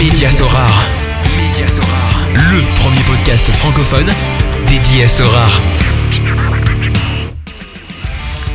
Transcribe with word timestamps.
Média 0.00 0.30
Sorare. 0.30 0.86
Sorare. 1.68 2.26
Le 2.32 2.74
premier 2.76 3.02
podcast 3.02 3.44
francophone 3.50 4.08
dédié 4.66 5.04
à 5.04 5.08
Sorare. 5.08 5.60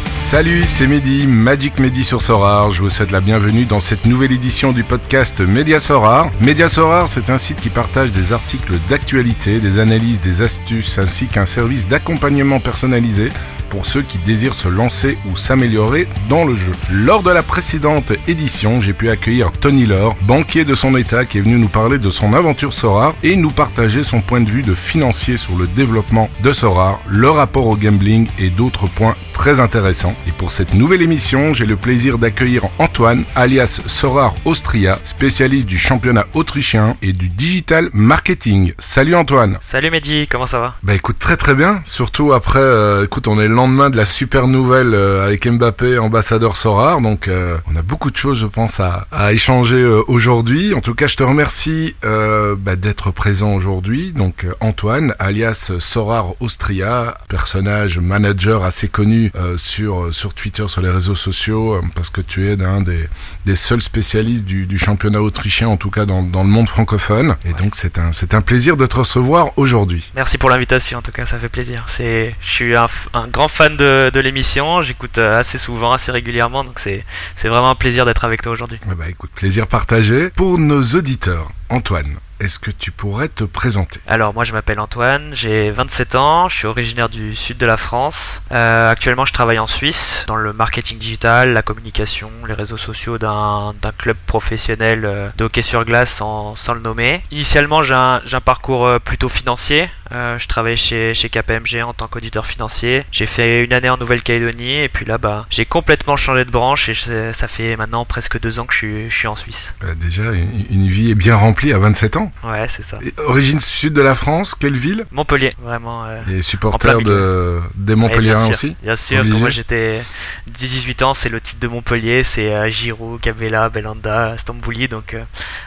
Salut, 0.09 0.63
c'est 0.65 0.87
Mehdi, 0.87 1.27
Magic 1.27 1.79
Mehdi 1.79 2.03
sur 2.03 2.19
Sorar. 2.19 2.71
Je 2.71 2.81
vous 2.81 2.89
souhaite 2.89 3.11
la 3.11 3.21
bienvenue 3.21 3.65
dans 3.65 3.79
cette 3.79 4.05
nouvelle 4.05 4.31
édition 4.31 4.71
du 4.71 4.83
podcast 4.83 5.39
Média 5.39 5.77
Sorar. 5.77 6.31
Média 6.41 6.67
Sorar, 6.67 7.07
c'est 7.07 7.29
un 7.29 7.37
site 7.37 7.61
qui 7.61 7.69
partage 7.69 8.11
des 8.11 8.33
articles 8.33 8.73
d'actualité, 8.89 9.59
des 9.59 9.77
analyses, 9.77 10.21
des 10.21 10.41
astuces, 10.41 10.97
ainsi 10.97 11.27
qu'un 11.27 11.45
service 11.45 11.87
d'accompagnement 11.87 12.59
personnalisé 12.59 13.29
pour 13.75 13.85
ceux 13.85 14.03
qui 14.03 14.17
désirent 14.19 14.53
se 14.53 14.69
lancer 14.69 15.17
ou 15.29 15.35
s'améliorer 15.35 16.07
dans 16.29 16.45
le 16.45 16.53
jeu. 16.53 16.71
Lors 16.89 17.23
de 17.23 17.29
la 17.29 17.43
précédente 17.43 18.13
édition, 18.25 18.79
j'ai 18.79 18.93
pu 18.93 19.09
accueillir 19.09 19.51
Tony 19.51 19.85
Lore, 19.85 20.15
banquier 20.21 20.63
de 20.63 20.75
son 20.75 20.95
état, 20.95 21.25
qui 21.25 21.39
est 21.39 21.41
venu 21.41 21.57
nous 21.57 21.67
parler 21.67 21.97
de 21.97 22.09
son 22.09 22.33
aventure 22.33 22.71
Sorar 22.71 23.15
et 23.21 23.35
nous 23.35 23.49
partager 23.49 24.01
son 24.03 24.21
point 24.21 24.39
de 24.39 24.49
vue 24.49 24.61
de 24.61 24.73
financier 24.73 25.35
sur 25.35 25.57
le 25.57 25.67
développement 25.67 26.29
de 26.41 26.53
Sorar, 26.53 27.01
le 27.09 27.29
rapport 27.29 27.67
au 27.67 27.75
gambling 27.75 28.27
et 28.39 28.49
d'autres 28.49 28.87
points 28.87 29.15
très 29.33 29.59
intéressants. 29.59 30.15
Et 30.25 30.31
pour 30.31 30.51
cette 30.51 30.73
nouvelle 30.73 31.01
émission, 31.01 31.53
j'ai 31.53 31.65
le 31.65 31.75
plaisir 31.75 32.17
d'accueillir 32.17 32.69
Antoine, 32.79 33.25
alias 33.35 33.81
Sorar 33.87 34.35
Austria, 34.45 34.99
spécialiste 35.03 35.65
du 35.65 35.77
championnat 35.77 36.27
autrichien 36.33 36.95
et 37.01 37.11
du 37.11 37.27
digital 37.27 37.89
marketing. 37.91 38.73
Salut 38.79 39.15
Antoine 39.15 39.57
Salut 39.59 39.91
Mehdi, 39.91 40.27
comment 40.29 40.45
ça 40.45 40.59
va? 40.59 40.75
Bah 40.81 40.95
écoute, 40.95 41.19
très 41.19 41.35
très 41.35 41.53
bien, 41.53 41.81
surtout 41.83 42.31
après, 42.31 42.59
euh, 42.59 43.03
écoute, 43.03 43.27
on 43.27 43.37
est 43.37 43.49
le 43.49 43.64
lendemain 43.65 43.89
de 43.89 43.97
la 43.97 44.05
super 44.05 44.47
nouvelle 44.47 44.93
euh, 44.93 45.25
avec 45.25 45.47
Mbappé, 45.47 45.97
ambassadeur 45.97 46.55
Sorar, 46.55 47.01
donc 47.01 47.27
euh, 47.27 47.57
on 47.71 47.75
a 47.75 47.81
beaucoup 47.81 48.11
de 48.11 48.15
choses, 48.15 48.39
je 48.39 48.45
pense, 48.45 48.79
à, 48.79 49.07
à 49.11 49.33
échanger 49.33 49.81
euh, 49.81 50.03
aujourd'hui. 50.07 50.75
En 50.75 50.81
tout 50.81 50.93
cas, 50.93 51.07
je 51.07 51.15
te 51.15 51.23
remercie 51.23 51.95
euh, 52.03 52.55
bah, 52.55 52.75
d'être 52.75 53.09
présent 53.09 53.53
aujourd'hui. 53.53 54.13
Donc 54.13 54.45
Antoine, 54.59 55.15
alias 55.17 55.71
Sorar 55.79 56.27
Austria, 56.41 57.15
personnage 57.27 57.97
manager 57.97 58.63
assez 58.63 58.87
connu 58.87 59.31
euh, 59.35 59.57
sur 59.57 60.13
sur 60.13 60.35
Twitter, 60.35 60.67
sur 60.67 60.83
les 60.83 60.91
réseaux 60.91 61.15
sociaux, 61.15 61.81
parce 61.95 62.11
que 62.11 62.21
tu 62.21 62.47
es 62.51 62.61
un 62.63 62.81
des, 62.81 63.09
des 63.47 63.55
seuls 63.55 63.81
spécialistes 63.81 64.45
du, 64.45 64.67
du 64.67 64.77
championnat 64.77 65.23
autrichien, 65.23 65.69
en 65.69 65.77
tout 65.77 65.89
cas 65.89 66.05
dans, 66.05 66.21
dans 66.21 66.43
le 66.43 66.49
monde 66.49 66.69
francophone. 66.69 67.35
Et 67.45 67.53
donc 67.53 67.75
c'est 67.75 67.97
un 67.97 68.11
c'est 68.11 68.35
un 68.35 68.41
plaisir 68.41 68.77
de 68.77 68.85
te 68.85 68.97
recevoir 68.97 69.47
aujourd'hui. 69.57 70.11
Merci 70.15 70.37
pour 70.37 70.51
l'invitation, 70.51 70.99
en 70.99 71.01
tout 71.01 71.11
cas, 71.11 71.25
ça 71.25 71.39
fait 71.39 71.49
plaisir. 71.49 71.83
C'est, 71.87 72.35
je 72.41 72.51
suis 72.51 72.75
un, 72.75 72.85
un 73.15 73.27
grand 73.27 73.47
fan 73.47 73.54
de, 73.63 74.11
de 74.13 74.19
l'émission, 74.19 74.81
j'écoute 74.81 75.17
euh, 75.17 75.39
assez 75.39 75.57
souvent, 75.57 75.91
assez 75.93 76.11
régulièrement, 76.11 76.63
donc 76.63 76.79
c'est, 76.79 77.05
vraiment 77.43 77.69
un 77.69 77.75
plaisir 77.75 78.05
d'être 78.05 78.25
avec 78.25 78.41
toi 78.41 78.51
aujourd'hui. 78.51 78.79
Eh 78.91 78.95
ben, 78.95 79.07
écoute, 79.07 79.31
plaisir 79.33 79.67
partagé. 79.67 80.29
Pour 80.31 80.57
nos 80.57 80.81
auditeurs, 80.81 81.47
Antoine, 81.69 82.17
est-ce 82.41 82.59
que 82.59 82.69
tu 82.69 82.91
pourrais 82.91 83.29
te 83.29 83.45
présenter? 83.45 84.01
Alors, 84.07 84.33
moi 84.33 84.43
je 84.43 84.51
m'appelle 84.51 84.79
Antoine, 84.81 85.29
j'ai 85.31 85.71
27 85.71 86.15
ans, 86.15 86.49
je 86.49 86.57
suis 86.57 86.67
originaire 86.67 87.07
du 87.07 87.33
sud 87.33 87.57
de 87.57 87.65
la 87.65 87.77
France. 87.77 88.41
Euh, 88.51 88.91
actuellement, 88.91 89.25
je 89.25 89.31
travaille 89.31 89.57
en 89.57 89.67
Suisse, 89.67 90.25
dans 90.27 90.35
le 90.35 90.51
marketing 90.51 90.97
digital, 90.97 91.53
la 91.53 91.61
communication, 91.61 92.29
les 92.45 92.53
réseaux 92.53 92.77
sociaux 92.77 93.17
d'un, 93.17 93.73
club 93.97 94.17
professionnel 94.25 95.05
euh, 95.05 95.29
de 95.37 95.45
hockey 95.45 95.61
sur 95.61 95.85
glace 95.85 96.11
sans, 96.11 96.57
sans 96.57 96.73
le 96.73 96.81
nommer. 96.81 97.23
Initialement, 97.31 97.83
j'ai 97.83 97.93
un, 97.93 98.21
j'ai 98.25 98.35
un 98.35 98.41
parcours 98.41 98.85
euh, 98.85 98.99
plutôt 98.99 99.29
financier. 99.29 99.89
Euh, 100.11 100.37
je 100.39 100.47
travaillais 100.47 100.75
chez, 100.77 101.13
chez 101.13 101.29
KPMG 101.29 101.81
en 101.83 101.93
tant 101.93 102.07
qu'auditeur 102.07 102.45
financier. 102.45 103.03
J'ai 103.11 103.25
fait 103.25 103.63
une 103.63 103.73
année 103.73 103.89
en 103.89 103.97
Nouvelle-Calédonie 103.97 104.81
et 104.81 104.89
puis 104.89 105.05
là, 105.05 105.17
bah, 105.17 105.45
j'ai 105.49 105.65
complètement 105.65 106.15
changé 106.17 106.45
de 106.45 106.51
branche 106.51 106.89
et 106.89 106.93
je- 106.93 107.31
ça 107.33 107.47
fait 107.47 107.75
maintenant 107.75 108.05
presque 108.05 108.39
deux 108.39 108.59
ans 108.59 108.65
que 108.65 108.73
je 108.73 108.77
suis, 108.77 109.09
je 109.09 109.15
suis 109.15 109.27
en 109.27 109.35
Suisse. 109.35 109.75
Euh, 109.83 109.93
Déjà, 109.95 110.31
une, 110.33 110.65
une 110.69 110.87
vie 110.87 111.09
est 111.11 111.15
bien 111.15 111.35
remplie 111.35 111.73
à 111.73 111.79
27 111.79 112.17
ans. 112.17 112.31
Ouais, 112.43 112.67
c'est 112.67 112.83
ça. 112.83 112.99
Et 113.03 113.13
origine 113.21 113.59
sud 113.59 113.93
de 113.93 114.01
la 114.01 114.13
France, 114.13 114.53
quelle 114.53 114.75
ville? 114.77 115.05
Montpellier, 115.11 115.55
vraiment. 115.63 116.05
euh, 116.05 116.21
Et 116.31 116.41
supporter 116.43 117.01
de, 117.01 117.59
des 117.75 117.95
Montpelliérains 117.95 118.49
aussi? 118.49 118.75
Bien 118.83 118.95
sûr, 118.95 119.19
Obligé. 119.21 119.39
moi 119.39 119.49
j'étais 119.49 120.01
18 120.47 121.01
ans, 121.01 121.13
c'est 121.13 121.29
le 121.29 121.41
titre 121.41 121.59
de 121.61 121.67
Montpellier, 121.67 122.23
c'est 122.23 122.53
euh, 122.53 122.69
Giroud, 122.69 123.19
Capella, 123.21 123.69
Belanda, 123.69 124.37
Stambouli, 124.37 124.87
donc 124.87 125.13
euh, 125.13 125.23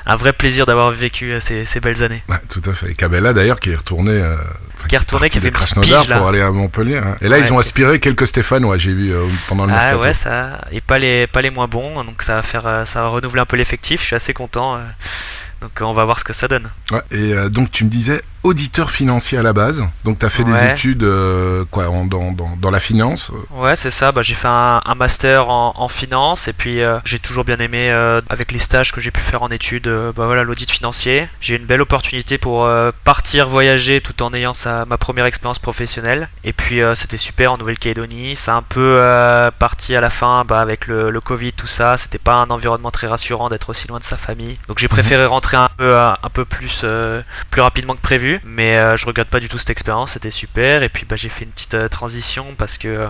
un 0.07 0.17
vrai 0.17 0.33
plaisir 0.33 0.67
d'avoir 0.67 0.91
vécu 0.91 1.33
ces, 1.41 1.65
ces 1.65 1.81
belles 1.81 2.03
années. 2.05 2.23
Ouais, 2.29 2.37
tout 2.49 2.63
à 2.71 2.73
fait. 2.75 2.91
Et 2.93 2.95
Cabella 2.95 3.33
d'ailleurs 3.33 3.59
qui 3.61 3.71
est 3.71 3.77
retourné, 3.77 4.13
euh, 4.33 4.87
Qui 4.89 4.95
est 4.95 4.99
retourné, 4.99 5.29
qui 5.31 5.39
a 5.39 5.41
fait 5.41 5.51
Krasnodar 5.51 6.05
pige, 6.05 6.15
pour 6.17 6.29
aller 6.29 6.41
à 6.41 6.51
Montpellier. 6.51 6.97
hein. 6.99 7.17
Et 7.21 7.29
là, 7.29 7.37
Ouais. 7.37 7.43
ils 7.47 7.53
ont 7.53 7.59
aspiré 7.59 7.99
quelques 8.01 8.27
Stéphanois, 8.27 8.79
j'ai 8.79 8.93
vu 8.93 9.13
euh, 9.13 9.25
pendant 9.49 9.67
le 9.67 9.73
Ah 9.77 9.99
ouais, 9.99 10.15
ça, 10.15 10.61
et 10.71 10.81
pas 10.81 10.99
les, 10.99 11.27
pas 11.27 11.43
les 11.43 11.51
moins 11.51 11.67
bons, 11.69 12.05
donc 12.05 12.23
ça 12.23 12.37
va 12.37 12.43
faire, 12.43 12.67
euh, 12.67 12.85
ça 12.85 13.03
va 13.03 13.09
renouveler 13.09 13.41
un 13.43 13.47
peu 13.47 13.57
l'effectif, 13.57 14.01
je 14.03 14.07
suis 14.07 14.17
assez 14.17 14.33
content, 14.35 14.79
donc 15.61 15.71
on 15.81 15.93
va 15.93 16.05
voir 16.05 16.19
ce 16.19 16.25
que 16.25 16.33
ça 16.33 16.47
donne. 16.49 16.69
Ouais, 16.93 17.03
et 17.11 17.35
donc 17.51 17.71
tu 17.73 17.85
me 17.85 17.91
disais 17.91 18.23
auditeur 18.43 18.91
financier 18.91 19.37
à 19.39 19.43
la 19.43 19.53
base. 19.53 19.85
Donc 20.05 20.19
tu 20.19 20.27
as 20.27 20.29
fait 20.29 20.45
des 20.45 20.53
études 20.71 21.03
euh, 21.05 21.65
quoi 21.71 21.89
en- 21.89 22.05
dans, 22.07 22.33
dans, 22.33 22.57
dans 22.61 22.71
la 22.71 22.79
finance. 22.81 23.31
Ouais, 23.51 23.77
c'est 23.77 23.91
ça. 23.91 24.13
Bah, 24.13 24.23
j'ai 24.23 24.35
fait 24.35 24.49
un, 24.49 24.81
un 24.85 24.95
master 24.95 25.49
en, 25.51 25.73
en 25.77 25.89
finance 25.89 26.49
et 26.49 26.53
puis 26.53 26.83
euh, 26.83 26.99
j'ai 27.05 27.19
toujours 27.19 27.45
bien 27.45 27.59
aimé 27.59 27.91
euh, 27.91 28.21
avec 28.31 28.53
les 28.53 28.59
stages 28.59 28.93
que 28.93 29.01
j'ai 29.01 29.11
pu 29.11 29.21
faire 29.21 29.43
en 29.43 29.51
études. 29.51 29.89
bah 29.89 30.27
voilà, 30.27 30.43
l'audit 30.45 30.71
financier. 30.71 31.29
J'ai 31.41 31.55
eu 31.55 31.59
une 31.59 31.67
belle 31.67 31.83
opportunité 31.83 32.39
pour 32.39 32.69
partir 33.05 33.49
voyager 33.49 34.01
tout 34.01 34.23
en 34.23 34.33
ayant 34.35 34.55
sa, 34.55 34.85
ma 34.85 34.99
première 34.99 35.27
expérience 35.27 35.59
professionnelle. 35.59 36.29
Et 36.45 36.53
puis 36.53 36.81
c'était 36.95 37.17
super 37.19 37.53
en 37.53 37.59
Nouvelle-Calédonie. 37.59 38.37
C'est 38.37 38.51
un 38.51 38.63
peu 38.63 38.99
parti 39.59 39.97
à 39.97 40.01
la 40.01 40.11
fin 40.11 40.45
bah, 40.47 40.61
avec 40.61 40.87
le, 40.87 41.11
le 41.11 41.21
Covid, 41.21 41.53
tout 41.53 41.67
ça. 41.67 41.97
C'était 41.97 42.19
pas 42.19 42.35
un 42.35 42.51
environnement 42.51 42.91
très 42.91 43.07
rassurant 43.07 43.49
d'être 43.49 43.71
aussi 43.71 43.89
loin 43.89 43.99
de 43.99 44.05
sa 44.05 44.17
famille. 44.17 44.59
Donc 44.69 44.79
j'ai 44.79 44.89
préféré 44.89 45.25
rentrer 45.27 45.57
un 45.57 45.71
peu, 45.77 45.97
un 45.97 46.17
peu 46.33 46.45
plus, 46.45 46.85
plus 47.51 47.61
rapidement 47.61 47.95
que 47.95 48.01
prévu. 48.01 48.28
Mais 48.45 48.79
euh, 48.79 48.97
je 48.97 49.07
regrette 49.07 49.29
pas 49.29 49.41
du 49.41 49.49
tout 49.49 49.59
cette 49.59 49.71
expérience. 49.71 50.13
C'était 50.13 50.31
super. 50.31 50.83
Et 50.83 50.89
puis 50.89 51.05
bah, 51.05 51.17
j'ai 51.17 51.29
fait 51.29 51.45
une 51.45 51.51
petite 51.51 51.75
euh, 51.75 51.89
transition 51.89 52.55
parce 52.57 52.79
que 52.79 53.09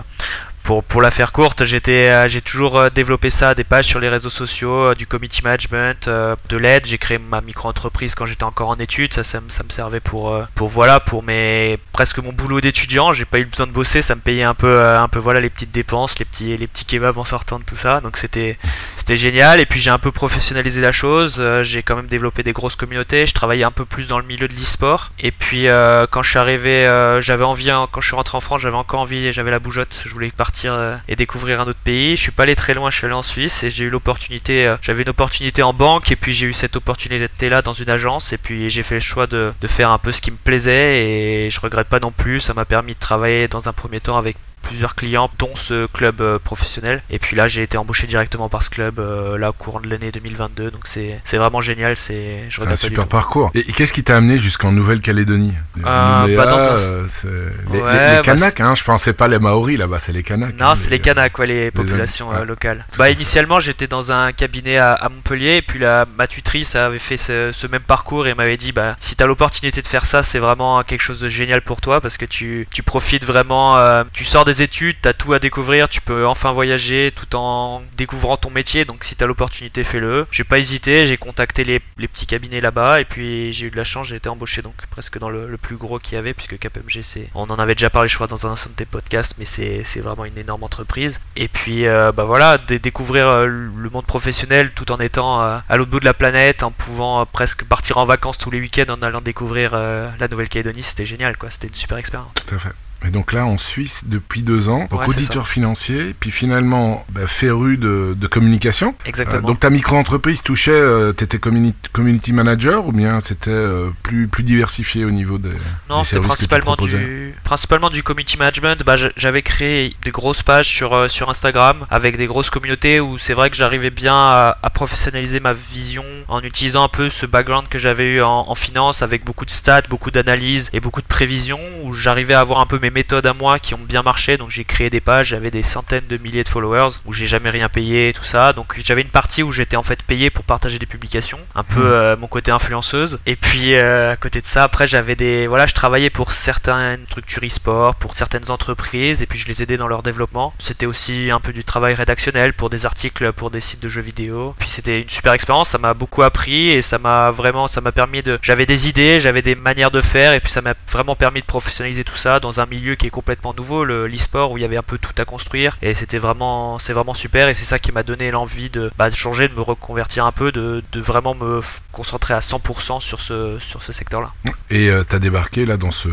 pour, 0.63 0.83
pour 0.83 1.01
la 1.01 1.11
faire 1.11 1.31
courte, 1.31 1.65
j'étais, 1.65 2.09
euh, 2.09 2.27
j'ai 2.27 2.41
toujours 2.41 2.77
euh, 2.77 2.89
développé 2.89 3.29
ça, 3.29 3.55
des 3.55 3.63
pages 3.63 3.85
sur 3.85 3.99
les 3.99 4.09
réseaux 4.09 4.29
sociaux, 4.29 4.89
euh, 4.89 4.95
du 4.95 5.07
community 5.07 5.43
management, 5.43 6.07
de 6.07 6.57
l'aide. 6.57 6.85
J'ai 6.85 6.97
créé 6.97 7.17
ma 7.17 7.41
micro-entreprise 7.41 8.15
quand 8.15 8.25
j'étais 8.25 8.43
encore 8.43 8.69
en 8.69 8.75
études. 8.75 9.13
Ça, 9.13 9.23
ça, 9.23 9.39
ça 9.47 9.63
me 9.63 9.69
servait 9.69 9.99
pour, 9.99 10.37
pour 10.55 10.67
voilà, 10.67 10.99
pour 10.99 11.23
mes 11.23 11.77
presque 11.91 12.19
mon 12.19 12.31
boulot 12.31 12.61
d'étudiant. 12.61 13.13
J'ai 13.13 13.25
pas 13.25 13.39
eu 13.39 13.45
besoin 13.45 13.67
de 13.67 13.71
bosser, 13.71 14.01
ça 14.01 14.15
me 14.15 14.21
payait 14.21 14.43
un 14.43 14.53
peu, 14.53 14.81
un 14.81 15.07
peu 15.07 15.19
voilà 15.19 15.39
les 15.39 15.49
petites 15.49 15.71
dépenses, 15.71 16.19
les 16.19 16.25
petits, 16.25 16.55
les 16.55 16.67
petits 16.67 16.85
kebabs 16.85 17.17
en 17.17 17.23
sortant 17.23 17.59
de 17.59 17.63
tout 17.63 17.75
ça. 17.75 18.01
Donc 18.01 18.17
c'était, 18.17 18.57
c'était 18.97 19.17
génial. 19.17 19.59
Et 19.59 19.65
puis 19.65 19.79
j'ai 19.79 19.91
un 19.91 19.99
peu 19.99 20.11
professionnalisé 20.11 20.81
la 20.81 20.91
chose. 20.91 21.41
J'ai 21.63 21.83
quand 21.83 21.95
même 21.95 22.07
développé 22.07 22.43
des 22.43 22.53
grosses 22.53 22.75
communautés. 22.75 23.25
Je 23.25 23.33
travaillais 23.33 23.63
un 23.63 23.71
peu 23.71 23.85
plus 23.85 24.07
dans 24.07 24.19
le 24.19 24.25
milieu 24.25 24.47
de 24.47 24.53
l'e-sport. 24.53 25.11
Et 25.19 25.31
puis 25.31 25.65
quand 26.11 26.23
je 26.23 26.29
suis 26.29 26.39
arrivé, 26.39 26.83
j'avais 27.21 27.43
envie, 27.43 27.71
quand 27.91 28.01
je 28.01 28.07
suis 28.07 28.15
rentré 28.15 28.37
en 28.37 28.41
France, 28.41 28.61
j'avais 28.61 28.77
encore 28.77 29.01
envie, 29.01 29.31
j'avais 29.33 29.51
la 29.51 29.59
bougeotte. 29.59 30.03
Je 30.05 30.11
voulais 30.11 30.27
euh, 30.65 30.97
et 31.07 31.15
découvrir 31.15 31.61
un 31.61 31.67
autre 31.67 31.79
pays. 31.83 32.15
Je 32.15 32.21
suis 32.21 32.31
pas 32.31 32.43
allé 32.43 32.55
très 32.55 32.73
loin. 32.73 32.89
Je 32.91 32.97
suis 32.97 33.05
allé 33.05 33.13
en 33.15 33.21
Suisse 33.21 33.63
et 33.63 33.71
j'ai 33.71 33.85
eu 33.85 33.89
l'opportunité. 33.89 34.67
euh, 34.67 34.77
j'avais 34.81 35.03
une 35.03 35.09
opportunité 35.09 35.63
en 35.63 35.73
banque 35.73 36.11
et 36.11 36.15
puis 36.15 36.33
j'ai 36.33 36.47
eu 36.47 36.53
cette 36.53 36.75
opportunité 36.75 37.49
là 37.49 37.61
dans 37.61 37.73
une 37.73 37.89
agence. 37.89 38.33
Et 38.33 38.37
puis 38.37 38.69
j'ai 38.69 38.83
fait 38.83 38.95
le 38.95 39.01
choix 39.01 39.27
de, 39.27 39.53
de 39.61 39.67
faire 39.67 39.91
un 39.91 39.97
peu 39.97 40.11
ce 40.11 40.21
qui 40.21 40.31
me 40.31 40.37
plaisait 40.37 41.05
et 41.05 41.49
je 41.49 41.59
regrette 41.59 41.87
pas 41.87 41.99
non 41.99 42.11
plus. 42.11 42.41
Ça 42.41 42.53
m'a 42.53 42.65
permis 42.65 42.93
de 42.93 42.99
travailler 42.99 43.47
dans 43.47 43.69
un 43.69 43.73
premier 43.73 43.99
temps 43.99 44.17
avec 44.17 44.37
plusieurs 44.61 44.95
clients, 44.95 45.29
dont 45.39 45.55
ce 45.55 45.87
club 45.87 46.21
euh, 46.21 46.39
professionnel. 46.39 47.01
Et 47.09 47.19
puis 47.19 47.35
là, 47.35 47.47
j'ai 47.47 47.63
été 47.63 47.77
embauché 47.77 48.07
directement 48.07 48.49
par 48.49 48.63
ce 48.63 48.69
club 48.69 48.99
euh, 48.99 49.37
là 49.37 49.49
au 49.49 49.53
courant 49.53 49.79
de 49.79 49.89
l'année 49.89 50.11
2022. 50.11 50.71
Donc 50.71 50.81
c'est 50.85 51.19
c'est 51.23 51.37
vraiment 51.37 51.61
génial. 51.61 51.95
C'est 51.97 52.45
je 52.49 52.61
C'est 52.61 52.67
un 52.67 52.75
super 52.75 53.07
parcours. 53.07 53.51
Et, 53.55 53.59
et 53.59 53.73
qu'est-ce 53.73 53.93
qui 53.93 54.03
t'a 54.03 54.17
amené 54.17 54.37
jusqu'en 54.37 54.71
Nouvelle-Calédonie? 54.71 55.53
Euh, 55.85 56.21
Nouméa, 56.21 56.37
bah, 56.37 56.45
dans 56.45 56.57
un- 56.73 56.77
c'est- 57.07 57.27
les, 57.71 57.79
Ouais, 57.79 57.93
les- 57.93 58.09
les 58.09 58.15
bah, 58.15 58.21
Kanaks, 58.23 58.59
hein, 58.59 58.75
je 58.75 58.83
pensais 58.83 59.13
pas 59.13 59.27
les 59.27 59.39
Maoris 59.39 59.77
là-bas, 59.77 59.99
c'est 59.99 60.11
les 60.11 60.23
Kanaks. 60.23 60.59
Non, 60.59 60.67
hein, 60.67 60.75
c'est 60.75 60.89
les 60.89 60.99
Kanaks, 60.99 61.33
quoi, 61.33 61.45
les 61.45 61.71
populations 61.71 62.29
ouais. 62.29 62.45
locales. 62.45 62.85
Tout 62.91 62.99
Bah, 62.99 63.09
initialement, 63.09 63.59
j'étais 63.59 63.87
dans 63.87 64.11
un 64.11 64.31
cabinet 64.31 64.77
à, 64.77 64.91
à 64.93 65.09
Montpellier, 65.09 65.57
et 65.57 65.61
puis 65.61 65.79
la, 65.79 66.05
ma 66.17 66.27
tutrice 66.27 66.75
avait 66.75 66.99
fait 66.99 67.17
ce, 67.17 67.51
ce 67.51 67.67
même 67.67 67.81
parcours 67.81 68.27
et 68.27 68.33
m'avait 68.35 68.57
dit, 68.57 68.71
bah, 68.71 68.95
si 68.99 69.15
t'as 69.15 69.25
l'opportunité 69.25 69.81
de 69.81 69.87
faire 69.87 70.05
ça, 70.05 70.23
c'est 70.23 70.39
vraiment 70.39 70.81
quelque 70.83 71.01
chose 71.01 71.19
de 71.19 71.29
génial 71.29 71.61
pour 71.61 71.81
toi, 71.81 72.01
parce 72.01 72.17
que 72.17 72.25
tu, 72.25 72.67
tu 72.71 72.83
profites 72.83 73.25
vraiment, 73.25 73.77
tu 74.13 74.23
sors 74.25 74.45
des 74.45 74.48
études, 74.51 74.97
t'as 75.01 75.13
tout 75.13 75.33
à 75.33 75.39
découvrir, 75.39 75.89
tu 75.89 76.01
peux 76.01 76.25
enfin 76.27 76.51
voyager 76.51 77.11
tout 77.15 77.35
en 77.35 77.81
découvrant 77.97 78.37
ton 78.37 78.49
métier, 78.49 78.85
donc 78.85 79.03
si 79.03 79.15
t'as 79.15 79.25
l'opportunité, 79.25 79.83
fais-le. 79.83 80.27
J'ai 80.31 80.43
pas 80.43 80.59
hésité, 80.59 81.05
j'ai 81.05 81.17
contacté 81.17 81.63
les, 81.63 81.79
petits 81.79 82.25
cabinets 82.25 82.61
là-bas, 82.61 83.01
et 83.01 83.05
puis 83.05 83.51
j'ai 83.53 83.67
eu 83.67 83.71
de 83.71 83.77
la 83.77 83.83
chance, 83.83 84.07
j'ai 84.07 84.15
été 84.15 84.29
embauché 84.29 84.61
donc 84.61 84.75
presque 84.89 85.17
dans 85.19 85.29
le, 85.29 85.57
plus 85.57 85.77
gros 85.77 85.99
qu'il 85.99 86.15
y 86.15 86.17
avait, 86.17 86.33
puisque 86.33 86.57
KPMG, 86.57 87.01
c'est, 87.01 87.29
on 87.35 87.49
en 87.49 87.59
avait 87.59 87.75
déjà 87.75 87.89
parlé, 87.89 88.07
je 88.07 88.15
crois, 88.15 88.27
dans 88.27 88.47
un 88.47 88.53
de 88.53 88.75
tes 88.75 88.85
podcasts, 88.85 89.35
mais 89.37 89.45
c'est, 89.45 89.83
vraiment 89.99 90.25
une 90.25 90.37
énorme 90.37 90.63
entreprise. 90.63 91.19
Et 91.35 91.47
puis, 91.47 91.85
euh, 91.85 92.11
bah 92.11 92.23
voilà, 92.23 92.57
dé- 92.57 92.79
découvrir 92.79 93.27
euh, 93.27 93.47
le 93.47 93.89
monde 93.89 94.05
professionnel 94.05 94.71
tout 94.71 94.91
en 94.91 94.99
étant 94.99 95.41
euh, 95.41 95.57
à 95.67 95.77
l'autre 95.77 95.91
bout 95.91 95.99
de 95.99 96.05
la 96.05 96.13
planète, 96.13 96.63
en 96.63 96.71
pouvant 96.71 97.21
euh, 97.21 97.25
presque 97.25 97.63
partir 97.65 97.97
en 97.97 98.05
vacances 98.05 98.37
tous 98.37 98.51
les 98.51 98.59
week-ends 98.59 98.89
en 98.89 99.01
allant 99.01 99.21
découvrir 99.21 99.73
la 99.73 100.27
Nouvelle-Calédonie, 100.29 100.83
c'était 100.83 101.05
génial, 101.05 101.37
quoi. 101.37 101.49
C'était 101.49 101.67
une 101.67 101.73
super 101.73 101.97
expérience. 101.97 102.31
Tout 102.35 102.55
à 102.55 102.57
fait. 102.57 102.69
Et 103.05 103.11
donc 103.11 103.31
là, 103.31 103.45
en 103.45 103.57
Suisse, 103.57 104.03
depuis 104.07 104.43
deux 104.43 104.67
ans, 104.69 104.87
donc 104.89 104.99
Ouais, 104.99 105.05
c'est 105.07 105.19
auditeur 105.19 105.47
financier, 105.47 106.13
puis 106.19 106.31
finalement, 106.31 107.05
bah, 107.13 107.27
féru 107.27 107.77
de, 107.77 108.13
de 108.17 108.27
communication. 108.27 108.93
Exactement. 109.05 109.41
Euh, 109.41 109.47
donc 109.47 109.59
ta 109.59 109.69
micro-entreprise 109.69 110.41
touchait, 110.43 110.71
euh, 110.71 111.13
t'étais 111.13 111.39
community, 111.39 111.77
community 111.93 112.33
manager 112.33 112.85
ou 112.85 112.91
bien 112.91 113.19
c'était 113.21 113.51
euh, 113.51 113.89
plus, 114.03 114.27
plus 114.27 114.43
diversifié 114.43 115.05
au 115.05 115.11
niveau 115.11 115.37
des, 115.37 115.51
Non, 115.89 116.03
c'était 116.03 116.19
tu 116.21 116.27
principalement 116.27 116.75
proposais 116.75 116.97
du, 116.97 117.35
principalement 117.43 117.89
du 117.89 118.03
community 118.03 118.37
management. 118.37 118.83
Bah, 118.83 118.97
j'avais 119.15 119.41
créé 119.41 119.95
des 120.03 120.11
grosses 120.11 120.43
pages 120.43 120.67
sur, 120.67 120.93
euh, 120.93 121.07
sur 121.07 121.29
Instagram 121.29 121.85
avec 121.89 122.17
des 122.17 122.25
grosses 122.27 122.49
communautés 122.49 122.99
où 122.99 123.17
c'est 123.17 123.33
vrai 123.33 123.49
que 123.49 123.55
j'arrivais 123.55 123.91
bien 123.91 124.15
à, 124.15 124.57
à 124.61 124.69
professionnaliser 124.69 125.39
ma 125.39 125.53
vision 125.53 126.03
en 126.27 126.41
utilisant 126.41 126.83
un 126.83 126.89
peu 126.89 127.09
ce 127.09 127.25
background 127.25 127.69
que 127.69 127.79
j'avais 127.79 128.15
eu 128.15 128.21
en, 128.21 128.45
en 128.49 128.55
finance 128.55 129.01
avec 129.01 129.23
beaucoup 129.23 129.45
de 129.45 129.51
stats, 129.51 129.83
beaucoup 129.89 130.11
d'analyses 130.11 130.69
et 130.73 130.81
beaucoup 130.81 131.01
de 131.01 131.07
prévisions 131.07 131.61
où 131.83 131.93
j'arrivais 131.93 132.33
à 132.33 132.41
avoir 132.41 132.59
un 132.59 132.65
peu 132.65 132.77
mes 132.79 132.88
méthodes 132.91 133.25
à 133.25 133.33
moi 133.33 133.59
qui 133.59 133.73
ont 133.73 133.79
bien 133.79 134.01
marché. 134.03 134.37
Donc 134.37 134.49
j'ai 134.49 134.63
créé 134.63 134.89
des 134.89 134.99
pages, 135.01 135.27
j'avais 135.27 135.51
des 135.51 135.63
centaines 135.63 136.07
de 136.07 136.17
milliers 136.17 136.43
de 136.43 136.49
followers 136.49 136.89
où 137.05 137.13
j'ai 137.13 137.27
jamais 137.27 137.49
rien 137.49 137.69
payé, 137.69 138.13
tout 138.13 138.23
ça. 138.23 138.53
Donc 138.53 138.79
j'avais 138.83 139.01
une 139.01 139.09
partie 139.09 139.43
où 139.43 139.51
j'étais 139.51 139.77
en 139.77 139.83
fait 139.83 140.01
payé 140.03 140.29
pour 140.29 140.43
partager 140.43 140.79
des 140.79 140.85
publications, 140.85 141.39
un 141.55 141.63
peu 141.63 141.79
Mhm. 141.79 141.85
euh, 141.85 142.17
mon 142.17 142.27
côté 142.27 142.51
influenceuse. 142.51 143.19
Et 143.25 143.35
puis 143.35 143.75
euh, 143.75 144.11
à 144.13 144.15
côté 144.15 144.41
de 144.41 144.45
ça, 144.45 144.63
après 144.63 144.87
j'avais 144.87 145.15
des, 145.15 145.47
voilà, 145.47 145.65
je 145.65 145.73
travaillais 145.73 146.09
pour 146.09 146.31
certaines 146.31 147.05
structures 147.05 147.43
e-sport, 147.43 147.95
pour 147.95 148.15
certaines 148.15 148.49
entreprises, 148.51 149.21
et 149.21 149.25
puis 149.25 149.39
je 149.39 149.45
les 149.47 149.61
aidais 149.63 149.77
dans 149.77 149.87
leur 149.87 150.03
développement. 150.03 150.53
C'était 150.59 150.85
aussi 150.85 151.29
un 151.31 151.39
peu 151.39 151.53
du 151.53 151.63
travail 151.63 151.93
rédactionnel 151.93 152.53
pour 152.53 152.69
des 152.69 152.85
articles, 152.85 153.31
pour 153.33 153.51
des 153.51 153.59
sites 153.59 153.81
de 153.81 153.89
jeux 153.89 154.01
vidéo. 154.01 154.55
Puis 154.59 154.69
c'était 154.69 155.01
une 155.01 155.09
super 155.09 155.33
expérience, 155.33 155.69
ça 155.69 155.77
m'a 155.77 155.93
beaucoup 155.93 156.23
appris 156.23 156.69
et 156.69 156.81
ça 156.81 156.97
m'a 156.97 157.31
vraiment, 157.31 157.67
ça 157.67 157.81
m'a 157.81 157.91
permis 157.91 158.21
de, 158.23 158.39
j'avais 158.41 158.65
des 158.65 158.87
idées, 158.87 159.19
j'avais 159.19 159.41
des 159.41 159.55
manières 159.55 159.91
de 159.91 160.01
faire, 160.01 160.33
et 160.33 160.39
puis 160.39 160.51
ça 160.51 160.61
m'a 160.61 160.73
vraiment 160.91 161.15
permis 161.15 161.41
de 161.41 161.45
professionnaliser 161.45 162.03
tout 162.03 162.15
ça 162.15 162.39
dans 162.39 162.59
un 162.59 162.65
milieu 162.65 162.78
qui 162.97 163.07
est 163.07 163.11
complètement 163.11 163.53
nouveau, 163.53 163.83
le 163.83 164.07
l'e-sport 164.07 164.51
où 164.51 164.57
il 164.57 164.61
y 164.61 164.65
avait 164.65 164.77
un 164.77 164.83
peu 164.83 164.97
tout 164.97 165.13
à 165.17 165.25
construire, 165.25 165.77
et 165.81 165.95
c'était 165.95 166.17
vraiment, 166.17 166.79
c'est 166.79 166.93
vraiment 166.93 167.13
super, 167.13 167.49
et 167.49 167.53
c'est 167.53 167.65
ça 167.65 167.79
qui 167.79 167.91
m'a 167.91 168.03
donné 168.03 168.31
l'envie 168.31 168.69
de, 168.69 168.91
bah, 168.97 169.09
de 169.09 169.15
changer, 169.15 169.47
de 169.47 169.53
me 169.53 169.61
reconvertir 169.61 170.25
un 170.25 170.31
peu, 170.31 170.51
de, 170.51 170.83
de 170.91 171.01
vraiment 171.01 171.35
me 171.35 171.61
concentrer 171.91 172.33
à 172.33 172.39
100% 172.39 173.01
sur 173.01 173.21
ce, 173.21 173.57
sur 173.59 173.81
ce 173.81 173.93
secteur-là. 173.93 174.33
Et 174.69 174.89
euh, 174.89 175.03
t'as 175.07 175.19
débarqué 175.19 175.65
là 175.65 175.77
dans 175.77 175.91
ce, 175.91 176.09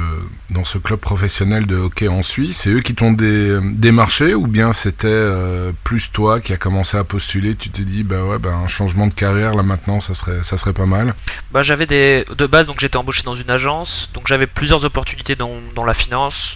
dans 0.50 0.64
ce 0.64 0.78
club 0.78 0.98
professionnel 0.98 1.66
de 1.66 1.76
hockey 1.76 2.08
en 2.08 2.22
Suisse. 2.22 2.58
C'est 2.58 2.70
eux 2.70 2.80
qui 2.80 2.94
t'ont 2.94 3.12
dé, 3.12 3.58
démarché 3.62 4.34
ou 4.34 4.46
bien 4.46 4.72
c'était 4.72 5.08
euh, 5.08 5.72
plus 5.84 6.10
toi 6.10 6.40
qui 6.40 6.52
a 6.52 6.56
commencé 6.56 6.96
à 6.96 7.04
postuler 7.04 7.54
Tu 7.54 7.70
t'es 7.70 7.82
dit, 7.82 8.02
bah 8.02 8.24
ouais, 8.24 8.38
bah, 8.38 8.54
un 8.54 8.66
changement 8.66 9.06
de 9.06 9.14
carrière 9.14 9.54
là 9.54 9.62
maintenant, 9.62 10.00
ça 10.00 10.14
serait, 10.14 10.42
ça 10.42 10.56
serait 10.56 10.72
pas 10.72 10.86
mal? 10.86 11.14
Bah, 11.52 11.62
j'avais 11.62 11.86
des 11.86 12.24
de 12.36 12.46
base 12.46 12.66
donc 12.66 12.80
j'étais 12.80 12.96
embauché 12.96 13.22
dans 13.22 13.34
une 13.34 13.50
agence 13.50 14.10
donc 14.14 14.26
j'avais 14.26 14.46
plusieurs 14.46 14.84
opportunités 14.84 15.36
dans, 15.36 15.54
dans 15.74 15.84
la 15.84 15.94
finance 15.94 16.56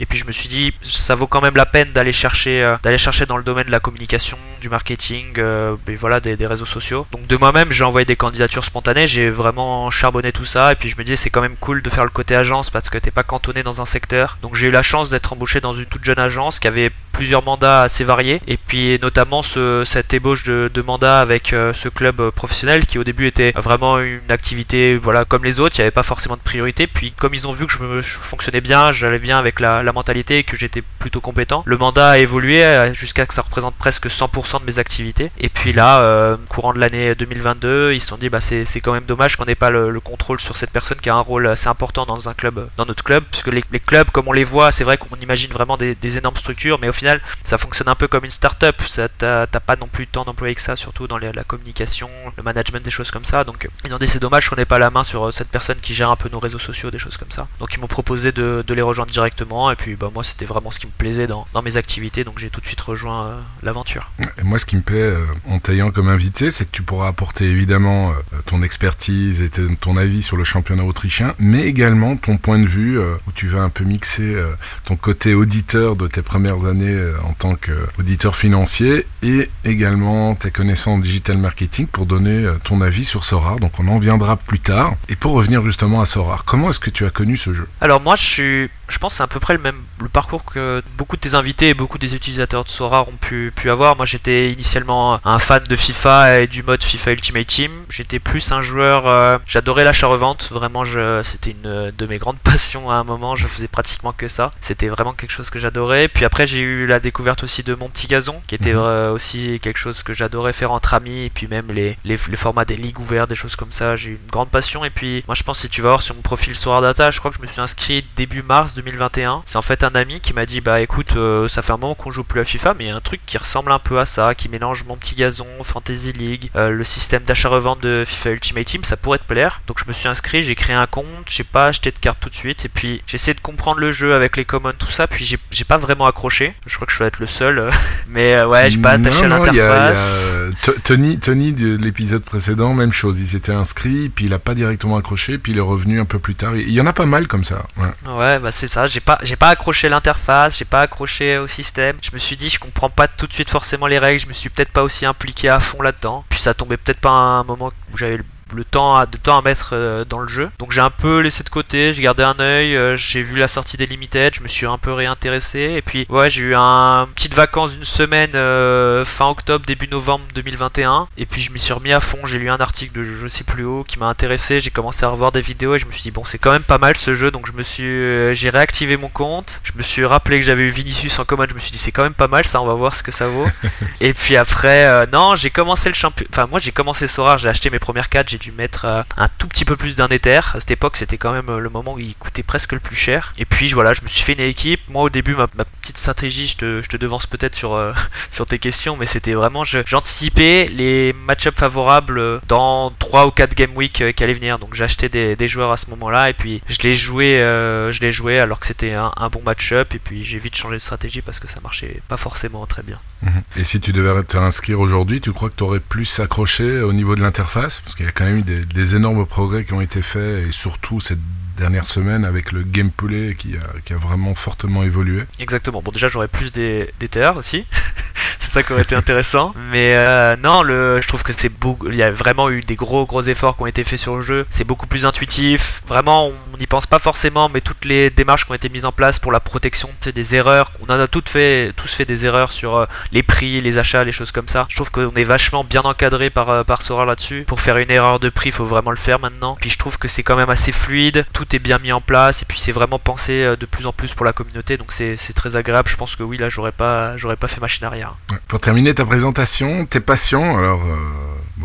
et 0.00 0.06
puis 0.06 0.18
je 0.18 0.24
me 0.24 0.32
suis 0.32 0.48
dit 0.48 0.72
ça 0.82 1.14
vaut 1.14 1.26
quand 1.26 1.42
même 1.42 1.56
la 1.56 1.66
peine 1.66 1.92
d'aller 1.92 2.12
chercher 2.12 2.64
euh, 2.64 2.76
d'aller 2.82 2.98
chercher 2.98 3.26
dans 3.26 3.36
le 3.36 3.44
domaine 3.44 3.66
de 3.66 3.70
la 3.70 3.80
communication 3.80 4.38
du 4.60 4.70
marketing 4.70 5.34
euh, 5.38 5.76
et 5.86 5.94
voilà 5.94 6.20
des, 6.20 6.34
réseaux 6.46 6.66
sociaux. 6.66 7.06
Donc 7.12 7.26
de 7.26 7.36
moi-même 7.36 7.70
j'ai 7.70 7.84
envoyé 7.84 8.06
des 8.06 8.16
candidatures 8.16 8.64
spontanées 8.64 9.06
j'ai 9.06 9.28
vraiment 9.28 9.90
charbonné 9.90 10.32
tout 10.32 10.46
ça 10.46 10.72
et 10.72 10.74
puis 10.74 10.88
je 10.88 10.96
me 10.96 11.04
disais 11.04 11.16
c'est 11.16 11.30
quand 11.30 11.42
même 11.42 11.56
cool 11.60 11.82
de 11.82 11.90
faire 11.90 12.04
le 12.04 12.10
côté 12.10 12.34
agence 12.34 12.70
parce 12.70 12.88
que 12.88 12.96
t'es 12.96 13.10
pas 13.10 13.22
cantonné 13.22 13.62
dans 13.62 13.82
un 13.82 13.84
secteur. 13.84 14.38
Donc 14.42 14.54
j'ai 14.54 14.68
eu 14.68 14.70
la 14.70 14.82
chance 14.82 15.10
d'être 15.10 15.34
embauché 15.34 15.60
dans 15.60 15.74
une 15.74 15.84
toute 15.84 16.04
jeune 16.04 16.18
agence 16.18 16.58
qui 16.58 16.66
avait 16.66 16.90
plusieurs 17.12 17.44
mandats 17.44 17.82
assez 17.82 18.04
variés 18.04 18.40
et 18.46 18.56
puis 18.56 18.98
notamment 19.02 19.42
ce, 19.42 19.82
cette 19.84 20.14
ébauche 20.14 20.44
de, 20.44 20.70
mandat 20.80 21.20
avec 21.20 21.52
euh, 21.52 21.74
ce 21.74 21.90
club 21.90 22.30
professionnel 22.30 22.86
qui 22.86 22.98
au 22.98 23.04
début 23.04 23.26
était 23.26 23.52
vraiment 23.54 23.98
une 23.98 24.30
activité 24.30 24.96
voilà 24.96 25.26
comme 25.26 25.44
les 25.44 25.60
autres 25.60 25.76
il 25.76 25.82
n'y 25.82 25.84
avait 25.84 25.90
pas 25.90 26.02
forcément 26.02 26.36
de 26.36 26.40
priorité. 26.40 26.86
Puis 26.86 27.12
comme 27.12 27.34
ils 27.34 27.46
ont 27.46 27.52
vu 27.52 27.66
que 27.66 27.72
je, 27.72 27.78
me, 27.80 28.00
fonctionnais 28.00 28.62
bien 28.62 28.92
j'allais 28.92 29.18
bien 29.18 29.38
avec 29.38 29.60
la 29.60 29.82
mentalité 29.92 30.38
et 30.38 30.44
que 30.44 30.56
j'étais 30.56 30.82
plutôt 30.98 31.20
compétent 31.20 31.62
le 31.66 31.76
mandat 31.76 32.10
a 32.10 32.18
évolué 32.18 32.64
euh, 32.64 32.92
jusqu'à 32.92 33.26
que 33.26 33.34
ça 33.34 33.42
représente 33.42 33.74
presque 33.74 34.06
100% 34.06 34.60
de 34.60 34.66
mes 34.66 34.78
activités 34.78 35.30
et 35.38 35.48
puis 35.48 35.72
là 35.72 36.00
euh, 36.00 36.36
courant 36.48 36.72
de 36.72 36.78
l'année 36.78 37.14
2022 37.14 37.92
ils 37.92 38.00
se 38.00 38.08
sont 38.08 38.16
dit 38.16 38.28
bah 38.28 38.40
c'est 38.40 38.66
quand 38.80 38.92
même 38.92 39.04
dommage 39.04 39.36
qu'on 39.36 39.44
n'ait 39.44 39.54
pas 39.54 39.70
le, 39.70 39.90
le 39.90 40.00
contrôle 40.00 40.40
sur 40.40 40.56
cette 40.56 40.70
personne 40.70 40.98
qui 40.98 41.10
a 41.10 41.14
un 41.14 41.20
rôle 41.20 41.46
assez 41.46 41.68
important 41.68 42.06
dans 42.06 42.28
un 42.28 42.34
club 42.34 42.68
dans 42.76 42.86
notre 42.86 43.04
club 43.04 43.24
puisque 43.30 43.48
les, 43.48 43.64
les 43.70 43.80
clubs 43.80 44.10
comme 44.10 44.28
on 44.28 44.32
les 44.32 44.44
voit 44.44 44.72
c'est 44.72 44.84
vrai 44.84 44.96
qu'on 44.96 45.16
imagine 45.16 45.50
vraiment 45.52 45.76
des, 45.76 45.96
énormes 46.18 46.36
structures 46.36 46.78
mais 46.80 46.88
au 46.88 46.92
final 46.92 47.20
ça 47.44 47.58
fonctionne 47.58 47.88
un 47.88 47.94
peu 47.94 48.08
comme 48.08 48.24
une 48.24 48.30
start-up. 48.30 48.76
T'as 49.18 49.46
pas 49.46 49.76
non 49.76 49.86
plus 49.86 50.06
tant 50.06 50.24
d'employés 50.24 50.54
que 50.54 50.60
ça, 50.60 50.76
surtout 50.76 51.06
dans 51.06 51.18
la 51.18 51.44
communication, 51.44 52.10
le 52.36 52.42
management, 52.42 52.82
des 52.82 52.90
choses 52.90 53.10
comme 53.10 53.24
ça. 53.24 53.44
Donc, 53.44 53.68
ils 53.84 53.94
ont 53.94 53.98
dit 53.98 54.08
c'est 54.08 54.18
dommage 54.18 54.48
qu'on 54.48 54.56
n'ait 54.56 54.64
pas 54.64 54.78
la 54.78 54.90
main 54.90 55.04
sur 55.04 55.28
euh, 55.28 55.30
cette 55.30 55.48
personne 55.48 55.78
qui 55.80 55.94
gère 55.94 56.10
un 56.10 56.16
peu 56.16 56.28
nos 56.28 56.38
réseaux 56.38 56.58
sociaux, 56.58 56.90
des 56.90 56.98
choses 56.98 57.16
comme 57.16 57.30
ça. 57.30 57.48
Donc, 57.58 57.74
ils 57.74 57.80
m'ont 57.80 57.86
proposé 57.86 58.32
de, 58.32 58.64
les 58.68 58.82
rejoindre 58.82 59.10
directement. 59.10 59.70
Puis, 59.80 59.96
bah, 59.96 60.10
moi, 60.12 60.22
c'était 60.22 60.44
vraiment 60.44 60.70
ce 60.70 60.78
qui 60.78 60.86
me 60.86 60.92
plaisait 60.92 61.26
dans, 61.26 61.46
dans 61.54 61.62
mes 61.62 61.78
activités. 61.78 62.22
Donc, 62.22 62.38
j'ai 62.38 62.50
tout 62.50 62.60
de 62.60 62.66
suite 62.66 62.80
rejoint 62.82 63.26
euh, 63.26 63.40
l'aventure. 63.62 64.10
Et 64.38 64.42
moi, 64.42 64.58
ce 64.58 64.66
qui 64.66 64.76
me 64.76 64.82
plaît 64.82 65.00
euh, 65.00 65.24
en 65.48 65.58
t'ayant 65.58 65.90
comme 65.90 66.08
invité, 66.08 66.50
c'est 66.50 66.66
que 66.66 66.70
tu 66.70 66.82
pourras 66.82 67.08
apporter 67.08 67.46
évidemment 67.46 68.10
euh, 68.10 68.14
ton 68.44 68.62
expertise 68.62 69.40
et 69.40 69.48
ton 69.48 69.96
avis 69.96 70.22
sur 70.22 70.36
le 70.36 70.44
championnat 70.44 70.84
autrichien, 70.84 71.34
mais 71.38 71.64
également 71.64 72.18
ton 72.18 72.36
point 72.36 72.58
de 72.58 72.66
vue 72.66 72.98
euh, 72.98 73.14
où 73.26 73.32
tu 73.32 73.48
vas 73.48 73.62
un 73.62 73.70
peu 73.70 73.84
mixer 73.84 74.36
ton 74.84 74.96
côté 74.96 75.34
auditeur 75.34 75.96
de 75.96 76.06
tes 76.06 76.20
premières 76.20 76.66
années 76.66 76.98
en 77.24 77.32
tant 77.32 77.54
qu'auditeur 77.54 78.36
financier 78.36 79.06
et 79.22 79.48
également 79.64 80.34
tes 80.34 80.50
connaissances 80.50 80.96
en 80.96 80.98
digital 80.98 81.38
marketing 81.38 81.86
pour 81.86 82.04
donner 82.04 82.46
ton 82.64 82.80
avis 82.82 83.04
sur 83.04 83.24
Sorar. 83.24 83.60
Donc, 83.60 83.78
on 83.78 83.88
en 83.88 83.98
viendra 83.98 84.36
plus 84.36 84.60
tard. 84.60 84.94
Et 85.08 85.16
pour 85.16 85.32
revenir 85.32 85.64
justement 85.64 86.00
à 86.00 86.04
Sorar, 86.04 86.44
comment 86.44 86.68
est-ce 86.70 86.80
que 86.80 86.90
tu 86.90 87.06
as 87.06 87.10
connu 87.10 87.36
ce 87.36 87.52
jeu? 87.52 87.68
Alors 87.80 88.00
moi 88.00 88.16
je 88.16 88.24
suis, 88.24 88.70
je 88.90 88.98
pense 88.98 89.12
que 89.14 89.16
c'est 89.18 89.22
à 89.22 89.26
peu 89.26 89.40
près 89.40 89.54
le 89.54 89.60
même 89.60 89.82
le 90.00 90.08
parcours 90.08 90.44
que 90.44 90.82
beaucoup 90.98 91.16
de 91.16 91.20
tes 91.20 91.34
invités 91.34 91.68
et 91.70 91.74
beaucoup 91.74 91.98
des 91.98 92.14
utilisateurs 92.14 92.64
de 92.64 92.68
Sora 92.68 93.02
ont 93.02 93.16
pu, 93.20 93.52
pu 93.54 93.70
avoir. 93.70 93.96
Moi 93.96 94.06
j'étais 94.06 94.52
initialement 94.52 95.20
un 95.24 95.38
fan 95.38 95.62
de 95.62 95.76
FIFA 95.76 96.40
et 96.40 96.46
du 96.46 96.62
mode 96.62 96.82
FIFA 96.82 97.12
Ultimate 97.12 97.46
Team. 97.46 97.70
J'étais 97.88 98.18
plus 98.18 98.52
un 98.52 98.62
joueur, 98.62 99.06
euh, 99.06 99.38
j'adorais 99.46 99.84
l'achat-revente, 99.84 100.48
vraiment 100.50 100.84
je, 100.84 101.22
c'était 101.22 101.50
une 101.52 101.92
de 101.96 102.06
mes 102.06 102.18
grandes 102.18 102.38
passions 102.42 102.90
à 102.90 102.94
un 102.94 103.04
moment, 103.04 103.36
je 103.36 103.46
faisais 103.46 103.68
pratiquement 103.68 104.12
que 104.12 104.28
ça. 104.28 104.52
C'était 104.60 104.88
vraiment 104.88 105.12
quelque 105.12 105.30
chose 105.30 105.50
que 105.50 105.58
j'adorais. 105.58 106.08
Puis 106.08 106.24
après 106.24 106.46
j'ai 106.46 106.60
eu 106.60 106.86
la 106.86 106.98
découverte 107.00 107.42
aussi 107.44 107.62
de 107.62 107.74
mon 107.74 107.88
petit 107.88 108.06
gazon, 108.06 108.40
qui 108.46 108.54
était 108.54 108.72
Mhm. 108.72 108.78
euh, 108.80 109.12
aussi 109.12 109.58
quelque 109.60 109.78
chose 109.78 110.02
que 110.02 110.12
j'adorais 110.12 110.52
faire 110.52 110.72
entre 110.72 110.94
amis, 110.94 111.24
et 111.26 111.30
puis 111.30 111.46
même 111.46 111.66
les, 111.70 111.96
les, 112.04 112.16
les 112.28 112.36
formats 112.36 112.64
des 112.64 112.76
ligues 112.76 112.98
ouvertes, 113.00 113.28
des 113.28 113.34
choses 113.34 113.56
comme 113.56 113.72
ça. 113.72 113.96
J'ai 113.96 114.10
eu 114.10 114.20
une 114.22 114.30
grande 114.30 114.48
passion. 114.50 114.84
Et 114.84 114.90
puis 114.90 115.24
moi 115.26 115.34
je 115.34 115.42
pense 115.42 115.60
si 115.60 115.68
tu 115.68 115.82
vas 115.82 115.90
voir 115.90 116.02
sur 116.02 116.14
mon 116.14 116.22
profil 116.22 116.56
Sora 116.56 116.80
Data, 116.80 117.10
je 117.10 117.18
crois 117.18 117.30
que 117.30 117.36
je 117.36 117.42
me 117.42 117.46
suis 117.46 117.60
inscrit 117.60 118.06
début 118.16 118.42
mars 118.42 118.74
2021. 118.82 119.42
C'est 119.46 119.56
en 119.56 119.62
fait 119.62 119.84
un 119.84 119.94
ami 119.94 120.20
qui 120.20 120.32
m'a 120.32 120.46
dit 120.46 120.60
bah 120.60 120.80
écoute, 120.80 121.14
euh, 121.16 121.48
ça 121.48 121.62
fait 121.62 121.72
un 121.72 121.76
moment 121.76 121.94
qu'on 121.94 122.10
joue 122.10 122.24
plus 122.24 122.40
à 122.40 122.44
FIFA, 122.44 122.74
mais 122.78 122.84
il 122.84 122.88
y 122.88 122.90
a 122.90 122.96
un 122.96 123.00
truc 123.00 123.20
qui 123.26 123.38
ressemble 123.38 123.72
un 123.72 123.78
peu 123.78 123.98
à 124.00 124.06
ça, 124.06 124.34
qui 124.34 124.48
mélange 124.48 124.84
mon 124.86 124.96
petit 124.96 125.14
gazon, 125.14 125.46
Fantasy 125.62 126.12
League, 126.12 126.50
euh, 126.56 126.70
le 126.70 126.84
système 126.84 127.22
d'achat-revente 127.24 127.80
de 127.80 128.04
FIFA 128.06 128.30
Ultimate 128.30 128.64
Team, 128.66 128.84
ça 128.84 128.96
pourrait 128.96 129.18
te 129.18 129.24
plaire. 129.24 129.60
Donc 129.66 129.78
je 129.78 129.84
me 129.88 129.92
suis 129.92 130.08
inscrit, 130.08 130.42
j'ai 130.42 130.54
créé 130.54 130.74
un 130.76 130.86
compte, 130.86 131.06
j'ai 131.28 131.44
pas 131.44 131.66
acheté 131.66 131.90
de 131.90 131.98
carte 131.98 132.18
tout 132.20 132.28
de 132.30 132.34
suite, 132.34 132.64
et 132.64 132.68
puis 132.68 133.02
j'ai 133.06 133.16
essayé 133.16 133.34
de 133.34 133.40
comprendre 133.40 133.80
le 133.80 133.92
jeu 133.92 134.14
avec 134.14 134.36
les 134.36 134.44
commons, 134.44 134.72
tout 134.78 134.90
ça, 134.90 135.06
puis 135.06 135.24
j'ai 135.24 135.64
pas 135.64 135.78
vraiment 135.78 136.06
accroché. 136.06 136.54
Je 136.66 136.74
crois 136.74 136.86
que 136.86 136.92
je 136.92 136.98
dois 136.98 137.06
être 137.08 137.18
le 137.20 137.26
seul, 137.26 137.58
euh, 137.58 137.70
mais 138.08 138.34
euh, 138.34 138.46
ouais, 138.48 138.70
j'ai 138.70 138.78
pas 138.78 138.90
attaché 138.92 139.26
Non, 139.26 139.36
à 139.36 139.36
a- 139.36 139.46
l'interface. 139.46 140.36
Tony, 140.84 141.18
Tony 141.18 141.52
de 141.52 141.76
l'épisode 141.76 142.22
précédent, 142.22 142.74
même 142.74 142.92
chose. 142.92 143.20
Il 143.20 143.26
s'était 143.26 143.52
inscrit, 143.52 144.08
puis 144.08 144.26
il 144.26 144.32
a 144.34 144.38
pas 144.38 144.54
directement 144.54 144.96
accroché, 144.96 145.38
puis 145.38 145.52
il 145.52 145.58
est 145.58 145.62
revenu 145.62 146.00
un 146.00 146.04
peu 146.04 146.18
plus 146.18 146.34
tard. 146.34 146.56
Il 146.56 146.70
y 146.70 146.80
en 146.80 146.86
a 146.86 146.92
pas 146.92 147.06
mal 147.06 147.26
comme 147.28 147.44
ça. 147.44 147.66
ouais. 147.76 148.12
Ouais, 148.12 148.38
bah 148.38 148.50
c'est 148.52 148.68
ça. 148.70 148.86
J'ai 148.86 149.00
pas, 149.00 149.18
j'ai 149.22 149.36
pas 149.36 149.48
accroché 149.48 149.88
l'interface, 149.88 150.58
j'ai 150.58 150.64
pas 150.64 150.82
accroché 150.82 151.38
au 151.38 151.46
système. 151.46 151.98
Je 152.02 152.10
me 152.12 152.18
suis 152.18 152.36
dit, 152.36 152.48
je 152.48 152.58
comprends 152.58 152.90
pas 152.90 153.08
tout 153.08 153.26
de 153.26 153.32
suite 153.32 153.50
forcément 153.50 153.86
les 153.86 153.98
règles. 153.98 154.20
Je 154.20 154.26
me 154.26 154.32
suis 154.32 154.48
peut-être 154.48 154.72
pas 154.72 154.82
aussi 154.82 155.04
impliqué 155.06 155.48
à 155.48 155.60
fond 155.60 155.82
là-dedans. 155.82 156.24
Puis 156.28 156.40
ça 156.40 156.54
tombait 156.54 156.76
peut-être 156.76 157.00
pas 157.00 157.10
à 157.10 157.12
un 157.12 157.44
moment 157.44 157.72
où 157.92 157.98
j'avais 157.98 158.18
le 158.18 158.24
le 158.54 158.64
temps 158.64 158.96
à, 158.96 159.06
de 159.06 159.16
temps 159.16 159.38
à 159.38 159.42
mettre 159.42 159.70
euh, 159.72 160.04
dans 160.04 160.18
le 160.18 160.28
jeu. 160.28 160.50
Donc 160.58 160.72
j'ai 160.72 160.80
un 160.80 160.90
peu 160.90 161.20
laissé 161.20 161.42
de 161.42 161.48
côté, 161.48 161.92
j'ai 161.92 162.02
gardé 162.02 162.22
un 162.22 162.38
œil, 162.40 162.76
euh, 162.76 162.96
j'ai 162.96 163.22
vu 163.22 163.38
la 163.38 163.48
sortie 163.48 163.76
des 163.76 163.86
Limited, 163.86 164.34
je 164.34 164.42
me 164.42 164.48
suis 164.48 164.66
un 164.66 164.78
peu 164.78 164.92
réintéressé. 164.92 165.74
Et 165.76 165.82
puis 165.82 166.06
ouais, 166.08 166.30
j'ai 166.30 166.42
eu 166.42 166.54
un 166.54 167.08
petite 167.14 167.34
vacances 167.34 167.72
d'une 167.72 167.84
semaine 167.84 168.32
euh, 168.34 169.04
fin 169.04 169.28
octobre, 169.28 169.64
début 169.66 169.88
novembre 169.88 170.24
2021. 170.34 171.08
Et 171.16 171.26
puis 171.26 171.40
je 171.40 171.52
m'y 171.52 171.58
suis 171.58 171.72
remis 171.72 171.92
à 171.92 172.00
fond, 172.00 172.18
j'ai 172.24 172.38
lu 172.38 172.50
un 172.50 172.58
article 172.58 172.98
de 172.98 173.02
je 173.02 173.28
sais 173.28 173.44
plus 173.44 173.64
où 173.64 173.84
qui 173.84 173.98
m'a 173.98 174.06
intéressé, 174.06 174.60
j'ai 174.60 174.70
commencé 174.70 175.04
à 175.04 175.08
revoir 175.08 175.32
des 175.32 175.40
vidéos 175.40 175.74
et 175.74 175.78
je 175.78 175.86
me 175.86 175.92
suis 175.92 176.02
dit 176.02 176.10
bon 176.10 176.24
c'est 176.24 176.38
quand 176.38 176.52
même 176.52 176.62
pas 176.62 176.78
mal 176.78 176.96
ce 176.96 177.14
jeu. 177.14 177.30
Donc 177.30 177.46
je 177.46 177.52
me 177.52 177.62
suis, 177.62 177.84
euh, 177.84 178.32
j'ai 178.32 178.50
réactivé 178.50 178.96
mon 178.96 179.08
compte, 179.08 179.60
je 179.64 179.72
me 179.76 179.82
suis 179.82 180.04
rappelé 180.04 180.38
que 180.38 180.44
j'avais 180.44 180.64
eu 180.64 180.70
Vinicius 180.70 181.18
en 181.18 181.24
commande, 181.24 181.48
je 181.50 181.54
me 181.54 181.60
suis 181.60 181.70
dit 181.70 181.78
c'est 181.78 181.92
quand 181.92 182.02
même 182.02 182.14
pas 182.14 182.28
mal 182.28 182.44
ça, 182.44 182.60
on 182.60 182.66
va 182.66 182.74
voir 182.74 182.94
ce 182.94 183.02
que 183.02 183.12
ça 183.12 183.28
vaut. 183.28 183.46
et 184.00 184.14
puis 184.14 184.36
après, 184.36 184.84
euh, 184.86 185.06
non, 185.12 185.36
j'ai 185.36 185.50
commencé 185.50 185.88
le 185.88 185.94
champion, 185.94 186.26
enfin 186.30 186.46
moi 186.50 186.60
j'ai 186.60 186.72
commencé 186.72 187.06
Sora, 187.06 187.36
j'ai 187.36 187.48
acheté 187.48 187.70
mes 187.70 187.78
premières 187.78 188.08
cartes, 188.08 188.28
j'ai 188.28 188.38
dû 188.40 188.52
mettre 188.52 188.84
euh, 188.84 189.02
un 189.16 189.28
tout 189.38 189.46
petit 189.46 189.64
peu 189.64 189.76
plus 189.76 189.96
d'un 189.96 190.08
Ether. 190.08 190.40
À 190.54 190.60
cette 190.60 190.70
époque, 190.70 190.96
c'était 190.96 191.18
quand 191.18 191.32
même 191.32 191.56
le 191.58 191.68
moment 191.68 191.94
où 191.94 191.98
il 191.98 192.14
coûtait 192.14 192.42
presque 192.42 192.72
le 192.72 192.80
plus 192.80 192.96
cher. 192.96 193.32
Et 193.38 193.44
puis 193.44 193.68
voilà, 193.68 193.94
je 193.94 194.02
me 194.02 194.08
suis 194.08 194.22
fait 194.22 194.32
une 194.32 194.40
équipe. 194.40 194.80
Moi, 194.88 195.02
au 195.02 195.10
début, 195.10 195.34
ma, 195.34 195.46
petite 195.46 195.98
stratégie, 195.98 196.46
je 196.46 196.56
te, 196.56 196.82
je 196.82 196.88
te 196.88 196.96
devance 196.96 197.26
peut-être 197.26 197.54
sur, 197.54 197.78
sur 198.30 198.46
tes 198.46 198.58
questions, 198.58 198.96
mais 198.96 199.06
c'était 199.06 199.34
vraiment, 199.34 199.64
j'anticipais 199.64 200.66
les 200.68 201.12
match-ups 201.12 201.58
favorables 201.58 202.40
dans 202.48 202.90
3 202.98 203.26
ou 203.26 203.30
4 203.30 203.54
game 203.54 203.76
week 203.76 204.02
qui 204.14 204.24
allaient 204.24 204.32
venir. 204.32 204.58
Donc 204.58 204.74
j'achetais 204.74 205.08
des, 205.08 205.36
des 205.36 205.48
joueurs 205.48 205.70
à 205.70 205.76
ce 205.76 205.90
moment-là 205.90 206.30
et 206.30 206.34
puis 206.34 206.62
je 206.68 206.78
les 206.82 206.94
jouais, 206.94 207.38
je 207.38 208.00
les 208.00 208.12
jouais 208.12 208.38
alors 208.38 208.60
que 208.60 208.66
c'était 208.66 208.94
un, 208.94 209.12
un 209.16 209.28
bon 209.28 209.42
match-up. 209.44 209.94
Et 209.94 209.98
puis 209.98 210.24
j'ai 210.24 210.38
vite 210.38 210.56
changé 210.56 210.76
de 210.76 210.80
stratégie 210.80 211.22
parce 211.22 211.38
que 211.38 211.48
ça 211.48 211.60
marchait 211.62 212.00
pas 212.08 212.16
forcément 212.16 212.66
très 212.66 212.82
bien. 212.82 212.98
Mhm. 213.22 213.42
Et 213.56 213.64
si 213.64 213.80
tu 213.80 213.92
devais 213.92 214.22
te 214.22 214.36
inscrire 214.36 214.80
aujourd'hui, 214.80 215.20
tu 215.20 215.32
crois 215.32 215.50
que 215.50 215.56
tu 215.56 215.62
aurais 215.62 215.80
plus 215.80 216.20
accroché 216.20 216.80
au 216.80 216.92
niveau 216.92 217.16
de 217.16 217.20
l'interface? 217.20 217.80
Parce 217.80 217.94
qu'il 217.94 218.06
y 218.06 218.08
a 218.08 218.12
quand 218.12 218.24
même 218.24 218.38
eu 218.38 218.42
des, 218.42 218.60
des, 218.60 218.96
énormes 218.96 219.26
progrès 219.26 219.64
qui 219.64 219.72
ont 219.72 219.80
été 219.80 220.00
faits, 220.00 220.46
et 220.46 220.52
surtout 220.52 221.00
cette 221.00 221.20
dernière 221.60 221.86
semaine 221.86 222.24
avec 222.24 222.52
le 222.52 222.62
gameplay 222.62 223.36
qui 223.36 223.54
a, 223.56 223.96
vraiment 223.96 224.34
fortement 224.34 224.82
évolué. 224.82 225.24
Exactement. 225.38 225.82
Bon, 225.82 225.92
déjà, 225.92 226.08
j'aurais 226.08 226.28
plus 226.28 226.50
des, 226.50 226.90
des 226.98 227.08
TR 227.08 227.36
aussi. 227.36 227.66
c'est 228.38 228.50
ça 228.50 228.62
qui 228.62 228.72
aurait 228.72 228.82
été 228.82 228.94
intéressant. 228.94 229.54
Mais 229.70 229.90
euh, 229.92 230.36
non, 230.36 230.64
je 230.64 231.06
trouve 231.06 231.22
que 231.22 231.32
c'est 231.32 231.48
beaucoup. 231.50 231.88
Il 231.88 231.96
y 231.96 232.02
a 232.02 232.10
vraiment 232.10 232.50
eu 232.50 232.62
des 232.62 232.76
gros 232.76 233.06
gros 233.06 233.22
efforts 233.22 233.56
qui 233.56 233.62
ont 233.62 233.66
été 233.66 233.84
faits 233.84 234.00
sur 234.00 234.16
le 234.16 234.22
jeu. 234.22 234.46
C'est 234.50 234.64
beaucoup 234.64 234.86
plus 234.86 235.06
intuitif. 235.06 235.82
Vraiment, 235.86 236.28
on 236.28 236.56
n'y 236.58 236.66
pense 236.66 236.86
pas 236.86 236.98
forcément, 236.98 237.48
mais 237.48 237.60
toutes 237.60 237.84
les 237.84 238.10
démarches 238.10 238.46
qui 238.46 238.52
ont 238.52 238.54
été 238.54 238.68
mises 238.68 238.84
en 238.84 238.92
place 238.92 239.18
pour 239.18 239.32
la 239.32 239.40
protection 239.40 239.90
des 240.14 240.34
erreurs, 240.34 240.72
on 240.80 240.86
en 240.86 240.98
a 240.98 241.06
toutes 241.06 241.28
fait, 241.28 241.72
tous 241.76 241.92
fait 241.92 242.06
des 242.06 242.24
erreurs 242.24 242.52
sur 242.52 242.76
euh, 242.76 242.86
les 243.12 243.22
prix, 243.22 243.60
les 243.60 243.78
achats, 243.78 244.02
les 244.02 244.12
choses 244.12 244.32
comme 244.32 244.48
ça. 244.48 244.66
Je 244.70 244.76
trouve 244.76 244.90
qu'on 244.90 245.14
est 245.14 245.24
vachement 245.24 245.62
bien 245.62 245.82
encadré 245.82 246.30
par 246.30 246.48
euh, 246.50 246.64
par 246.64 246.80
Sora 246.80 247.04
là-dessus. 247.04 247.44
Pour 247.46 247.60
faire 247.60 247.76
une 247.76 247.90
erreur 247.90 248.18
de 248.18 248.30
prix, 248.30 248.48
il 248.48 248.52
faut 248.52 248.64
vraiment 248.64 248.90
le 248.90 248.96
faire 248.96 249.18
maintenant. 249.18 249.56
Puis 249.60 249.70
je 249.70 249.78
trouve 249.78 249.98
que 249.98 250.08
c'est 250.08 250.22
quand 250.22 250.36
même 250.36 250.50
assez 250.50 250.72
fluide. 250.72 251.26
Tout 251.32 251.49
bien 251.58 251.78
mis 251.78 251.92
en 251.92 252.00
place 252.00 252.42
et 252.42 252.44
puis 252.44 252.60
c'est 252.60 252.72
vraiment 252.72 252.98
pensé 252.98 253.42
euh, 253.42 253.56
de 253.56 253.66
plus 253.66 253.86
en 253.86 253.92
plus 253.92 254.14
pour 254.14 254.24
la 254.24 254.32
communauté 254.32 254.76
donc 254.76 254.92
c'est 254.92 255.16
très 255.34 255.56
agréable. 255.56 255.88
Je 255.88 255.96
pense 255.96 256.16
que 256.16 256.22
oui 256.22 256.36
là 256.36 256.48
j'aurais 256.48 256.72
pas 256.72 257.16
j'aurais 257.16 257.36
pas 257.36 257.48
fait 257.48 257.60
machine 257.60 257.84
arrière. 257.84 258.16
Pour 258.48 258.60
terminer 258.60 258.94
ta 258.94 259.04
présentation 259.04 259.86
tes 259.86 260.00
passions 260.00 260.58
alors 260.58 260.82
euh, 260.84 260.96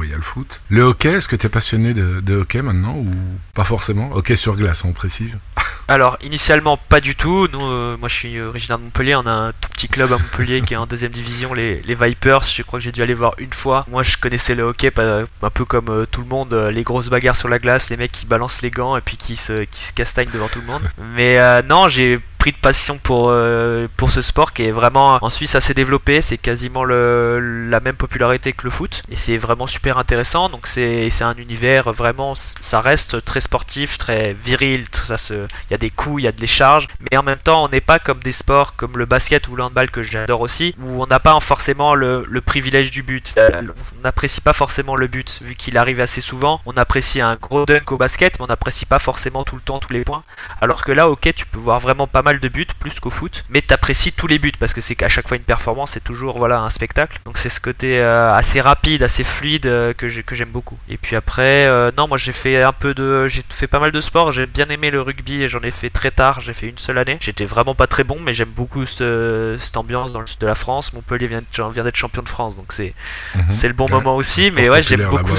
il 0.03 0.09
y 0.09 0.13
a 0.13 0.17
le 0.17 0.21
foot. 0.21 0.61
Le 0.69 0.83
hockey 0.83 1.13
est-ce 1.13 1.27
que 1.27 1.35
tu 1.35 1.45
es 1.45 1.49
passionné 1.49 1.93
de, 1.93 2.35
hockey 2.35 2.61
maintenant 2.61 2.95
ou 2.95 3.07
pas 3.53 3.63
forcément? 3.63 4.11
Hockey 4.13 4.35
sur 4.35 4.55
glace 4.55 4.83
on 4.85 4.93
précise. 4.93 5.39
Alors 5.87 6.17
initialement 6.21 6.77
pas 6.77 6.99
du 6.99 7.15
tout. 7.15 7.47
Nous 7.51 7.63
euh, 7.63 7.97
moi 7.97 8.09
je 8.09 8.15
suis 8.15 8.41
originaire 8.41 8.79
de 8.79 8.83
Montpellier. 8.83 9.15
On 9.15 9.27
a 9.27 9.31
un 9.31 9.51
tout 9.53 9.69
petit 9.69 9.87
club 9.87 10.11
à 10.11 10.17
Montpellier 10.17 10.61
qui 10.61 10.73
est 10.73 10.77
en 10.77 10.87
deuxième 10.87 11.11
division 11.11 11.53
les, 11.53 11.81
les 11.81 11.95
Vipers. 11.95 12.43
Je 12.43 12.63
crois 12.63 12.79
que 12.79 12.83
j'ai 12.83 12.91
dû 12.91 13.01
aller 13.01 13.13
voir 13.13 13.33
une 13.37 13.53
fois. 13.53 13.85
Moi 13.89 14.03
je 14.03 14.17
connaissais 14.17 14.55
le 14.55 14.63
hockey 14.63 14.91
un 14.97 15.49
peu 15.49 15.65
comme 15.65 16.05
tout 16.11 16.21
le 16.21 16.27
monde 16.27 16.53
les 16.53 16.83
grosses 16.83 17.09
bagarres 17.09 17.35
sur 17.35 17.49
la 17.49 17.59
glace 17.59 17.89
les 17.89 17.97
mecs 17.97 18.11
qui 18.11 18.25
balancent 18.25 18.61
les 18.61 18.71
gants 18.71 18.97
et 18.97 19.01
puis 19.01 19.17
qui 19.17 19.35
se, 19.35 19.63
qui 19.65 19.83
se 19.83 19.93
castagne 19.93 20.29
devant 20.31 20.47
tout 20.47 20.61
le 20.61 20.67
monde. 20.67 20.83
Mais 21.15 21.39
euh, 21.39 21.61
non, 21.61 21.89
j'ai 21.89 22.19
de 22.51 22.57
passion 22.57 22.97
pour, 22.97 23.27
euh, 23.29 23.87
pour 23.97 24.11
ce 24.11 24.21
sport 24.21 24.53
qui 24.53 24.63
est 24.63 24.71
vraiment 24.71 25.17
en 25.21 25.29
Suisse 25.29 25.55
assez 25.55 25.73
développé. 25.73 26.21
C'est 26.21 26.37
quasiment 26.37 26.83
le, 26.83 27.67
la 27.69 27.79
même 27.79 27.95
popularité 27.95 28.53
que 28.53 28.63
le 28.63 28.69
foot. 28.69 29.03
Et 29.09 29.15
c'est 29.15 29.37
vraiment 29.37 29.67
super 29.67 29.97
intéressant. 29.97 30.49
Donc 30.49 30.67
c'est 30.67 31.09
un 31.21 31.35
univers 31.35 31.91
vraiment, 31.91 32.33
ça 32.35 32.81
reste 32.81 33.23
très 33.23 33.41
sportif, 33.41 33.97
très 33.97 34.33
viril. 34.33 34.85
Ça 34.91 35.17
se, 35.17 35.33
il 35.33 35.71
y 35.71 35.73
a 35.73 35.77
des 35.77 35.89
coups, 35.89 36.21
il 36.21 36.25
y 36.25 36.27
a 36.27 36.31
des 36.31 36.47
charges. 36.47 36.87
Mais 36.99 37.17
en 37.17 37.23
même 37.23 37.37
temps, 37.37 37.63
on 37.63 37.69
n'est 37.69 37.81
pas 37.81 37.99
comme 37.99 38.19
des 38.19 38.31
sports 38.31 38.75
comme 38.75 38.97
le 38.97 39.05
basket 39.05 39.47
ou 39.47 39.55
le 39.55 39.63
handball 39.63 39.89
que 39.91 40.03
j'adore 40.03 40.41
aussi, 40.41 40.75
où 40.79 41.03
on 41.03 41.07
n'a 41.07 41.19
pas 41.19 41.39
forcément 41.39 41.95
le, 41.95 42.25
le, 42.27 42.41
privilège 42.41 42.91
du 42.91 43.03
but. 43.03 43.33
Euh, 43.37 43.61
on 43.97 44.01
n'apprécie 44.03 44.41
pas 44.41 44.53
forcément 44.53 44.95
le 44.95 45.07
but, 45.07 45.39
vu 45.41 45.55
qu'il 45.55 45.77
arrive 45.77 45.99
assez 46.01 46.21
souvent. 46.21 46.61
On 46.65 46.73
apprécie 46.73 47.21
un 47.21 47.35
gros 47.35 47.65
dunk 47.65 47.91
au 47.91 47.97
basket, 47.97 48.39
mais 48.39 48.45
on 48.45 48.47
n'apprécie 48.47 48.85
pas 48.85 48.99
forcément 48.99 49.43
tout 49.43 49.55
le 49.55 49.61
temps 49.61 49.79
tous 49.79 49.93
les 49.93 50.03
points. 50.03 50.23
Alors 50.61 50.83
que 50.83 50.91
là, 50.91 51.09
ok, 51.09 51.33
tu 51.35 51.45
peux 51.45 51.59
voir 51.59 51.79
vraiment 51.79 52.07
pas 52.07 52.21
mal 52.21 52.34
de 52.39 52.47
buts 52.47 52.67
plus 52.79 52.99
qu'au 52.99 53.09
foot, 53.09 53.45
mais 53.49 53.61
t'apprécies 53.61 54.11
tous 54.11 54.27
les 54.27 54.39
buts 54.39 54.53
parce 54.59 54.73
que 54.73 54.81
c'est 54.81 54.95
qu'à 54.95 55.09
chaque 55.09 55.27
fois 55.27 55.37
une 55.37 55.43
performance, 55.43 55.91
c'est 55.91 56.03
toujours 56.03 56.37
voilà 56.37 56.59
un 56.59 56.69
spectacle. 56.69 57.19
Donc 57.25 57.37
c'est 57.37 57.49
ce 57.49 57.59
côté 57.59 57.99
euh, 57.99 58.33
assez 58.33 58.61
rapide, 58.61 59.03
assez 59.03 59.23
fluide 59.23 59.67
euh, 59.67 59.93
que 59.93 60.07
j'aime 60.07 60.49
beaucoup. 60.49 60.77
Et 60.89 60.97
puis 60.97 61.15
après, 61.15 61.65
euh, 61.65 61.91
non, 61.97 62.07
moi 62.07 62.17
j'ai 62.17 62.33
fait 62.33 62.61
un 62.61 62.73
peu 62.73 62.93
de, 62.93 63.27
j'ai 63.27 63.43
fait 63.49 63.67
pas 63.67 63.79
mal 63.79 63.91
de 63.91 64.01
sport. 64.01 64.31
J'ai 64.31 64.45
bien 64.45 64.67
aimé 64.69 64.91
le 64.91 65.01
rugby 65.01 65.43
et 65.43 65.49
j'en 65.49 65.61
ai 65.61 65.71
fait 65.71 65.89
très 65.89 66.11
tard. 66.11 66.41
J'ai 66.41 66.53
fait 66.53 66.67
une 66.67 66.77
seule 66.77 66.97
année. 66.97 67.17
J'étais 67.21 67.45
vraiment 67.45 67.75
pas 67.75 67.87
très 67.87 68.03
bon, 68.03 68.17
mais 68.21 68.33
j'aime 68.33 68.49
beaucoup 68.49 68.85
cette, 68.85 69.77
ambiance 69.77 70.13
dans 70.13 70.21
le 70.21 70.27
sud 70.27 70.39
de 70.39 70.47
la 70.47 70.55
France. 70.55 70.93
Montpellier 70.93 71.27
vient, 71.27 71.41
vient 71.71 71.83
d'être 71.83 71.95
champion 71.95 72.21
de 72.21 72.29
France, 72.29 72.55
donc 72.55 72.71
c'est 72.71 72.93
mhm. 73.35 73.43
c'est 73.51 73.67
le 73.67 73.73
bon 73.73 73.87
moment 73.89 74.15
aussi. 74.15 74.51
Mais 74.51 74.69
ouais, 74.69 74.81
j'aime 74.81 75.07
beaucoup, 75.09 75.35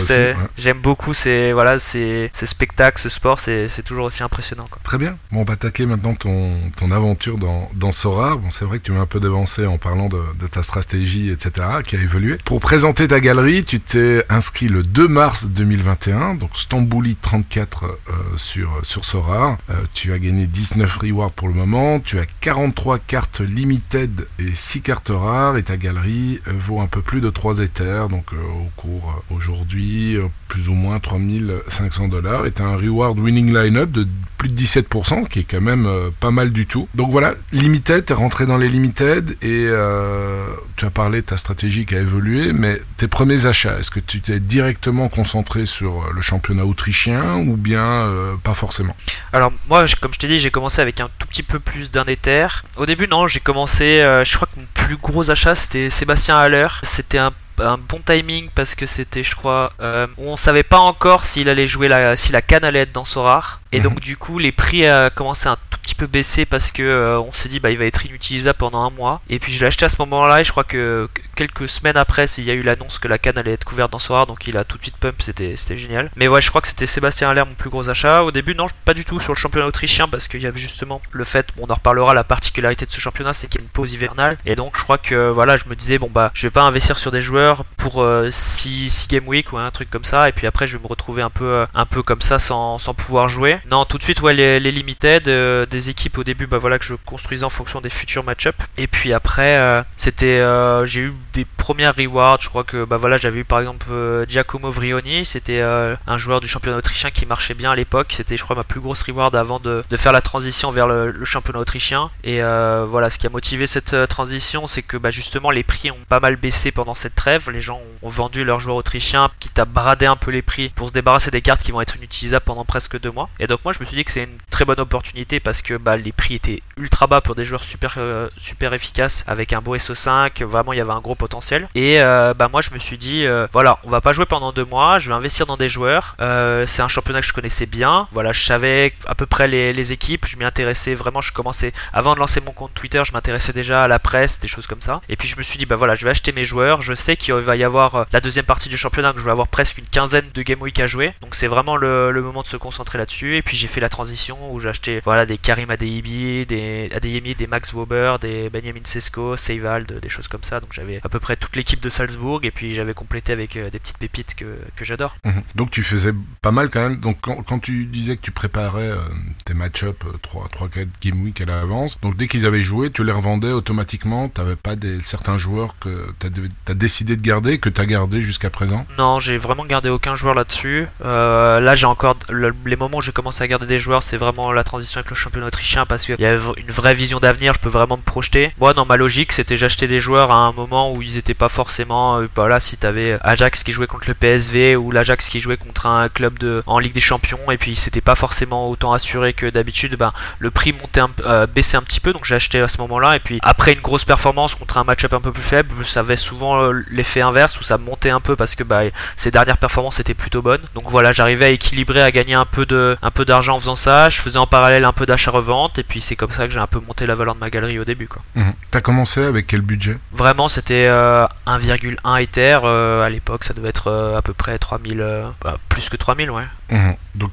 j'aime 0.59 0.79
beaucoup 0.79 1.15
ces 1.15 1.53
voilà 1.53 1.79
ces, 1.79 2.31
ces 2.33 2.47
spectacles, 2.47 3.01
ce 3.01 3.09
sport, 3.09 3.41
c'est 3.41 3.83
toujours 3.85 4.07
aussi 4.07 4.23
impressionnant. 4.23 4.67
Quoi. 4.71 4.81
Très 4.83 4.99
bien. 4.99 5.17
Bon, 5.31 5.41
on 5.41 5.45
va 5.45 5.55
attaquer 5.55 5.87
maintenant 5.87 6.15
ton, 6.15 6.55
ton 6.77 6.86
aventure 6.91 7.39
dans, 7.39 7.71
dans 7.75 7.93
Sora. 7.93 8.37
Bon, 8.37 8.51
c'est 8.51 8.65
vrai 8.65 8.79
que 8.79 8.85
tu 8.85 8.93
m'as 8.93 9.01
un 9.01 9.07
peu 9.07 9.21
devancé 9.21 9.67
en 9.67 9.79
parlant 9.79 10.09
de, 10.09 10.47
ta 10.47 10.63
stratégie, 10.63 11.31
etc., 11.31 11.67
qui 11.85 11.97
a 11.97 12.01
évolué. 12.01 12.39
Pour 12.45 12.61
présenter 12.61 13.09
ta 13.09 13.21
galerie, 13.21 13.65
tu 13.65 13.81
t'es 13.81 14.25
inscrit 14.29 14.69
le 14.69 14.83
2 14.83 15.09
mars 15.09 15.47
2021, 15.47 16.35
donc 16.35 16.51
Stambouli 16.55 17.17
34 17.17 17.85
euh, 17.85 17.89
sur, 18.37 18.81
sur 18.83 19.05
Sora. 19.05 19.59
Euh, 19.71 19.75
tu 19.95 20.13
as 20.13 20.19
gagné 20.19 20.47
19 20.47 20.97
rewards 20.97 21.33
pour 21.33 21.49
le 21.49 21.55
moment. 21.55 22.01
Tu 22.01 22.19
as 22.19 22.27
43 22.41 22.99
cartes 22.99 23.41
limited 23.41 24.27
et 24.39 24.55
6 24.55 24.81
cartes 24.81 25.11
rares. 25.13 25.57
Et 25.57 25.63
ta 25.63 25.77
galerie 25.77 26.41
euh, 26.49 26.53
vaut 26.59 26.81
un 26.81 26.87
peu 26.87 27.03
plus 27.03 27.21
de 27.21 27.31
3 27.31 27.61
Ethers, 27.61 28.09
donc 28.09 28.33
au 28.33 28.71
cours 28.77 29.23
aujourd'hui, 29.31 30.17
plus 30.49 30.69
ou 30.69 30.75
moins 30.75 30.99
3500 30.99 32.09
dollars. 32.09 32.47
Et 32.47 32.53
tu 32.53 32.63
as 32.63 32.67
un 32.67 32.77
reward 32.77 33.19
winning 33.19 33.53
line-up 33.53 33.91
de 33.91 34.07
plus 34.37 34.49
de 34.49 34.61
17%, 34.61 35.29
qui 35.29 35.41
est 35.41 35.45
quand 35.45 35.61
même 35.61 35.89
pas 36.21 36.31
mal 36.31 36.51
du 36.51 36.67
tout 36.67 36.76
donc 36.95 37.11
voilà, 37.11 37.35
Limited, 37.53 38.07
tu 38.07 38.13
es 38.13 38.17
rentré 38.17 38.47
dans 38.47 38.57
les 38.57 38.69
Limited 38.69 39.37
et 39.43 39.67
euh, 39.69 40.47
tu 40.77 40.85
as 40.85 40.91
parlé 40.91 41.21
de 41.23 41.27
ta 41.27 41.37
stratégie 41.37 41.87
qui 41.87 41.95
a 41.95 42.01
évolué, 42.01 42.53
mais 42.53 42.81
tes 42.97 43.09
premiers 43.09 43.47
achats, 43.47 43.79
est-ce 43.79 43.91
que 43.91 44.01
tu 44.01 44.21
t'es 44.21 44.41
directement 44.41 45.09
concentré 45.09 45.67
sur 45.67 46.13
le 46.13 46.21
championnat 46.21 46.65
autrichien 46.65 47.37
ou 47.37 47.57
bien 47.57 47.85
euh, 47.85 48.35
pas 48.43 48.55
forcément? 48.55 48.97
Alors 49.33 49.53
moi, 49.69 49.85
comme 50.01 50.13
je 50.15 50.19
t'ai 50.19 50.29
dit, 50.29 50.39
j'ai 50.39 50.51
commencé 50.51 50.81
avec 50.83 51.01
un 51.01 51.09
tout 51.19 51.27
petit 51.27 51.43
peu 51.43 51.59
plus 51.61 51.91
d'un 51.91 52.05
Ether. 52.05 52.49
Au 52.77 52.87
début, 52.87 53.09
non, 53.09 53.29
j'ai 53.29 53.41
commencé, 53.41 54.01
euh, 54.01 54.25
je 54.25 54.37
crois 54.37 54.49
que 54.53 54.61
mon 54.61 54.67
plus 54.75 54.97
gros 54.97 55.31
achat 55.31 55.55
c'était 55.55 55.91
Sébastien 55.91 56.37
Haller. 56.37 56.69
C'était 56.83 57.19
un 57.19 57.33
un 57.59 57.79
bon 57.79 58.01
timing 58.05 58.49
parce 58.55 58.75
que 58.75 58.87
c'était, 58.87 59.23
je 59.23 59.35
crois, 59.35 59.73
euh, 59.81 60.07
on 60.19 60.37
savait 60.37 60.63
pas 60.63 60.79
encore 60.79 61.25
s'il 61.25 61.49
allait 61.49 61.67
jouer 61.67 61.89
la, 61.89 62.17
si 62.17 62.33
la 62.33 62.43
canne 62.43 62.65
allait 62.65 62.81
être 62.81 62.93
dans 62.93 63.05
Sorar. 63.05 63.61
Et 63.73 63.81
donc 63.81 63.95
mhm. 63.95 64.01
du 64.01 64.17
coup, 64.17 64.39
les 64.39 64.53
prix 64.53 64.87
a 64.87 65.11
commencé 65.11 65.49
un 65.49 65.57
tout 65.71 65.79
petit 65.83 65.95
peu 65.95 66.07
baisser 66.07 66.47
parce 66.47 66.71
que 66.71 66.83
euh, 66.83 67.21
on 67.21 67.33
s'est 67.33 67.49
dit 67.49 67.61
bah 67.61 67.71
il 67.71 67.79
va 67.79 67.85
être 67.85 68.07
inutilisable 68.07 68.59
pendant 68.59 68.83
un 68.83 68.91
mois. 68.91 69.21
Et 69.29 69.39
puis 69.39 69.53
je 69.53 69.61
l'ai 69.61 69.67
acheté 69.67 69.85
à 69.85 69.89
ce 69.89 69.97
moment-là 70.01 70.41
et 70.41 70.45
je 70.45 70.51
crois 70.51 70.65
que 70.65 71.09
quelques 71.35 71.69
semaines 71.69 71.97
après, 71.97 72.25
il 72.39 72.45
y 72.45 72.51
a 72.51 72.55
eu 72.55 72.63
l'annonce 72.63 72.99
que 72.99 73.09
la 73.09 73.19
canne 73.19 73.39
allait 73.39 73.53
être 73.53 73.65
couverte 73.65 73.93
dans 73.93 73.99
Sorar, 73.99 74.27
donc 74.27 74.47
il 74.47 74.57
a 74.57 74.65
tout 74.65 74.79
de 74.79 74.83
suite 74.83 74.97
pump, 74.97 75.21
c'était 75.21 75.55
c'était 75.57 75.77
génial. 75.77 76.11
Mais 76.17 76.29
ouais, 76.29 76.41
je 76.41 76.49
crois 76.49 76.61
que 76.61 76.69
c'était 76.69 76.87
Sébastien 76.87 77.29
Haller 77.29 77.45
mon 77.47 77.55
plus 77.55 77.71
gros 77.71 77.89
achat. 77.89 78.23
Au 78.23 78.31
début, 78.31 78.55
non, 78.55 78.67
pas 78.85 78.95
du 78.95 79.05
tout 79.05 79.21
sur 79.21 79.33
le 79.33 79.39
championnat 79.39 79.67
autrichien 79.67 80.09
parce 80.09 80.29
qu'il 80.29 80.41
y 80.41 80.47
avait 80.47 80.59
justement 80.59 81.01
le 81.13 81.25
fait, 81.25 81.49
on 81.59 81.69
en 81.71 81.75
reparlera, 81.75 82.15
la 82.15 82.25
particularité 82.25 82.87
de 82.87 82.91
ce 82.91 83.01
championnat, 83.01 83.33
c'est 83.33 83.49
qu'il 83.49 83.61
y 83.61 83.63
a 83.63 83.65
une 83.65 83.71
pause 83.71 83.93
hivernale. 83.93 84.39
Et 84.47 84.57
donc 84.57 84.77
je 84.77 84.83
crois 84.83 84.99
que 84.99 85.31
voilà, 85.31 85.57
je 85.57 85.65
me 85.69 85.77
disais 85.77 85.99
bon 85.99 86.11
bah 86.13 86.31
je 86.35 86.47
vais 86.47 86.51
pas 86.51 86.63
investir 86.63 86.99
sur 86.99 87.11
des 87.11 87.21
joueurs 87.21 87.46
pour 87.77 88.05
6, 88.31 89.07
euh, 89.09 89.15
game 89.15 89.29
week 89.29 89.53
ou 89.53 89.59
un 89.59 89.71
truc 89.71 89.91
comme 89.91 90.05
ça. 90.05 90.29
Et 90.29 90.33
puis 90.33 90.47
après 90.47 90.67
je 90.67 90.77
vais 90.77 90.83
me 90.83 90.89
retrouver 90.89 91.23
un 91.23 91.31
peu 91.31 91.45
euh, 91.45 91.67
un 91.75 91.87
peu 91.87 92.03
comme 92.03 92.23
ça 92.23 92.39
sans, 92.39 92.79
sans 92.79 92.95
pouvoir 92.95 93.29
jouer. 93.29 93.59
Non 93.71 93.85
tout 93.85 93.99
de 93.99 94.03
suite 94.03 94.21
ouais 94.23 94.35
les, 94.35 94.61
limited 94.61 95.29
euh, 95.29 95.67
des 95.67 95.91
équipes 95.91 96.19
au 96.19 96.25
début 96.25 96.47
bah 96.47 96.59
voilà 96.59 96.79
que 96.79 96.85
je 96.85 96.95
construisais 96.95 97.45
en 97.45 97.51
fonction 97.51 97.81
des 97.81 97.91
futurs 97.91 98.25
match-up. 98.25 98.57
Et 98.77 98.87
puis 98.87 99.13
après 99.13 99.85
c'était 99.97 100.43
j'ai 100.85 101.03
eu 101.03 101.15
des 101.35 101.45
premières 101.45 101.95
rewards. 101.97 102.39
Je 102.41 102.49
crois 102.49 102.65
que 102.65 102.85
bah 102.85 102.97
voilà 102.97 103.19
j'avais 103.19 103.41
eu 103.41 103.45
par 103.45 103.61
exemple 103.61 103.87
Giacomo 104.29 104.71
Vrioni. 104.71 105.25
C'était 105.25 105.61
un 105.61 106.19
joueur 106.19 106.41
du 106.41 106.49
championnat 106.49 106.79
autrichien 106.79 107.11
qui 107.11 107.27
marchait 107.27 107.55
bien 107.55 107.71
à 107.71 107.77
l'époque. 107.77 108.13
C'était 108.17 108.37
je 108.37 108.45
crois 108.45 108.57
ma 108.57 108.65
plus 108.65 108.81
grosse 108.81 109.03
reward 109.03 109.35
avant 109.37 109.61
de, 109.61 109.85
de 109.89 109.97
faire 109.97 110.13
la 110.13 110.21
transition 110.21 110.71
vers 110.71 110.87
le, 110.87 111.11
le 111.11 111.25
championnat 111.25 111.61
autrichien. 111.61 112.11
Et 112.25 112.41
voilà 112.41 113.11
ce 113.11 113.19
qui 113.19 113.27
a 113.27 113.31
motivé 113.31 113.67
cette 113.67 114.09
transition 114.09 114.67
c'est 114.67 114.83
que 114.83 114.97
bah 114.97 115.11
justement 115.11 115.51
les 115.51 115.63
prix 115.63 115.91
ont 115.91 115.99
pas 116.09 116.21
mal 116.21 116.37
baissé 116.37 116.71
pendant 116.71 116.95
cette 116.95 117.15
trêve 117.15 117.36
les 117.49 117.61
gens 117.61 117.81
ont, 118.03 118.09
vendu 118.09 118.45
leurs 118.45 118.61
joueurs 118.61 118.77
autrichiens, 118.77 119.31
qui 119.41 119.49
t'a 119.49 119.65
bradé 119.65 120.07
un 120.07 120.17
peu 120.17 120.31
les 120.31 120.43
prix 120.43 120.71
pour 120.71 120.89
se 120.89 120.93
débarrasser 120.93 121.31
des 121.31 121.43
cartes 121.43 121.63
qui 121.63 121.73
vont 121.73 121.81
être 121.81 121.97
inutilisables 121.97 122.45
pendant 122.45 122.65
presque 122.65 122.99
deux 123.01 123.11
mois. 123.11 123.29
Et 123.41 123.47
donc 123.47 123.61
moi 123.65 123.73
je 123.73 123.81
me 123.81 123.85
suis 123.85 123.97
dit 123.97 124.05
que 124.05 124.13
c'est 124.13 124.25
une 124.25 124.39
très 124.51 124.65
bonne 124.65 124.81
opportunité 124.81 125.41
parce 125.41 125.63
que 125.63 125.75
bah, 125.75 125.97
les 125.97 126.13
prix 126.13 126.37
étaient 126.37 126.63
ultra 126.77 127.07
bas 127.07 127.21
pour 127.21 127.35
des 127.35 127.45
joueurs 127.45 127.65
super, 127.65 127.95
euh, 127.99 128.29
super 128.39 128.73
efficaces 128.73 129.25
avec 129.27 129.53
un 129.53 129.61
beau 129.61 129.77
SO5, 129.77 130.45
vraiment 130.45 130.73
il 130.73 130.79
y 130.79 130.81
avait 130.81 130.93
un 130.93 131.01
gros 131.01 131.15
potentiel. 131.15 131.69
Et 131.75 132.01
euh, 132.01 132.35
bah, 132.35 132.49
moi 132.51 132.61
je 132.61 132.71
me 132.71 132.79
suis 132.79 132.99
dit, 132.99 133.27
euh, 133.27 133.47
voilà, 133.53 133.79
on 133.85 133.91
va 133.91 134.01
pas 134.01 134.13
jouer 134.13 134.27
pendant 134.27 134.53
deux 134.53 134.65
mois, 134.65 134.99
je 134.99 135.09
vais 135.09 135.15
investir 135.15 135.47
dans 135.47 135.57
des 135.57 135.69
joueurs. 135.69 136.17
c'est 136.19 136.83
un 136.83 136.89
championnat 136.89 137.21
que 137.21 137.27
je 137.27 137.33
connaissais 137.33 137.67
bien, 137.67 138.09
voilà, 138.13 138.33
je 138.33 138.45
savais 138.45 138.95
à 139.07 139.15
peu 139.15 139.27
près 139.27 139.49
les, 139.49 139.93
équipes, 139.93 140.27
je 140.27 140.37
m'y 140.37 140.45
intéressais 140.45 140.95
vraiment, 140.95 141.21
je 141.21 141.33
commençais, 141.33 141.73
avant 141.93 142.15
de 142.15 142.19
lancer 142.19 142.41
mon 142.41 142.53
compte 142.53 142.75
Twitter, 142.75 143.03
je 143.05 143.13
m'intéressais 143.13 143.53
déjà 143.53 143.85
à 143.85 143.89
la 143.89 143.99
presse, 143.99 144.41
des 144.41 144.49
choses 144.49 144.67
comme 144.67 144.83
ça. 144.83 145.01
Et 145.09 145.17
puis 145.17 145.29
je 145.29 145.37
me 145.37 145.43
suis 145.43 145.59
dit, 145.59 145.67
bah 145.67 145.77
voilà, 145.77 145.95
je 145.95 146.05
vais 146.05 146.11
acheter 146.11 146.33
mes 146.33 146.45
joueurs, 146.45 146.83
je 146.83 146.95
sais 146.95 147.17
qu'il 147.27 147.45
va 147.45 147.57
y 147.57 147.65
avoir 147.65 148.07
la 148.13 148.21
deuxième 148.21 148.45
partie 148.45 148.69
du 148.69 148.77
championnat, 148.77 149.13
que 149.13 149.19
je 149.19 149.25
vais 149.25 149.31
avoir 149.31 149.49
presque 149.49 149.79
une 149.79 149.87
quinzaine 149.87 150.27
de 150.35 150.43
Game 150.43 150.63
Week 150.63 150.79
à 150.81 150.87
jouer. 150.87 151.13
Donc 151.21 151.35
c'est 151.35 151.47
vraiment 151.47 151.77
le, 151.77 152.13
moment 152.23 152.43
de 152.43 152.47
se 152.47 152.57
concentrer 152.57 152.99
là-dessus. 152.99 153.37
Et 153.37 153.43
puis 153.43 153.57
j'ai 153.57 153.69
fait 153.69 153.81
la 153.81 153.89
transition 153.89 154.53
où 154.53 154.61
j'ai 154.61 154.69
acheté 154.69 155.01
voilà, 155.05 155.27
des 155.27 155.39
Karim 155.39 155.71
Adeyemi, 155.71 156.47
des, 156.47 156.89
Adeyemi, 156.95 157.35
des 157.35 157.47
Max 157.47 157.73
Wober, 157.73 158.17
des 158.21 158.51
Benjamin 158.51 158.81
Sesko, 158.85 159.37
Seivald, 159.37 160.01
des 160.01 160.09
choses 160.09 160.29
comme 160.29 160.43
ça. 160.43 160.61
Donc 160.61 160.73
j'avais 160.73 161.01
à 161.03 161.09
peu 161.09 161.21
près 161.21 161.37
toute 161.37 161.57
l'équipe 161.57 161.81
de 161.81 161.89
Salzbourg 161.89 162.41
et 162.43 162.51
puis 162.51 162.75
j'avais 162.75 162.95
complété 162.95 163.33
avec 163.33 163.57
euh, 163.57 163.71
des 163.71 163.79
petites 163.79 163.99
pépites 163.99 164.35
que, 164.35 164.59
que 164.77 164.85
j'adore. 164.85 165.17
Mhm. 165.25 165.43
Donc 165.55 165.71
tu 165.71 165.83
faisais 165.83 166.13
pas 166.43 166.53
mal 166.53 166.71
quand 166.71 166.81
même. 166.81 166.97
Donc 166.97 167.19
quand, 167.21 167.59
tu 167.59 167.87
disais 167.87 168.17
que 168.17 168.23
tu 168.23 168.31
préparais 168.31 168.91
euh, 168.91 168.99
tes 169.45 169.55
match-up 169.55 170.05
3, 170.23 170.49
3, 170.51 170.69
4 170.69 170.89
game 171.01 171.23
week 171.23 171.41
à 171.41 171.45
l'avance, 171.45 172.01
donc 172.01 172.17
dès 172.17 172.29
qu'ils 172.29 172.47
avaient 172.47 172.61
joué, 172.61 172.91
tu 172.91 173.05
les 173.05 173.13
revendais 173.13 173.53
automatiquement. 173.53 174.29
Tu 174.29 174.41
n'avais 174.41 174.57
pas 174.57 174.77
des, 174.77 175.01
certains 175.01 175.39
joueurs 175.39 175.79
que 175.79 176.13
tu 176.21 176.29
as, 176.69 176.75
décidé 176.75 177.16
de 177.17 177.23
garder, 177.23 177.59
que 177.59 177.69
tu 177.69 177.81
as 177.81 177.87
gardé 177.87 178.21
jusqu'à 178.21 178.51
présent 178.51 178.87
Non, 178.99 179.19
j'ai 179.19 179.39
vraiment 179.39 179.65
gardé 179.65 179.89
aucun 179.89 180.15
joueur 180.15 180.35
là-dessus. 180.35 180.87
Euh, 181.05 181.61
là, 181.61 181.77
j'ai 181.77 181.87
encore 181.87 182.17
les 182.31 182.77
moments 182.77 182.99
où 182.99 183.03
j'ai 183.03 183.13
commencé 183.13 183.43
à 183.43 183.49
garder 183.49 183.67
des 183.67 183.79
joueurs, 183.79 184.03
c'est 184.03 184.17
vraiment 184.17 184.53
la 184.53 184.65
transition 184.65 184.99
avec 184.99 185.11
le 185.11 185.17
championnat 185.17 185.47
autrichien 185.47 185.87
parce 185.87 186.05
qu'il 186.05 186.21
y 186.21 186.27
a 186.27 186.35
une 186.35 186.71
vraie 186.71 186.95
vision 186.95 187.21
d'avenir, 187.21 187.55
je 187.55 187.61
peux 187.61 187.69
vraiment 187.69 187.97
me 187.97 188.03
projeter. 188.03 188.53
Moi, 188.59 188.75
dans 188.75 188.87
ma 188.87 188.97
logique, 188.97 189.33
c'était 189.33 189.57
j'achetais 189.57 189.89
des 189.89 190.01
joueurs 190.01 190.31
à 190.31 190.37
un 190.37 190.53
moment 190.53 190.93
où 190.93 191.03
ils 191.03 191.15
n'étaient 191.15 191.35
pas 191.35 191.49
forcément. 191.49 192.19
Euh, 192.19 192.29
bah 192.35 192.61
si 192.61 192.77
t'avais 192.77 193.19
Ajax 193.23 193.65
qui 193.65 193.73
jouait 193.73 193.87
contre 193.87 194.09
le 194.09 194.15
PSV 194.15 194.77
ou 194.77 194.91
l'Ajax 194.91 195.29
qui 195.29 195.41
jouait 195.41 195.57
contre 195.57 195.87
un 195.87 196.09
club 196.09 196.39
de, 196.39 196.63
en 196.67 196.79
Ligue 196.79 196.93
des 196.93 197.01
Champions 197.01 197.51
et 197.51 197.59
puis 197.59 197.77
c'était 197.77 198.01
pas 198.01 198.15
forcément 198.15 198.69
autant 198.69 198.93
assuré 198.93 199.33
que 199.33 199.47
d'habitude, 199.47 199.97
ben, 199.97 200.13
le 200.39 200.51
prix 200.51 200.73
montait 200.73 201.01
euh, 201.21 201.47
baissait 201.47 201.77
un 201.77 201.83
petit 201.83 202.01
peu 202.01 202.13
donc 202.13 202.25
j'ai 202.25 202.35
acheté 202.35 202.61
à 202.61 202.69
ce 202.69 202.79
moment-là 202.79 203.17
et 203.17 203.19
puis 203.19 203.39
après 203.43 203.73
une 203.73 203.81
grosse 203.81 204.05
performance 204.05 204.55
contre 204.55 204.79
un 204.79 204.85
match-up 204.85 205.13
un 205.13 205.21
peu 205.21 205.33
plus 205.33 205.43
faible, 205.43 205.85
ça 205.85 206.01
avait 206.01 206.17
souvent 206.17 206.71
l'effet 206.97 207.21
inverse 207.21 207.59
où 207.61 207.63
ça 207.63 207.79
montait 207.79 208.11
un 208.11 208.21
peu 208.21 208.37
parce 208.37 208.55
que 208.55 208.65
bah, 208.65 208.83
ces 209.17 209.31
dernières 209.31 209.59
performances 209.59 210.01
étaient 210.01 210.15
plutôt 210.15 210.43
bonnes. 210.43 210.63
Donc 210.75 210.85
voilà, 210.89 211.13
j'arrivais 211.13 211.47
à 211.47 211.51
équilibrer, 211.51 212.03
à 212.03 212.11
gagner 212.11 212.35
un 212.35 212.45
peu 212.45 212.67
de, 212.67 212.97
un 213.03 213.11
peu 213.11 213.25
d'argent 213.25 213.57
en 213.57 213.61
faisant 213.61 213.77
ça. 213.77 214.11
Je 214.11 214.21
faisais 214.21 214.39
en 214.39 214.47
parallèle 214.47 214.85
un 214.85 214.93
peu 214.93 215.07
d'achat-revente 215.07 215.79
et 215.79 215.83
puis 215.83 216.01
c'est 216.01 216.17
comme 216.17 216.33
ça 216.33 216.47
que 216.47 216.53
j'ai 216.53 216.59
un 216.59 216.67
peu 216.67 216.81
monté 216.81 217.07
la 217.07 217.15
valeur 217.15 217.35
de 217.35 217.41
ma 217.41 217.51
galerie 217.51 217.79
au 217.79 217.85
début. 217.85 218.09
Quoi. 218.09 218.23
Mhm. 218.35 218.53
T'as 218.71 218.81
commencé 218.81 219.23
avec 219.23 219.47
quel 219.47 219.61
budget? 219.61 219.97
Vraiment, 220.13 220.49
c'était 220.49 220.87
1,1 220.87 221.99
euh, 222.07 222.17
Ether. 222.17 222.59
Euh, 222.65 223.05
à 223.05 223.11
l'époque, 223.11 223.45
ça 223.45 223.55
devait 223.55 223.69
être 223.69 223.89
euh, 223.89 224.17
à 224.17 224.23
peu 224.23 224.33
près 224.33 224.59
3000, 224.59 225.05
bah, 225.43 225.59
plus 225.69 225.89
que 225.89 225.97
3000, 225.97 226.31
ouais. 226.31 226.45
Mhm. 226.71 226.97
Donc 227.15 227.31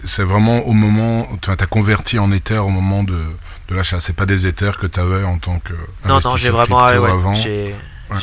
c'est 0.00 0.22
vraiment 0.22 0.60
au 0.66 0.72
moment, 0.72 1.28
tu 1.40 1.50
as 1.50 1.56
converti 1.66 2.18
en 2.18 2.30
Ether 2.32 2.58
au 2.58 2.68
moment 2.68 3.02
de, 3.02 3.18
de 3.68 3.74
l'achat. 3.74 4.00
C'est 4.00 4.16
pas 4.16 4.26
des 4.26 4.46
Ethers 4.46 4.78
que 4.78 4.86
tu 4.86 5.00
avais 5.00 5.24
en 5.24 5.38
tant 5.38 5.58
que. 5.58 5.72
Non, 6.06 6.20
non, 6.24 6.36
j'ai 6.36 6.50
vraiment. 6.50 6.86
Ouais, 6.86 7.34
j'ai 7.34 7.74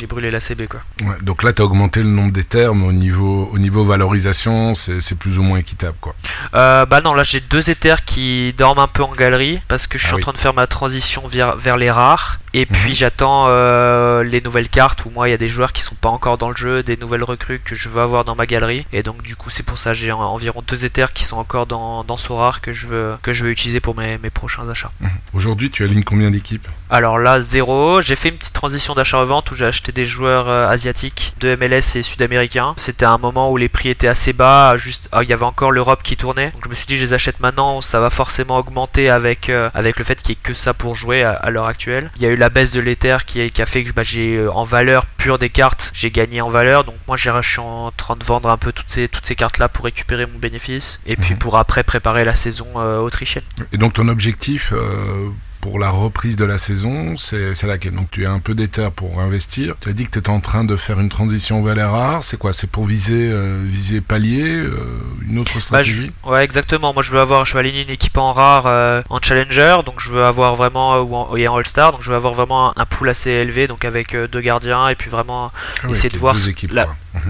brûlé 0.06 0.30
la 0.30 0.40
CB 0.40 0.66
quoi. 0.66 0.80
Ouais, 1.02 1.16
donc 1.22 1.42
là, 1.42 1.52
tu 1.52 1.62
as 1.62 1.64
augmenté 1.64 2.02
le 2.02 2.08
nombre 2.08 2.32
des 2.32 2.44
termes 2.44 2.84
au 2.84 2.92
niveau, 2.92 3.50
au 3.52 3.58
niveau 3.58 3.84
valorisation, 3.84 4.74
c'est 4.74 5.18
plus 5.18 5.38
ou 5.38 5.42
moins 5.42 5.58
équitable 5.58 5.96
quoi. 6.00 6.14
Euh, 6.54 6.86
bah 6.86 7.00
non, 7.00 7.14
là 7.14 7.22
j'ai 7.22 7.40
deux 7.40 7.70
éthers 7.70 8.04
qui 8.04 8.52
dorment 8.56 8.80
un 8.80 8.88
peu 8.88 9.02
en 9.02 9.12
galerie 9.12 9.60
parce 9.68 9.86
que 9.86 9.98
je 9.98 10.06
suis 10.06 10.14
ah 10.14 10.18
en 10.18 10.20
train 10.20 10.32
de 10.32 10.38
faire 10.38 10.54
ma 10.54 10.66
transition 10.66 11.26
vers, 11.26 11.56
vers 11.56 11.76
les 11.76 11.90
rares. 11.90 12.38
Et 12.54 12.60
mhm. 12.60 12.76
puis 12.78 12.94
j'attends 12.94 13.46
euh, 13.48 14.22
les 14.22 14.40
nouvelles 14.40 14.70
cartes 14.70 15.04
où 15.04 15.10
moi 15.10 15.28
il 15.28 15.30
y 15.30 15.34
a 15.34 15.36
des 15.36 15.50
joueurs 15.50 15.74
qui 15.74 15.82
sont 15.82 15.94
pas 15.94 16.08
encore 16.08 16.38
dans 16.38 16.48
le 16.48 16.56
jeu, 16.56 16.82
des 16.82 16.96
nouvelles 16.96 17.22
recrues 17.22 17.60
que 17.62 17.74
je 17.74 17.90
veux 17.90 18.00
avoir 18.00 18.24
dans 18.24 18.34
ma 18.34 18.46
galerie. 18.46 18.86
Et 18.94 19.02
donc 19.02 19.22
du 19.22 19.36
coup 19.36 19.50
c'est 19.50 19.62
pour 19.62 19.78
ça 19.78 19.92
j'ai 19.92 20.10
environ 20.10 20.62
deux 20.66 20.86
éthers 20.86 21.12
qui 21.12 21.24
sont 21.24 21.36
encore 21.36 21.66
dans, 21.66 22.02
dans 22.04 22.16
rare 22.30 22.62
que 22.62 22.72
je 22.72 22.86
veux, 22.86 23.14
que 23.22 23.32
je 23.32 23.44
veux 23.44 23.50
utiliser 23.50 23.80
pour 23.80 23.94
mes, 23.94 24.16
mes 24.18 24.30
prochains 24.30 24.68
achats. 24.68 24.90
Mhm. 25.00 25.10
Aujourd'hui 25.34 25.70
tu 25.70 25.84
alignes 25.84 26.02
combien 26.02 26.30
d'équipes? 26.30 26.66
Alors 26.88 27.18
là 27.18 27.40
zéro. 27.40 28.00
J'ai 28.00 28.16
fait 28.16 28.30
une 28.30 28.36
petite 28.36 28.54
transition 28.54 28.94
d'achat-revente 28.94 29.50
où 29.50 29.54
j'ai 29.54 29.66
des 29.90 30.04
joueurs 30.04 30.48
euh, 30.48 30.68
asiatiques 30.68 31.34
de 31.40 31.54
MLS 31.56 31.96
et 31.96 32.02
sud-américains. 32.02 32.74
C'était 32.76 33.06
un 33.06 33.18
moment 33.18 33.50
où 33.50 33.56
les 33.56 33.68
prix 33.68 33.88
étaient 33.88 34.08
assez 34.08 34.32
bas, 34.32 34.76
juste 34.76 35.08
ah, 35.12 35.22
il 35.22 35.28
y 35.28 35.32
avait 35.32 35.44
encore 35.44 35.72
l'Europe 35.72 36.02
qui 36.02 36.16
tournait. 36.16 36.50
Donc 36.52 36.64
je 36.64 36.70
me 36.70 36.74
suis 36.74 36.86
dit 36.86 36.96
je 36.96 37.04
les 37.04 37.12
achète 37.12 37.40
maintenant, 37.40 37.80
ça 37.80 38.00
va 38.00 38.10
forcément 38.10 38.58
augmenter 38.58 39.10
avec, 39.10 39.48
euh, 39.48 39.70
avec 39.74 39.98
le 39.98 40.04
fait 40.04 40.20
qu'il 40.20 40.34
n'y 40.34 40.38
ait 40.38 40.42
que 40.42 40.54
ça 40.54 40.74
pour 40.74 40.96
jouer 40.96 41.22
à, 41.22 41.50
l'heure 41.50 41.66
actuelle. 41.66 42.10
Il 42.16 42.22
y 42.22 42.26
a 42.26 42.30
eu 42.30 42.36
la 42.36 42.48
baisse 42.48 42.70
de 42.72 42.80
l'Ether 42.80 43.18
qui, 43.26 43.40
a 43.40 43.66
fait 43.66 43.84
que 43.84 43.92
bah, 43.92 44.02
j'ai 44.02 44.36
euh, 44.36 44.52
en 44.52 44.64
valeur 44.64 45.06
pure 45.06 45.38
des 45.38 45.50
cartes, 45.50 45.90
j'ai 45.94 46.10
gagné 46.10 46.40
en 46.40 46.50
valeur. 46.50 46.84
Donc 46.84 46.96
moi 47.06 47.16
je 47.16 47.30
suis 47.42 47.60
en 47.60 47.90
train 47.96 48.16
de 48.16 48.24
vendre 48.24 48.50
un 48.50 48.56
peu 48.56 48.72
toutes 48.72 48.90
ces, 48.90 49.08
toutes 49.08 49.26
ces 49.26 49.36
cartes 49.36 49.58
là 49.58 49.68
pour 49.68 49.84
récupérer 49.84 50.26
mon 50.26 50.38
bénéfice 50.38 51.00
et 51.06 51.16
puis 51.16 51.34
mhm. 51.34 51.38
pour 51.38 51.56
après 51.56 51.82
préparer 51.82 52.24
la 52.24 52.34
saison 52.34 52.66
autrichienne. 52.76 53.44
Et 53.72 53.78
donc 53.78 53.94
ton 53.94 54.08
objectif 54.08 54.72
pour 55.66 55.80
la 55.80 55.90
reprise 55.90 56.36
de 56.36 56.44
la 56.44 56.58
saison, 56.58 57.16
c'est 57.16 57.60
laquelle? 57.64 57.94
Donc 57.94 58.08
tu 58.12 58.24
as 58.24 58.30
un 58.30 58.38
peu 58.38 58.54
d'éther 58.54 58.92
pour 58.92 59.20
investir. 59.20 59.74
Tu 59.80 59.88
as 59.88 59.92
dit 59.92 60.06
que 60.06 60.12
tu 60.12 60.18
étais 60.20 60.30
en 60.30 60.38
train 60.38 60.62
de 60.62 60.76
faire 60.76 61.00
une 61.00 61.08
transition 61.08 61.60
vers 61.60 61.74
les 61.74 61.82
rares. 61.82 62.22
C'est 62.22 62.36
quoi? 62.36 62.52
C'est 62.52 62.70
pour 62.70 62.84
viser, 62.84 63.30
euh, 63.32 63.60
viser 63.64 64.00
palier 64.00 64.44
euh, 64.44 64.70
Une 65.28 65.40
autre 65.40 65.54
bah, 65.54 65.60
stratégie? 65.60 66.12
Ouais, 66.24 66.44
exactement. 66.44 66.94
Moi, 66.94 67.02
je 67.02 67.10
veux 67.10 67.18
avoir, 67.18 67.44
je 67.44 67.54
veux 67.54 67.58
aligner 67.58 67.82
une 67.82 67.90
équipe 67.90 68.16
en 68.16 68.32
rare, 68.32 68.66
euh, 68.66 69.02
en 69.10 69.20
challenger. 69.20 69.78
Donc, 69.84 69.98
je 69.98 70.12
veux 70.12 70.22
avoir 70.22 70.54
vraiment, 70.54 71.00
ou 71.00 71.16
en, 71.16 71.36
et 71.36 71.48
en 71.48 71.56
all-star. 71.56 71.90
Donc, 71.90 72.02
je 72.02 72.10
veux 72.10 72.16
avoir 72.16 72.34
vraiment 72.34 72.78
un 72.78 72.86
pool 72.86 73.08
assez 73.08 73.30
élevé. 73.30 73.66
Donc, 73.66 73.84
avec 73.84 74.14
deux 74.14 74.40
gardiens. 74.40 74.86
Et 74.88 74.94
puis 74.94 75.10
vraiment 75.10 75.50
ah 75.82 75.88
essayer 75.90 76.10
de 76.10 76.18
voir 76.18 76.34
mhm. 76.34 76.40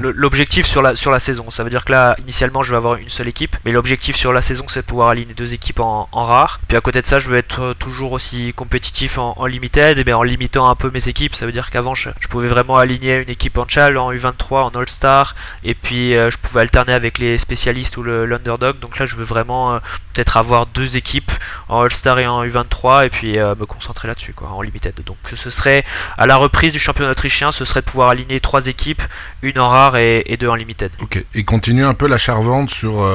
L'objectif 0.00 0.66
sur 0.66 0.82
la, 0.82 0.96
sur 0.96 1.10
la 1.10 1.18
saison. 1.18 1.50
Ça 1.50 1.64
veut 1.64 1.70
dire 1.70 1.84
que 1.84 1.92
là, 1.92 2.16
initialement, 2.18 2.62
je 2.62 2.70
veux 2.70 2.76
avoir 2.76 2.96
une 2.96 3.08
seule 3.08 3.28
équipe. 3.28 3.56
Mais 3.64 3.72
l'objectif 3.72 4.16
sur 4.16 4.32
la 4.32 4.40
saison, 4.40 4.64
c'est 4.68 4.80
de 4.80 4.86
pouvoir 4.86 5.08
aligner 5.08 5.34
deux 5.34 5.54
équipes 5.54 5.80
en, 5.80 6.08
rare. 6.12 6.60
Puis 6.68 6.76
à 6.76 6.80
côté 6.80 7.00
de 7.00 7.06
ça, 7.06 7.18
je 7.18 7.28
veux 7.28 7.36
être 7.36 7.74
toujours 7.78 8.12
aussi 8.12 8.52
compétitif 8.54 9.18
en, 9.18 9.46
limited, 9.46 9.98
et 9.98 10.04
bien 10.04 10.16
en 10.16 10.22
limitant 10.22 10.68
un 10.68 10.74
peu 10.74 10.90
mes 10.90 11.08
équipes. 11.08 11.34
Ça 11.34 11.46
veut 11.46 11.52
dire 11.52 11.70
qu'avant 11.70 11.94
je, 11.94 12.10
pouvais 12.28 12.48
vraiment 12.48 12.76
aligner 12.76 13.16
une 13.16 13.28
équipe 13.28 13.58
en 13.58 13.66
chal, 13.68 13.96
en 13.98 14.12
U23, 14.12 14.62
en 14.62 14.70
All-Star, 14.70 15.34
et 15.64 15.74
puis 15.74 16.14
euh, 16.14 16.30
je 16.30 16.38
pouvais 16.38 16.60
alterner 16.60 16.92
avec 16.92 17.18
les 17.18 17.38
spécialistes 17.38 17.96
ou 17.96 18.02
l'underdog. 18.02 18.78
Donc 18.80 18.98
là 18.98 19.06
je 19.06 19.16
veux 19.16 19.24
vraiment 19.24 19.74
euh, 19.74 19.78
peut-être 20.12 20.36
avoir 20.36 20.66
deux 20.66 20.96
équipes 20.96 21.30
en 21.68 21.82
All-Star 21.82 22.18
et 22.18 22.26
en 22.26 22.44
U23 22.44 23.06
et 23.06 23.10
puis 23.10 23.38
euh, 23.38 23.54
me 23.54 23.66
concentrer 23.66 24.08
là-dessus 24.08 24.32
quoi, 24.32 24.48
en 24.48 24.62
limited. 24.62 24.94
Donc 25.04 25.18
ce 25.34 25.50
serait 25.50 25.84
à 26.18 26.26
la 26.26 26.36
reprise 26.36 26.72
du 26.72 26.78
championnat 26.78 27.12
autrichien, 27.12 27.52
ce 27.52 27.64
serait 27.64 27.80
de 27.80 27.86
pouvoir 27.86 28.08
aligner 28.08 28.40
trois 28.40 28.66
équipes, 28.66 29.02
une 29.42 29.58
en 29.58 29.68
rare 29.68 29.75
et, 29.96 30.36
deux 30.38 30.48
en 30.48 30.54
limited. 30.54 30.90
Ok. 31.00 31.24
Et 31.34 31.44
continuer 31.44 31.84
un 31.84 31.94
peu 31.94 32.06
la 32.06 32.18
charvente 32.18 32.70
sur 32.70 33.08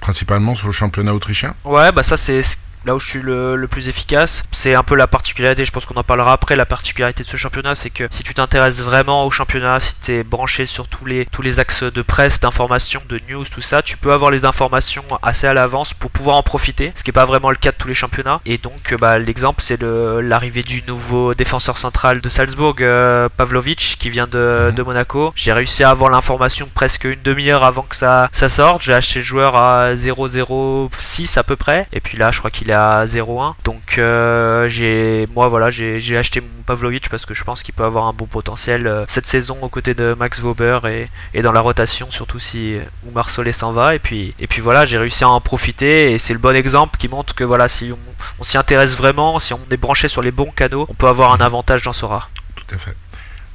principalement 0.00 0.54
sur 0.54 0.66
le 0.66 0.72
championnat 0.72 1.14
autrichien? 1.14 1.54
Ouais, 1.64 1.92
bah 1.92 2.02
ça 2.02 2.16
c'est 2.16 2.42
là 2.84 2.94
où 2.94 3.00
je 3.00 3.06
suis 3.06 3.22
le, 3.22 3.66
plus 3.70 3.88
efficace. 3.88 4.44
C'est 4.50 4.74
un 4.74 4.82
peu 4.82 4.96
la 4.96 5.06
particularité, 5.06 5.64
je 5.64 5.70
pense 5.70 5.86
qu'on 5.86 5.94
en 5.94 6.02
parlera 6.02 6.32
après, 6.32 6.56
la 6.56 6.66
particularité 6.66 7.22
de 7.22 7.28
ce 7.28 7.36
championnat, 7.36 7.74
c'est 7.74 7.90
que 7.90 8.08
si 8.10 8.24
tu 8.24 8.34
t'intéresses 8.34 8.82
vraiment 8.82 9.24
au 9.26 9.30
championnat, 9.30 9.78
si 9.78 9.94
tu 10.02 10.12
es 10.12 10.22
branché 10.24 10.66
sur 10.66 10.88
tous 10.88 11.04
les, 11.04 11.26
tous 11.26 11.42
les 11.42 11.60
axes 11.60 11.84
de 11.84 12.02
presse, 12.02 12.40
d'information, 12.40 13.00
de 13.08 13.20
news, 13.28 13.44
tout 13.44 13.60
ça, 13.60 13.82
tu 13.82 13.96
peux 13.96 14.12
avoir 14.12 14.30
les 14.30 14.44
informations 14.44 15.04
assez 15.22 15.46
à 15.46 15.54
l'avance 15.54 15.94
pour 15.94 16.10
pouvoir 16.10 16.36
en 16.36 16.42
profiter, 16.42 16.92
ce 16.94 17.04
qui 17.04 17.10
n'est 17.10 17.14
pas 17.14 17.24
vraiment 17.24 17.50
le 17.50 17.56
cas 17.56 17.70
de 17.70 17.76
tous 17.76 17.88
les 17.88 17.94
championnats. 17.94 18.40
Et 18.46 18.58
donc 18.58 18.94
bah, 18.98 19.18
l'exemple 19.18 19.62
c'est 19.62 19.80
l'arrivée 19.82 20.62
du 20.62 20.82
nouveau 20.86 21.34
défenseur 21.34 21.78
central 21.78 22.20
de 22.20 22.28
Salzbourg, 22.28 22.76
euh, 22.80 23.28
Pavlovic, 23.36 23.96
qui 23.98 24.10
vient 24.10 24.26
de, 24.26 24.68
mhm. 24.68 24.74
de 24.74 24.82
Monaco. 24.82 25.32
J'ai 25.36 25.52
réussi 25.52 25.84
à 25.84 25.90
avoir 25.90 26.10
l'information 26.10 26.68
presque 26.74 27.04
une 27.04 27.22
demi-heure 27.22 27.64
avant 27.64 27.82
que 27.82 27.96
ça, 27.96 28.28
ça 28.32 28.48
sorte. 28.48 28.82
J'ai 28.82 28.94
acheté 28.94 29.20
le 29.20 29.24
joueur 29.24 29.56
à 29.56 29.94
0,06 29.94 31.38
à 31.38 31.42
peu 31.42 31.56
près. 31.56 31.86
Et 31.92 32.00
puis 32.00 32.16
là, 32.16 32.30
je 32.30 32.38
crois 32.38 32.50
qu'il 32.50 32.69
à 32.72 33.04
0,1. 33.04 33.54
Donc 33.64 33.98
euh, 33.98 34.68
j'ai 34.68 35.26
moi 35.34 35.48
voilà 35.48 35.70
j'ai 35.70 36.16
acheté 36.16 36.40
mon 36.40 36.62
Pavlovic 36.66 37.08
parce 37.08 37.26
que 37.26 37.34
je 37.34 37.44
pense 37.44 37.62
qu'il 37.62 37.74
peut 37.74 37.84
avoir 37.84 38.06
un 38.06 38.12
bon 38.12 38.26
potentiel 38.26 38.86
euh, 38.86 39.04
cette 39.08 39.26
saison 39.26 39.58
aux 39.62 39.68
côtés 39.68 39.94
de 39.94 40.14
Max 40.18 40.42
et, 40.88 41.08
et 41.34 41.42
dans 41.42 41.52
la 41.52 41.60
rotation 41.60 42.10
surtout 42.10 42.38
si 42.38 42.76
Oumar 43.06 43.30
Solé 43.30 43.52
s'en 43.52 43.72
va 43.72 43.94
et 43.94 43.98
puis 43.98 44.34
et 44.38 44.46
puis 44.46 44.60
voilà 44.60 44.86
j'ai 44.86 44.98
réussi 44.98 45.24
à 45.24 45.28
en 45.28 45.40
profiter 45.40 46.12
et 46.12 46.18
c'est 46.18 46.32
le 46.32 46.38
bon 46.38 46.56
exemple 46.56 46.98
qui 46.98 47.08
montre 47.08 47.34
que 47.34 47.44
voilà 47.44 47.68
si 47.68 47.92
on, 48.38 48.44
s'y 48.44 48.58
intéresse 48.58 48.96
vraiment 48.96 49.38
si 49.38 49.52
on 49.54 49.60
est 49.70 49.76
branché 49.76 50.08
sur 50.08 50.22
les 50.22 50.30
bons 50.30 50.50
canaux 50.50 50.86
on 50.88 50.94
peut 50.94 51.08
avoir 51.08 51.32
un 51.32 51.38
avantage 51.38 51.82
dans 51.82 51.92
ce 51.92 52.04
rare. 52.04 52.30
Tout 52.56 52.74
à 52.74 52.78
fait. 52.78 52.94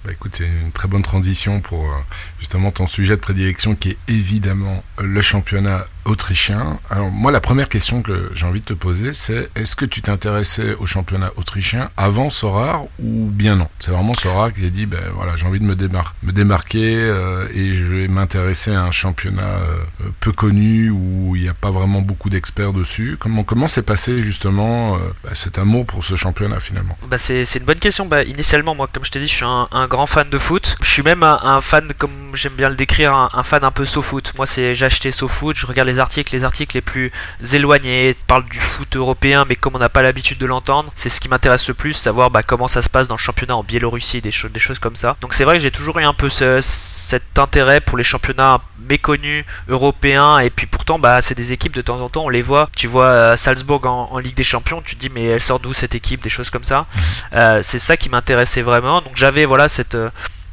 Bah 0.06 0.12
écoute, 0.12 0.36
c'est 0.38 0.46
une 0.46 0.72
très 0.72 0.88
bonne 0.88 1.02
transition 1.02 1.62
pour 1.62 1.84
euh, 1.86 1.98
justement 2.46 2.70
ton 2.70 2.86
sujet 2.86 3.16
de 3.16 3.22
prédilection 3.22 3.74
qui 3.74 3.90
est 3.90 3.98
évidemment 4.08 4.84
le 5.00 5.20
championnat 5.22 5.88
autrichien. 6.06 6.78
Alors 6.92 7.10
moi, 7.10 7.32
la 7.32 7.42
première 7.42 7.68
question 7.68 8.04
que 8.04 8.30
j'ai 8.36 8.46
envie 8.46 8.62
de 8.62 8.66
te 8.66 8.74
poser, 8.74 9.14
c'est 9.14 9.50
est-ce 9.56 9.76
que 9.76 9.86
tu 9.86 10.04
t'intéressais 10.04 10.76
au 10.76 10.86
championnat 10.86 11.32
autrichien 11.38 11.90
avant 11.98 12.30
Sorar 12.30 12.84
ou 13.00 13.30
bien 13.32 13.56
non? 13.56 13.68
C'est 13.80 13.90
vraiment 13.90 14.14
Sorar 14.14 14.54
qui 14.54 14.64
a 14.64 14.70
dit, 14.70 14.86
ben 14.86 15.02
voilà, 15.16 15.36
j'ai 15.36 15.48
envie 15.48 15.60
de 15.60 15.66
me, 15.66 15.76
me 15.76 16.32
démarquer 16.32 16.96
euh, 16.96 17.48
et 17.52 17.74
je 17.74 17.84
vais 17.84 18.08
m'intéresser 18.08 18.72
à 18.72 18.84
un 18.84 18.92
championnat 18.92 19.42
euh, 19.42 20.10
peu 20.20 20.32
connu 20.32 20.92
où 20.92 21.36
il 21.36 21.42
n'y 21.42 21.50
a 21.50 21.56
pas 21.56 21.72
vraiment 21.72 22.02
beaucoup 22.02 22.30
d'experts 22.30 22.74
dessus. 22.74 23.18
Comment 23.20 23.44
comment 23.44 23.68
s'est 23.68 23.82
passé 23.82 24.22
justement 24.22 25.00
bah, 25.24 25.32
cet 25.34 25.58
amour 25.58 25.88
pour 25.88 26.06
ce 26.06 26.16
championnat 26.16 26.60
finalement? 26.60 26.96
Bah, 27.10 27.18
c'est, 27.18 27.44
une 27.56 27.66
bonne 27.66 27.80
question. 27.80 28.06
Bah, 28.06 28.24
initialement, 28.24 28.76
moi, 28.76 28.88
comme 28.92 29.04
je 29.04 29.12
t'ai 29.12 29.20
dit, 29.20 29.28
je 29.28 29.34
suis 29.34 29.46
un, 29.46 29.88
grand 29.88 30.06
fan 30.06 30.30
de 30.30 30.38
foot. 30.38 30.76
Je 30.82 30.90
suis 30.90 31.04
même 31.04 31.24
un, 31.24 31.62
fan, 31.62 31.88
comme 31.98 32.35
j'aime 32.36 32.54
bien 32.54 32.70
le 32.70 32.76
décrire, 32.76 33.14
un, 33.14 33.44
fan 33.44 33.64
un 33.64 33.72
peu 33.72 33.86
SoFoot. 33.86 34.34
Moi, 34.38 34.46
c'est 34.46 34.76
j'ai 34.76 34.86
acheté 34.86 35.12
SoFoot, 35.12 35.56
je 35.56 35.66
regarde 35.66 35.88
les 35.88 36.00
articles, 36.00 36.34
les 36.36 36.44
articles 36.44 36.76
les 36.76 36.82
plus 36.82 37.12
éloignés, 37.54 38.16
parlent 38.28 38.46
du 38.46 38.60
foot 38.60 38.96
européen, 38.96 39.46
mais 39.48 39.56
comme 39.56 39.76
on 39.76 39.80
n'a 39.80 39.90
pas 39.90 40.02
l'habitude 40.02 40.38
de 40.38 40.46
l'entendre, 40.46 40.92
c'est 40.96 41.10
ce 41.10 41.20
qui 41.20 41.30
m'intéresse 41.30 41.68
le 41.68 41.74
plus, 41.74 41.94
savoir 41.94 42.30
bah, 42.30 42.44
comment 42.44 42.68
ça 42.68 42.82
se 42.82 42.90
passe 42.90 43.08
dans 43.08 43.16
le 43.16 43.20
championnat 43.20 43.56
en 43.56 43.64
Biélorussie, 43.64 44.22
des, 44.22 44.32
choses, 44.32 44.52
des 44.52 44.60
choses 44.60 44.80
comme 44.80 44.96
ça. 44.96 45.16
Donc 45.22 45.34
c'est 45.34 45.44
vrai 45.44 45.58
que 45.58 45.64
j'ai 45.64 45.72
toujours 45.72 46.00
eu 46.00 46.04
un 46.04 46.14
peu 46.14 46.30
cet 46.30 47.40
intérêt 47.40 47.82
pour 47.82 47.98
les 47.98 48.04
championnats 48.04 48.62
méconnus 48.88 49.46
européens, 49.68 50.40
et 50.40 50.50
puis 50.50 50.68
pourtant, 50.68 51.00
bah, 51.00 51.22
c'est 51.22 51.36
des 51.36 51.54
équipes 51.54 51.76
de 51.76 51.82
temps 51.82 52.00
en 52.00 52.10
temps, 52.10 52.26
on 52.26 52.30
les 52.30 52.42
voit. 52.42 52.70
Tu 52.76 52.88
vois 52.88 53.06
euh, 53.08 53.36
Salzbourg 53.36 53.86
en, 53.86 54.18
Ligue 54.20 54.36
des 54.36 54.44
Champions, 54.44 54.82
tu 54.84 54.96
te 54.96 55.02
dis, 55.02 55.10
mais 55.10 55.26
elle 55.26 55.42
sort 55.42 55.60
d'où 55.60 55.74
cette 55.74 55.96
équipe, 55.96 56.24
des 56.24 56.30
choses 56.30 56.50
comme 56.50 56.64
ça. 56.64 56.86
Mhm. 56.96 57.02
Euh, 57.34 57.60
c'est 57.62 57.80
ça 57.80 57.98
qui 57.98 58.10
m'intéressait 58.10 58.62
vraiment. 58.62 59.02
Donc 59.02 59.14
j'avais 59.16 59.46
voilà 59.46 59.68
cette 59.68 59.96
euh, 59.96 60.10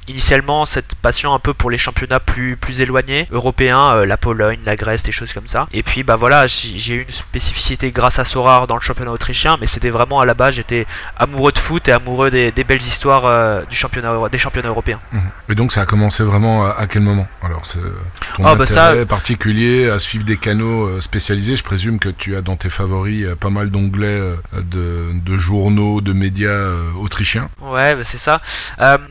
initialement 0.09 0.67
cette 0.67 0.95
passion 0.97 1.33
un 1.33 1.39
peu 1.39 1.55
pour 1.55 1.71
les 1.71 1.79
championnats 1.79 2.21
plus, 2.21 2.57
plus 2.57 2.81
éloignés, 2.81 3.29
européens, 3.31 3.93
euh, 3.93 4.07
la 4.07 4.17
Pologne, 4.17 4.59
la 4.65 4.77
Grèce, 4.77 5.03
des 5.05 5.13
choses 5.13 5.33
comme 5.33 5.47
ça. 5.47 5.69
Et 5.73 5.83
puis 5.83 6.03
bah 6.03 6.17
voilà, 6.17 6.47
j'ai 6.47 6.95
eu 6.95 7.03
une 7.03 7.13
spécificité 7.13 7.91
grâce 7.91 8.19
à 8.19 8.25
Sorar 8.25 8.67
dans 8.67 8.75
le 8.75 8.81
championnat 8.81 9.13
autrichien, 9.13 9.57
mais 9.61 9.67
c'était 9.67 9.91
vraiment 9.91 10.21
à 10.21 10.27
la 10.27 10.35
base, 10.35 10.55
j'étais 10.55 10.87
amoureux 11.17 11.53
de 11.53 11.59
foot 11.59 11.89
et 11.89 11.93
amoureux 11.93 12.31
des, 12.31 12.53
belles 12.65 12.83
histoires 12.83 13.27
euh, 13.27 13.63
du 13.69 13.77
championnat, 13.77 14.13
des 14.31 14.39
championnats 14.39 14.69
européens. 14.69 15.01
Mmh. 15.13 15.19
Et 15.51 15.55
donc 15.55 15.73
ça 15.73 15.83
a 15.83 15.87
commencé 15.87 16.25
vraiment 16.25 16.67
à, 16.67 16.87
quel 16.87 17.03
moment 17.03 17.27
Alors 17.43 17.65
c'est 17.67 17.79
ton 18.37 18.43
bah, 18.43 18.57
intérêt 18.59 19.07
particulier 19.07 19.89
à 19.89 19.99
suivre 19.99 20.25
des 20.25 20.37
canaux 20.37 20.87
euh, 20.87 21.01
spécialisés, 21.01 21.57
je 21.57 21.65
présume 21.65 21.99
que 21.99 22.09
tu 22.09 22.37
as 22.37 22.43
dans 22.43 22.57
tes 22.57 22.71
favoris 22.71 23.27
pas 23.39 23.51
mal 23.51 23.71
d'onglets 23.71 24.21
de, 24.53 25.13
de, 25.13 25.39
journaux, 25.39 26.01
de 26.01 26.13
médias 26.13 26.71
autrichiens. 26.99 27.49
Ouais, 27.61 27.95
bah, 27.95 28.03
c'est 28.03 28.19
ça. 28.19 28.41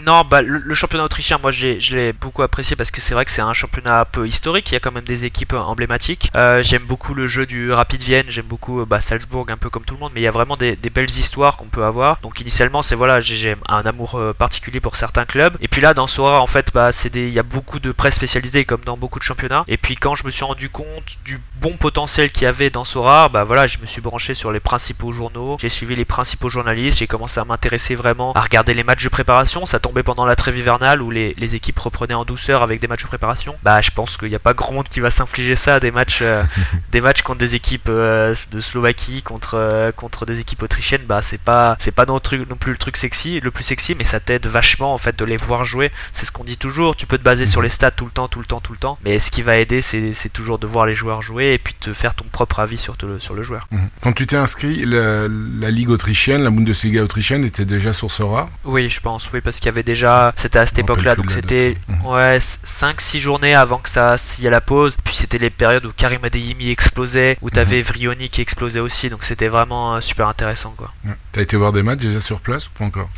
non, 0.06 0.24
bah 0.30 0.42
le, 0.42 0.58
le 0.58 0.76
championnat 0.82 1.04
autrichien, 1.04 1.38
moi 1.38 1.52
je 1.52 1.96
l'ai 1.96 2.12
beaucoup 2.12 2.42
apprécié 2.42 2.76
parce 2.76 2.90
que 2.90 3.02
c'est 3.02 3.14
vrai 3.14 3.24
que 3.24 3.30
c'est 3.30 3.44
un 3.44 3.54
championnat 3.54 4.00
un 4.00 4.06
peu 4.06 4.28
historique. 4.28 4.72
Il 4.72 4.74
y 4.74 4.78
a 4.78 4.80
quand 4.80 4.92
même 4.92 5.04
des 5.04 5.26
équipes 5.26 5.54
emblématiques. 5.54 6.32
Euh, 6.36 6.64
j'aime 6.64 6.84
beaucoup 6.84 7.14
le 7.14 7.28
jeu 7.28 7.46
du 7.46 7.72
Rapid 7.72 8.02
Vienne, 8.02 8.26
j'aime 8.30 8.46
beaucoup 8.46 8.82
euh, 8.82 8.86
bah, 8.86 9.00
Salzbourg 9.00 9.46
un 9.50 9.58
peu 9.58 9.70
comme 9.70 9.84
tout 9.84 9.94
le 9.94 10.00
monde, 10.00 10.12
mais 10.16 10.22
il 10.22 10.24
y 10.24 10.28
a 10.28 10.32
vraiment 10.32 10.58
des, 10.58 10.76
belles 10.76 11.10
histoires 11.10 11.58
qu'on 11.58 11.68
peut 11.68 11.84
avoir. 11.84 12.20
Donc 12.22 12.40
initialement, 12.40 12.82
c'est 12.82 12.96
voilà, 12.96 13.20
j'ai 13.20 13.56
un 13.68 13.86
amour 13.86 14.16
euh, 14.16 14.34
particulier 14.34 14.80
pour 14.80 14.96
certains 14.96 15.26
clubs. 15.26 15.56
Et 15.62 15.68
puis 15.68 15.82
là, 15.82 15.94
dans 15.94 16.08
Sora, 16.08 16.42
en 16.42 16.48
fait, 16.48 16.72
bah, 16.74 16.90
il 17.14 17.30
y 17.30 17.40
a 17.40 17.44
beaucoup 17.44 17.80
de 17.80 17.92
presse 17.92 18.16
spécialisée 18.16 18.66
comme 18.66 18.82
dans 18.84 18.98
beaucoup 18.98 19.20
de 19.20 19.24
championnats. 19.24 19.64
Et 19.68 19.78
puis 19.78 19.96
quand 19.96 20.16
je 20.16 20.26
me 20.26 20.32
suis 20.32 20.46
rendu 20.46 20.70
compte 20.70 21.18
du 21.24 21.40
bon 21.60 21.78
potentiel 21.78 22.32
qu'il 22.32 22.44
y 22.44 22.48
avait 22.48 22.72
dans 22.72 22.86
Sora, 22.86 23.30
bah 23.30 23.44
voilà, 23.44 23.68
je 23.68 23.78
me 23.78 23.86
suis 23.86 24.02
branché 24.02 24.34
sur 24.34 24.52
les 24.52 24.60
principaux 24.60 25.12
journaux, 25.12 25.58
j'ai 25.62 25.70
suivi 25.70 25.96
les 25.96 26.06
principaux 26.06 26.50
journalistes, 26.50 26.98
j'ai 26.98 27.08
commencé 27.08 27.40
à 27.40 27.46
m'intéresser 27.46 27.94
vraiment 27.94 28.34
à 28.34 28.42
regarder 28.42 28.74
les 28.74 28.84
matchs 28.84 29.04
de 29.04 29.10
préparation. 29.10 29.68
Ça 29.68 29.80
tombait 29.80 30.02
pendant 30.02 30.26
la 30.26 30.36
trêve 30.36 30.58
où 31.02 31.12
les, 31.12 31.56
équipes 31.56 31.80
reprenaient 31.80 32.14
en 32.14 32.24
douceur 32.24 32.64
avec 32.64 32.80
des 32.80 32.88
matchs 32.88 33.04
de 33.04 33.08
préparation, 33.08 33.56
bah 33.64 33.82
je 33.82 33.92
pense 33.92 34.16
qu'il 34.16 34.30
n'y 34.30 34.36
a 34.36 34.40
pas 34.40 34.54
grand 34.54 34.74
monde 34.74 34.88
qui 34.88 35.02
va 35.02 35.10
s'infliger 35.10 35.56
ça, 35.56 35.80
des 35.80 35.92
matchs, 35.92 36.20
euh, 36.22 36.44
des 36.92 37.02
matchs 37.02 37.24
contre 37.24 37.40
des 37.40 37.56
équipes 37.56 37.90
euh, 37.90 38.34
de 38.52 38.62
Slovaquie, 38.62 39.22
contre, 39.22 39.56
euh, 39.56 39.92
contre 39.92 40.26
des 40.26 40.40
équipes 40.40 40.64
autrichiennes, 40.64 41.02
bah 41.06 41.22
c'est 41.22 41.42
pas, 41.42 41.76
c'est 41.80 41.92
pas 41.92 42.06
non, 42.06 42.22
non, 42.50 42.56
plus 42.56 42.72
le 42.72 42.78
truc 42.78 42.96
sexy, 42.96 43.42
le 43.42 43.52
plus 43.52 43.64
sexy, 43.64 43.96
mais 43.96 44.06
ça 44.06 44.20
t'aide 44.20 44.48
vachement 44.48 44.94
en 44.94 44.98
fait 44.98 45.18
de 45.18 45.26
les 45.26 45.38
voir 45.38 45.66
jouer. 45.66 45.92
C'est 46.14 46.26
ce 46.26 46.32
qu'on 46.32 46.46
dit 46.46 46.58
toujours, 46.58 46.96
tu 46.96 47.06
peux 47.06 47.18
te 47.18 47.24
baser 47.24 47.46
sur 47.46 47.62
les 47.62 47.70
stats 47.70 47.92
tout 47.92 48.06
le 48.06 48.12
temps, 48.12 48.28
tout 48.28 48.40
le 48.40 48.46
temps, 48.46 48.62
tout 48.62 48.72
le 48.72 48.80
temps, 48.80 48.98
mais 49.04 49.20
ce 49.20 49.32
qui 49.32 49.42
va 49.42 49.58
aider 49.58 49.82
c'est, 49.82 50.30
toujours 50.32 50.60
de 50.60 50.68
voir 50.68 50.86
les 50.86 50.94
joueurs 50.94 51.22
jouer 51.22 51.54
et 51.54 51.58
puis 51.58 51.76
de 51.86 51.94
faire 51.94 52.16
ton 52.16 52.24
propre 52.32 52.60
avis 52.60 52.78
sur, 52.78 52.96
le, 53.04 53.20
sur 53.20 53.34
le 53.34 53.44
joueur. 53.44 53.68
Mhm. 53.72 53.90
Quand 54.02 54.14
tu 54.14 54.28
t'es 54.28 54.38
inscrit, 54.38 54.86
la, 54.86 55.28
Ligue 55.72 55.90
autrichienne, 55.90 56.44
la 56.44 56.50
Bundesliga 56.50 57.02
autrichienne 57.04 57.44
était 57.44 57.66
déjà 57.66 57.94
sur 57.94 58.12
Sora? 58.12 58.50
Oui, 58.64 58.90
je 58.90 59.00
pense, 59.00 59.30
oui, 59.34 59.42
parce 59.42 59.58
qu'il 59.58 59.68
y 59.68 59.70
avait 59.70 59.84
déjà, 59.84 60.34
c'était 60.36 60.60
à 60.62 60.66
cette 60.66 60.80
époque-là, 60.80 61.16
donc 61.16 61.32
c'était 61.32 61.78
mhm. 61.88 62.06
ouais, 62.06 62.38
5-6 62.38 63.20
journées 63.20 63.56
avant 63.56 63.80
que 63.80 63.90
ça 63.90 64.18
s'y 64.18 64.48
à 64.48 64.52
la 64.52 64.62
pause. 64.62 64.98
Puis 65.04 65.16
c'était 65.16 65.38
les 65.38 65.50
périodes 65.50 65.86
où 65.86 65.92
Karim 65.96 66.24
Adeyemi 66.24 66.70
explosait, 66.70 67.38
où 67.42 67.50
t'avais 67.50 67.80
mhm. 67.80 67.84
Vrioni 67.84 68.30
qui 68.30 68.42
explosait 68.42 68.80
aussi, 68.80 69.10
donc 69.10 69.24
c'était 69.24 69.48
vraiment 69.48 69.96
euh, 69.96 70.02
super 70.02 70.28
intéressant. 70.28 70.74
quoi. 70.78 70.92
T'as 71.32 71.42
été 71.42 71.58
voir 71.58 71.72
des 71.72 71.84
matchs 71.84 72.00
déjà 72.00 72.22
sur 72.22 72.40
place 72.40 72.68
ou 72.68 72.72
pas 72.72 72.86
encore? 72.86 73.10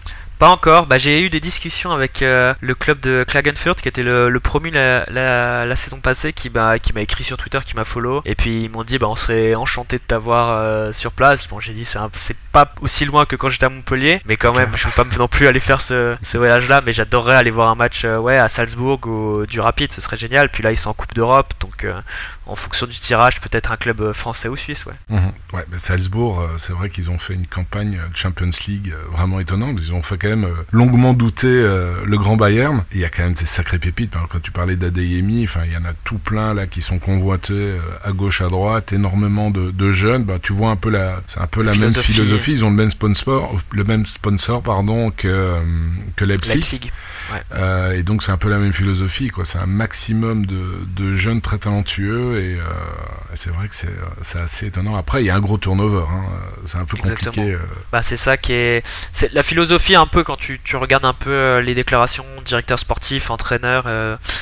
Pas 0.44 0.50
encore. 0.50 0.88
Bah, 0.88 0.98
j'ai 0.98 1.22
eu 1.22 1.30
des 1.30 1.40
discussions 1.40 1.94
avec 1.94 2.22
euh, 2.22 2.54
le 2.60 2.76
club 2.76 3.00
de 3.00 3.24
Klagenfurt 3.26 3.76
qui 3.76 3.88
était 3.88 4.04
le, 4.04 4.30
promu 4.42 4.72
la, 4.72 5.76
saison 5.78 6.02
passée 6.02 6.34
qui 6.34 6.50
m'a 6.50 6.80
qui 6.80 6.92
m'a 6.92 7.00
écrit 7.00 7.24
sur 7.24 7.38
Twitter, 7.38 7.60
qui 7.66 7.78
m'a 7.78 7.86
follow 7.86 8.22
et 8.26 8.36
puis 8.36 8.66
ils 8.66 8.70
m'ont 8.70 8.84
dit 8.84 8.98
bah 8.98 9.08
on 9.08 9.16
serait 9.16 9.56
enchanté 9.56 10.00
de 10.00 10.04
t'avoir 10.06 10.50
euh, 10.54 10.92
sur 10.92 11.14
place. 11.14 11.48
Bon 11.48 11.62
j'ai 11.62 11.72
dit 11.72 11.86
c'est 11.86 11.98
c'est 12.12 12.36
pas 12.52 12.74
aussi 12.82 13.06
loin 13.06 13.26
que 13.26 13.38
quand 13.38 13.48
j'étais 13.48 13.68
à 13.68 13.70
Montpellier, 13.70 14.22
mais 14.26 14.36
quand 14.36 14.54
même 14.54 14.72
je 14.76 14.84
peux 14.90 15.06
pas 15.06 15.18
non 15.18 15.30
plus 15.30 15.48
aller 15.48 15.62
faire 15.62 15.80
ce, 15.80 16.18
ce 16.24 16.38
voyage 16.38 16.68
là, 16.68 16.82
mais 16.86 16.92
j'adorerais 16.92 17.38
aller 17.38 17.50
voir 17.50 17.70
un 17.70 17.76
match 17.76 18.04
euh, 18.04 18.18
ouais 18.18 18.38
à 18.38 18.50
Salzbourg 18.50 19.00
ou 19.08 19.46
du 19.46 19.62
Rapide, 19.62 19.94
ce 19.94 20.02
serait 20.02 20.18
génial. 20.18 20.50
Puis 20.50 20.62
là 20.62 20.74
ils 20.74 20.78
sont 20.78 20.90
en 20.90 20.94
Coupe 20.94 21.14
d'Europe 21.14 21.54
donc 21.62 21.88
en 22.46 22.56
fonction 22.56 22.86
du 22.86 22.98
tirage, 23.00 23.40
peut-être 23.40 23.72
un 23.72 23.78
club 23.78 24.02
euh, 24.02 24.14
français 24.14 24.50
ou 24.50 24.58
suisse. 24.58 24.86
Ouais, 24.86 24.94
mhm. 25.10 25.32
ouais 25.54 25.66
Salzbourg, 25.78 26.42
euh, 26.42 26.48
c'est 26.58 26.74
vrai 26.74 26.90
qu'ils 26.90 27.10
ont 27.10 27.18
fait 27.18 27.34
une 27.34 27.48
campagne 27.48 27.92
de 27.92 28.18
Champions 28.18 28.50
League 28.68 28.94
euh, 28.94 29.02
vraiment 29.12 29.40
étonnante. 29.40 29.80
Ils 29.82 29.94
ont 29.94 30.04
fait 30.04 30.18
quand 30.18 30.28
même 30.28 30.48
longuement 30.72 31.14
douter 31.14 31.44
le 31.48 32.18
grand 32.18 32.36
Bayern. 32.36 32.84
Il 32.94 33.00
y 33.00 33.06
a 33.06 33.10
quand 33.10 33.24
même 33.24 33.34
des 33.34 33.46
sacrées 33.46 33.80
pépites. 33.80 34.14
Quand 34.30 34.42
tu 34.42 34.52
parlais 34.52 34.76
d'Adeyemi, 34.76 35.44
enfin, 35.46 35.62
il 35.66 35.72
y 35.72 35.78
en 35.78 35.86
a 35.86 35.94
tout 36.04 36.18
plein 36.18 36.54
là 36.54 36.68
qui 36.68 36.82
sont 36.82 37.00
convoités 37.00 37.76
à 38.04 38.12
gauche, 38.12 38.42
à 38.42 38.48
droite, 38.48 38.94
énormément 38.94 39.52
de, 39.52 39.92
jeunes. 39.92 40.24
Bah, 40.24 40.38
tu 40.42 40.54
vois 40.54 40.70
un 40.70 40.76
peu 40.76 40.90
la, 40.90 41.22
c'est 41.28 41.40
un 41.40 41.48
peu 41.48 41.62
la, 41.62 41.76
même 41.76 41.94
philosophie. 41.94 42.52
Ils 42.52 42.66
ont 42.66 42.70
le 42.70 42.76
même 42.76 42.90
sponsor, 42.90 43.60
le 43.72 43.84
même 43.84 44.06
sponsor 44.06 44.62
pardon 44.62 45.12
que 45.12 45.56
que 46.16 46.26
Leipzig. 46.26 46.56
Leipzig. 46.56 46.92
Ouais. 47.32 47.98
et 47.98 48.04
donc 48.04 48.24
c'est 48.24 48.32
un 48.32 48.38
peu 48.38 48.50
la 48.50 48.60
même 48.60 48.74
philosophie. 48.74 49.30
Quoi. 49.30 49.46
C'est 49.46 49.60
un 49.60 49.66
maximum 49.66 50.46
de, 50.46 51.16
jeunes 51.16 51.42
très 51.42 51.58
talentueux 51.58 52.34
euh, 52.36 52.58
et, 53.34 53.36
c'est 53.36 53.52
vrai 53.52 53.68
que 53.68 53.76
c'est 53.76 54.40
assez 54.40 54.68
étonnant. 54.68 54.96
Après, 54.96 55.24
il 55.24 55.28
y 55.28 55.30
a 55.30 55.36
un 55.36 55.42
gros 55.42 55.58
turnover, 55.58 56.06
hein. 56.10 56.24
C'est 56.66 56.78
un 56.78 56.86
peu 56.86 56.98
compliqué. 56.98 57.54
Euh. 57.54 57.60
Bah, 57.92 58.02
c'est 58.02 58.16
ça 58.16 58.38
qui 58.38 58.54
est... 58.54 58.84
La 59.34 59.44
philosophie, 59.44 59.96
un 59.96 60.06
peu, 60.06 60.24
quand 60.24 60.38
tu, 60.38 60.60
tu, 60.64 60.76
regardes 60.76 61.06
un 61.06 61.14
peu 61.14 61.30
euh, 61.30 61.62
les 61.62 61.76
déclarations 61.76 62.26
directeur 62.46 62.80
sportif, 62.80 63.30
entraîneur, 63.30 63.86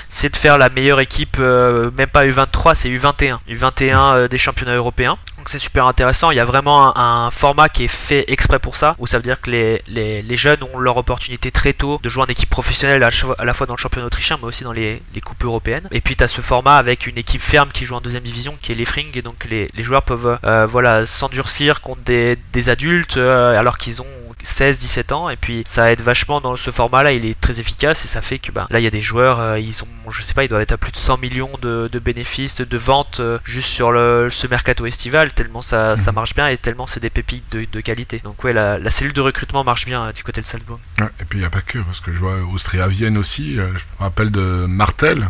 c'est 0.10 0.30
de 0.30 0.36
faire 0.36 0.58
la 0.58 0.70
meilleure 0.70 1.00
équipe, 1.00 1.38
même 1.38 2.10
pas 2.12 2.26
U23, 2.26 2.74
c'est 2.74 2.90
U21. 2.90 3.38
U21 3.48 4.28
des 4.28 4.38
championnats 4.38 4.76
européens. 4.76 5.18
Donc 5.42 5.50
c'est 5.50 5.58
super 5.58 5.88
intéressant. 5.88 6.30
Il 6.30 6.38
y 6.38 6.40
a 6.40 6.46
vraiment 6.46 6.96
un, 6.96 7.32
format 7.32 7.68
qui 7.68 7.86
est 7.86 7.88
fait 7.88 8.26
exprès 8.32 8.60
pour 8.60 8.76
ça, 8.76 8.96
où 9.00 9.08
ça 9.08 9.18
veut 9.18 9.24
dire 9.24 9.42
que 9.42 9.50
les, 9.50 9.82
les, 9.88 10.22
les, 10.22 10.36
jeunes 10.36 10.60
ont 10.72 10.78
leur 10.78 10.98
opportunité 10.98 11.50
très 11.50 11.74
tôt 11.74 12.00
de 12.04 12.10
jouer 12.10 12.22
en 12.22 12.28
équipe 12.28 12.52
professionnelle 12.52 13.02
à, 13.02 13.46
la 13.46 13.54
fois 13.56 13.66
dans 13.66 13.74
le 13.74 13.80
championnat 13.80 14.06
autrichien, 14.06 14.38
mais 14.40 14.48
aussi 14.48 14.64
dans 14.64 14.72
les, 14.72 15.02
les 15.16 15.22
coupes 15.22 15.44
européennes. 15.44 15.88
Et 15.92 16.00
puis 16.00 16.16
tu 16.16 16.24
as 16.24 16.28
ce 16.28 16.42
format 16.42 16.76
avec 16.78 17.08
une 17.08 17.18
équipe 17.18 17.42
ferme 17.42 17.70
qui 17.72 17.86
joue 17.86 17.96
en 17.96 18.02
deuxième 18.02 18.22
division, 18.22 18.56
qui 18.62 18.72
est 18.72 18.76
l'Efring, 18.76 19.18
et 19.18 19.24
donc 19.24 19.46
les, 19.46 19.68
les, 19.76 19.82
joueurs 19.82 20.04
peuvent 20.04 20.38
euh, 20.44 20.68
voilà 20.68 21.08
s'endurcir 21.08 21.82
contre 21.82 22.02
des, 22.02 22.11
des 22.54 22.70
adultes 22.70 23.18
euh, 23.18 23.58
alors 23.58 23.78
qu'ils 23.78 24.02
ont 24.02 24.08
16-17 24.44 25.14
ans 25.14 25.30
et 25.30 25.36
puis 25.36 25.62
ça 25.66 25.92
aide 25.92 26.02
vachement 26.02 26.42
dans 26.42 26.56
ce 26.56 26.72
format 26.72 27.04
là 27.04 27.12
il 27.12 27.26
est 27.26 27.40
très 27.40 27.60
efficace 27.60 28.06
et 28.06 28.08
ça 28.08 28.22
fait 28.22 28.40
que 28.40 28.52
bah, 28.52 28.68
là 28.72 28.80
il 28.80 28.84
y 28.84 28.88
a 28.88 28.92
des 28.92 29.02
joueurs 29.02 29.40
euh, 29.40 29.60
ils 29.60 29.84
ont 29.84 29.88
je 30.10 30.24
sais 30.24 30.34
pas 30.34 30.44
ils 30.44 30.48
doivent 30.48 30.62
être 30.62 30.72
à 30.72 30.78
plus 30.78 30.92
de 30.92 30.98
100 30.98 31.20
millions 31.20 31.52
de, 31.62 31.88
de 31.92 32.00
bénéfices 32.00 32.60
de 32.60 32.78
ventes 32.78 33.22
juste 33.44 33.70
sur 33.70 33.92
le, 33.92 34.30
ce 34.32 34.48
mercato 34.48 34.86
estival 34.88 35.32
tellement 35.34 35.62
ça, 35.62 35.96
ça 35.96 36.12
mhm. 36.12 36.16
marche 36.16 36.34
bien 36.34 36.48
et 36.48 36.58
tellement 36.58 36.88
c'est 36.88 37.00
des 37.00 37.12
pépites 37.12 37.44
de, 37.52 37.68
de, 37.72 37.82
qualité. 37.82 38.20
Donc 38.24 38.44
ouais 38.44 38.54
la, 38.54 38.80
la, 38.80 38.90
cellule 38.90 39.14
de 39.14 39.22
recrutement 39.22 39.64
marche 39.64 39.86
bien 39.86 40.12
du 40.12 40.24
côté 40.24 40.42
de 40.42 40.46
Salzbourg. 40.48 40.80
Et 41.20 41.26
puis 41.26 41.38
il 41.38 41.42
n'y 41.42 41.48
a 41.48 41.52
pas 41.52 41.62
que 41.62 41.78
parce 41.80 42.02
que 42.02 42.12
je 42.12 42.20
vois 42.20 42.38
Austria 42.52 42.88
Vienne 42.88 43.18
aussi 43.18 43.56
je 43.56 43.62
me 43.62 44.00
rappelle 44.00 44.32
de 44.32 44.66
Martel 44.66 45.28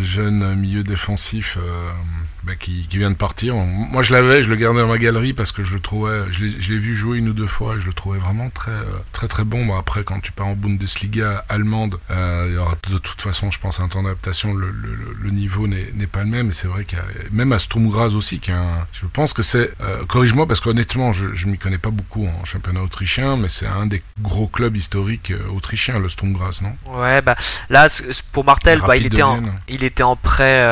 jeune 0.00 0.56
milieu 0.56 0.82
défensif 0.82 1.58
bah, 2.48 2.54
qui, 2.58 2.88
vient 2.90 3.10
de 3.10 3.16
partir. 3.16 3.56
Moi, 3.56 4.00
je 4.00 4.10
l'avais, 4.10 4.42
je 4.42 4.48
le 4.48 4.56
gardais 4.56 4.80
dans 4.80 4.88
ma 4.88 4.96
galerie 4.96 5.34
parce 5.34 5.52
que 5.52 5.62
je 5.62 5.74
le 5.74 5.80
trouvais, 5.80 6.22
je 6.30 6.46
l'ai 6.46 6.78
vu 6.78 6.94
jouer 6.94 7.18
une 7.18 7.28
ou 7.28 7.32
deux 7.34 7.46
fois, 7.46 7.76
je 7.76 7.84
le 7.84 7.92
trouvais 7.92 8.18
vraiment 8.18 8.48
très, 8.48 8.70
euh, 8.70 8.84
très, 9.12 9.28
très 9.28 9.44
bon. 9.44 9.76
après, 9.76 10.02
quand 10.02 10.18
tu 10.20 10.32
pars 10.32 10.46
en 10.46 10.54
Bundesliga 10.54 11.44
allemande, 11.50 12.00
euh, 12.10 12.46
il 12.48 12.54
y 12.54 12.56
aura 12.56 12.74
de 12.88 12.96
toute 12.96 13.20
façon, 13.20 13.50
je 13.50 13.60
pense, 13.60 13.80
un 13.80 13.88
temps 13.88 14.02
d'adaptation. 14.02 14.54
Le, 14.54 15.30
niveau 15.30 15.66
n'est 15.68 16.06
pas 16.06 16.20
le 16.20 16.30
même. 16.30 16.48
Et 16.48 16.52
c'est 16.52 16.68
vrai 16.68 16.86
qu'il 16.86 16.96
y 16.96 17.00
a, 17.02 17.04
même 17.32 17.52
à 17.52 17.58
Sturm 17.58 17.86
aussi, 18.16 18.40
qui 18.40 18.50
je 18.92 19.06
pense 19.12 19.34
que 19.34 19.42
c'est, 19.42 19.70
euh, 19.82 20.06
corrige-moi 20.06 20.46
parce 20.46 20.60
qu'honnêtement, 20.60 21.12
je, 21.12 21.34
je 21.34 21.48
m'y 21.48 21.58
connais 21.58 21.76
pas 21.76 21.90
beaucoup 21.90 22.26
en 22.26 22.44
championnat 22.46 22.82
autrichien, 22.82 23.36
mais 23.36 23.50
c'est 23.50 23.66
un 23.66 23.86
des 23.86 24.02
gros 24.22 24.48
clubs 24.48 24.74
historiques 24.74 25.34
autrichiens, 25.54 25.98
le 25.98 26.08
Sturm 26.08 26.32
non? 26.62 26.98
Ouais, 26.98 27.20
bah 27.20 27.36
là, 27.68 27.88
pour 28.32 28.46
Martel, 28.46 28.80
bah, 28.80 28.96
il 28.96 29.04
était 29.04 29.22
en, 29.22 29.42
il 29.68 29.84
était 29.84 30.02
en 30.02 30.16
prêt 30.16 30.64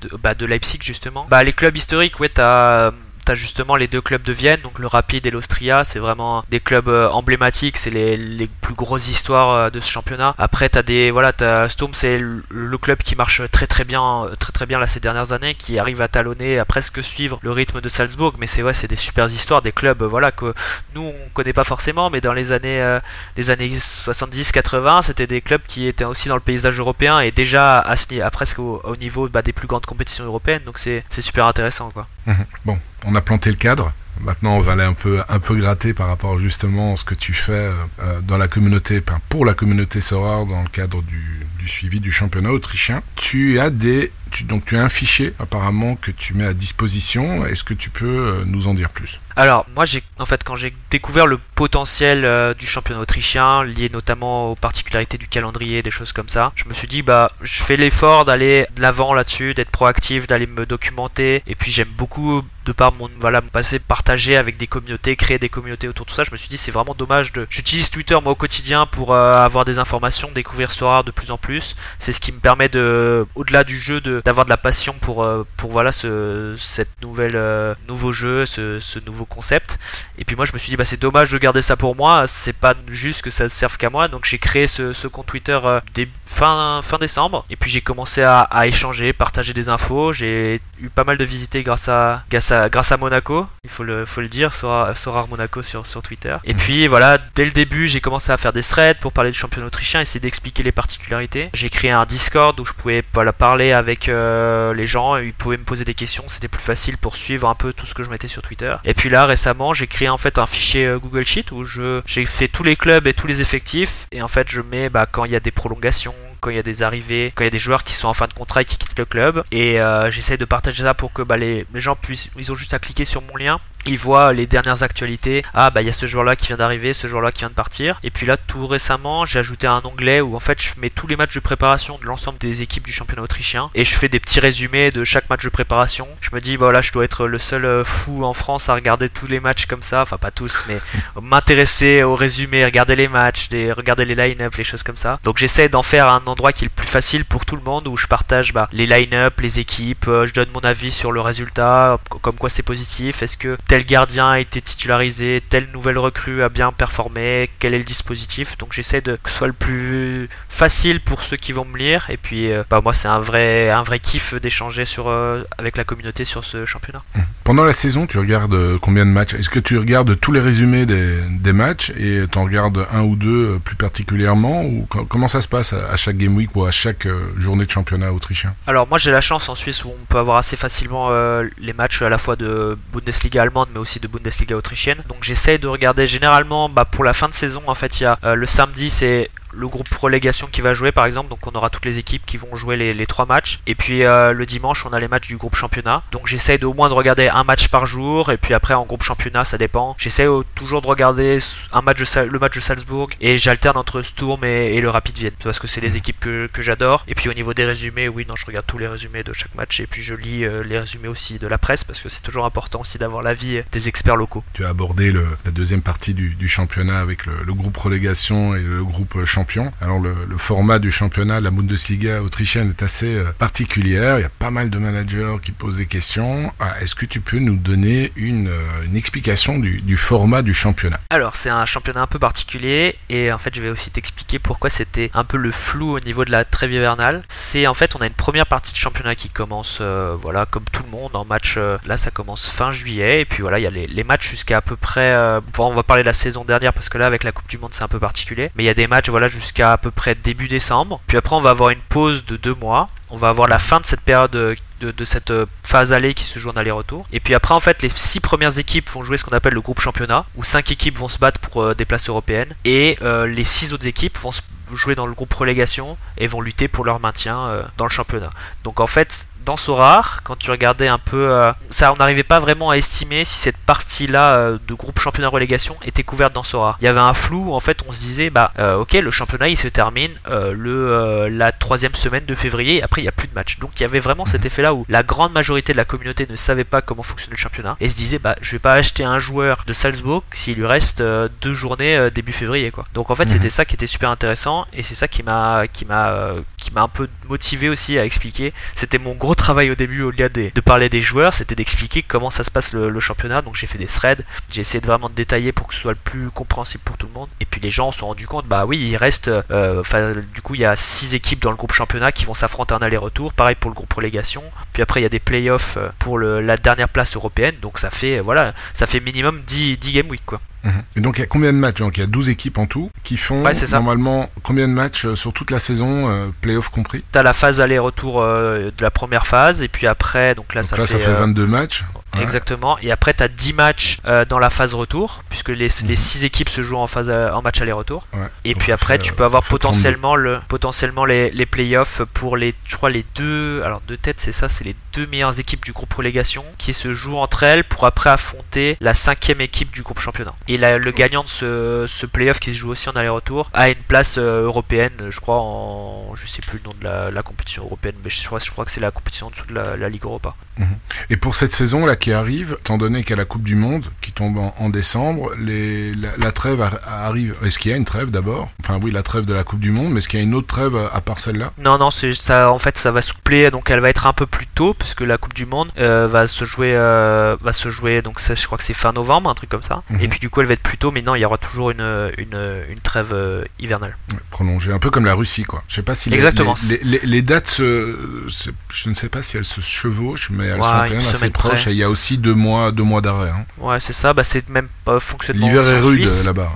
de, 0.00 0.16
bah, 0.16 0.34
de 0.34 0.46
Leipzig 0.46 0.78
justement. 0.80 1.17
Bah 1.28 1.42
les 1.42 1.52
clubs 1.52 1.76
historiques, 1.76 2.20
ouais, 2.20 2.28
t'as 2.28 2.92
justement 3.34 3.76
les 3.76 3.88
deux 3.88 4.00
clubs 4.00 4.22
de 4.22 4.32
Vienne, 4.32 4.60
donc 4.62 4.78
le 4.78 4.86
Rapide 4.86 5.26
et 5.26 5.30
l'Austria, 5.30 5.84
c'est 5.84 5.98
vraiment 5.98 6.44
des 6.50 6.60
clubs 6.60 6.88
euh, 6.88 7.08
emblématiques, 7.10 7.76
c'est 7.76 7.90
les, 7.90 8.16
les, 8.16 8.46
plus 8.46 8.74
grosses 8.74 9.08
histoires 9.08 9.50
euh, 9.50 9.70
de 9.70 9.80
ce 9.80 9.88
championnat. 9.88 10.34
Après, 10.38 10.68
t'as 10.68 10.82
des 10.82 11.10
voilà, 11.10 11.32
t'as 11.32 11.68
Storm, 11.68 11.94
c'est 11.94 12.18
le, 12.18 12.78
club 12.78 12.98
qui 12.98 13.16
marche 13.16 13.42
très 13.50 13.66
très 13.66 13.84
bien, 13.84 14.28
très 14.38 14.52
très 14.52 14.66
bien 14.66 14.78
là 14.78 14.86
ces 14.86 15.00
dernières 15.00 15.32
années, 15.32 15.54
qui 15.54 15.78
arrive 15.78 16.00
à 16.00 16.08
talonner, 16.08 16.58
à 16.58 16.64
presque 16.64 17.02
suivre 17.02 17.38
le 17.42 17.50
rythme 17.50 17.80
de 17.80 17.88
Salzbourg. 17.88 18.34
Mais 18.38 18.46
c'est 18.46 18.62
ouais, 18.62 18.72
c'est 18.72 18.86
des 18.86 18.96
super 18.96 19.26
histoires, 19.26 19.62
des 19.62 19.72
clubs 19.72 20.02
voilà 20.02 20.30
que 20.30 20.54
nous 20.94 21.02
on 21.02 21.28
connaît 21.34 21.52
pas 21.52 21.64
forcément, 21.64 22.10
mais 22.10 22.20
dans 22.20 22.32
les 22.32 22.52
années 22.52 22.80
euh, 22.80 23.00
années 23.48 23.68
70-80, 23.68 25.02
c'était 25.02 25.26
des 25.26 25.40
clubs 25.40 25.62
qui 25.66 25.86
étaient 25.86 26.04
aussi 26.04 26.28
dans 26.28 26.34
le 26.34 26.40
paysage 26.40 26.78
européen 26.78 27.20
et 27.20 27.30
déjà 27.30 27.78
à, 27.78 27.94
à 27.94 28.30
presque 28.30 28.58
au, 28.58 28.96
niveau 28.96 29.28
bah, 29.28 29.42
des 29.42 29.52
plus 29.52 29.66
grandes 29.66 29.86
compétitions 29.86 30.24
européennes. 30.24 30.62
Donc 30.64 30.78
c'est 30.78 31.04
super 31.20 31.46
intéressant 31.46 31.90
quoi. 31.90 32.06
Bon, 32.64 32.78
on 33.06 33.14
a 33.14 33.20
planté 33.20 33.50
le 33.50 33.56
cadre. 33.56 33.92
Maintenant, 34.20 34.56
on 34.56 34.60
va 34.60 34.72
aller 34.72 34.82
un 34.82 34.94
peu, 34.94 35.22
un 35.28 35.38
peu 35.38 35.54
gratter 35.54 35.94
par 35.94 36.08
rapport 36.08 36.38
justement 36.38 36.94
à 36.94 36.96
ce 36.96 37.04
que 37.04 37.14
tu 37.14 37.34
fais 37.34 37.70
euh, 38.00 38.20
dans 38.20 38.36
la 38.36 38.48
communauté, 38.48 39.00
pour 39.28 39.44
la 39.44 39.54
communauté 39.54 40.00
Sorare 40.00 40.44
dans 40.44 40.62
le 40.62 40.68
cadre 40.68 41.02
du 41.02 41.38
suivi 41.68 42.00
du 42.00 42.10
championnat 42.10 42.50
autrichien. 42.50 43.02
Tu 43.14 43.60
as 43.60 43.70
des 43.70 44.10
donc 44.44 44.64
tu 44.64 44.76
as 44.76 44.82
un 44.82 44.88
fichier 44.88 45.34
apparemment 45.38 45.96
que 45.96 46.10
tu 46.10 46.34
mets 46.34 46.46
à 46.46 46.54
disposition. 46.54 47.46
Est-ce 47.46 47.64
que 47.64 47.74
tu 47.74 47.90
peux 47.90 48.06
euh, 48.06 48.44
nous 48.46 48.66
en 48.66 48.74
dire 48.74 48.90
plus? 48.90 49.20
Alors 49.36 49.66
moi 49.76 49.84
j'ai 49.84 50.02
en 50.18 50.26
fait 50.26 50.42
quand 50.42 50.56
j'ai 50.56 50.74
découvert 50.90 51.28
le 51.28 51.38
potentiel 51.54 52.24
euh, 52.24 52.54
du 52.54 52.66
championnat 52.66 53.00
autrichien 53.00 53.62
lié 53.62 53.88
notamment 53.88 54.50
aux 54.50 54.56
particularités 54.56 55.16
du 55.16 55.28
calendrier, 55.28 55.80
des 55.82 55.92
choses 55.92 56.10
comme 56.12 56.28
ça, 56.28 56.50
je 56.56 56.64
me 56.68 56.74
suis 56.74 56.88
dit 56.88 57.02
bah 57.02 57.30
je 57.42 57.62
fais 57.62 57.76
l'effort 57.76 58.24
d'aller 58.24 58.66
de 58.74 58.82
l'avant 58.82 59.14
là-dessus, 59.14 59.54
d'être 59.54 59.70
proactif, 59.70 60.26
d'aller 60.26 60.48
me 60.48 60.66
documenter. 60.66 61.42
Et 61.46 61.54
puis 61.54 61.70
j'aime 61.70 61.88
beaucoup 61.96 62.42
de 62.64 62.72
par 62.72 62.92
mon 62.92 63.08
voilà 63.20 63.40
mon 63.40 63.48
passé 63.48 63.78
partager 63.78 64.36
avec 64.36 64.56
des 64.56 64.66
communautés, 64.66 65.16
créer 65.16 65.38
des 65.38 65.48
communautés 65.48 65.88
autour 65.88 66.04
de 66.04 66.10
tout 66.10 66.16
ça. 66.16 66.24
Je 66.24 66.32
me 66.32 66.36
suis 66.36 66.48
dit 66.48 66.58
c'est 66.58 66.72
vraiment 66.72 66.94
dommage 66.94 67.32
de. 67.32 67.46
J'utilise 67.48 67.90
Twitter 67.90 68.16
moi 68.22 68.32
au 68.32 68.36
quotidien 68.36 68.86
pour 68.86 69.14
euh, 69.14 69.34
avoir 69.34 69.64
des 69.64 69.78
informations, 69.78 70.30
découvrir 70.34 70.72
Sora 70.72 71.02
de 71.02 71.10
plus 71.10 71.30
en 71.30 71.38
plus. 71.38 71.76
C'est 71.98 72.12
ce 72.12 72.20
qui 72.20 72.32
me 72.32 72.40
permet 72.40 72.68
de 72.68 73.26
au-delà 73.34 73.64
du 73.64 73.78
jeu 73.78 74.00
de 74.00 74.17
d'avoir 74.24 74.44
de 74.44 74.50
la 74.50 74.56
passion 74.56 74.94
pour, 75.00 75.22
euh, 75.22 75.46
pour 75.56 75.70
voilà 75.70 75.92
ce 75.92 76.54
cette 76.58 77.02
nouvelle 77.02 77.36
euh, 77.36 77.74
nouveau 77.86 78.12
jeu, 78.12 78.46
ce, 78.46 78.80
ce, 78.80 78.98
nouveau 78.98 79.24
concept. 79.24 79.78
Et 80.18 80.24
puis 80.24 80.36
moi 80.36 80.44
je 80.44 80.52
me 80.52 80.58
suis 80.58 80.70
dit 80.70 80.76
bah 80.76 80.84
c'est 80.84 81.00
dommage 81.00 81.30
de 81.30 81.38
garder 81.38 81.62
ça 81.62 81.76
pour 81.76 81.96
moi, 81.96 82.26
c'est 82.26 82.52
pas 82.52 82.74
juste 82.88 83.22
que 83.22 83.30
ça 83.30 83.48
serve 83.48 83.76
qu'à 83.76 83.90
moi. 83.90 84.08
Donc 84.08 84.24
j'ai 84.24 84.38
créé 84.38 84.66
ce, 84.66 84.92
ce, 84.92 85.08
compte 85.08 85.26
Twitter 85.26 85.58
euh, 85.64 85.80
fin 86.28 86.80
fin 86.82 86.98
décembre 86.98 87.44
et 87.50 87.56
puis 87.56 87.70
j'ai 87.70 87.80
commencé 87.80 88.22
à, 88.22 88.40
à, 88.40 88.66
échanger, 88.66 89.12
partager 89.12 89.52
des 89.52 89.68
infos. 89.68 90.12
J'ai 90.12 90.60
eu 90.80 90.88
pas 90.88 91.04
mal 91.04 91.16
de 91.16 91.24
visités 91.24 91.62
grâce 91.62 91.88
à 91.88 92.22
grâce 92.30 92.52
à 92.52 92.68
grâce 92.68 92.92
à 92.92 92.96
Monaco, 92.96 93.46
il 93.64 93.70
faut 93.70 93.84
le 93.84 94.04
faut 94.04 94.20
le 94.20 94.28
dire, 94.28 94.54
Sora, 94.54 94.94
Monaco 95.28 95.62
sur 95.62 95.86
sur 95.86 96.02
Twitter. 96.02 96.36
Et 96.44 96.54
puis 96.54 96.86
voilà, 96.86 97.18
dès 97.34 97.44
le 97.44 97.50
début 97.50 97.88
j'ai 97.88 98.00
commencé 98.00 98.30
à 98.30 98.36
faire 98.36 98.52
des 98.52 98.62
threads 98.62 98.98
pour 99.00 99.12
parler 99.12 99.30
du 99.30 99.38
championnat 99.38 99.66
autrichien, 99.66 100.00
essayer 100.00 100.20
d'expliquer 100.20 100.62
les 100.62 100.72
particularités. 100.72 101.50
J'ai 101.54 101.70
créé 101.70 101.90
un 101.90 102.04
Discord 102.04 102.58
où 102.60 102.64
je 102.64 102.72
pouvais 102.72 103.02
voilà, 103.14 103.32
parler 103.32 103.72
avec 103.72 104.08
euh, 104.08 104.74
les 104.74 104.86
gens, 104.86 105.16
ils 105.16 105.32
pouvaient 105.32 105.56
me 105.56 105.64
poser 105.64 105.84
des 105.84 105.94
questions, 105.94 106.24
c'était 106.28 106.48
plus 106.48 106.62
facile 106.62 106.98
pour 106.98 107.16
suivre 107.16 107.48
un 107.48 107.54
peu 107.54 107.72
tout 107.72 107.86
ce 107.86 107.94
que 107.94 108.04
je 108.04 108.10
mettais 108.10 108.28
sur 108.28 108.42
Twitter. 108.42 108.76
Et 108.84 108.94
puis 108.94 109.08
là 109.08 109.26
récemment, 109.26 109.72
j'ai 109.74 109.86
créé 109.86 110.08
en 110.08 110.18
fait 110.18 110.38
un 110.38 110.46
fichier 110.46 110.86
euh, 110.86 110.98
Google 110.98 111.24
Sheet 111.24 111.50
où 111.52 111.64
je 111.64 112.02
j'ai 112.06 112.26
fait 112.26 112.48
tous 112.48 112.62
les 112.62 112.76
clubs 112.76 113.06
et 113.06 113.14
tous 113.14 113.26
les 113.26 113.40
effectifs 113.40 114.06
et 114.12 114.22
en 114.22 114.28
fait 114.28 114.48
je 114.48 114.60
mets 114.60 114.88
bah, 114.88 115.06
quand 115.10 115.24
il 115.24 115.32
y 115.32 115.36
a 115.36 115.40
des 115.40 115.50
prolongations, 115.50 116.14
quand 116.40 116.50
il 116.50 116.56
y 116.56 116.58
a 116.58 116.62
des 116.62 116.82
arrivées, 116.82 117.32
quand 117.34 117.44
il 117.44 117.46
y 117.46 117.48
a 117.48 117.50
des 117.50 117.58
joueurs 117.58 117.84
qui 117.84 117.94
sont 117.94 118.08
en 118.08 118.14
fin 118.14 118.26
de 118.26 118.32
contrat 118.32 118.62
et 118.62 118.64
qui 118.64 118.76
quittent 118.76 118.98
le 118.98 119.04
club. 119.04 119.44
Et 119.50 119.80
euh, 119.80 120.10
j'essaie 120.10 120.36
de 120.36 120.44
partager 120.44 120.84
ça 120.84 120.94
pour 120.94 121.12
que 121.12 121.22
bah, 121.22 121.36
les, 121.36 121.66
les, 121.72 121.80
gens 121.80 121.96
puissent, 121.96 122.30
ils 122.36 122.52
ont 122.52 122.54
juste 122.54 122.74
à 122.74 122.78
cliquer 122.78 123.04
sur 123.04 123.22
mon 123.22 123.36
lien 123.36 123.60
il 123.88 123.98
voit 123.98 124.32
les 124.32 124.46
dernières 124.46 124.82
actualités. 124.82 125.44
Ah 125.54 125.70
bah 125.70 125.82
il 125.82 125.86
y 125.86 125.90
a 125.90 125.92
ce 125.92 126.06
joueur 126.06 126.24
là 126.24 126.36
qui 126.36 126.48
vient 126.48 126.56
d'arriver, 126.56 126.92
ce 126.92 127.06
joueur 127.06 127.22
là 127.22 127.32
qui 127.32 127.40
vient 127.40 127.48
de 127.48 127.54
partir. 127.54 127.98
Et 128.02 128.10
puis 128.10 128.26
là 128.26 128.36
tout 128.36 128.66
récemment 128.66 129.24
j'ai 129.24 129.38
ajouté 129.38 129.66
un 129.66 129.82
onglet 129.84 130.20
où 130.20 130.36
en 130.36 130.40
fait 130.40 130.60
je 130.62 130.72
mets 130.80 130.90
tous 130.90 131.06
les 131.06 131.16
matchs 131.16 131.34
de 131.34 131.40
préparation 131.40 131.98
de 131.98 132.06
l'ensemble 132.06 132.38
des 132.38 132.62
équipes 132.62 132.84
du 132.84 132.92
championnat 132.92 133.22
autrichien 133.22 133.70
et 133.74 133.84
je 133.84 133.94
fais 133.96 134.08
des 134.08 134.20
petits 134.20 134.40
résumés 134.40 134.90
de 134.90 135.04
chaque 135.04 135.28
match 135.30 135.44
de 135.44 135.48
préparation. 135.48 136.08
Je 136.20 136.30
me 136.32 136.40
dis 136.40 136.56
bah 136.56 136.72
là 136.72 136.80
je 136.80 136.92
dois 136.92 137.04
être 137.04 137.26
le 137.26 137.38
seul 137.38 137.64
euh, 137.64 137.84
fou 137.84 138.24
en 138.24 138.34
France 138.34 138.68
à 138.68 138.74
regarder 138.74 139.08
tous 139.08 139.26
les 139.26 139.40
matchs 139.40 139.66
comme 139.66 139.82
ça, 139.82 140.02
enfin 140.02 140.18
pas 140.18 140.30
tous 140.30 140.64
mais 140.68 140.78
m'intéresser 141.22 142.02
aux 142.02 142.16
résumés, 142.16 142.64
regarder 142.64 142.96
les 142.96 143.08
matchs, 143.08 143.48
regarder 143.76 144.04
les 144.04 144.14
line-up, 144.14 144.54
les 144.56 144.64
choses 144.64 144.82
comme 144.82 144.96
ça. 144.96 145.18
Donc 145.24 145.38
j'essaie 145.38 145.68
d'en 145.68 145.82
faire 145.82 146.08
un 146.08 146.22
endroit 146.26 146.52
qui 146.52 146.64
est 146.64 146.68
le 146.68 146.74
plus 146.74 146.86
facile 146.86 147.24
pour 147.24 147.44
tout 147.44 147.56
le 147.56 147.62
monde 147.62 147.88
où 147.88 147.96
je 147.96 148.06
partage 148.06 148.52
bah, 148.52 148.68
les 148.72 148.86
line-up, 148.86 149.40
les 149.40 149.58
équipes, 149.58 150.08
euh, 150.08 150.26
je 150.26 150.34
donne 150.34 150.48
mon 150.52 150.60
avis 150.60 150.90
sur 150.90 151.12
le 151.12 151.20
résultat, 151.20 151.98
comme 152.22 152.36
quoi 152.36 152.50
c'est 152.50 152.62
positif, 152.62 153.22
est-ce 153.22 153.36
que 153.36 153.56
tel 153.66 153.77
gardien 153.84 154.28
a 154.28 154.40
été 154.40 154.60
titularisé, 154.60 155.42
telle 155.48 155.68
nouvelle 155.72 155.98
recrue 155.98 156.42
a 156.42 156.48
bien 156.48 156.72
performé, 156.72 157.50
quel 157.58 157.74
est 157.74 157.78
le 157.78 157.84
dispositif. 157.84 158.56
Donc 158.58 158.72
j'essaie 158.72 159.00
de 159.00 159.18
que 159.22 159.30
ce 159.30 159.36
soit 159.36 159.46
le 159.46 159.52
plus 159.52 160.28
facile 160.48 161.00
pour 161.00 161.22
ceux 161.22 161.36
qui 161.36 161.52
vont 161.52 161.64
me 161.64 161.76
lire. 161.76 162.06
Et 162.08 162.16
puis 162.16 162.50
euh, 162.50 162.62
bah, 162.70 162.80
moi 162.82 162.92
c'est 162.92 163.08
un 163.08 163.20
vrai, 163.20 163.70
un 163.70 163.82
vrai 163.82 163.98
kiff 163.98 164.34
d'échanger 164.34 164.84
sur, 164.84 165.08
euh, 165.08 165.42
avec 165.58 165.76
la 165.76 165.84
communauté 165.84 166.24
sur 166.24 166.44
ce 166.44 166.66
championnat. 166.66 167.02
Mmh. 167.14 167.20
Pendant 167.44 167.64
la 167.64 167.72
saison, 167.72 168.06
tu 168.06 168.18
regardes 168.18 168.54
euh, 168.54 168.78
combien 168.80 169.06
de 169.06 169.10
matchs? 169.10 169.34
Est-ce 169.34 169.50
que 169.50 169.60
tu 169.60 169.78
regardes 169.78 170.18
tous 170.18 170.32
les 170.32 170.40
résumés 170.40 170.86
des, 170.86 171.18
des 171.30 171.52
matchs 171.52 171.90
et 171.90 172.22
tu 172.30 172.38
en 172.38 172.44
regardes 172.44 172.86
un 172.92 173.02
ou 173.02 173.16
deux 173.16 173.58
plus 173.64 173.76
particulièrement? 173.76 174.64
Ou 174.64 174.86
comment 174.86 175.28
ça 175.28 175.40
se 175.40 175.48
passe 175.48 175.72
à, 175.72 175.96
chaque 175.96 176.16
game 176.16 176.36
week 176.36 176.54
ou 176.56 176.64
à 176.64 176.70
chaque 176.70 177.08
journée 177.36 177.66
de 177.66 177.70
championnat 177.70 178.12
autrichien? 178.12 178.54
Alors 178.66 178.88
moi 178.88 178.98
j'ai 178.98 179.10
la 179.10 179.20
chance 179.20 179.48
en 179.48 179.54
Suisse 179.54 179.84
où 179.84 179.88
on 179.88 180.04
peut 180.06 180.18
avoir 180.18 180.36
assez 180.36 180.56
facilement 180.56 181.10
les 181.58 181.72
matchs 181.72 182.02
à 182.02 182.08
la 182.08 182.18
fois 182.18 182.36
de 182.36 182.78
Bundesliga 182.92 183.42
allemande 183.42 183.57
mais 183.72 183.80
aussi 183.80 184.00
de 184.00 184.06
Bundesliga 184.06 184.56
autrichienne. 184.56 184.98
Donc 185.08 185.24
j'essaie 185.24 185.58
de 185.58 185.66
regarder 185.66 186.06
généralement 186.06 186.68
bah, 186.68 186.84
pour 186.84 187.04
la 187.04 187.12
fin 187.12 187.28
de 187.28 187.34
saison 187.34 187.62
en 187.66 187.74
fait 187.74 188.00
il 188.00 188.04
y 188.04 188.06
a 188.06 188.18
euh, 188.24 188.34
le 188.34 188.46
samedi 188.46 188.90
c'est 188.90 189.30
le 189.52 189.68
groupe 189.68 189.92
relégation 189.94 190.46
qui 190.46 190.60
va 190.60 190.74
jouer 190.74 190.92
par 190.92 191.06
exemple. 191.06 191.28
Donc 191.28 191.46
on 191.46 191.52
aura 191.52 191.70
toutes 191.70 191.84
les 191.84 191.98
équipes 191.98 192.24
qui 192.26 192.36
vont 192.36 192.54
jouer 192.56 192.76
les, 192.76 193.06
trois 193.06 193.26
matchs. 193.26 193.60
Et 193.66 193.74
puis 193.74 194.04
euh, 194.04 194.32
le 194.32 194.46
dimanche 194.46 194.84
on 194.86 194.92
a 194.92 195.00
les 195.00 195.08
matchs 195.08 195.28
du 195.28 195.36
groupe 195.36 195.56
championnat. 195.56 196.02
Donc 196.12 196.26
j'essaie 196.26 196.62
au 196.64 196.74
moins 196.74 196.88
de 196.88 196.94
regarder 196.94 197.28
un 197.28 197.44
match 197.44 197.68
par 197.68 197.86
jour. 197.86 198.30
Et 198.30 198.36
puis 198.36 198.54
après 198.54 198.74
en 198.74 198.84
groupe 198.84 199.02
championnat 199.02 199.44
ça 199.44 199.58
dépend. 199.58 199.96
J'essaie 199.98 200.26
toujours 200.54 200.82
de 200.82 200.86
regarder 200.86 201.38
un 201.72 201.80
match 201.80 201.98
le 202.16 202.38
match 202.38 202.54
de 202.54 202.60
Salzbourg. 202.60 203.10
Et 203.20 203.38
j'alterne 203.38 203.76
entre 203.76 204.02
Sturm 204.02 204.44
et, 204.44 204.80
le 204.80 204.90
Rapid 204.90 205.18
Vienne 205.18 205.32
parce 205.42 205.58
que 205.58 205.66
c'est 205.66 205.80
les 205.80 205.96
équipes 205.96 206.20
que, 206.20 206.48
j'adore. 206.58 207.04
Et 207.08 207.14
puis 207.14 207.28
au 207.28 207.34
niveau 207.34 207.54
des 207.54 207.64
résumés 207.64 208.08
oui 208.08 208.26
non 208.28 208.34
je 208.36 208.44
regarde 208.46 208.66
tous 208.66 208.78
les 208.78 208.88
résumés 208.88 209.22
de 209.22 209.32
chaque 209.32 209.54
match. 209.54 209.80
Et 209.80 209.86
puis 209.86 210.02
je 210.02 210.14
lis 210.14 210.44
euh, 210.44 210.62
les 210.62 210.78
résumés 210.78 211.08
aussi 211.08 211.38
de 211.38 211.46
la 211.46 211.58
presse. 211.58 211.84
Parce 211.84 212.00
que 212.00 212.08
c'est 212.08 212.22
toujours 212.22 212.44
important 212.44 212.80
aussi 212.80 212.98
d'avoir 212.98 213.22
l'avis 213.22 213.60
des 213.72 213.88
experts 213.88 214.16
locaux. 214.16 214.44
Tu 214.52 214.64
as 214.64 214.68
abordé 214.68 215.12
la 215.12 215.50
deuxième 215.50 215.82
partie 215.82 216.14
du, 216.14 216.48
championnat 216.48 216.98
avec 216.98 217.26
le, 217.26 217.34
le, 217.44 217.52
groupe 217.52 217.76
relégation 217.76 218.54
et 218.54 218.62
le 218.62 218.82
groupe 218.82 219.24
championnat 219.24 219.37
alors 219.80 219.98
le, 220.00 220.14
format 220.36 220.78
du 220.78 220.90
championnat, 220.90 221.40
la 221.40 221.50
Bundesliga 221.50 222.22
autrichienne 222.22 222.70
est 222.70 222.82
assez 222.82 223.16
euh, 223.16 223.32
particulière. 223.38 224.18
Il 224.18 224.22
y 224.22 224.24
a 224.24 224.30
pas 224.30 224.50
mal 224.50 224.70
de 224.70 224.78
managers 224.78 225.36
qui 225.42 225.52
posent 225.52 225.76
des 225.76 225.86
questions. 225.86 226.52
Ah, 226.60 226.74
est-ce 226.80 226.94
que 226.94 227.06
tu 227.06 227.20
peux 227.20 227.38
nous 227.38 227.56
donner 227.56 228.12
une, 228.16 228.48
euh, 228.48 228.94
explication 228.94 229.58
du, 229.58 229.96
format 229.96 230.42
du 230.42 230.54
championnat? 230.54 230.98
Alors 231.10 231.36
c'est 231.36 231.50
un 231.50 231.66
championnat 231.66 232.02
un 232.02 232.06
peu 232.06 232.18
particulier 232.18 232.96
et 233.08 233.32
en 233.32 233.38
fait 233.38 233.54
je 233.54 233.60
vais 233.60 233.68
aussi 233.68 233.90
t'expliquer 233.90 234.38
pourquoi 234.38 234.70
c'était 234.70 235.10
un 235.14 235.24
peu 235.24 235.36
le 235.36 235.52
flou 235.52 235.96
au 235.96 236.00
niveau 236.00 236.24
de 236.24 236.30
la 236.30 236.44
trêve 236.44 236.72
hivernale. 236.72 237.22
C'est 237.28 237.66
en 237.66 237.74
fait 237.74 237.94
on 237.96 238.00
a 238.00 238.06
une 238.06 238.12
première 238.12 238.46
partie 238.46 238.72
de 238.72 238.76
championnat 238.76 239.14
qui 239.14 239.28
commence 239.28 239.78
euh, 239.80 240.16
voilà 240.20 240.46
comme 240.46 240.64
tout 240.72 240.82
le 240.84 240.90
monde 240.90 241.14
en 241.14 241.24
match. 241.24 241.58
là 241.86 241.96
ça 241.96 242.10
commence 242.10 242.48
fin 242.48 242.72
juillet 242.72 243.20
et 243.20 243.24
puis 243.24 243.42
voilà 243.42 243.58
il 243.58 243.62
y 243.62 243.66
a 243.66 243.70
les, 243.70 244.04
matchs 244.04 244.30
jusqu'à 244.30 244.58
à 244.58 244.60
peu 244.60 244.76
près. 244.76 245.14
on 245.58 245.74
va 245.74 245.82
parler 245.82 246.02
de 246.02 246.08
la 246.08 246.12
saison 246.12 246.44
dernière 246.44 246.72
parce 246.72 246.88
que 246.88 246.98
là 246.98 247.06
avec 247.06 247.24
la 247.24 247.32
Coupe 247.32 247.48
du 247.48 247.58
Monde 247.58 247.70
c'est 247.72 247.84
un 247.84 247.88
peu 247.88 248.00
particulier. 248.00 248.50
Mais 248.56 248.64
il 248.64 248.66
y 248.66 248.70
a 248.70 248.74
des 248.74 248.86
matchs 248.86 249.08
voilà 249.08 249.27
jusqu'à 249.28 249.72
à 249.72 249.76
peu 249.78 249.90
près 249.90 250.14
début 250.14 250.48
décembre. 250.48 251.00
Puis 251.06 251.16
après, 251.16 251.36
on 251.36 251.40
va 251.40 251.50
avoir 251.50 251.70
une 251.70 251.80
pause 251.80 252.24
de 252.26 252.36
deux 252.36 252.54
mois. 252.54 252.88
On 253.10 253.16
va 253.16 253.28
avoir 253.28 253.48
la 253.48 253.58
fin 253.58 253.80
de 253.80 253.86
cette 253.86 254.02
période 254.02 254.30
de, 254.30 255.04
cette 255.04 255.32
phase 255.62 255.92
aller 255.92 256.14
qui 256.14 256.24
se 256.24 256.38
joue 256.38 256.50
en 256.50 256.56
aller-retour. 256.56 257.06
Et 257.12 257.20
puis 257.20 257.34
après, 257.34 257.54
en 257.54 257.60
fait, 257.60 257.82
les 257.82 257.88
six 257.88 258.20
premières 258.20 258.58
équipes 258.58 258.88
vont 258.90 259.02
jouer 259.02 259.16
ce 259.16 259.24
qu'on 259.24 259.36
appelle 259.36 259.54
le 259.54 259.60
groupe 259.60 259.80
championnat, 259.80 260.24
où 260.36 260.44
cinq 260.44 260.70
équipes 260.70 260.98
vont 260.98 261.08
se 261.08 261.18
battre 261.18 261.40
pour 261.40 261.62
euh, 261.62 261.74
des 261.74 261.84
places 261.84 262.08
européennes. 262.08 262.54
Et 262.64 262.98
euh, 263.02 263.26
les 263.26 263.44
six 263.44 263.72
autres 263.72 263.86
équipes 263.86 264.16
vont 264.18 264.30
jouer 264.74 264.94
dans 264.94 265.06
le 265.06 265.14
groupe 265.14 265.32
relégation 265.32 265.96
et 266.18 266.26
vont 266.26 266.40
lutter 266.40 266.68
pour 266.68 266.84
leur 266.84 267.00
maintien 267.00 267.38
euh, 267.38 267.62
dans 267.76 267.84
le 267.86 267.90
championnat. 267.90 268.30
Donc 268.64 268.80
en 268.80 268.86
fait, 268.86 269.26
dans 269.44 269.56
Sorar, 269.56 270.22
quand 270.24 270.36
tu 270.36 270.50
regardais 270.50 270.88
un 270.88 270.98
peu, 270.98 271.30
euh, 271.30 271.52
ça, 271.70 271.92
on 271.92 271.96
n'arrivait 271.96 272.22
pas 272.22 272.38
vraiment 272.38 272.70
à 272.70 272.76
estimer 272.76 273.24
si 273.24 273.38
cette 273.38 273.56
partie-là 273.56 274.34
euh, 274.34 274.58
de 274.66 274.74
groupe 274.74 274.98
championnat 274.98 275.28
relégation 275.28 275.76
était 275.84 276.02
couverte 276.02 276.32
dans 276.32 276.42
Sorar. 276.42 276.76
Il 276.80 276.84
y 276.84 276.88
avait 276.88 277.00
un 277.00 277.14
flou 277.14 277.50
où 277.50 277.54
en 277.54 277.60
fait 277.60 277.82
on 277.88 277.92
se 277.92 277.98
disait, 277.98 278.30
bah 278.30 278.52
euh, 278.58 278.76
ok, 278.76 278.92
le 278.92 279.10
championnat 279.10 279.48
il 279.48 279.56
se 279.56 279.68
termine 279.68 280.12
le 280.26 281.28
la 281.28 281.52
troisième 281.52 281.94
semaine 281.94 282.24
de 282.26 282.34
février, 282.34 282.76
et 282.76 282.82
après 282.82 283.00
il 283.00 283.04
n'y 283.04 283.08
a 283.08 283.12
plus 283.12 283.28
de 283.28 283.34
match. 283.34 283.58
Donc 283.58 283.70
il 283.76 283.82
y 283.82 283.84
avait 283.84 284.00
vraiment 284.00 284.26
cet 284.26 284.44
effet-là 284.44 284.74
où 284.74 284.84
la 284.88 285.02
grande 285.02 285.32
majorité 285.32 285.72
de 285.72 285.78
la 285.78 285.84
communauté 285.84 286.26
ne 286.28 286.36
savait 286.36 286.64
pas 286.64 286.82
comment 286.82 287.02
fonctionnait 287.02 287.36
le 287.36 287.40
championnat 287.40 287.76
et 287.80 287.88
se 287.88 287.96
disait, 287.96 288.18
bah 288.18 288.36
je 288.40 288.52
vais 288.52 288.58
pas 288.58 288.74
acheter 288.74 289.04
un 289.04 289.18
joueur 289.18 289.64
de 289.66 289.72
Salzbourg 289.72 290.24
s'il 290.32 290.56
lui 290.56 290.66
reste 290.66 291.02
deux 291.02 291.54
journées 291.54 292.10
début 292.10 292.32
février 292.32 292.70
quoi. 292.70 292.84
Donc 292.94 293.10
en 293.10 293.14
fait 293.14 293.24
mhm. 293.24 293.32
c'était 293.32 293.50
ça 293.50 293.64
qui 293.64 293.74
était 293.74 293.86
super 293.86 294.10
intéressant 294.10 294.66
et 294.72 294.82
c'est 294.82 294.94
ça 294.94 295.08
qui 295.08 295.22
m'a 295.22 295.66
qui 295.68 295.84
m'a 295.84 296.32
qui 296.56 296.72
m'a 296.72 296.82
un 296.82 296.88
peu 296.88 297.08
motivé 297.28 297.68
aussi 297.68 297.98
à 297.98 298.04
expliquer. 298.04 298.52
C'était 298.76 298.98
mon 298.98 299.14
gros 299.14 299.34
travail 299.38 299.70
au 299.70 299.74
début, 299.74 300.02
au-delà 300.02 300.28
de, 300.28 300.50
de 300.54 300.60
parler 300.60 300.88
des 300.88 301.00
joueurs, 301.00 301.32
c'était 301.32 301.54
d'expliquer 301.54 302.02
comment 302.02 302.28
ça 302.28 302.44
se 302.44 302.50
passe 302.50 302.72
le, 302.72 303.00
championnat. 303.00 303.42
Donc 303.42 303.54
j'ai 303.56 303.66
fait 303.66 303.78
des 303.78 303.86
threads, 303.86 304.24
j'ai 304.50 304.60
essayé 304.60 304.80
de 304.80 304.86
vraiment 304.86 305.08
détailler 305.08 305.52
pour 305.52 305.68
que 305.68 305.74
ce 305.74 305.80
soit 305.80 305.92
le 305.92 305.98
plus 306.02 306.30
compréhensible 306.30 306.82
pour 306.84 306.96
tout 306.96 307.06
le 307.06 307.12
monde. 307.12 307.28
Et 307.40 307.46
puis 307.46 307.60
les 307.60 307.70
gens 307.70 307.92
se 307.92 308.00
sont 308.00 308.08
rendus 308.08 308.26
compte, 308.26 308.46
bah 308.46 308.66
oui, 308.66 308.78
il 308.78 308.96
reste, 308.96 309.28
euh, 309.28 309.80
enfin 309.80 310.14
du 310.34 310.42
coup 310.42 310.54
il 310.54 310.60
y 310.60 310.64
a 310.64 310.76
6 310.76 311.14
équipes 311.14 311.40
dans 311.40 311.50
le 311.50 311.56
groupe 311.56 311.72
championnat 311.72 312.12
qui 312.12 312.24
vont 312.24 312.34
s'affronter 312.34 312.74
en 312.74 312.78
aller-retour. 312.78 313.32
Pareil 313.32 313.54
pour 313.54 313.70
le 313.70 313.74
groupe 313.74 313.92
relégation. 313.92 314.42
Puis 314.72 314.82
après 314.82 315.00
il 315.00 315.04
y 315.04 315.06
a 315.06 315.10
des 315.10 315.20
playoffs 315.20 315.76
euh, 315.76 315.88
pour 315.98 316.18
la 316.18 316.56
dernière 316.56 316.88
place 316.88 317.16
européenne. 317.16 317.54
Donc 317.62 317.78
ça 317.78 317.90
fait, 317.90 318.20
voilà, 318.20 318.52
ça 318.74 318.86
fait 318.86 319.00
minimum 319.00 319.42
10, 319.46 319.78
10 319.78 319.92
game 319.92 320.10
week 320.10 320.22
quoi. 320.26 320.40
Mhm. 320.68 320.82
Et 320.96 321.00
donc 321.00 321.18
il 321.18 321.20
y 321.20 321.24
a 321.24 321.26
combien 321.26 321.52
de 321.52 321.58
matchs 321.58 321.78
Donc 321.78 321.96
il 321.96 322.00
y 322.00 322.04
a 322.04 322.06
12 322.06 322.28
équipes 322.28 322.58
en 322.58 322.66
tout 322.66 322.90
qui 323.02 323.16
font 323.16 323.42
normalement 323.70 324.30
combien 324.42 324.68
de 324.68 324.72
matchs 324.72 325.06
euh, 325.06 325.14
sur 325.14 325.32
toute 325.32 325.50
la 325.50 325.58
saison, 325.58 326.08
euh, 326.08 326.28
playoff 326.40 326.68
compris? 326.68 327.04
T'as 327.10 327.22
la 327.22 327.32
phase 327.32 327.60
aller-retour 327.60 328.20
euh, 328.20 328.70
de 328.76 328.82
la 328.82 328.90
première 328.90 329.26
phase 329.26 329.62
et 329.62 329.68
puis 329.68 329.86
après, 329.86 330.34
donc 330.34 330.54
là, 330.54 330.62
ça, 330.62 330.76
fait, 330.76 330.86
ça 330.86 330.98
fait 330.98 331.12
22 331.12 331.46
matchs. 331.46 331.84
Exactement. 332.20 332.78
Et 332.80 332.90
après, 332.90 333.14
tu 333.14 333.22
as 333.22 333.28
10 333.28 333.52
matchs 333.52 333.98
dans 334.28 334.38
la 334.38 334.50
phase 334.50 334.74
retour, 334.74 335.22
puisque 335.28 335.50
les, 335.50 335.68
6 335.68 335.84
mhm. 335.84 336.24
équipes 336.24 336.48
se 336.48 336.62
jouent 336.62 336.76
en, 336.76 336.86
phase, 336.86 337.10
en 337.10 337.42
match 337.42 337.60
aller-retour. 337.60 338.06
Et 338.44 338.54
puis 338.54 338.72
après, 338.72 338.98
tu 338.98 339.12
peux 339.12 339.24
avoir 339.24 339.42
potentiellement, 339.42 340.16
le, 340.16 340.40
potentiellement 340.48 341.04
les, 341.04 341.30
les 341.30 341.46
playoffs 341.46 342.02
pour 342.14 342.36
les, 342.36 342.54
je 342.66 342.76
crois, 342.76 342.90
les 342.90 343.04
deux. 343.14 343.62
Alors, 343.62 343.80
deux 343.86 343.96
têtes, 343.96 344.20
c'est 344.20 344.32
ça, 344.32 344.48
c'est 344.48 344.64
les 344.64 344.76
deux 344.94 345.06
meilleures 345.06 345.38
équipes 345.38 345.64
du 345.64 345.72
groupe 345.72 345.92
relégation 345.92 346.44
qui 346.58 346.72
se 346.72 346.94
jouent 346.94 347.18
entre 347.18 347.42
elles 347.42 347.64
pour 347.64 347.84
après 347.86 348.10
affronter 348.10 348.76
la 348.80 348.94
cinquième 348.94 349.40
équipe 349.40 349.70
du 349.70 349.82
groupe 349.82 350.00
championnat. 350.00 350.34
Et 350.48 350.56
le 350.56 350.90
gagnant 350.90 351.24
de 351.24 351.28
ce, 351.28 351.84
ce 351.88 352.06
playoff 352.06 352.40
qui 352.40 352.52
se 352.52 352.58
joue 352.58 352.70
aussi 352.70 352.88
en 352.88 352.92
aller-retour 352.92 353.50
a 353.54 353.68
une 353.68 353.74
place 353.76 354.16
euh, 354.18 354.44
européenne, 354.44 354.92
je 355.10 355.20
crois, 355.20 355.40
en. 355.40 356.14
Je 356.14 356.26
sais 356.26 356.42
plus 356.42 356.58
le 356.58 356.64
nom 356.64 356.74
de 356.80 357.14
la, 357.14 357.22
compétition 357.22 357.62
européenne, 357.64 357.94
mais 358.02 358.10
je 358.10 358.24
crois, 358.26 358.38
je 358.38 358.50
crois 358.50 358.64
que 358.64 358.70
c'est 358.70 358.80
la 358.80 358.90
compétition 358.90 359.26
en 359.26 359.30
dessous 359.30 359.46
de 359.46 359.54
la, 359.54 359.88
Ligue 359.88 360.04
Europa. 360.04 360.34
Mhm. 360.58 360.66
Et 361.10 361.16
pour 361.16 361.34
cette 361.34 361.52
saison 361.52 361.86
là 361.86 361.96
qui 361.98 362.12
arrive, 362.12 362.56
étant 362.60 362.78
donné 362.78 363.04
a 363.10 363.16
la 363.16 363.24
Coupe 363.24 363.42
du 363.42 363.54
Monde 363.54 363.86
qui 364.00 364.12
tombe 364.12 364.38
en, 364.38 364.68
décembre, 364.68 365.32
les, 365.38 365.92
la, 365.94 366.32
trêve 366.32 366.60
arrive. 366.86 367.34
Est-ce 367.44 367.58
qu'il 367.58 367.70
y 367.70 367.74
a 367.74 367.76
une 367.76 367.84
trêve 367.84 368.10
d'abord? 368.10 368.50
Enfin, 368.62 368.78
oui, 368.82 368.90
la 368.90 369.02
trêve 369.02 369.24
de 369.24 369.32
la 369.32 369.44
Coupe 369.44 369.60
du 369.60 369.70
Monde, 369.70 369.92
mais 369.92 369.98
est-ce 369.98 370.08
qu'il 370.08 370.18
y 370.18 370.22
a 370.22 370.24
une 370.24 370.34
autre 370.34 370.46
trêve 370.46 370.76
à 370.76 371.00
part 371.00 371.18
celle-là? 371.18 371.52
Non, 371.58 371.78
non, 371.78 371.90
ça. 371.90 372.50
En 372.50 372.58
fait, 372.58 372.78
ça 372.78 372.90
va 372.90 373.02
soupler, 373.02 373.50
donc 373.50 373.70
elle 373.70 373.80
va 373.80 373.88
être 373.88 374.06
un 374.06 374.12
peu 374.12 374.26
plus 374.26 374.46
tôt, 374.46 374.74
parce 374.74 374.94
que 374.94 375.04
la 375.04 375.18
Coupe 375.18 375.34
du 375.34 375.46
Monde 375.46 375.70
euh, 375.78 376.06
va 376.06 376.26
se 376.26 376.44
jouer, 376.44 376.74
euh, 376.74 377.36
va 377.40 377.52
se 377.52 377.70
jouer. 377.70 378.02
Donc 378.02 378.20
ça, 378.20 378.34
je 378.34 378.44
crois 378.46 378.58
que 378.58 378.64
c'est 378.64 378.74
fin 378.74 378.92
novembre, 378.92 379.30
un 379.30 379.34
truc 379.34 379.50
comme 379.50 379.62
ça. 379.62 379.82
Mhm. 379.90 380.00
Et 380.00 380.08
puis 380.08 380.18
du 380.18 380.28
coup, 380.28 380.40
elle 380.40 380.46
va 380.46 380.54
être 380.54 380.62
plus 380.62 380.78
tôt, 380.78 380.90
mais 380.90 381.02
non, 381.02 381.14
il 381.14 381.20
y 381.20 381.24
aura 381.24 381.38
toujours 381.38 381.70
une, 381.70 382.12
une, 382.18 382.80
trêve 382.82 383.10
euh, 383.12 383.44
hivernale. 383.58 383.96
prolongée, 384.30 384.72
un 384.72 384.78
peu 384.78 384.90
comme 384.90 385.04
la 385.04 385.14
Russie, 385.14 385.44
quoi. 385.44 385.62
Je 385.68 385.74
sais 385.76 385.82
pas 385.82 385.94
si 385.94 386.12
Exactement. 386.12 386.54
Les, 386.82 387.00
les, 387.02 387.22
dates, 387.22 387.56
je 387.58 388.88
ne 388.88 388.94
sais 388.94 389.08
pas 389.08 389.22
si 389.22 389.36
elles 389.36 389.44
se 389.44 389.60
chevauchent, 389.60 390.30
mais 390.30 390.46
elles 390.46 390.62
sont 390.62 390.70
quand 390.70 390.90
même 390.90 391.08
assez 391.08 391.30
proches. 391.30 391.66
Et 391.66 391.70
il 391.70 391.76
y 391.76 391.82
a 391.82 391.87
aussi 391.88 392.18
deux 392.18 392.34
mois, 392.34 392.72
deux 392.72 392.82
mois 392.82 393.00
d'arrêt. 393.00 393.30
Hein. 393.30 393.44
Ouais, 393.58 393.80
c'est 393.80 393.92
ça. 393.92 394.12
Bah, 394.12 394.24
c'est 394.24 394.48
même 394.48 394.68
pas 394.84 395.00
fonctionnement. 395.00 395.46
L'hiver 395.46 395.68
est 395.68 395.80
rude 395.80 396.08
là-bas. 396.24 396.50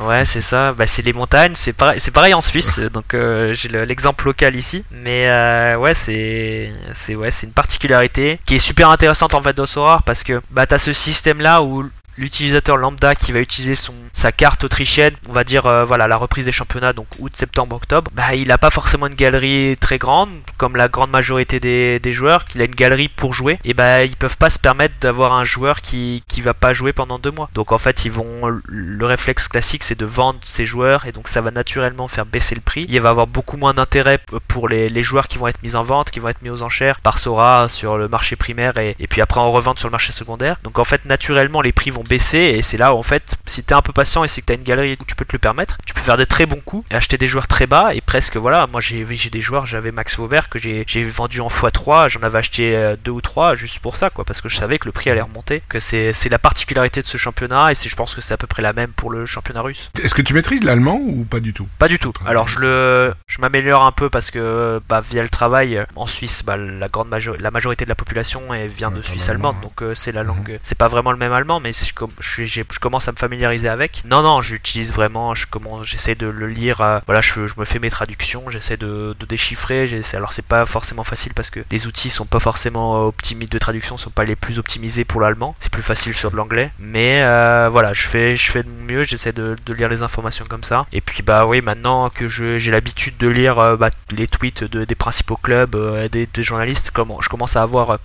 Ouais, 0.00 0.24
c'est 0.24 0.40
ça. 0.40 0.72
Bah, 0.72 0.86
c'est 0.86 1.02
les 1.02 1.12
montagnes. 1.12 1.52
C'est 1.54 1.72
pareil, 1.72 2.00
c'est 2.00 2.10
pareil 2.10 2.34
en 2.34 2.40
Suisse. 2.40 2.78
Donc 2.92 3.14
euh, 3.14 3.52
j'ai 3.54 3.68
l'exemple 3.68 4.26
local 4.26 4.56
ici. 4.56 4.84
Mais 4.90 5.28
euh, 5.28 5.76
ouais, 5.76 5.94
c'est 5.94 6.72
c'est 6.92 7.14
ouais, 7.14 7.30
c'est 7.30 7.46
une 7.46 7.52
particularité 7.52 8.38
qui 8.44 8.56
est 8.56 8.60
super 8.60 8.90
intéressante 8.90 9.34
en 9.34 9.42
fait 9.42 9.56
d'Ossorar 9.56 10.02
parce 10.02 10.22
que 10.22 10.40
bah 10.50 10.66
t'as 10.66 10.78
ce 10.78 10.92
système 10.92 11.40
là 11.40 11.62
où 11.62 11.88
l'utilisateur 12.16 12.76
lambda 12.76 13.14
qui 13.14 13.32
va 13.32 13.40
utiliser 13.40 13.74
son 13.74 13.94
sa 14.12 14.32
carte 14.32 14.62
autrichienne, 14.64 15.14
on 15.28 15.32
va 15.32 15.44
dire 15.44 15.66
euh, 15.66 15.84
voilà 15.84 16.06
la 16.06 16.16
reprise 16.16 16.44
des 16.44 16.52
championnats 16.52 16.92
donc 16.92 17.06
août, 17.18 17.32
septembre, 17.34 17.76
octobre, 17.76 18.10
bah 18.14 18.34
il 18.34 18.48
n'a 18.48 18.58
pas 18.58 18.70
forcément 18.70 19.06
une 19.06 19.14
galerie 19.14 19.76
très 19.80 19.98
grande 19.98 20.30
comme 20.56 20.76
la 20.76 20.88
grande 20.88 21.10
majorité 21.10 21.58
des, 21.58 21.98
des 21.98 22.12
joueurs, 22.12 22.44
qu'il 22.44 22.62
a 22.62 22.64
une 22.64 22.74
galerie 22.74 23.08
pour 23.08 23.34
jouer 23.34 23.58
et 23.64 23.74
bah 23.74 24.04
ils 24.04 24.16
peuvent 24.16 24.36
pas 24.36 24.50
se 24.50 24.58
permettre 24.58 24.94
d'avoir 25.00 25.32
un 25.32 25.44
joueur 25.44 25.82
qui 25.82 26.22
qui 26.28 26.40
va 26.40 26.54
pas 26.54 26.72
jouer 26.72 26.92
pendant 26.92 27.18
deux 27.18 27.32
mois. 27.32 27.50
Donc 27.54 27.72
en 27.72 27.78
fait 27.78 28.04
ils 28.04 28.12
vont 28.12 28.42
le 28.66 29.06
réflexe 29.06 29.48
classique 29.48 29.82
c'est 29.82 29.98
de 29.98 30.06
vendre 30.06 30.38
ses 30.42 30.64
joueurs 30.64 31.06
et 31.06 31.12
donc 31.12 31.28
ça 31.28 31.40
va 31.40 31.50
naturellement 31.50 32.08
faire 32.08 32.26
baisser 32.26 32.54
le 32.54 32.60
prix. 32.60 32.86
Il 32.88 33.00
va 33.00 33.10
avoir 33.10 33.26
beaucoup 33.26 33.56
moins 33.56 33.74
d'intérêt 33.74 34.20
pour 34.48 34.68
les, 34.68 34.88
les, 34.88 35.02
joueurs 35.02 35.28
qui 35.28 35.38
vont 35.38 35.48
être 35.48 35.62
mis 35.62 35.74
en 35.74 35.82
vente, 35.82 36.10
qui 36.10 36.20
vont 36.20 36.28
être 36.28 36.42
mis 36.42 36.50
aux 36.50 36.62
enchères 36.62 37.00
par 37.00 37.18
Sora 37.18 37.68
sur 37.68 37.98
le 37.98 38.08
marché 38.08 38.36
primaire 38.36 38.78
et, 38.78 38.94
et 39.00 39.06
puis 39.08 39.20
après 39.20 39.40
en 39.40 39.50
revente 39.50 39.78
sur 39.78 39.88
le 39.88 39.92
marché 39.92 40.12
secondaire. 40.12 40.56
Donc 40.62 40.78
en 40.78 40.84
fait 40.84 41.04
naturellement 41.04 41.60
les 41.60 41.72
prix 41.72 41.90
vont 41.90 42.03
baisser 42.04 42.38
et 42.38 42.62
c'est 42.62 42.76
là 42.76 42.94
où 42.94 42.98
en 42.98 43.02
fait 43.02 43.36
si 43.46 43.62
t'es 43.62 43.74
un 43.74 43.82
peu 43.82 43.92
et 44.02 44.28
c'est 44.28 44.40
que 44.40 44.46
tu 44.46 44.52
as 44.52 44.56
une 44.56 44.62
galerie 44.62 44.96
où 45.00 45.04
tu 45.04 45.14
peux 45.14 45.24
te 45.24 45.32
le 45.32 45.38
permettre, 45.38 45.78
tu 45.86 45.94
peux 45.94 46.00
faire 46.00 46.16
des 46.16 46.26
très 46.26 46.46
bons 46.46 46.60
coups 46.64 46.84
et 46.90 46.94
acheter 46.94 47.16
des 47.16 47.26
joueurs 47.26 47.46
très 47.46 47.66
bas 47.66 47.94
et 47.94 48.00
presque 48.00 48.36
voilà, 48.36 48.66
moi 48.66 48.80
j'ai 48.80 49.04
des 49.04 49.40
joueurs, 49.40 49.66
j'avais 49.66 49.92
Max 49.92 50.16
Vaubert 50.16 50.48
que 50.48 50.58
j'ai 50.58 51.04
vendu 51.04 51.40
en 51.40 51.48
x3, 51.48 52.10
j'en 52.10 52.22
avais 52.22 52.38
acheté 52.38 52.76
euh, 52.76 52.96
deux 53.02 53.12
ou 53.12 53.20
trois 53.20 53.54
juste 53.54 53.78
pour 53.78 53.96
ça 53.96 54.10
quoi 54.10 54.24
parce 54.24 54.40
que 54.40 54.48
je 54.48 54.56
savais 54.56 54.78
que 54.78 54.86
le 54.86 54.92
prix 54.92 55.10
allait 55.10 55.22
remonter, 55.22 55.62
que 55.68 55.80
c'est 55.80 56.12
la 56.30 56.38
particularité 56.38 57.00
de 57.00 57.06
ce 57.06 57.16
championnat 57.16 57.72
et 57.72 57.74
je 57.74 57.96
pense 57.96 58.14
que 58.14 58.20
c'est 58.20 58.34
à 58.34 58.36
peu 58.36 58.46
près 58.46 58.62
la 58.62 58.72
même 58.72 58.90
pour 58.90 59.10
le 59.10 59.26
championnat 59.26 59.62
russe. 59.62 59.90
Est-ce 60.02 60.14
que 60.14 60.22
tu 60.22 60.34
maîtrises 60.34 60.64
l'allemand 60.64 61.00
ou 61.00 61.24
pas 61.24 61.40
du 61.40 61.52
tout? 61.52 61.68
Pas 61.78 61.88
du 61.88 61.98
tout. 61.98 62.12
Alors 62.26 62.48
je 62.48 62.58
le 62.58 63.14
je 63.26 63.40
m'améliore 63.40 63.84
un 63.84 63.92
peu 63.92 64.10
parce 64.10 64.30
que 64.30 64.80
bah, 64.88 65.00
via 65.00 65.22
le 65.22 65.28
travail 65.28 65.84
en 65.96 66.06
Suisse, 66.06 66.42
bah, 66.44 66.56
la 66.56 66.88
grande 66.88 67.14
la 67.38 67.50
majorité 67.50 67.84
de 67.84 67.90
la 67.90 67.94
population 67.94 68.42
vient 68.68 68.90
de 68.90 69.02
Suisse 69.02 69.28
allemande 69.28 69.60
donc 69.62 69.82
euh, 69.82 69.94
c'est 69.94 70.12
la 70.12 70.22
mhm. 70.22 70.28
langue, 70.28 70.58
c'est 70.62 70.76
pas 70.76 70.88
vraiment 70.88 71.12
le 71.12 71.18
même 71.18 71.32
allemand 71.32 71.60
mais 71.60 71.72
je, 71.72 71.93
je, 72.20 72.44
je 72.44 72.62
commence 72.80 73.08
à 73.08 73.12
me 73.12 73.16
familiariser 73.16 73.68
avec. 73.68 74.02
Non 74.04 74.22
non, 74.22 74.42
j'utilise 74.42 74.92
vraiment, 74.92 75.34
je 75.34 75.46
j'essaie 75.82 76.14
de 76.14 76.26
le 76.26 76.46
lire. 76.48 76.80
Euh, 76.80 77.00
voilà, 77.06 77.20
je, 77.20 77.46
je, 77.46 77.54
me 77.56 77.64
fais 77.64 77.78
mes 77.78 77.90
traductions, 77.90 78.44
j'essaie 78.48 78.76
de, 78.76 79.14
de, 79.18 79.26
déchiffrer. 79.26 79.86
Alors 80.14 80.32
c'est 80.32 80.44
pas 80.44 80.66
forcément 80.66 81.04
facile 81.04 81.32
parce 81.34 81.50
que 81.50 81.60
les 81.70 81.86
outils 81.86 82.10
sont 82.10 82.26
pas 82.26 82.40
forcément 82.40 83.06
optimisés 83.06 83.48
de 83.48 83.58
traduction, 83.58 83.96
sont 83.96 84.10
pas 84.10 84.24
les 84.24 84.36
plus 84.36 84.58
optimisés 84.58 85.04
pour 85.04 85.20
l'allemand. 85.20 85.54
C'est 85.60 85.72
plus 85.72 85.82
facile 85.82 86.14
sur 86.14 86.30
de 86.30 86.36
l'anglais, 86.36 86.70
mais 86.78 87.22
euh, 87.22 87.68
voilà, 87.70 87.92
je 87.92 88.06
fais 88.06 88.36
je 88.36 88.50
fais 88.50 88.62
de 88.62 88.68
mon 88.68 88.84
mieux, 88.84 89.04
j'essaie 89.04 89.32
de, 89.32 89.56
de, 89.64 89.74
lire 89.74 89.88
les 89.88 90.02
informations 90.02 90.44
comme 90.48 90.64
ça. 90.64 90.86
Et 90.92 91.00
puis 91.00 91.22
bah 91.22 91.46
oui, 91.46 91.60
maintenant 91.60 92.10
que 92.10 92.28
j'ai 92.28 92.70
l'habitude 92.70 93.16
de 93.18 93.28
lire 93.28 93.58
euh, 93.58 93.76
bah, 93.76 93.90
les 94.10 94.26
tweets 94.26 94.64
de, 94.64 94.84
des 94.84 94.94
principaux 94.94 95.36
clubs, 95.36 95.76
des, 96.10 96.26
des, 96.26 96.42
journalistes, 96.42 96.90
comment 96.92 97.20
je 97.20 97.28
commence 97.28 97.56
à 97.56 97.62
avoir 97.62 97.98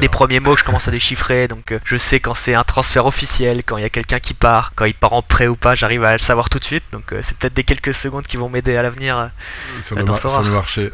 des 0.00 0.08
premiers 0.08 0.40
mots, 0.40 0.56
je 0.56 0.64
commence 0.64 0.88
à 0.88 0.90
déchiffrer. 0.90 1.48
Donc 1.48 1.74
je 1.84 1.96
sais 1.96 2.20
quand 2.20 2.34
c'est 2.34 2.54
un 2.54 2.64
transfert 2.64 3.01
officiel, 3.06 3.62
quand 3.64 3.76
il 3.76 3.82
y 3.82 3.84
a 3.84 3.90
quelqu'un 3.90 4.20
qui 4.20 4.34
part, 4.34 4.72
quand 4.74 4.84
il 4.84 4.94
part 4.94 5.12
en 5.12 5.22
prêt 5.22 5.46
ou 5.46 5.56
pas, 5.56 5.74
j'arrive 5.74 6.04
à 6.04 6.12
le 6.12 6.18
savoir 6.18 6.48
tout 6.48 6.58
de 6.58 6.64
suite. 6.64 6.84
Donc 6.92 7.12
euh, 7.12 7.20
c'est 7.22 7.36
peut-être 7.36 7.54
des 7.54 7.64
quelques 7.64 7.94
secondes 7.94 8.26
qui 8.26 8.36
vont 8.36 8.48
m'aider 8.48 8.76
à 8.76 8.82
l'avenir 8.82 9.16
euh, 9.16 9.26
sur, 9.80 9.96
le, 9.96 10.04
marché. 10.50 10.90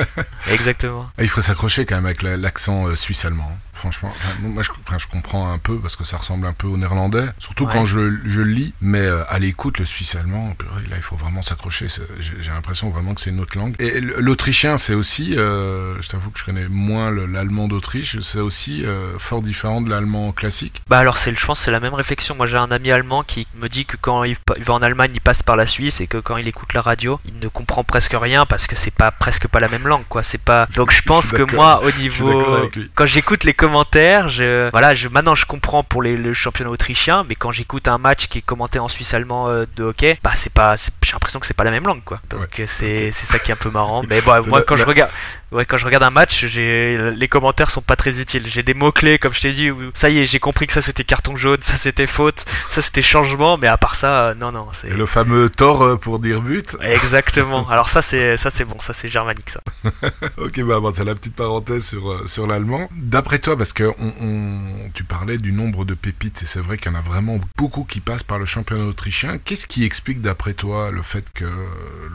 Exactement. 0.50 1.10
Il 1.18 1.28
faut 1.28 1.40
s'accrocher 1.40 1.86
quand 1.86 1.96
même 1.96 2.06
avec 2.06 2.22
l'accent 2.22 2.86
euh, 2.86 2.94
suisse-allemand 2.94 3.58
franchement. 3.72 4.12
moi, 4.40 4.62
je, 4.62 4.70
je, 4.98 5.06
comprends 5.06 5.50
un 5.50 5.58
peu 5.58 5.78
parce 5.78 5.96
que 5.96 6.04
ça 6.04 6.16
ressemble 6.16 6.46
un 6.46 6.52
peu 6.52 6.66
au 6.66 6.76
néerlandais, 6.76 7.26
surtout 7.38 7.66
quand 7.66 7.84
je, 7.84 8.18
je, 8.24 8.40
le 8.40 8.52
lis. 8.52 8.74
Mais 8.80 9.00
euh, 9.00 9.24
à 9.28 9.38
l'écoute, 9.38 9.78
le 9.78 9.84
suisse 9.84 10.14
allemand, 10.14 10.54
là, 10.90 10.96
il 10.96 11.02
faut 11.02 11.16
vraiment 11.16 11.42
s'accrocher. 11.42 11.86
J'ai 12.18 12.50
l'impression 12.50 12.90
vraiment 12.90 13.14
que 13.14 13.20
c'est 13.20 13.30
une 13.30 13.40
autre 13.40 13.58
langue. 13.58 13.74
Et 13.78 14.00
l'autrichien, 14.00 14.76
c'est 14.76 14.94
aussi, 14.94 15.36
euh, 15.36 16.00
je 16.00 16.08
t'avoue 16.08 16.30
que 16.30 16.38
je 16.38 16.44
connais 16.44 16.68
moins 16.68 17.10
l'allemand 17.10 17.68
d'Autriche, 17.68 18.20
c'est 18.20 18.40
aussi 18.40 18.84
euh, 18.84 19.18
fort 19.18 19.42
différent 19.42 19.80
de 19.80 19.90
l'allemand 19.90 20.32
classique. 20.32 20.82
Bah 20.88 20.98
alors, 20.98 21.16
c'est 21.16 21.34
je 21.34 21.46
pense 21.46 21.60
c'est 21.60 21.70
la 21.70 21.80
même 21.80 21.94
réflexion. 21.94 22.34
Moi, 22.34 22.46
j'ai 22.46 22.58
un 22.58 22.70
ami 22.70 22.90
allemand 22.90 23.22
qui 23.22 23.46
me 23.54 23.68
dit 23.68 23.86
que 23.86 23.96
quand 23.96 24.24
il, 24.24 24.36
va 24.58 24.74
en 24.74 24.82
Allemagne, 24.82 25.10
il 25.14 25.20
passe 25.20 25.42
par 25.42 25.56
la 25.56 25.66
Suisse 25.66 26.00
et 26.00 26.06
que 26.06 26.18
quand 26.18 26.36
il 26.36 26.46
écoute 26.46 26.74
la 26.74 26.82
radio, 26.82 27.20
il 27.24 27.38
ne 27.38 27.48
comprend 27.48 27.84
presque 27.84 28.14
rien 28.14 28.46
parce 28.46 28.66
que 28.66 28.76
c'est 28.76 28.92
pas 28.92 29.10
presque 29.10 29.48
pas 29.48 29.60
la 29.60 29.68
même 29.68 29.86
langue, 29.86 30.04
quoi. 30.08 30.22
C'est 30.22 30.38
pas. 30.38 30.66
Donc, 30.76 30.92
je 30.92 31.02
pense 31.02 31.32
que 31.32 31.42
moi, 31.54 31.82
au 31.84 31.90
niveau, 31.92 32.70
quand 32.94 33.06
j'écoute 33.06 33.44
les 33.44 33.54
commentaires. 33.62 34.28
Je, 34.28 34.70
voilà, 34.70 34.92
je, 34.94 35.08
maintenant 35.08 35.36
je 35.36 35.46
comprends 35.46 35.84
pour 35.84 36.02
les, 36.02 36.16
le 36.16 36.34
championnat 36.34 36.70
autrichien, 36.70 37.24
mais 37.28 37.36
quand 37.36 37.52
j'écoute 37.52 37.86
un 37.86 37.98
match 37.98 38.26
qui 38.26 38.38
est 38.38 38.42
commenté 38.42 38.80
en 38.80 38.88
suisse 38.88 39.14
allemand 39.14 39.48
euh, 39.48 39.66
de 39.76 39.84
hockey, 39.84 40.18
bah 40.22 40.32
c'est 40.34 40.52
pas, 40.52 40.74
j'ai 40.76 41.12
l'impression 41.12 41.38
que 41.38 41.46
c'est 41.46 41.54
pas 41.54 41.62
la 41.62 41.70
même 41.70 41.86
langue, 41.86 42.02
quoi. 42.04 42.20
Donc 42.28 42.62
c'est, 42.66 43.12
c'est 43.12 43.26
ça 43.26 43.38
qui 43.38 43.50
est 43.50 43.54
un 43.54 43.56
peu 43.56 43.70
marrant. 43.70 44.02
Mais 44.08 44.20
bon, 44.20 44.38
moi 44.48 44.62
quand 44.62 44.76
je 44.76 44.84
regarde, 44.84 45.12
ouais, 45.52 45.64
quand 45.64 45.76
je 45.78 45.84
regarde 45.84 46.02
un 46.02 46.10
match, 46.10 46.46
j'ai 46.46 47.12
les 47.14 47.28
commentaires 47.28 47.70
sont 47.70 47.82
pas 47.82 47.96
très 47.96 48.20
utiles. 48.20 48.44
J'ai 48.46 48.62
des 48.62 48.74
mots 48.74 48.92
clés, 48.92 49.18
comme 49.18 49.32
je 49.32 49.40
t'ai 49.40 49.52
dit. 49.52 49.70
Où, 49.70 49.90
ça 49.94 50.10
y 50.10 50.18
est, 50.18 50.24
j'ai 50.24 50.38
compris 50.38 50.66
que 50.66 50.72
ça 50.72 50.82
c'était 50.82 51.04
carton 51.04 51.36
jaune, 51.36 51.60
ça 51.60 51.76
c'était 51.76 52.06
faute, 52.06 52.44
ça 52.70 52.82
c'était 52.82 53.02
changement, 53.02 53.58
mais 53.58 53.66
à 53.66 53.76
part 53.76 53.94
ça, 53.94 54.28
euh, 54.28 54.34
non 54.34 54.52
non. 54.52 54.68
C'est 54.72 54.90
le 54.90 55.06
fameux 55.06 55.48
tort 55.50 55.82
euh, 55.82 55.96
pour 55.96 56.18
dire 56.18 56.40
but. 56.40 56.76
Exactement. 56.80 57.68
Alors 57.70 57.88
ça 57.88 58.02
c'est 58.02 58.36
ça 58.36 58.50
c'est 58.50 58.64
bon, 58.64 58.76
ça 58.80 58.92
c'est 58.92 59.08
germanique 59.08 59.50
ça. 59.50 59.60
ok, 60.38 60.62
bah 60.62 60.80
bon, 60.80 60.92
c'est 60.94 61.04
la 61.04 61.14
petite 61.14 61.36
parenthèse 61.36 61.86
sur 61.86 62.28
sur 62.28 62.46
l'allemand. 62.46 62.88
D'après 62.96 63.38
toi, 63.38 63.56
parce 63.56 63.72
que 63.72 63.92
on, 63.98 64.90
tu 64.94 65.04
parlais 65.04 65.38
du 65.38 65.52
nombre 65.52 65.84
de 65.84 65.94
pépites, 65.94 66.42
et 66.42 66.46
c'est 66.46 66.60
vrai 66.60 66.78
qu'il 66.78 66.90
y 66.90 66.94
en 66.94 66.98
a 66.98 67.02
vraiment 67.02 67.38
beaucoup 67.56 67.84
qui 67.84 68.00
passent 68.00 68.22
par 68.22 68.38
le 68.38 68.44
championnat 68.44 68.84
autrichien. 68.84 69.38
Qu'est-ce 69.38 69.66
qui 69.66 69.84
explique, 69.84 70.20
d'après 70.20 70.54
toi, 70.54 70.90
le 70.90 71.02
fait 71.02 71.24
que 71.32 71.44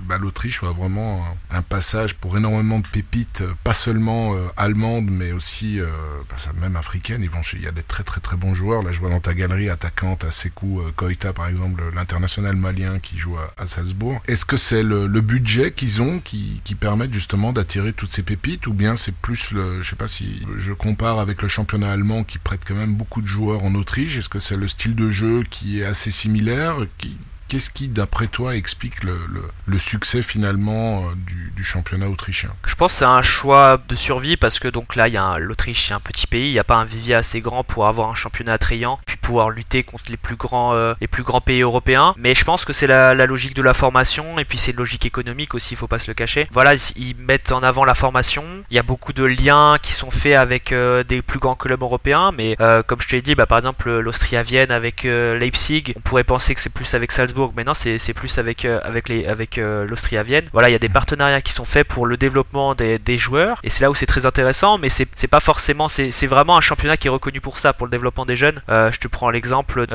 bah, 0.08 0.18
l'Autriche 0.18 0.58
soit 0.58 0.72
vraiment 0.72 1.26
un, 1.52 1.62
passage 1.62 2.16
pour 2.16 2.38
énormément 2.38 2.80
de 2.80 2.88
pépites 2.88 3.27
élites, 3.28 3.44
pas 3.64 3.74
seulement 3.74 4.36
allemandes, 4.56 5.10
mais 5.10 5.32
aussi 5.32 5.80
bah, 6.30 6.36
même 6.60 6.76
africaines. 6.76 7.24
Ils 7.24 7.30
vont 7.30 7.42
il 7.54 7.62
y 7.62 7.68
a 7.68 7.72
des 7.72 7.84
très 7.84 8.04
très 8.04 8.22
très 8.22 8.38
bons 8.38 8.56
joueurs. 8.56 8.84
Là, 8.84 8.92
je 8.92 9.00
vois 9.00 9.10
dans 9.10 9.20
ta 9.20 9.34
galerie 9.34 9.70
attaquante 9.70 10.24
à 10.24 10.32
Sekou 10.32 10.82
Koita, 10.96 11.34
par 11.34 11.48
exemple, 11.48 11.84
l'international 11.96 12.56
malien 12.56 13.00
qui 13.00 13.18
joue 13.18 13.38
à, 13.38 13.68
Salzbourg. 13.68 14.22
Est-ce 14.28 14.46
que 14.46 14.58
c'est 14.58 14.84
le, 14.84 15.08
budget 15.22 15.72
qu'ils 15.72 16.02
ont 16.02 16.20
qui, 16.20 16.62
qui 16.64 16.76
permet 16.76 17.12
justement 17.12 17.52
d'attirer 17.52 17.92
toutes 17.92 18.14
ces 18.14 18.24
pépites, 18.24 18.68
ou 18.68 18.74
bien 18.74 18.96
c'est 18.96 19.16
plus 19.16 19.52
le, 19.52 19.82
je 19.82 19.90
sais 19.90 19.96
pas 19.96 20.08
si 20.08 20.46
je 20.58 20.74
compare 20.74 21.20
avec 21.20 21.42
le 21.42 21.48
championnat 21.48 21.92
allemand 21.92 22.24
qui 22.24 22.38
prête 22.38 22.62
quand 22.66 22.76
même 22.76 22.94
beaucoup 22.94 23.22
de 23.22 23.28
joueurs 23.28 23.64
en 23.64 23.76
Autriche. 23.76 24.18
Est-ce 24.18 24.30
que 24.30 24.40
c'est 24.40 24.58
le 24.58 24.68
style 24.68 24.96
de 24.96 25.10
jeu 25.10 25.44
qui 25.50 25.82
est 25.82 25.86
assez 25.86 26.12
similaire 26.12 26.78
qui, 26.98 27.18
Qu'est-ce 27.48 27.70
qui, 27.70 27.88
d'après 27.88 28.28
toi, 28.28 28.56
explique 28.56 29.04
le, 29.04 29.78
succès 29.78 30.22
finalement 30.22 31.06
euh, 31.06 31.14
du, 31.56 31.64
championnat 31.64 32.10
autrichien? 32.10 32.50
Je 32.66 32.76
pense 32.76 32.94
que 32.94 33.00
c'est 33.00 33.06
un 33.06 33.22
choix 33.22 33.80
de 33.88 33.96
survie 33.96 34.36
parce 34.36 34.60
que 34.60 34.68
donc 34.68 34.96
là, 34.96 35.08
il 35.08 35.14
y 35.14 35.18
a 35.18 35.38
l'Autriche, 35.38 35.88
c'est 35.88 35.94
un 35.94 36.02
petit 36.02 36.28
pays, 36.28 36.50
il 36.50 36.54
n'y 36.54 36.60
a 36.60 36.66
pas 36.66 36.76
un 36.76 36.84
vivier 36.84 37.16
assez 37.16 37.40
grand 37.40 37.64
pour 37.64 37.88
avoir 37.88 38.10
un 38.10 38.16
championnat 38.16 38.54
attrayant, 38.54 39.00
puis 39.06 39.16
pouvoir 39.16 39.50
lutter 39.50 39.84
contre 39.84 40.06
les 40.10 40.18
plus 40.18 40.36
grands, 40.36 40.74
euh, 40.74 40.94
les 41.00 41.08
plus 41.08 41.24
grands 41.24 41.40
pays 41.40 41.62
européens. 41.62 42.16
Mais 42.18 42.36
je 42.36 42.44
pense 42.44 42.66
que 42.66 42.74
c'est 42.74 42.88
la, 42.88 43.14
logique 43.14 43.56
de 43.56 43.62
la 43.62 43.74
formation 43.74 44.40
et 44.40 44.46
puis 44.46 44.58
c'est 44.58 44.72
une 44.72 44.78
logique 44.78 45.06
économique 45.06 45.56
aussi, 45.56 45.76
il 45.76 45.78
faut 45.78 45.88
pas 45.88 46.00
se 46.00 46.08
le 46.08 46.16
cacher. 46.16 46.48
Voilà, 46.52 46.74
ils 46.98 47.16
mettent 47.16 47.54
en 47.54 47.64
avant 47.64 47.86
la 47.86 47.94
formation. 47.94 48.44
Il 48.70 48.76
y 48.76 48.80
a 48.80 48.84
beaucoup 48.84 49.14
de 49.14 49.24
liens 49.24 49.78
qui 49.82 49.94
sont 49.94 50.12
faits 50.12 50.36
avec 50.36 50.74
euh, 50.74 51.04
des 51.04 51.22
plus 51.22 51.40
grands 51.40 51.56
clubs 51.56 51.82
européens, 51.82 52.32
mais 52.36 52.58
comme 52.88 53.00
je 53.00 53.08
te 53.08 53.16
l'ai 53.16 53.22
dit, 53.22 53.36
bah, 53.36 53.46
par 53.46 53.58
exemple 53.58 53.90
l'Austria-Vienne 54.00 54.72
avec 54.72 55.04
Leipzig, 55.04 55.94
on 55.96 56.02
pourrait 56.02 56.26
penser 56.26 56.56
que 56.56 56.62
c'est 56.62 56.70
plus 56.70 56.94
avec 56.94 57.12
Salzbourg 57.12 57.37
Maintenant, 57.56 57.74
c'est 57.74 58.14
plus 58.14 58.38
avec, 58.38 58.66
euh, 58.66 58.80
avec, 58.84 59.10
les, 59.10 59.26
avec 59.26 59.58
euh, 59.58 59.86
l'Austria-Vienne. 59.86 60.46
Voilà, 60.54 60.70
il 60.70 60.72
y 60.72 60.76
a 60.76 60.80
des 60.80 60.90
partenariats 60.90 61.42
qui 61.42 61.52
sont 61.52 61.66
faits 61.66 61.88
pour 61.88 62.06
le 62.06 62.18
développement 62.18 62.76
des, 62.76 62.98
des 62.98 63.18
joueurs. 63.18 63.60
Et 63.64 63.70
c'est 63.70 63.84
là 63.84 63.92
où 63.92 63.96
c'est 63.96 64.06
très 64.06 64.26
intéressant, 64.26 64.78
mais 64.78 64.90
c'est 64.90 65.28
pas 65.28 65.40
forcément. 65.40 65.88
C'est 65.88 66.28
vraiment 66.28 66.58
un 66.58 66.62
championnat 66.62 66.98
qui 66.98 67.08
est 67.08 67.12
reconnu 67.12 67.42
pour 67.42 67.60
ça, 67.60 67.74
pour 67.74 67.86
le 67.86 67.92
développement 67.92 68.26
des 68.26 68.36
jeunes. 68.36 68.62
Euh, 68.70 68.92
je 68.92 69.00
te 69.00 69.08
prends 69.08 69.30
l'exemple, 69.30 69.86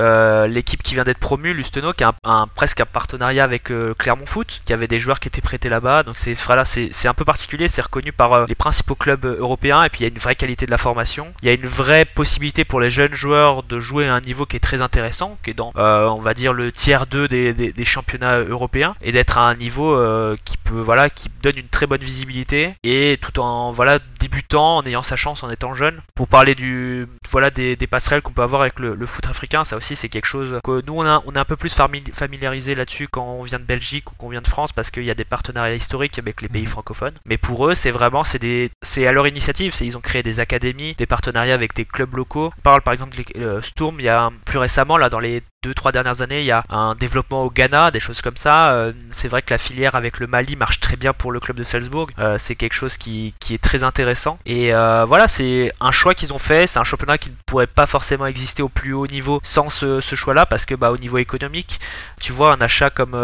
l'équipe 0.49 0.83
qui 0.83 0.95
vient 0.95 1.05
d'être 1.05 1.19
promue, 1.19 1.55
Lusteno, 1.55 1.93
qui 1.93 2.05
a 2.05 2.13
un, 2.25 2.47
presque 2.47 2.81
un 2.81 2.87
partenariat 2.87 3.45
avec 3.45 3.73
Clermont 3.99 4.27
Foot, 4.27 4.63
qui 4.65 4.73
avait 4.73 4.89
des 4.89 4.99
joueurs 4.99 5.21
qui 5.21 5.29
étaient 5.29 5.41
prêtés 5.41 5.69
là-bas. 5.69 6.03
Donc 6.03 6.19
c'est 6.19 6.35
voilà, 6.35 6.65
c'est 6.65 7.09
un 7.09 7.15
peu 7.15 7.25
particulier, 7.25 7.69
c'est 7.69 7.83
reconnu 7.83 8.13
par 8.13 8.47
les 8.47 8.55
principaux 8.55 8.95
clubs 8.95 9.25
européens. 9.25 9.83
Et 9.83 9.89
puis 9.89 10.01
il 10.01 10.03
y 10.05 10.07
a 10.07 10.13
une 10.13 10.19
vraie 10.19 10.37
qualité 10.37 10.67
de 10.67 10.71
la 10.71 10.79
formation. 10.79 11.33
Il 11.43 11.47
y 11.47 11.51
a 11.51 11.55
une 11.55 11.67
vraie 11.67 12.05
possibilité 12.05 12.65
pour 12.65 12.81
les 12.81 12.91
jeunes 12.91 13.15
joueurs 13.15 13.63
de 13.63 13.81
jouer 13.81 14.07
à 14.07 14.15
un 14.15 14.21
niveau 14.21 14.47
qui 14.47 14.57
est 14.57 14.61
très 14.61 14.83
intéressant, 14.83 15.39
qui 15.43 15.51
est 15.51 15.55
dans, 15.55 15.73
on 15.77 16.21
va 16.21 16.35
dire, 16.35 16.53
le 16.53 16.71
tiers 16.71 17.07
2 17.07 17.32
des, 17.33 17.85
championnats 17.85 18.39
européens 18.39 18.95
et 19.03 19.13
d'être 19.13 19.39
à 19.39 19.49
un 19.49 19.55
niveau 19.55 19.95
euh, 19.95 20.37
qui 20.45 20.57
peut 20.57 20.81
voilà 20.81 21.11
qui 21.11 21.29
donne 21.43 21.59
une 21.59 21.69
très 21.69 21.87
bonne 21.87 22.01
visibilité 22.01 22.75
et 22.85 23.19
tout 23.21 23.41
en 23.41 23.73
voilà 23.73 23.99
débutant 24.21 24.79
en 24.79 24.87
ayant 24.87 25.03
sa 25.03 25.17
chance 25.17 25.43
en 25.43 25.51
étant 25.51 25.75
jeune. 25.75 26.01
Pour 26.15 26.29
parler 26.29 26.55
du 26.55 27.09
voilà 27.31 27.51
des, 27.51 27.77
passerelles 27.87 28.23
qu'on 28.23 28.33
peut 28.33 28.43
avoir 28.43 28.63
avec 28.63 28.79
le, 28.79 29.07
foot 29.07 29.27
africain 29.27 29.65
ça 29.65 29.77
aussi 29.77 29.97
c'est 29.97 30.09
quelque 30.09 30.27
chose 30.27 30.61
que 30.65 30.83
nous 30.87 30.95
on, 30.95 31.05
a, 31.05 31.23
on 31.27 31.33
est 31.33 31.39
un 31.39 31.45
peu 31.45 31.57
plus 31.57 31.75
familiarisé 32.13 32.75
là-dessus 32.75 33.09
quand 33.09 33.25
on 33.25 33.43
vient 33.43 33.59
de 33.59 33.65
Belgique 33.65 34.11
ou 34.13 34.15
qu'on 34.15 34.29
vient 34.29 34.41
de 34.41 34.49
France 34.49 34.73
parce 34.73 34.91
qu'il 34.91 35.05
y 35.05 35.11
a 35.11 35.15
des 35.15 35.25
partenariats 35.25 35.75
historiques 35.75 36.19
avec 36.19 36.41
les 36.41 36.49
pays 36.49 36.63
mhm. 36.63 36.69
francophones. 36.69 37.15
Mais 37.27 37.39
pour 37.39 37.67
eux 37.67 37.75
c'est 37.75 37.91
vraiment 37.91 38.25
c'est 38.25 38.39
des 38.39 38.71
c'est 38.83 39.07
à 39.07 39.13
leur 39.13 39.27
initiative. 39.27 39.75
C'est 39.75 39.87
ils 39.87 39.97
ont 39.97 40.01
créé 40.01 40.23
des 40.23 40.41
académies 40.41 40.95
des 40.95 41.07
partenariats 41.07 41.55
avec 41.55 41.75
des 41.75 41.85
clubs 41.85 42.15
locaux. 42.15 42.53
On 42.59 42.63
parle 42.63 42.83
par 42.83 42.93
exemple 42.93 43.17
de 43.17 43.25
euh, 43.41 43.63
Sturm 43.63 43.97
il 43.99 44.05
y 44.05 44.09
a 44.09 44.31
plus 44.45 44.59
récemment 44.59 44.97
là 44.97 45.09
dans 45.09 45.21
les 45.21 45.43
deux 45.63 45.75
trois 45.75 45.93
dernières 45.93 46.23
années 46.23 46.41
il 46.41 46.47
y 46.47 46.53
a 46.53 46.65
un 46.69 46.95
développement 46.95 47.22
au 47.31 47.51
Ghana 47.51 47.91
des 47.91 48.01
choses 48.01 48.21
comme 48.21 48.37
ça 48.37 48.73
euh, 48.73 48.93
c'est 49.11 49.29
vrai 49.29 49.43
que 49.43 49.53
la 49.53 49.59
filière 49.59 49.95
avec 49.95 50.19
le 50.19 50.27
Mali 50.27 50.57
marche 50.57 50.81
très 50.81 50.97
bien 50.97 51.13
pour 51.13 51.33
le 51.33 51.41
club 51.41 51.57
de 51.57 51.65
Salzbourg. 51.65 52.09
Euh, 52.19 52.37
c'est 52.39 52.55
quelque 52.55 52.75
chose 52.75 52.97
qui, 52.97 53.35
qui, 53.41 53.55
est 53.55 53.63
très 53.63 53.85
intéressant. 53.85 54.39
Et 54.47 54.75
euh, 54.75 55.05
voilà 55.07 55.29
c'est 55.29 55.73
un 55.81 55.93
choix 55.93 56.15
qu'ils 56.15 56.33
ont 56.33 56.39
fait. 56.39 56.67
C'est 56.67 56.79
un 56.79 56.85
championnat 56.85 57.19
qui 57.19 57.31
ne 57.31 57.35
pourrait 57.47 57.67
pas 57.67 57.87
forcément 57.87 58.27
exister 58.27 58.63
au 58.63 58.69
plus 58.69 58.93
haut 58.93 59.07
niveau 59.07 59.41
sans 59.43 59.69
ce, 59.69 60.01
ce 60.01 60.15
choix 60.17 60.35
là 60.35 60.47
parce 60.47 60.65
que 60.67 60.75
bah 60.75 60.91
au 60.91 60.99
niveau 60.99 61.19
économique 61.19 61.81
tu 62.21 62.33
vois 62.33 62.53
un 62.53 62.61
achat 62.61 62.91
comme 62.91 63.17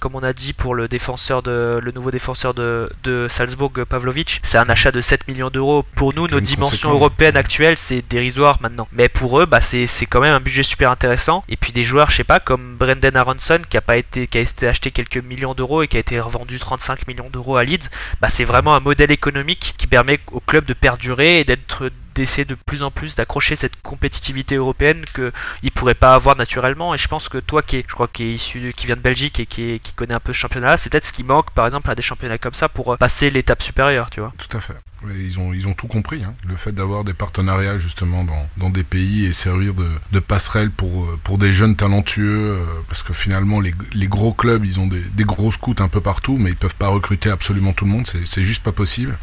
comme 0.00 0.14
on 0.14 0.22
a 0.22 0.32
dit 0.32 0.52
pour 0.52 0.74
le 0.74 0.88
défenseur 0.88 1.42
de 1.42 1.80
le 1.82 1.92
nouveau 1.92 2.10
défenseur 2.10 2.54
de, 2.54 2.90
de 3.04 3.26
Salzbourg 3.28 3.72
Pavlovic 3.88 4.40
c'est 4.42 4.58
un 4.58 4.68
achat 4.68 4.90
de 4.90 5.00
7 5.00 5.28
millions 5.28 5.50
d'euros. 5.50 5.84
Pour 5.94 6.14
nous 6.14 6.26
nos 6.28 6.40
dimensions 6.40 6.92
européennes 6.92 7.36
actuelles 7.36 7.78
c'est 7.78 8.02
dérisoire 8.08 8.58
maintenant. 8.60 8.88
Mais 8.92 9.08
pour 9.08 9.40
eux 9.40 9.46
bah 9.46 9.60
c'est 9.60 9.86
quand 10.06 10.20
même 10.20 10.34
un 10.34 10.40
budget 10.40 10.62
super 10.62 10.90
intéressant. 10.90 11.44
Et 11.48 11.56
puis 11.56 11.72
des 11.72 11.84
joueurs, 11.84 12.10
je 12.10 12.16
sais 12.16 12.24
pas, 12.24 12.40
comme 12.40 12.76
Brendan 12.76 13.16
Aronson 13.16 13.41
qui 13.68 13.76
a 13.76 13.80
pas 13.80 13.96
été, 13.96 14.26
qui 14.26 14.38
a 14.38 14.40
été 14.40 14.68
acheté 14.68 14.90
quelques 14.90 15.18
millions 15.18 15.54
d'euros 15.54 15.82
et 15.82 15.88
qui 15.88 15.96
a 15.96 16.00
été 16.00 16.20
revendu 16.20 16.58
35 16.58 17.06
millions 17.08 17.30
d'euros 17.30 17.56
à 17.56 17.64
Leeds, 17.64 17.88
bah 18.20 18.28
c'est 18.28 18.44
vraiment 18.44 18.74
un 18.74 18.80
modèle 18.80 19.10
économique 19.10 19.74
qui 19.78 19.86
permet 19.86 20.20
au 20.30 20.40
club 20.40 20.64
de 20.64 20.74
perdurer 20.74 21.40
et 21.40 21.44
d'être 21.44 21.90
d'essayer 22.14 22.44
de 22.44 22.54
plus 22.54 22.82
en 22.82 22.90
plus 22.90 23.16
d'accrocher 23.16 23.56
cette 23.56 23.80
compétitivité 23.80 24.56
européenne 24.56 25.04
que 25.14 25.32
il 25.62 25.70
pourrait 25.70 25.94
pas 25.94 26.14
avoir 26.14 26.36
naturellement. 26.36 26.94
Et 26.94 26.98
je 26.98 27.08
pense 27.08 27.28
que 27.28 27.38
toi 27.38 27.62
qui 27.62 27.76
est, 27.76 27.84
je 27.88 27.94
crois 27.94 28.08
qui 28.08 28.24
est 28.24 28.34
issu 28.34 28.74
vient 28.84 28.96
de 28.96 29.00
Belgique 29.00 29.40
et 29.40 29.46
qui, 29.46 29.80
qui 29.82 29.92
connaît 29.94 30.14
un 30.14 30.20
peu 30.20 30.32
ce 30.32 30.38
championnat 30.38 30.76
c'est 30.76 30.90
peut-être 30.90 31.06
ce 31.06 31.12
qui 31.12 31.24
manque 31.24 31.50
par 31.52 31.66
exemple 31.66 31.90
à 31.90 31.94
des 31.94 32.02
championnats 32.02 32.38
comme 32.38 32.54
ça 32.54 32.68
pour 32.68 32.96
passer 32.98 33.30
l'étape 33.30 33.62
supérieure 33.62 34.10
tu 34.10 34.20
vois. 34.20 34.32
Tout 34.38 34.56
à 34.56 34.60
fait 34.60 34.74
ils 35.16 35.38
ont, 35.38 35.52
ils 35.52 35.68
ont 35.68 35.74
tout 35.74 35.86
compris. 35.86 36.22
Hein. 36.22 36.34
Le 36.48 36.56
fait 36.56 36.72
d'avoir 36.72 37.04
des 37.04 37.14
partenariats 37.14 37.78
justement 37.78 38.24
dans, 38.24 38.48
dans, 38.56 38.70
des 38.70 38.84
pays 38.84 39.26
et 39.26 39.32
servir 39.32 39.74
de, 39.74 39.88
de 40.12 40.18
passerelle 40.18 40.70
pour, 40.70 41.04
euh, 41.04 41.18
pour 41.22 41.38
des 41.38 41.52
jeunes 41.52 41.76
talentueux, 41.76 42.52
euh, 42.52 42.64
parce 42.88 43.02
que 43.02 43.12
finalement 43.12 43.60
les, 43.60 43.74
les, 43.92 44.06
gros 44.06 44.32
clubs, 44.32 44.64
ils 44.64 44.80
ont 44.80 44.86
des, 44.86 45.02
des, 45.14 45.24
gros 45.24 45.50
scouts 45.50 45.74
un 45.78 45.88
peu 45.88 46.00
partout, 46.00 46.36
mais 46.38 46.50
ils 46.50 46.56
peuvent 46.56 46.74
pas 46.74 46.88
recruter 46.88 47.30
absolument 47.30 47.72
tout 47.72 47.84
le 47.84 47.90
monde, 47.90 48.06
c'est 48.06 48.44
juste 48.44 48.62
pas 48.62 48.72
possible. 48.72 49.16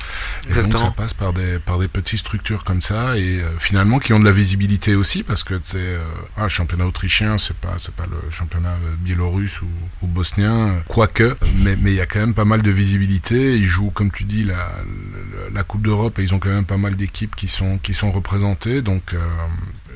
Et 0.50 0.54
donc 0.54 0.78
ça 0.78 0.92
passe 0.92 1.14
par 1.14 1.34
des, 1.34 1.60
par 1.60 1.80
des 1.80 1.88
petites 1.88 2.20
structures 2.20 2.64
comme 2.64 2.82
ça, 2.82 3.18
et 3.18 3.40
euh, 3.42 3.58
finalement 3.60 4.00
qui 4.00 4.14
ont 4.14 4.20
de 4.20 4.26
la 4.26 4.32
visibilité 4.32 4.96
aussi, 4.96 5.24
parce 5.24 5.44
que 5.44 5.60
c'est 5.64 5.98
ah, 6.38 6.44
le 6.44 6.50
championnat 6.50 6.86
autrichien, 6.86 7.38
c'est 7.38 7.56
pas, 7.56 7.76
c'est 7.78 7.94
pas 7.94 8.06
le 8.06 8.32
championnat 8.32 8.76
biélorusse 9.00 9.62
ou, 9.62 9.68
ou 10.02 10.08
bosnien, 10.08 10.82
quoique, 10.88 11.36
mais 11.56 11.76
il 11.92 11.94
y 11.94 12.02
a 12.02 12.06
quand 12.06 12.20
même 12.20 12.34
pas 12.34 12.46
mal 12.46 12.62
de 12.62 12.72
visibilité. 12.72 13.56
Ils 13.56 13.66
jouent, 13.66 13.92
comme 13.92 14.12
tu 14.12 14.24
dis, 14.24 14.44
la, 14.44 14.72
la 15.54 15.64
Coupe 15.70 15.84
d'Europe 15.84 16.18
et 16.18 16.24
ils 16.24 16.34
ont 16.34 16.40
quand 16.40 16.50
même 16.50 16.66
pas 16.66 16.78
mal 16.78 16.96
d'équipes 16.96 17.36
qui 17.36 17.48
sont, 17.48 17.78
qui 17.78 17.94
sont 17.94 18.12
représentées. 18.12 18.82
Donc, 18.82 19.14
euh, 19.14 19.20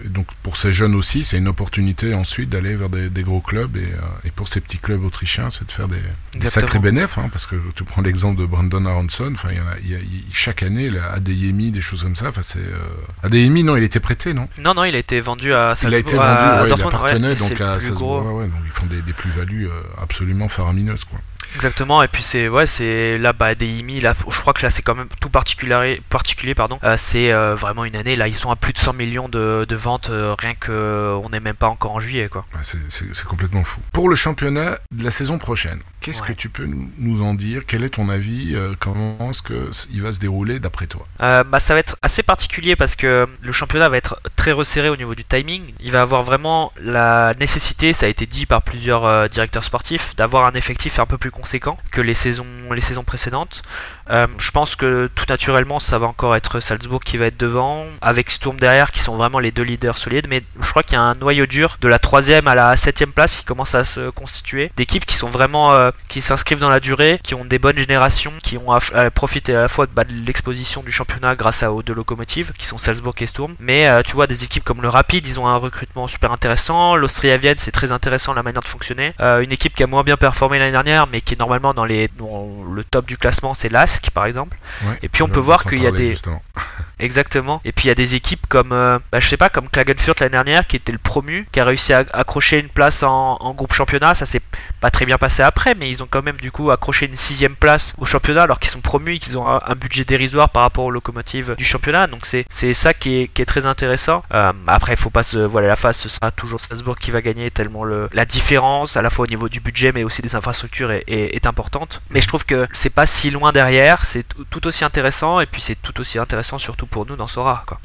donc 0.05 0.28
pour 0.43 0.55
ces 0.55 0.71
jeunes 0.71 0.93
aussi, 0.93 1.24
c'est 1.24 1.39
une 1.39 1.47
opportunité 1.47 2.13
ensuite 2.13 2.51
d'aller 2.51 2.76
vers 2.76 2.89
des, 2.89 3.24
gros 3.24 3.41
clubs. 3.41 3.76
Et, 3.76 3.80
euh, 3.80 3.97
et, 4.24 4.30
pour 4.30 4.47
ces 4.47 4.61
petits 4.61 4.78
clubs 4.78 5.03
autrichiens, 5.03 5.49
c'est 5.49 5.65
de 5.65 5.71
faire 5.71 5.88
des, 5.88 6.45
sacrés 6.45 6.78
bénéfices. 6.78 7.17
Hein, 7.17 7.30
parce 7.32 7.47
que 7.47 7.55
tu 7.76 7.84
prends 7.86 8.03
l'exemple 8.03 8.39
de 8.39 8.45
Brandon 8.45 8.86
Aronson, 8.86 9.32
enfin, 9.34 9.49
il 9.84 9.89
y, 9.89 9.95
a, 9.95 9.99
chaque 10.32 10.61
année, 10.61 10.91
là, 10.91 11.11
Adeyemi, 11.13 11.71
des 11.71 11.82
choses 11.82 12.03
comme 12.03 12.15
ça. 12.15 12.32
C'est, 12.43 12.59
euh... 12.59 13.24
Adeyemi, 13.24 13.63
non, 13.63 13.76
il 13.76 13.84
était 13.84 13.99
prêté, 13.99 14.36
non? 14.36 14.47
Non, 14.59 14.76
non, 14.76 14.84
il 14.84 14.93
a 14.93 14.99
été 14.99 15.21
vendu 15.21 15.53
à 15.53 15.74
Il 15.82 15.91
a 15.91 15.97
été 15.97 16.15
vendu, 16.17 16.67
il 16.67 16.74
appartenait 16.74 17.34
donc 17.34 17.59
à 17.61 17.80
Salzbourg. 17.80 18.41
donc 18.41 18.61
ils 18.63 18.71
font 18.71 18.86
des, 18.86 19.01
des 19.01 19.13
plus-values 19.13 19.67
euh, 19.67 19.82
absolument 19.99 20.49
faramineuses. 20.49 21.05
Quoi. 21.05 21.19
Exactement, 21.55 22.01
et 22.03 22.07
puis 22.07 22.23
c'est 22.23 22.47
ouais, 22.47 22.65
c'est 22.65 23.17
là 23.17 23.33
bah 23.33 23.55
DIMI, 23.55 24.01
là 24.01 24.13
je 24.29 24.39
crois 24.39 24.53
que 24.53 24.63
là 24.63 24.69
c'est 24.69 24.81
quand 24.81 24.95
même 24.95 25.07
tout 25.19 25.29
particulier, 25.29 26.01
particulier 26.09 26.55
pardon. 26.55 26.79
Euh, 26.83 26.95
c'est 26.97 27.31
euh, 27.31 27.55
vraiment 27.55 27.85
une 27.85 27.95
année 27.95 28.15
là, 28.15 28.27
ils 28.27 28.35
sont 28.35 28.51
à 28.51 28.55
plus 28.55 28.73
de 28.73 28.77
100 28.79 28.93
millions 28.93 29.29
de, 29.29 29.65
de 29.67 29.75
ventes 29.75 30.09
euh, 30.09 30.35
rien 30.37 30.55
que 30.55 31.15
on 31.23 31.29
n'est 31.29 31.39
même 31.39 31.55
pas 31.55 31.67
encore 31.67 31.91
en 31.91 31.99
juillet 31.99 32.29
quoi. 32.29 32.45
c'est 32.61 33.25
complètement 33.25 33.63
fou. 33.63 33.81
Pour 33.91 34.09
le 34.09 34.15
championnat 34.15 34.79
de 34.91 35.03
la 35.03 35.11
saison 35.11 35.37
prochaine, 35.37 35.81
Qu'est-ce 36.01 36.21
que 36.21 36.33
tu 36.33 36.49
peux 36.49 36.67
nous 36.97 37.21
en 37.21 37.33
dire? 37.33 37.61
Quel 37.65 37.85
est 37.85 37.91
ton 37.91 38.09
avis 38.09 38.57
Comment 38.81 39.29
est-ce 39.29 39.41
qu'il 39.41 40.01
va 40.01 40.11
se 40.11 40.19
dérouler 40.19 40.59
d'après 40.59 40.85
toi? 40.85 41.07
Bah, 41.19 41.59
Ça 41.59 41.73
va 41.73 41.79
être 41.79 41.95
assez 42.01 42.23
particulier 42.23 42.75
parce 42.75 42.97
que 42.97 43.25
le 43.41 43.51
championnat 43.53 43.87
va 43.87 43.95
être 43.95 44.19
très 44.35 44.51
resserré 44.51 44.89
au 44.89 44.97
niveau 44.97 45.15
du 45.15 45.23
timing. 45.23 45.61
Il 45.79 45.93
va 45.93 46.01
avoir 46.01 46.23
vraiment 46.23 46.73
la 46.77 47.33
nécessité, 47.39 47.93
ça 47.93 48.07
a 48.07 48.09
été 48.09 48.25
dit 48.25 48.45
par 48.45 48.63
plusieurs 48.63 49.29
directeurs 49.29 49.63
sportifs, 49.63 50.13
d'avoir 50.17 50.45
un 50.45 50.51
effectif 50.51 50.99
un 50.99 51.05
peu 51.05 51.17
plus 51.17 51.31
conséquent 51.34 51.77
que 51.91 52.01
les 52.01 52.13
saisons, 52.13 52.45
les 52.71 52.81
saisons 52.81 53.03
précédentes. 53.03 53.61
Euh, 54.09 54.27
je 54.37 54.51
pense 54.51 54.75
que 54.75 55.09
tout 55.15 55.25
naturellement, 55.29 55.79
ça 55.79 55.97
va 55.97 56.07
encore 56.07 56.35
être 56.35 56.59
Salzbourg 56.59 57.03
qui 57.03 57.17
va 57.17 57.27
être 57.27 57.37
devant, 57.37 57.85
avec 58.01 58.29
Sturm 58.29 58.57
derrière 58.57 58.91
qui 58.91 58.99
sont 58.99 59.15
vraiment 59.15 59.39
les 59.39 59.51
deux 59.51 59.63
leaders 59.63 59.97
solides. 59.97 60.27
Mais 60.29 60.43
je 60.59 60.69
crois 60.69 60.83
qu'il 60.83 60.93
y 60.93 60.97
a 60.97 61.01
un 61.01 61.15
noyau 61.15 61.45
dur 61.45 61.77
de 61.81 61.87
la 61.87 61.99
troisième 61.99 62.47
à 62.47 62.55
la 62.55 62.75
septième 62.75 63.11
place 63.11 63.37
qui 63.37 63.45
commence 63.45 63.75
à 63.75 63.83
se 63.83 64.09
constituer. 64.09 64.71
D'équipes 64.75 65.05
qui 65.05 65.15
sont 65.15 65.29
vraiment, 65.29 65.73
euh, 65.73 65.91
qui 66.09 66.21
s'inscrivent 66.21 66.59
dans 66.59 66.69
la 66.69 66.79
durée, 66.79 67.19
qui 67.23 67.35
ont 67.35 67.45
des 67.45 67.59
bonnes 67.59 67.77
générations, 67.77 68.33
qui 68.43 68.57
ont 68.57 68.77
profité 69.13 69.55
à 69.55 69.61
la 69.61 69.67
fois 69.67 69.85
bah, 69.93 70.03
de 70.03 70.13
l'exposition 70.13 70.83
du 70.83 70.91
championnat 70.91 71.35
grâce 71.35 71.63
à 71.63 71.71
aux 71.71 71.83
deux 71.83 71.93
locomotives, 71.93 72.51
qui 72.57 72.65
sont 72.65 72.77
Salzbourg 72.77 73.15
et 73.19 73.25
Sturm. 73.25 73.55
Mais 73.59 73.87
euh, 73.87 74.01
tu 74.01 74.13
vois, 74.13 74.27
des 74.27 74.43
équipes 74.43 74.63
comme 74.63 74.81
le 74.81 74.89
Rapid, 74.89 75.25
ils 75.25 75.39
ont 75.39 75.47
un 75.47 75.57
recrutement 75.57 76.07
super 76.07 76.31
intéressant. 76.31 76.95
L'Austria 76.95 77.37
Vienne, 77.37 77.57
c'est 77.57 77.71
très 77.71 77.91
intéressant 77.91 78.33
la 78.33 78.43
manière 78.43 78.61
de 78.61 78.67
fonctionner. 78.67 79.13
une 79.19 79.51
équipe 79.51 79.75
qui 79.75 79.83
a 79.83 79.87
moins 79.87 80.03
bien 80.03 80.17
performé 80.17 80.59
l'année 80.59 80.71
dernière, 80.71 81.07
mais 81.07 81.21
qui 81.21 81.33
est 81.33 81.39
normalement 81.39 81.73
dans 81.73 81.85
les, 81.85 82.09
dans 82.17 82.49
le 82.71 82.83
top 82.83 83.05
du 83.05 83.17
classement, 83.17 83.53
c'est 83.53 83.69
l'AS 83.69 83.92
par 84.11 84.25
exemple. 84.25 84.57
et 85.01 85.09
puis 85.09 85.23
on 85.23 85.27
peut 85.27 85.39
voir 85.39 85.63
qu'il 85.63 85.81
y 85.81 85.87
a 85.87 85.91
des 85.91 86.15
exactement. 86.99 87.61
Et 87.65 87.71
puis 87.71 87.85
il 87.85 87.87
y 87.87 87.91
a 87.91 87.95
des 87.95 88.15
équipes 88.15 88.45
comme 88.47 88.71
euh, 88.71 88.99
bah, 89.11 89.19
je 89.19 89.27
sais 89.27 89.37
pas 89.37 89.49
comme 89.49 89.69
Klagenfurt 89.69 90.19
l'année 90.19 90.31
dernière 90.31 90.67
qui 90.67 90.75
était 90.75 90.91
le 90.91 90.97
promu, 90.97 91.47
qui 91.51 91.59
a 91.59 91.65
réussi 91.65 91.93
à 91.93 92.05
accrocher 92.13 92.59
une 92.59 92.69
place 92.69 93.03
en, 93.03 93.53
groupe 93.53 93.73
championnat. 93.73 94.15
Ça 94.15 94.25
s'est 94.25 94.41
pas 94.79 94.91
très 94.91 95.05
bien 95.05 95.17
passé 95.17 95.43
après, 95.43 95.75
mais 95.75 95.89
ils 95.89 96.03
ont 96.03 96.07
quand 96.09 96.23
même 96.23 96.37
du 96.37 96.51
coup 96.51 96.71
accroché 96.71 97.05
une 97.05 97.15
sixième 97.15 97.55
place 97.55 97.93
au 97.97 98.05
championnat 98.05 98.43
alors 98.43 98.59
qu'ils 98.59 98.71
sont 98.71 98.81
promus 98.81 99.15
et 99.15 99.19
qu'ils 99.19 99.37
ont 99.37 99.47
un, 99.47 99.75
budget 99.75 100.05
dérisoire 100.05 100.49
par 100.49 100.61
rapport 100.61 100.85
aux 100.85 100.91
locomotives 100.91 101.55
du 101.57 101.65
championnat. 101.65 102.07
Donc 102.07 102.25
c'est 102.25 102.73
ça 102.73 102.93
qui 102.93 103.21
est, 103.21 103.27
qui 103.27 103.41
est, 103.41 103.45
très 103.45 103.65
intéressant. 103.65 104.23
Euh, 104.33 104.51
après, 104.67 104.93
il 104.93 104.97
faut 104.97 105.09
pas 105.09 105.23
se 105.23 105.39
voilà 105.39 105.67
la 105.67 105.75
face, 105.75 105.99
ce 105.99 106.09
sera 106.09 106.31
toujours 106.31 106.61
Strasbourg 106.61 106.97
qui 106.97 107.11
va 107.11 107.21
gagner 107.21 107.51
tellement 107.51 107.83
le, 107.83 108.09
la 108.13 108.25
différence 108.25 108.97
à 108.97 109.01
la 109.01 109.09
fois 109.09 109.23
au 109.23 109.27
niveau 109.27 109.49
du 109.49 109.59
budget 109.59 109.91
mais 109.91 110.03
aussi 110.03 110.21
des 110.21 110.35
infrastructures 110.35 110.91
est, 110.91 111.03
est, 111.07 111.45
importante. 111.45 112.01
Mais 112.09 112.21
je 112.21 112.27
trouve 112.27 112.45
que 112.45 112.67
c'est 112.71 112.89
pas 112.89 113.05
si 113.05 113.29
loin 113.29 113.51
derrière, 113.51 113.82
c'est 114.03 114.25
tout 114.49 114.67
aussi 114.67 114.84
intéressant 114.84 115.39
et 115.39 115.45
puis 115.45 115.61
c'est 115.61 115.75
tout 115.75 115.99
aussi 115.99 116.19
intéressant 116.19 116.57
surtout 116.59 116.86
pour 116.86 117.05
nous 117.05 117.15
dans 117.15 117.27
Sora. 117.27 117.63
Quoi. 117.67 117.79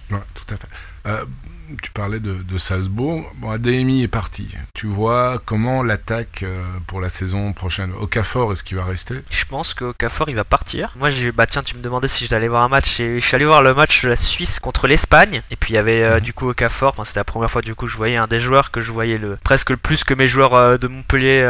Euh, 1.06 1.24
tu 1.82 1.90
parlais 1.90 2.20
de, 2.20 2.58
Salzbourg. 2.58 3.30
Bon, 3.36 3.50
ADMI 3.50 4.02
est 4.02 4.08
parti. 4.08 4.48
Tu 4.74 4.86
vois 4.86 5.40
comment 5.44 5.82
l'attaque 5.82 6.42
euh, 6.42 6.64
pour 6.86 7.00
la 7.00 7.08
saison 7.08 7.52
prochaine 7.52 7.92
Okafor, 7.92 8.52
est-ce 8.52 8.64
qu'il 8.64 8.76
va 8.76 8.84
rester? 8.84 9.22
Je 9.30 9.44
pense 9.44 9.74
qu'Okafor, 9.74 10.28
il 10.28 10.34
va 10.34 10.44
partir. 10.44 10.92
Moi, 10.98 11.10
j'ai 11.10 11.30
bah 11.30 11.46
tiens, 11.46 11.62
tu 11.62 11.76
me 11.76 11.82
demandais 11.82 12.08
si 12.08 12.26
j'allais 12.26 12.48
voir 12.48 12.62
un 12.62 12.68
match. 12.68 12.96
je 12.98 13.20
suis 13.20 13.34
allé 13.34 13.44
voir 13.44 13.62
le 13.62 13.74
match 13.74 14.02
de 14.02 14.08
la 14.08 14.16
Suisse 14.16 14.58
contre 14.58 14.86
l'Espagne. 14.88 15.42
Et 15.50 15.56
puis, 15.56 15.72
il 15.72 15.76
y 15.76 15.78
avait 15.78 16.02
euh, 16.02 16.20
du 16.20 16.32
coup 16.32 16.48
Okafor. 16.48 16.90
Enfin, 16.90 17.04
c'était 17.04 17.20
la 17.20 17.24
première 17.24 17.50
fois, 17.50 17.62
du 17.62 17.74
coup, 17.74 17.86
je 17.86 17.96
voyais 17.96 18.16
un 18.16 18.26
des 18.26 18.40
joueurs 18.40 18.70
que 18.70 18.80
je 18.80 18.90
voyais 18.90 19.18
le, 19.18 19.36
presque 19.36 19.70
le 19.70 19.76
plus 19.76 20.04
que 20.04 20.14
mes 20.14 20.26
joueurs 20.26 20.54
euh, 20.54 20.76
de 20.78 20.88
Montpellier 20.88 21.42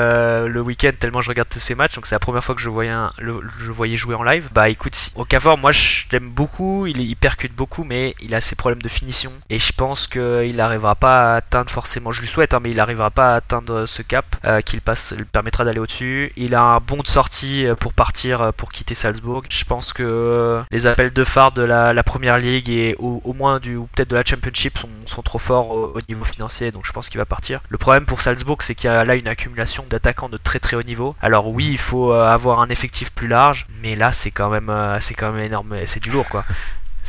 le 0.49 0.61
week-end, 0.61 0.91
tellement 0.99 1.21
je 1.21 1.29
regarde 1.29 1.49
tous 1.49 1.61
ces 1.61 1.75
matchs. 1.75 1.95
Donc, 1.95 2.07
c'est 2.07 2.15
la 2.15 2.21
première 2.21 2.45
fois 2.45 2.55
que 2.55 2.61
je 2.61 2.69
voyais, 2.69 2.91
un, 2.91 3.13
je 3.19 3.73
voyais 3.73 3.97
jouer 3.97 4.15
en 4.15 4.23
live. 4.23 4.49
Bah, 4.53 4.69
écoute, 4.69 4.97
Okafor, 5.15 5.57
moi, 5.57 5.73
je 5.73 6.05
l'aime 6.13 6.29
beaucoup. 6.29 6.87
Il, 6.87 7.01
il 7.01 7.17
percute 7.17 7.55
beaucoup, 7.55 7.85
mais 7.85 8.15
il 8.21 8.35
a 8.35 8.41
ses 8.41 8.57
problèmes 8.57 8.83
de 8.83 8.89
finition. 8.89 9.33
Et 9.49 9.59
je 9.59 9.73
pense 9.73 10.08
qu'il 10.09 10.61
arrivera 10.61 10.95
pas 10.95 11.33
à 11.33 11.37
atteindre 11.37 11.71
forcément, 11.71 12.13
je 12.13 12.21
lui 12.21 12.29
souhaite, 12.29 12.55
hein, 12.55 12.61
mais 12.63 12.71
il 12.71 12.77
n'arrivera 12.77 13.11
pas 13.11 13.33
à 13.33 13.37
atteindre 13.37 13.87
ce 13.87 14.03
cap 14.03 14.37
euh, 14.45 14.61
qui 14.61 14.81
passe, 14.81 15.15
permettra 15.33 15.65
d'aller 15.65 15.79
au-dessus. 15.79 16.33
Il 16.37 16.55
a 16.55 16.63
un 16.63 16.79
bon 16.81 16.99
de 16.99 17.07
sortie 17.07 17.67
euh, 17.67 17.75
pour 17.75 17.93
partir, 17.93 18.41
euh, 18.41 18.53
pour 18.53 18.73
quitter 18.73 18.95
Salzbourg. 18.95 19.43
Je 19.49 19.65
pense 19.65 19.93
que 19.93 20.63
les 20.71 20.87
appels 20.87 21.13
de 21.13 21.25
phare 21.25 21.53
de 21.53 21.63
la, 21.63 22.03
première 22.03 22.39
ligue 22.39 22.71
et 22.71 22.97
au, 22.99 23.35
moins 23.35 23.61
du, 23.61 23.77
ou 23.77 23.87
peut-être 23.95 24.09
de 24.09 24.17
la 24.17 24.25
championship 24.25 24.79
sont, 24.79 24.89
sont 25.05 25.23
trop 25.23 25.39
forts 25.39 25.71
au, 25.71 26.01
niveau 26.09 26.25
financier, 26.25 26.71
donc 26.71 26.87
je 26.87 26.93
pense 26.93 27.09
qu'il 27.09 27.19
va 27.19 27.27
partir. 27.27 27.61
Le 27.69 27.77
problème 27.77 28.07
pour 28.07 28.21
Salzbourg, 28.21 28.63
c'est 28.63 28.75
qu'il 28.75 28.89
y 28.89 28.93
a 28.93 29.05
là 29.05 29.15
une 29.15 29.29
accumulation 29.29 29.85
d'attaquants 29.91 30.29
de 30.29 30.39
très 30.39 30.59
très 30.59 30.77
haut 30.77 30.83
niveau. 30.83 31.15
Alors 31.21 31.49
oui, 31.49 31.69
il 31.71 31.79
faut 31.79 32.13
avoir 32.13 32.61
un 32.61 32.69
effectif 32.71 33.13
plus 33.13 33.29
large, 33.29 33.67
mais 33.83 33.95
là 33.95 34.13
c'est 34.13 34.31
quand 34.31 34.49
même, 34.49 34.73
c'est 35.01 35.15
quand 35.15 35.33
même 35.33 35.45
énorme, 35.45 35.77
c'est 35.85 36.03
du 36.03 36.11
lourd 36.11 36.29
quoi. 36.29 36.45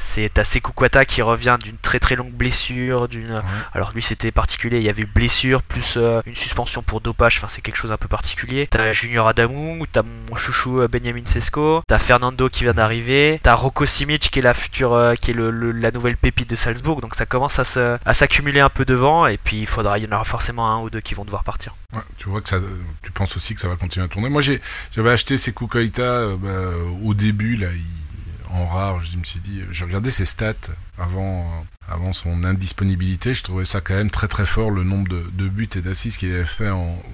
C'est 0.02 0.40
assez 0.40 0.62
Kukwata 0.62 1.04
qui 1.04 1.22
revient 1.22 1.58
d'une 1.62 1.76
très 1.76 2.00
très 2.00 2.16
longue 2.16 2.32
blessure. 2.32 3.10
D'une... 3.10 3.44
Alors 3.74 3.92
lui 3.92 4.02
c'était 4.02 4.32
particulier, 4.32 4.78
il 4.78 4.84
y 4.84 4.90
avait 4.90 5.06
blessure 5.06 5.62
plus 5.62 5.96
euh, 5.98 6.22
une 6.26 6.36
suspension 6.36 6.82
pour 6.82 7.02
dopage, 7.02 7.38
enfin 7.38 7.48
c'est 7.50 7.62
quelque 7.62 7.76
chose 7.76 7.92
un 7.92 7.98
peu 7.98 8.08
particulier. 8.08 8.66
T'as 8.66 8.94
Junior 8.94 9.28
Adamou, 9.28 9.86
t'as 9.92 10.04
mon 10.04 10.36
chouchou 10.36 10.80
euh, 10.80 10.88
Benjamin 10.88 11.26
Sesko, 11.26 11.84
t'as 11.86 12.00
Fernando 12.00 12.50
qui 12.50 12.64
vient 12.64 12.74
d'arriver, 12.74 13.40
t'as 13.44 13.54
Rocco 13.54 13.86
Simic 13.86 14.32
qui 14.32 14.40
est 14.40 14.42
la 14.42 14.54
future, 14.54 14.94
euh, 14.94 15.16
qui 15.16 15.32
est 15.32 15.34
le, 15.34 15.52
la 15.52 15.92
nouvelle 15.92 16.16
pépite 16.16 16.50
de 16.50 16.56
Salzbourg, 16.56 17.02
donc 17.02 17.14
ça 17.14 17.26
commence 17.26 17.60
à, 17.60 18.00
à 18.04 18.14
s'accumuler 18.14 18.62
un 18.62 18.70
peu 18.70 18.86
devant 18.86 19.28
et 19.28 19.38
puis 19.38 19.60
il 19.60 19.68
faudra, 19.68 20.00
il 20.00 20.06
y 20.06 20.08
en 20.08 20.16
aura 20.16 20.24
forcément 20.24 20.72
un 20.72 20.80
ou 20.82 20.90
deux 20.90 21.02
qui 21.02 21.14
vont 21.14 21.26
devoir 21.26 21.44
partir. 21.44 21.76
tu 22.18 22.30
vois 22.30 22.42
que 22.42 22.50
ça, 22.50 22.60
tu 23.04 23.12
penses 23.12 23.36
aussi 23.36 23.54
que 23.54 23.62
ça 23.62 23.68
va 23.68 23.76
continuer 23.76 24.06
à 24.06 24.10
tourner. 24.10 24.30
Moi 24.30 24.42
j'avais 24.42 25.12
acheté 25.12 25.38
ces 25.38 25.54
Kukoita 25.54 26.38
bah, 26.38 26.50
au 27.04 27.14
début 27.14 27.58
là. 27.58 27.68
Il 27.74 27.99
en 28.50 28.68
rare. 28.68 29.00
Je 29.00 29.18
me 29.18 29.24
suis 29.24 29.40
dit, 29.40 29.64
j'ai 29.72 29.86
regardé 29.86 30.12
ses 30.12 30.26
stats 30.26 30.54
avant, 30.98 31.66
avant 31.90 32.14
son 32.14 32.44
indisponibilité. 32.44 33.34
Je 33.34 33.44
trouvais 33.44 33.66
ça 33.66 33.82
quand 33.82 33.96
même 33.96 34.10
très 34.10 34.28
très 34.28 34.46
fort 34.46 34.72
le 34.72 34.84
nombre 34.84 35.08
de, 35.10 35.48
buts 35.48 35.70
et 35.76 35.82
d'assises 35.82 36.18
qu'il 36.18 36.32
avait 36.32 36.46
fait 36.46 36.70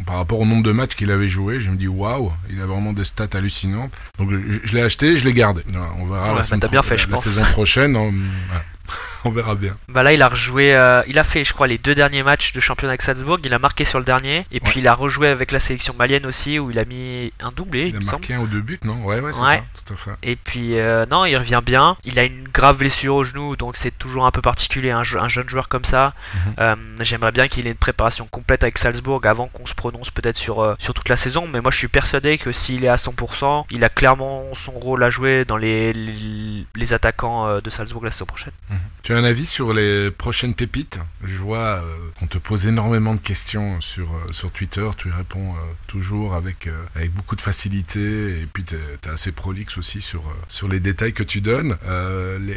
par 0.06 0.18
rapport 0.18 0.40
au 0.40 0.46
nombre 0.46 0.64
de 0.64 0.72
matchs 0.72 0.96
qu'il 0.96 1.12
avait 1.12 1.28
joué. 1.28 1.60
Je 1.60 1.70
me 1.70 1.76
dis, 1.76 1.88
waouh, 1.88 2.32
il 2.50 2.62
a 2.62 2.66
vraiment 2.66 2.94
des 2.94 3.04
stats 3.04 3.28
hallucinantes. 3.34 3.92
Donc 4.18 4.30
je, 4.32 4.74
l'ai 4.76 4.82
acheté, 4.82 5.18
je 5.18 5.26
l'ai 5.26 5.34
gardé. 5.34 5.64
On 5.98 6.06
verra 6.08 6.34
la, 6.34 6.68
bien 6.68 6.84
fait, 6.84 6.98
je 6.98 7.08
pense. 7.08 7.24
saison 7.24 7.44
prochaine. 7.44 7.96
on 9.26 9.32
verra 9.32 9.56
bien. 9.56 9.76
Bah 9.90 10.04
là, 10.04 10.14
il 10.14 10.22
a 10.22 10.28
rejoué, 10.28 10.76
euh, 10.76 11.02
il 11.08 11.18
a 11.20 11.24
fait, 11.24 11.44
je 11.44 11.54
crois, 11.54 11.68
les 11.68 11.78
deux 11.78 11.96
derniers 11.96 12.24
matchs 12.24 12.54
de 12.54 12.60
championnat 12.60 12.92
avec 12.92 13.02
Salzbourg. 13.02 13.40
Il 13.44 13.54
a 13.54 13.60
marqué 13.60 13.84
sur 13.84 14.00
le 14.00 14.06
dernier, 14.06 14.46
et 14.52 14.60
puis 14.60 14.80
il 14.80 14.88
a 14.88 14.94
rejoué 14.94 15.28
avec 15.28 15.52
la 15.52 15.60
sélection 15.60 15.96
malienne 15.98 16.26
aussi, 16.26 16.60
où 16.60 16.72
il 16.72 16.80
a 16.80 16.86
mis 16.86 17.34
un 17.42 17.52
doublé. 17.52 17.90
Il, 17.90 17.98
a 17.98 18.00
marqué 18.00 18.36
un 18.36 18.40
ou 18.40 18.48
deux 18.48 18.62
buts, 18.62 18.80
non? 18.84 19.04
Ouais, 19.04 19.20
ouais, 19.20 19.34
c'est 19.34 19.40
ça, 19.40 19.64
tout 19.86 19.94
à 19.94 19.98
fait. 19.98 20.12
Et 20.24 20.36
puis 20.36 20.78
euh, 20.78 21.06
non, 21.10 21.26
il 21.26 21.36
revient 21.38 21.62
bien. 21.66 21.98
Il 22.06 22.20
a 22.20 22.24
une 22.24 22.48
grave 22.48 22.78
blessure 22.78 23.16
au 23.16 23.24
genou, 23.24 23.56
donc 23.56 23.76
c'est 23.76 23.98
toujours 23.98 24.26
un 24.26 24.32
peu 24.32 24.42
particulier 24.66 24.92
un, 24.92 25.02
un 25.02 25.28
jeune 25.28 25.50
joueur 25.50 25.68
comme 25.70 25.86
ça. 25.86 26.14
Mhm. 26.34 26.54
Euh, 26.60 26.76
j'aimerais 27.02 27.32
bien 27.32 27.48
qu'il 27.48 27.68
ait 27.68 27.72
une 27.72 27.78
préparation 27.78 28.26
complète 28.26 28.64
avec 28.64 28.78
Salzbourg 28.78 29.22
avant 29.26 29.48
qu'on 29.48 29.66
se 29.66 29.76
prononce 29.76 30.10
peut-être 30.10 30.38
sur 30.38 30.76
sur 30.80 30.94
toute 30.94 31.10
la 31.10 31.16
saison. 31.16 31.48
Mais 31.48 31.62
moi, 31.62 31.72
je 31.72 31.78
suis 31.78 31.88
persuadé 31.88 32.38
que 32.38 32.52
s'il 32.52 32.84
est 32.84 32.90
à 32.90 32.96
100%, 32.96 33.66
il 33.70 33.84
a 33.84 33.90
clairement 33.90 34.44
son 34.54 34.72
rôle 34.72 35.04
à 35.04 35.10
jouer 35.10 35.46
dans 35.46 35.58
les 35.58 35.94
les, 35.94 36.94
attaquants 36.94 37.60
de 37.60 37.70
Salzbourg 37.70 38.04
la 38.06 38.12
saison 38.12 38.26
prochaine. 38.26 38.54
Mhm. 38.70 38.78
Tu 39.06 39.14
as 39.14 39.18
un 39.18 39.24
avis 39.24 39.46
sur 39.46 39.72
les 39.72 40.10
prochaines 40.10 40.56
pépites? 40.56 41.00
Je 41.24 41.38
vois 41.38 41.84
euh, 41.84 41.96
qu'on 42.18 42.26
te 42.26 42.40
pose 42.40 42.66
énormément 42.66 43.14
de 43.14 43.20
questions 43.20 43.80
sur, 43.80 44.12
euh, 44.12 44.26
sur 44.32 44.50
Twitter. 44.50 44.90
Tu 44.98 45.12
réponds 45.12 45.54
euh, 45.54 45.60
toujours 45.86 46.34
avec, 46.34 46.68
avec 46.96 47.12
beaucoup 47.14 47.36
de 47.36 47.42
facilité 47.42 48.42
et 48.42 48.48
puis 48.52 48.64
tu 48.64 48.74
es, 48.74 49.08
assez 49.08 49.32
prolixe 49.32 49.78
aussi 49.78 50.02
sur, 50.02 50.24
sur 50.48 50.68
les 50.68 50.80
détails 50.80 51.14
que 51.14 51.22
tu 51.22 51.40
donnes. 51.40 51.78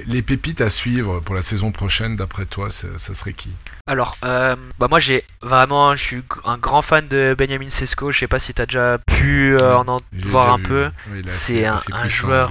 Les, 0.06 0.22
pépites 0.22 0.62
à 0.62 0.70
suivre 0.70 1.20
pour 1.20 1.34
la 1.34 1.42
saison 1.42 1.70
prochaine, 1.70 1.97
d'après 2.16 2.46
toi, 2.46 2.70
ça, 2.70 2.96
serait 2.98 3.32
qui 3.32 3.50
Alors, 3.86 4.16
bah 4.22 4.88
moi 4.88 5.00
j'ai 5.00 5.24
vraiment, 5.42 5.94
je 5.96 6.02
suis 6.02 6.22
un 6.44 6.58
grand 6.58 6.82
fan 6.82 7.08
de 7.08 7.34
Benjamin 7.36 7.70
Sesko. 7.70 8.12
Je 8.12 8.20
sais 8.20 8.28
pas 8.28 8.38
si 8.38 8.54
tu 8.54 8.62
as 8.62 8.66
déjà 8.66 8.98
pu 8.98 9.56
en, 9.60 10.00
voir 10.12 10.52
un 10.52 10.58
peu. 10.58 10.90
C'est 11.26 11.66
un, 11.66 11.74
un 11.92 12.08
joueur 12.08 12.50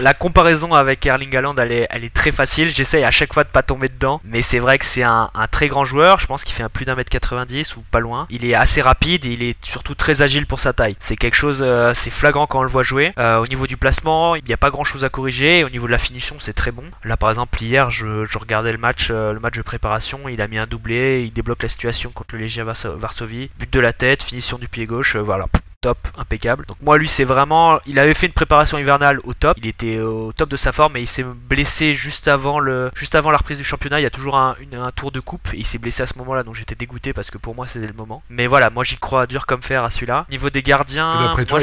la 0.00 0.14
comparaison 0.14 0.74
avec 0.74 1.04
Erling 1.04 1.34
Haaland, 1.36 1.54
elle 1.56 1.72
est, 1.72 1.86
elle 1.90 2.04
est 2.04 2.14
très 2.14 2.32
facile. 2.32 2.68
J'essaye 2.68 3.04
à 3.04 3.10
chaque 3.10 3.34
fois 3.34 3.44
de 3.44 3.48
pas 3.48 3.62
tomber 3.62 3.88
dedans. 3.88 4.20
Mais 4.24 4.42
c'est 4.42 4.58
vrai 4.58 4.78
que 4.78 4.84
c'est 4.84 5.02
un, 5.02 5.30
très 5.50 5.68
grand 5.68 5.84
joueur. 5.84 6.18
Je 6.18 6.26
pense 6.26 6.44
qu'il 6.44 6.54
fait 6.54 6.62
un 6.62 6.68
plus 6.68 6.84
d'un 6.84 6.94
mètre 6.94 7.10
90 7.10 7.76
ou 7.76 7.82
pas 7.90 8.00
loin. 8.00 8.26
Il 8.30 8.44
est 8.44 8.54
assez 8.54 8.80
rapide 8.80 9.26
et 9.26 9.32
il 9.32 9.42
est 9.42 9.64
surtout 9.64 9.94
très 9.94 10.22
agile 10.22 10.46
pour 10.46 10.60
sa 10.60 10.72
taille. 10.72 10.96
C'est 10.98 11.16
quelque 11.16 11.34
chose, 11.34 11.58
euh, 11.60 11.92
c'est 11.94 12.10
flagrant 12.10 12.46
quand 12.46 12.60
on 12.60 12.62
le 12.62 12.68
voit 12.68 12.82
jouer. 12.82 13.12
Euh, 13.18 13.38
au 13.38 13.46
niveau 13.46 13.66
du 13.66 13.76
placement, 13.76 14.36
il 14.36 14.44
n'y 14.44 14.52
a 14.52 14.56
pas 14.56 14.70
grand 14.70 14.84
chose 14.84 15.04
à 15.04 15.08
corriger. 15.08 15.64
au 15.64 15.70
niveau 15.70 15.86
de 15.86 15.92
la 15.92 15.98
finition, 15.98 16.36
c'est 16.38 16.52
très 16.52 16.70
bon. 16.70 16.84
Là, 17.04 17.16
par 17.16 17.28
exemple, 17.28 17.62
hier, 17.62 17.90
je, 17.90 18.38
regardais 18.38 18.72
le 18.72 18.78
match, 18.78 19.08
euh, 19.10 19.32
le 19.32 19.40
match 19.40 19.56
de 19.56 19.62
préparation. 19.62 20.28
Il 20.28 20.40
a 20.40 20.48
mis 20.48 20.58
un 20.58 20.66
doublé. 20.66 21.24
Il 21.24 21.32
débloque 21.32 21.62
la 21.62 21.68
situation 21.68 22.10
contre 22.10 22.36
le 22.36 22.42
Legia 22.42 22.64
Varsovie. 22.64 23.50
But 23.58 23.72
de 23.72 23.80
la 23.80 23.92
tête, 23.92 24.22
finition 24.22 24.58
du 24.58 24.68
pied 24.68 24.86
gauche. 24.86 25.16
voilà 25.16 25.46
top, 25.82 25.98
impeccable. 26.16 26.64
Donc 26.66 26.78
moi 26.80 26.96
lui 26.96 27.08
c'est 27.08 27.24
vraiment, 27.24 27.78
il 27.86 27.98
avait 27.98 28.14
fait 28.14 28.26
une 28.26 28.32
préparation 28.32 28.78
hivernale 28.78 29.20
au 29.24 29.34
top, 29.34 29.58
il 29.58 29.66
était 29.66 29.98
au 29.98 30.32
top 30.32 30.48
de 30.48 30.56
sa 30.56 30.72
forme 30.72 30.96
et 30.96 31.00
il 31.00 31.08
s'est 31.08 31.24
blessé 31.24 31.92
juste 31.92 32.28
avant 32.28 32.60
le, 32.60 32.90
juste 32.94 33.14
avant 33.14 33.30
la 33.30 33.36
reprise 33.36 33.58
du 33.58 33.64
championnat. 33.64 34.00
Il 34.00 34.04
y 34.04 34.06
a 34.06 34.10
toujours 34.10 34.36
un, 34.36 34.54
tour 34.94 35.10
de 35.12 35.20
coupe 35.20 35.48
et 35.52 35.58
il 35.58 35.66
s'est 35.66 35.78
blessé 35.78 36.02
à 36.02 36.06
ce 36.06 36.16
moment-là, 36.18 36.44
donc 36.44 36.54
j'étais 36.54 36.74
dégoûté 36.74 37.12
parce 37.12 37.30
que 37.30 37.38
pour 37.38 37.54
moi 37.54 37.66
c'était 37.66 37.86
le 37.86 37.92
moment. 37.92 38.22
Mais 38.30 38.46
voilà, 38.46 38.70
moi 38.70 38.84
j'y 38.84 38.96
crois 38.96 39.26
dur 39.26 39.44
comme 39.44 39.62
fer 39.62 39.84
à 39.84 39.90
celui-là. 39.90 40.26
Niveau 40.30 40.50
des 40.50 40.62
gardiens, 40.62 41.20
et 41.20 41.24
d'après 41.24 41.44
toi, 41.44 41.60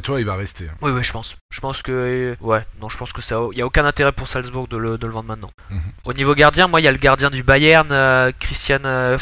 toi 0.00 0.20
il 0.20 0.26
va 0.26 0.34
rester. 0.34 0.68
Oui 0.80 0.90
oui 0.90 1.04
je 1.04 1.12
pense. 1.12 1.36
Je 1.50 1.60
pense 1.60 1.82
que 1.82 2.36
ouais, 2.40 2.66
non 2.80 2.88
je 2.88 2.96
pense 2.96 3.12
que 3.12 3.22
ça, 3.22 3.38
il 3.52 3.58
y 3.58 3.62
a 3.62 3.66
aucun 3.66 3.84
intérêt 3.84 4.12
pour 4.12 4.26
Salzbourg 4.26 4.68
de 4.68 4.76
le, 4.76 4.96
vendre 4.96 5.28
maintenant. 5.28 5.50
Mhm. 5.70 5.80
Au 6.04 6.12
niveau 6.14 6.34
gardien, 6.34 6.66
moi 6.66 6.80
il 6.80 6.84
y 6.84 6.88
a 6.88 6.92
le 6.92 6.98
gardien 6.98 7.30
du 7.30 7.42
Bayern, 7.42 7.88
euh, 7.92 8.30
Christian 8.40 8.80
euh, 8.86 9.18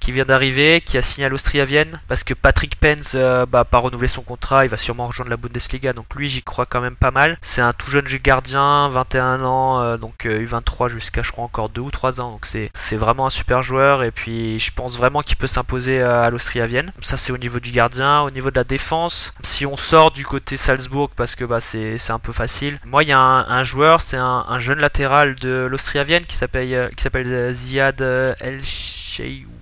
qui 0.00 0.12
vient 0.12 0.24
d'arriver, 0.24 0.80
qui 0.80 0.98
a 0.98 1.02
signé 1.02 1.26
à 1.26 1.28
l'Austria 1.28 1.64
Vienne 1.64 2.00
parce 2.08 2.24
que 2.24 2.34
Patrick 2.34 2.78
Pence 2.78 3.12
euh, 3.14 3.46
bah, 3.46 3.59
pas 3.64 3.78
renouvelé 3.78 4.08
son 4.08 4.22
contrat, 4.22 4.64
il 4.64 4.68
va 4.68 4.76
sûrement 4.76 5.06
rejoindre 5.06 5.30
la 5.30 5.36
Bundesliga, 5.36 5.92
donc 5.92 6.06
lui 6.14 6.28
j'y 6.28 6.42
crois 6.42 6.66
quand 6.66 6.80
même 6.80 6.96
pas 6.96 7.10
mal. 7.10 7.38
C'est 7.42 7.60
un 7.60 7.72
tout 7.72 7.90
jeune 7.90 8.06
gardien, 8.22 8.88
21 8.88 9.44
ans, 9.44 9.80
euh, 9.80 9.96
donc 9.96 10.24
U23 10.24 10.86
euh, 10.86 10.88
jusqu'à 10.88 11.22
je 11.22 11.32
crois 11.32 11.44
encore 11.44 11.68
2 11.68 11.80
ou 11.80 11.90
3 11.90 12.20
ans, 12.20 12.32
donc 12.32 12.46
c'est, 12.46 12.70
vraiment 12.96 13.26
un 13.26 13.30
super 13.30 13.62
joueur 13.62 14.02
et 14.02 14.10
puis 14.10 14.58
je 14.58 14.72
pense 14.72 14.98
vraiment 14.98 15.22
qu'il 15.22 15.36
peut 15.36 15.46
s'imposer 15.46 16.02
à 16.02 16.28
l'Austria 16.28 16.66
Vienne. 16.66 16.92
Ça 17.00 17.16
c'est 17.16 17.32
au 17.32 17.38
niveau 17.38 17.60
du 17.60 17.70
gardien, 17.70 18.20
au 18.22 18.30
niveau 18.30 18.50
de 18.50 18.56
la 18.56 18.64
défense, 18.64 19.32
si 19.42 19.64
on 19.64 19.76
sort 19.76 20.10
du 20.10 20.26
côté 20.26 20.56
Salzbourg 20.56 21.10
parce 21.16 21.34
que 21.34 21.44
bah, 21.44 21.60
c'est, 21.60 21.98
un 22.10 22.18
peu 22.18 22.32
facile, 22.32 22.78
moi 22.84 23.04
il 23.04 23.08
y 23.08 23.12
a 23.12 23.20
un, 23.20 23.64
joueur, 23.64 24.00
c'est 24.02 24.16
un, 24.16 24.44
un, 24.48 24.58
jeune 24.58 24.80
latéral 24.80 25.36
de 25.36 25.66
l'Austria 25.70 26.02
Vienne 26.02 26.24
qui 26.24 26.36
s'appelle, 26.36 26.90
qui 26.96 27.02
s'appelle 27.02 27.52
Ziad 27.54 28.00
El 28.00 28.60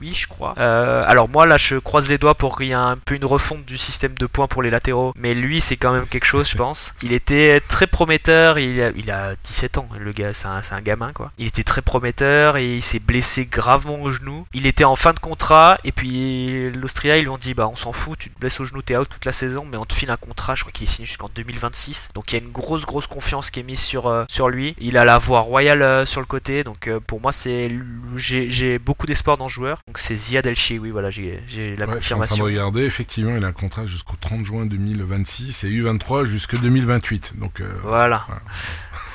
oui, 0.01 0.15
je 0.15 0.27
crois. 0.27 0.55
Euh, 0.59 1.05
alors 1.07 1.29
moi 1.29 1.47
là, 1.47 1.57
je 1.57 1.77
croise 1.77 2.09
les 2.09 2.19
doigts 2.19 2.35
pour 2.35 2.57
qu'il 2.57 2.69
y 2.69 2.71
ait 2.71 2.75
un 2.75 2.97
peu 2.97 3.15
une 3.15 3.25
refonte 3.25 3.65
du 3.65 3.79
système 3.79 4.15
de 4.15 4.27
points 4.27 4.47
pour 4.47 4.63
les 4.63 4.71
latéraux. 4.71 5.13
Mais 5.17 5.35
lui, 5.35 5.61
c'est 5.61 5.77
quand 5.77 5.93
même 5.93 6.07
quelque 6.07 6.25
chose, 6.25 6.49
je 6.49 6.57
pense. 6.57 6.95
Il 7.03 7.13
était 7.13 7.61
très 7.69 7.87
prometteur. 7.87 8.59
Il 8.59 8.81
a, 8.81 8.91
il 8.91 9.11
a 9.11 9.35
17 9.43 9.79
ans, 9.79 9.89
le 9.99 10.13
gars, 10.13 10.33
c'est 10.33 10.47
un, 10.47 10.63
un, 10.71 10.81
gamin 10.81 11.13
quoi. 11.13 11.33
Il 11.39 11.47
était 11.47 11.65
très 11.65 11.83
prometteur 11.83 12.57
et 12.57 12.77
il 12.77 12.83
s'est 12.83 13.01
blessé 13.01 13.47
gravement 13.47 14.01
au 14.01 14.11
genou. 14.11 14.47
Il 14.53 14.67
était 14.67 14.85
en 14.85 14.97
fin 14.97 15.13
de 15.13 15.19
contrat 15.19 15.79
et 15.85 15.93
puis 15.93 16.71
l'Austria 16.71 17.19
ils 17.19 17.23
lui 17.23 17.29
ont 17.29 17.39
dit 17.39 17.55
bah 17.55 17.69
on 17.69 17.77
s'en 17.77 17.93
fout, 17.93 18.19
tu 18.19 18.31
te 18.31 18.39
blesses 18.39 18.61
au 18.61 18.65
genou, 18.65 18.83
t'es 18.83 18.97
out 18.97 19.09
toute 19.09 19.25
la 19.25 19.33
saison, 19.33 19.67
mais 19.71 19.77
on 19.77 19.85
te 19.85 19.95
file 19.95 20.11
un 20.11 20.17
contrat. 20.17 20.55
Je 20.55 20.63
crois 20.63 20.73
qu'il 20.73 20.85
est 20.85 20.91
signé 20.91 21.07
jusqu'en 21.07 21.31
2026. 21.35 22.11
Donc 22.15 22.33
il 22.33 22.37
y 22.37 22.41
a 22.41 22.45
une 22.45 22.53
grosse 22.53 22.87
grosse 22.87 23.07
confiance 23.07 23.51
qui 23.51 23.61
est 23.61 23.65
mise 23.65 23.81
sur 23.81 24.07
euh, 24.07 24.25
sur 24.29 24.49
lui. 24.49 24.77
Il 24.79 24.97
a 24.97 25.05
la 25.05 25.19
voix 25.19 25.41
royale 25.41 25.83
euh, 25.83 26.07
sur 26.07 26.21
le 26.21 26.27
côté. 26.27 26.63
Donc 26.65 26.89
pour 27.07 27.21
moi 27.21 27.33
c'est 27.33 27.69
j'ai 28.17 28.79
beaucoup 28.79 29.07
d'espoir 29.07 29.37
dans 29.37 29.48
grand 29.49 29.55
joueur. 29.55 29.81
Donc 29.87 29.99
c'est 29.99 30.17
Ziad 30.17 30.47
El 30.47 30.55
oui, 30.81 30.91
voilà, 30.91 31.11
j'ai 31.11 31.41
la 31.77 31.87
Ouais, 31.87 31.95
je 31.99 32.05
suis 32.05 32.15
en 32.15 32.19
confirmation. 32.19 32.37
train 32.37 32.37
de 32.37 32.43
regarder, 32.43 32.83
effectivement, 32.85 33.37
il 33.37 33.45
a 33.45 33.49
un 33.49 33.53
contrat 33.53 33.87
jusqu'au 33.87 34.17
30 34.21 34.45
juin 34.45 34.67
2026 34.67 35.65
et 35.65 35.69
U23 35.71 36.25
jusque 36.25 36.59
2028. 36.59 37.35
Donc 37.39 37.61
euh, 37.61 37.69
Voilà. 37.83 38.27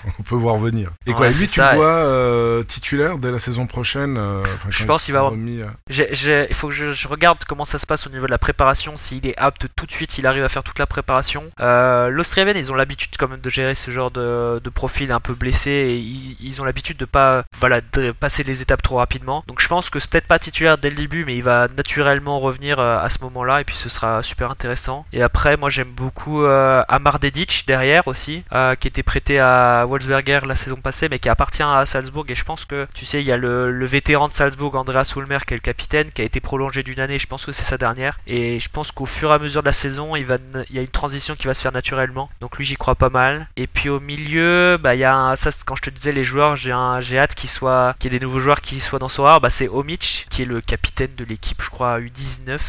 on 0.19 0.23
peut 0.23 0.35
voir 0.35 0.57
venir. 0.57 0.91
Et 1.05 1.11
Ouais, 1.11 1.17
quoi, 1.17 1.27
lui, 1.27 1.35
c'est 1.35 1.47
tu 1.47 1.53
ça, 1.53 1.73
le 1.73 1.77
vois 1.77 1.87
euh, 1.87 2.63
titulaire 2.63 3.17
dès 3.17 3.31
la 3.31 3.39
saison 3.39 3.67
prochaine 3.67 4.17
euh, 4.17 4.43
Je 4.69 4.85
pense 4.85 5.03
il 5.03 5.05
qu'il 5.05 5.13
va 5.13 5.21
remis, 5.21 5.61
euh, 5.61 6.45
il 6.49 6.55
faut 6.55 6.67
que 6.67 6.73
je, 6.73 6.91
je 6.91 7.07
regarde 7.07 7.43
comment 7.47 7.65
ça 7.65 7.79
se 7.79 7.85
passe 7.85 8.07
au 8.07 8.09
niveau 8.09 8.25
de 8.25 8.31
la 8.31 8.37
préparation, 8.37 8.97
s'il 8.97 9.25
est 9.27 9.37
apte 9.37 9.67
tout 9.75 9.85
de 9.85 9.91
suite, 9.91 10.11
s'il 10.11 10.27
arrive 10.27 10.43
à 10.43 10.49
faire 10.49 10.63
toute 10.63 10.79
la 10.79 10.85
préparation. 10.85 11.45
Euh, 11.59 12.09
L'Austriaven, 12.09 12.57
ils 12.57 12.71
ont 12.71 12.75
l'habitude 12.75 13.11
quand 13.17 13.27
même 13.27 13.41
de 13.41 13.49
gérer 13.49 13.75
ce 13.75 13.91
genre 13.91 14.11
de, 14.11 14.59
de 14.63 14.69
profil 14.69 15.11
un 15.11 15.19
peu 15.19 15.33
blessé 15.33 15.71
et 15.71 15.97
ils, 15.97 16.37
ils 16.39 16.61
ont 16.61 16.65
l'habitude 16.65 16.97
de 16.97 17.05
pas 17.05 17.43
voilà 17.59 17.81
de 17.93 18.11
passer 18.11 18.43
les 18.43 18.61
étapes 18.61 18.81
trop 18.81 18.97
rapidement. 18.97 19.43
Donc 19.47 19.61
je 19.61 19.67
pense 19.67 19.89
que 19.89 19.99
c'est 19.99 20.09
peut-être 20.09 20.27
pas 20.27 20.39
titulaire 20.39 20.77
dès 20.77 20.89
le 20.89 20.95
début, 20.95 21.25
mais 21.25 21.35
il 21.35 21.43
va 21.43 21.67
naturellement 21.77 22.39
revenir 22.39 22.79
à 22.79 23.09
ce 23.09 23.19
moment-là 23.23 23.61
et 23.61 23.63
puis 23.63 23.75
ce 23.75 23.89
sera 23.89 24.23
super 24.23 24.51
intéressant. 24.51 25.05
Et 25.13 25.21
après, 25.21 25.57
moi 25.57 25.69
j'aime 25.69 25.91
beaucoup 25.91 26.43
Amar 26.43 27.19
Dedic 27.19 27.65
derrière 27.67 28.07
aussi, 28.07 28.43
qui 28.79 28.87
était 28.87 29.03
prêté 29.03 29.39
à 29.39 29.85
La 29.97 30.55
saison 30.55 30.77
passée, 30.77 31.07
mais 31.09 31.19
qui 31.19 31.29
appartient 31.29 31.63
à 31.63 31.85
Salzbourg. 31.85 32.25
Et 32.27 32.35
je 32.35 32.43
pense 32.43 32.65
que 32.65 32.87
tu 32.93 33.05
sais, 33.05 33.21
il 33.21 33.25
y 33.25 33.31
a 33.31 33.37
le, 33.37 33.85
vétéran 33.85 34.27
de 34.27 34.31
Salzbourg, 34.31 34.75
Andreas 34.75 35.13
Ulmer, 35.15 35.39
qui 35.47 35.53
est 35.53 35.57
le 35.57 35.61
capitaine, 35.61 36.11
qui 36.11 36.21
a 36.21 36.25
été 36.25 36.39
prolongé 36.39 36.83
d'une 36.83 36.99
année. 36.99 37.19
Je 37.19 37.27
pense 37.27 37.45
que 37.45 37.51
c'est 37.51 37.63
sa 37.63 37.77
dernière. 37.77 38.17
Et 38.25 38.59
je 38.59 38.69
pense 38.69 38.91
qu'au 38.91 39.05
fur 39.05 39.31
et 39.31 39.33
à 39.33 39.39
mesure 39.39 39.61
de 39.61 39.67
la 39.67 39.73
saison, 39.73 40.15
il 40.15 40.25
va, 40.25 40.37
il 40.69 40.75
y 40.75 40.79
a 40.79 40.81
une 40.81 40.87
transition 40.87 41.35
qui 41.35 41.47
va 41.47 41.53
se 41.53 41.61
faire 41.61 41.71
naturellement. 41.71 42.29
Donc 42.41 42.57
lui, 42.57 42.65
j'y 42.65 42.75
crois 42.75 42.95
pas 42.95 43.09
mal. 43.09 43.47
Et 43.55 43.67
puis 43.67 43.89
au 43.89 43.99
milieu, 43.99 44.77
bah 44.81 44.95
il 44.95 44.99
y 44.99 45.05
a 45.05 45.35
ça, 45.35 45.49
quand 45.65 45.75
je 45.75 45.83
te 45.83 45.89
disais 45.89 46.11
les 46.11 46.23
joueurs, 46.23 46.55
j'ai 46.55 46.71
hâte 46.71 47.35
qu'il 47.35 47.49
soit, 47.49 47.95
qu'il 47.99 48.11
y 48.11 48.15
ait 48.15 48.19
des 48.19 48.25
nouveaux 48.25 48.39
joueurs 48.39 48.61
qui 48.61 48.79
soient 48.79 48.99
dans 48.99 49.09
Sorare. 49.09 49.41
Bah 49.41 49.49
c'est 49.49 49.67
Omic, 49.67 50.27
qui 50.29 50.41
est 50.41 50.45
le 50.45 50.61
capitaine 50.61 51.13
de 51.15 51.23
l'équipe, 51.23 51.61
je 51.61 51.69
crois 51.69 51.99
U19 51.99 52.59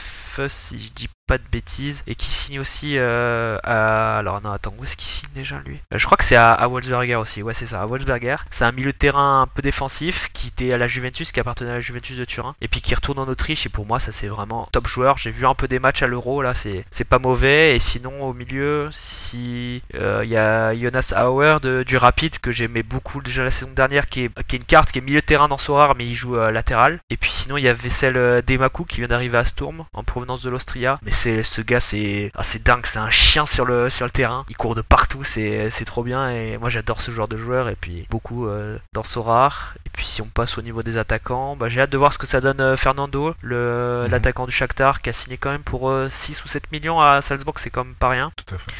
si 0.48 0.78
je 0.78 0.90
dis 0.92 1.08
pas 1.26 1.38
de 1.38 1.44
bêtises 1.50 2.02
et 2.06 2.14
qui 2.14 2.30
signe 2.30 2.60
aussi 2.60 2.98
euh, 2.98 3.56
à 3.62 4.18
alors 4.18 4.42
non 4.42 4.50
attends 4.50 4.74
où 4.78 4.84
est-ce 4.84 4.96
qu'il 4.96 5.08
signe 5.08 5.28
déjà 5.34 5.60
lui? 5.64 5.80
Euh, 5.92 5.98
je 5.98 6.04
crois 6.04 6.16
que 6.16 6.24
c'est 6.24 6.36
à, 6.36 6.66
Wolfsberger 6.68 7.16
aussi. 7.16 7.42
Ouais 7.42 7.54
c'est 7.54 7.66
ça 7.66 7.80
à 7.80 7.86
Wolfsberger. 7.86 8.36
C'est 8.50 8.64
un 8.64 8.72
milieu 8.72 8.92
de 8.92 8.98
terrain 8.98 9.42
un 9.42 9.46
peu 9.46 9.62
défensif 9.62 10.30
qui 10.32 10.48
était 10.48 10.72
à 10.72 10.78
la 10.78 10.86
Juventus 10.86 11.32
qui 11.32 11.40
appartenait 11.40 11.70
à 11.70 11.74
la 11.74 11.80
Juventus 11.80 12.16
de 12.16 12.24
Turin 12.24 12.54
et 12.60 12.68
puis 12.68 12.82
qui 12.82 12.94
retourne 12.94 13.18
en 13.18 13.28
Autriche 13.28 13.64
et 13.64 13.68
pour 13.70 13.86
moi 13.86 14.00
ça 14.00 14.12
c'est 14.12 14.28
vraiment 14.28 14.68
top 14.72 14.86
joueur. 14.86 15.16
J'ai 15.16 15.30
vu 15.30 15.46
un 15.46 15.54
peu 15.54 15.66
des 15.66 15.78
matchs 15.78 16.02
à 16.02 16.06
l'Euro 16.06 16.42
là 16.42 16.52
c'est 16.54 17.04
pas 17.08 17.18
mauvais 17.18 17.74
et 17.74 17.78
sinon 17.78 18.22
au 18.22 18.34
milieu 18.34 18.88
si 18.92 19.82
euh, 19.94 20.20
il 20.24 20.30
y 20.30 20.36
a 20.36 20.74
Jonas 20.74 21.14
Auer 21.16 21.56
de, 21.62 21.84
du 21.84 21.96
Rapid 21.96 22.38
que 22.38 22.52
j'aimais 22.52 22.82
beaucoup 22.82 23.22
déjà 23.22 23.44
la 23.44 23.50
saison 23.50 23.72
dernière 23.74 24.06
qui 24.06 24.24
est, 24.24 24.42
qui 24.44 24.56
est 24.56 24.58
une 24.58 24.64
carte 24.64 24.92
qui 24.92 24.98
est 24.98 25.02
milieu 25.02 25.20
de 25.20 25.26
terrain 25.26 25.48
dans 25.48 25.58
Sorar 25.58 25.94
mais 25.96 26.06
il 26.06 26.14
joue 26.14 26.34
latéral. 26.34 27.00
Et 27.08 27.16
puis 27.16 27.30
sinon 27.30 27.56
il 27.56 27.64
y 27.64 27.68
a 27.68 27.72
Vessel 27.72 28.42
Demaku 28.46 28.84
qui 28.84 28.98
vient 28.98 29.08
d'arriver 29.08 29.38
à 29.38 29.44
Sturm 29.44 29.84
en 29.94 30.04
provenance 30.04 30.42
de 30.42 30.50
l'Austria 30.50 30.98
c'est 31.14 31.42
ce 31.42 31.62
gars 31.62 31.80
c'est 31.80 32.30
ah, 32.36 32.42
c'est 32.42 32.62
dingue 32.62 32.84
c'est 32.84 32.98
un 32.98 33.10
chien 33.10 33.46
sur 33.46 33.64
le 33.64 33.88
sur 33.90 34.04
le 34.04 34.10
terrain. 34.10 34.44
Il 34.50 34.56
court 34.56 34.74
de 34.74 34.82
partout 34.82 35.24
c'est 35.24 35.70
c'est 35.70 35.84
trop 35.86 36.02
bien. 36.02 36.30
Et 36.30 36.58
moi 36.58 36.68
j'adore 36.70 37.00
ce 37.00 37.10
genre 37.10 37.28
de 37.28 37.36
joueur. 37.36 37.68
Et 37.68 37.76
puis 37.76 38.06
beaucoup 38.10 38.46
euh, 38.46 38.78
dans 38.92 39.02
Sorar 39.04 39.74
et 39.86 39.90
puis 39.90 40.06
si 40.06 40.20
on 40.22 40.26
passe 40.26 40.58
au 40.58 40.62
niveau 40.62 40.82
des 40.82 40.96
attaquants 40.98 41.56
bah, 41.56 41.68
j'ai 41.68 41.80
hâte 41.80 41.90
de 41.90 41.96
voir 41.98 42.12
ce 42.12 42.18
que 42.18 42.26
ça 42.26 42.40
donne 42.40 42.60
euh, 42.60 42.76
Fernando 42.76 43.34
le 43.40 44.02
Mhm. 44.04 44.10
l'attaquant 44.10 44.46
du 44.46 44.52
Shakhtar 44.52 45.00
qui 45.00 45.10
a 45.10 45.12
signé 45.12 45.36
quand 45.36 45.50
même 45.50 45.62
pour 45.62 45.88
euh, 45.88 46.08
6 46.08 46.44
ou 46.44 46.48
7 46.48 46.70
millions 46.72 47.00
à 47.00 47.22
Salzbourg. 47.22 47.58
C'est 47.58 47.70
quand 47.70 47.84
même 47.84 47.94
pas 47.94 48.08
rien. 48.08 48.32
Tout 48.36 48.54
à 48.54 48.58
fait. 48.58 48.70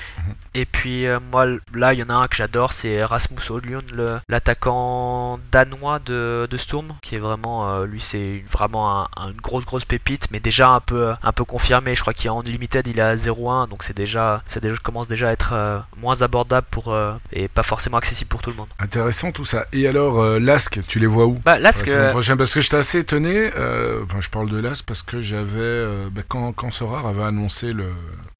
et 0.55 0.67
puis 0.67 1.07
euh, 1.07 1.21
moi 1.33 1.47
là 1.73 1.93
il 1.95 2.01
y 2.01 2.03
en 2.03 2.11
a 2.11 2.15
un 2.15 2.27
que 2.29 2.37
j'adore. 2.37 2.73
C'est 2.73 3.05
Rasmus 3.05 3.41
Højlund 3.51 4.21
l'attaquant 4.29 5.39
danois 5.51 5.99
de, 5.99 6.47
de 6.51 6.57
Sturm 6.57 6.95
qui 7.03 7.17
est 7.17 7.19
vraiment 7.19 7.69
euh, 7.71 7.87
lui 7.87 8.01
c'est 8.01 8.45
vraiment 8.51 9.03
un- 9.03 9.09
un- 9.17 9.31
une 9.31 9.41
grosse 9.41 9.65
grosse 9.65 9.85
pépite 9.85 10.29
mais 10.31 10.41
déjà 10.41 10.69
un 10.71 10.81
peu 10.81 11.15
un 11.23 11.33
peu 11.33 11.45
confirmé. 11.45 11.95
Je 11.95 12.01
crois 12.01 12.15
qu'il 12.15 12.24
est 12.27 12.31
en 12.31 12.41
limited 12.43 12.87
il 12.87 12.99
est 12.99 13.03
à 13.03 13.15
0-1 13.15 13.69
donc 13.69 13.83
c'est 13.83 13.97
déjà 13.97 14.43
ça 14.47 14.61
déjà 14.61 14.77
commence 14.83 15.09
déjà 15.09 15.29
à 15.29 15.33
être 15.33 15.53
euh, 15.53 15.79
moins 15.97 16.23
abordable 16.23 16.67
pour 16.71 16.93
euh, 16.93 17.13
et 17.33 17.49
pas 17.49 17.63
forcément 17.63 17.97
accessible 17.97 18.29
pour 18.29 18.43
tout 18.43 18.51
le 18.51 18.57
monde 18.57 18.69
Intéressant 18.79 19.33
tout 19.33 19.45
ça. 19.45 19.67
Et 19.73 19.87
alors, 19.87 20.21
euh, 20.21 20.39
Lask, 20.39 20.81
tu 20.87 20.99
les 20.99 21.07
vois 21.07 21.27
où? 21.27 21.39
Bah 21.45 21.55
là 21.55 21.61
la 21.61 21.73
ce 21.73 21.85
saison 21.85 21.97
que 21.99 22.11
prochaine 22.11 22.37
Parce 22.37 22.53
que 22.55 22.61
j'étais 22.61 22.77
assez 22.77 22.99
étonné. 22.99 23.51
euh, 23.57 24.05
je 24.21 24.29
parle 24.29 24.51
de 24.51 24.59
Lask 24.59 24.85
parce 24.87 25.03
que 25.03 25.21
j'avais. 25.21 25.85
bah, 26.11 26.23
quand, 26.29 26.53
quand 26.53 26.71
Sorar 26.73 27.07
avait 27.07 27.23
annoncé 27.23 27.73
le, 27.73 27.87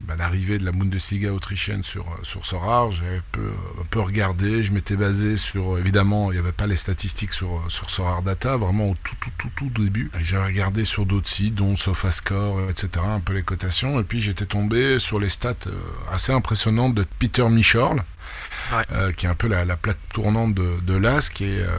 bah, 0.07 0.15
l'arrivée 0.17 0.57
de 0.57 0.65
la 0.65 0.71
Bundesliga 0.71 1.31
autrichienne 1.33 1.83
sur, 1.83 2.03
euh, 2.07 2.23
sur 2.23 2.45
Sorar, 2.45 2.91
j'avais 2.91 3.17
un 3.17 3.23
peu, 3.31 3.51
un 3.81 3.85
peu 3.89 3.99
regardé. 3.99 4.63
Je 4.63 4.71
m'étais 4.71 4.95
basé 4.95 5.37
sur. 5.37 5.77
Évidemment, 5.77 6.31
il 6.31 6.35
n'y 6.35 6.39
avait 6.39 6.51
pas 6.51 6.67
les 6.67 6.75
statistiques 6.77 7.33
sur, 7.33 7.63
sur 7.69 7.89
Sorar 7.89 8.21
Data, 8.21 8.57
vraiment 8.57 8.89
au 8.91 8.95
tout, 9.03 9.15
tout, 9.19 9.31
tout, 9.37 9.49
tout 9.55 9.83
début. 9.83 10.11
J'ai 10.21 10.37
regardé 10.37 10.85
sur 10.85 11.05
d'autres 11.05 11.29
sites, 11.29 11.55
dont 11.55 11.75
SofaScore, 11.75 12.59
euh, 12.59 12.69
etc., 12.69 12.89
un 13.05 13.19
peu 13.19 13.33
les 13.33 13.43
cotations. 13.43 13.99
Et 13.99 14.03
puis 14.03 14.21
j'étais 14.21 14.45
tombé 14.45 14.99
sur 14.99 15.19
les 15.19 15.29
stats 15.29 15.53
euh, 15.67 15.71
assez 16.11 16.31
impressionnantes 16.31 16.93
de 16.95 17.05
Peter 17.19 17.47
Michorl. 17.49 18.03
Ouais. 18.71 18.83
euh, 18.91 19.11
qui 19.11 19.25
est 19.25 19.29
un 19.29 19.35
peu 19.35 19.47
la, 19.47 19.65
la 19.65 19.77
plaque 19.77 19.99
tournante 20.13 20.55
de, 20.55 20.79
de 20.81 20.95
et, 20.95 21.59
euh, 21.59 21.77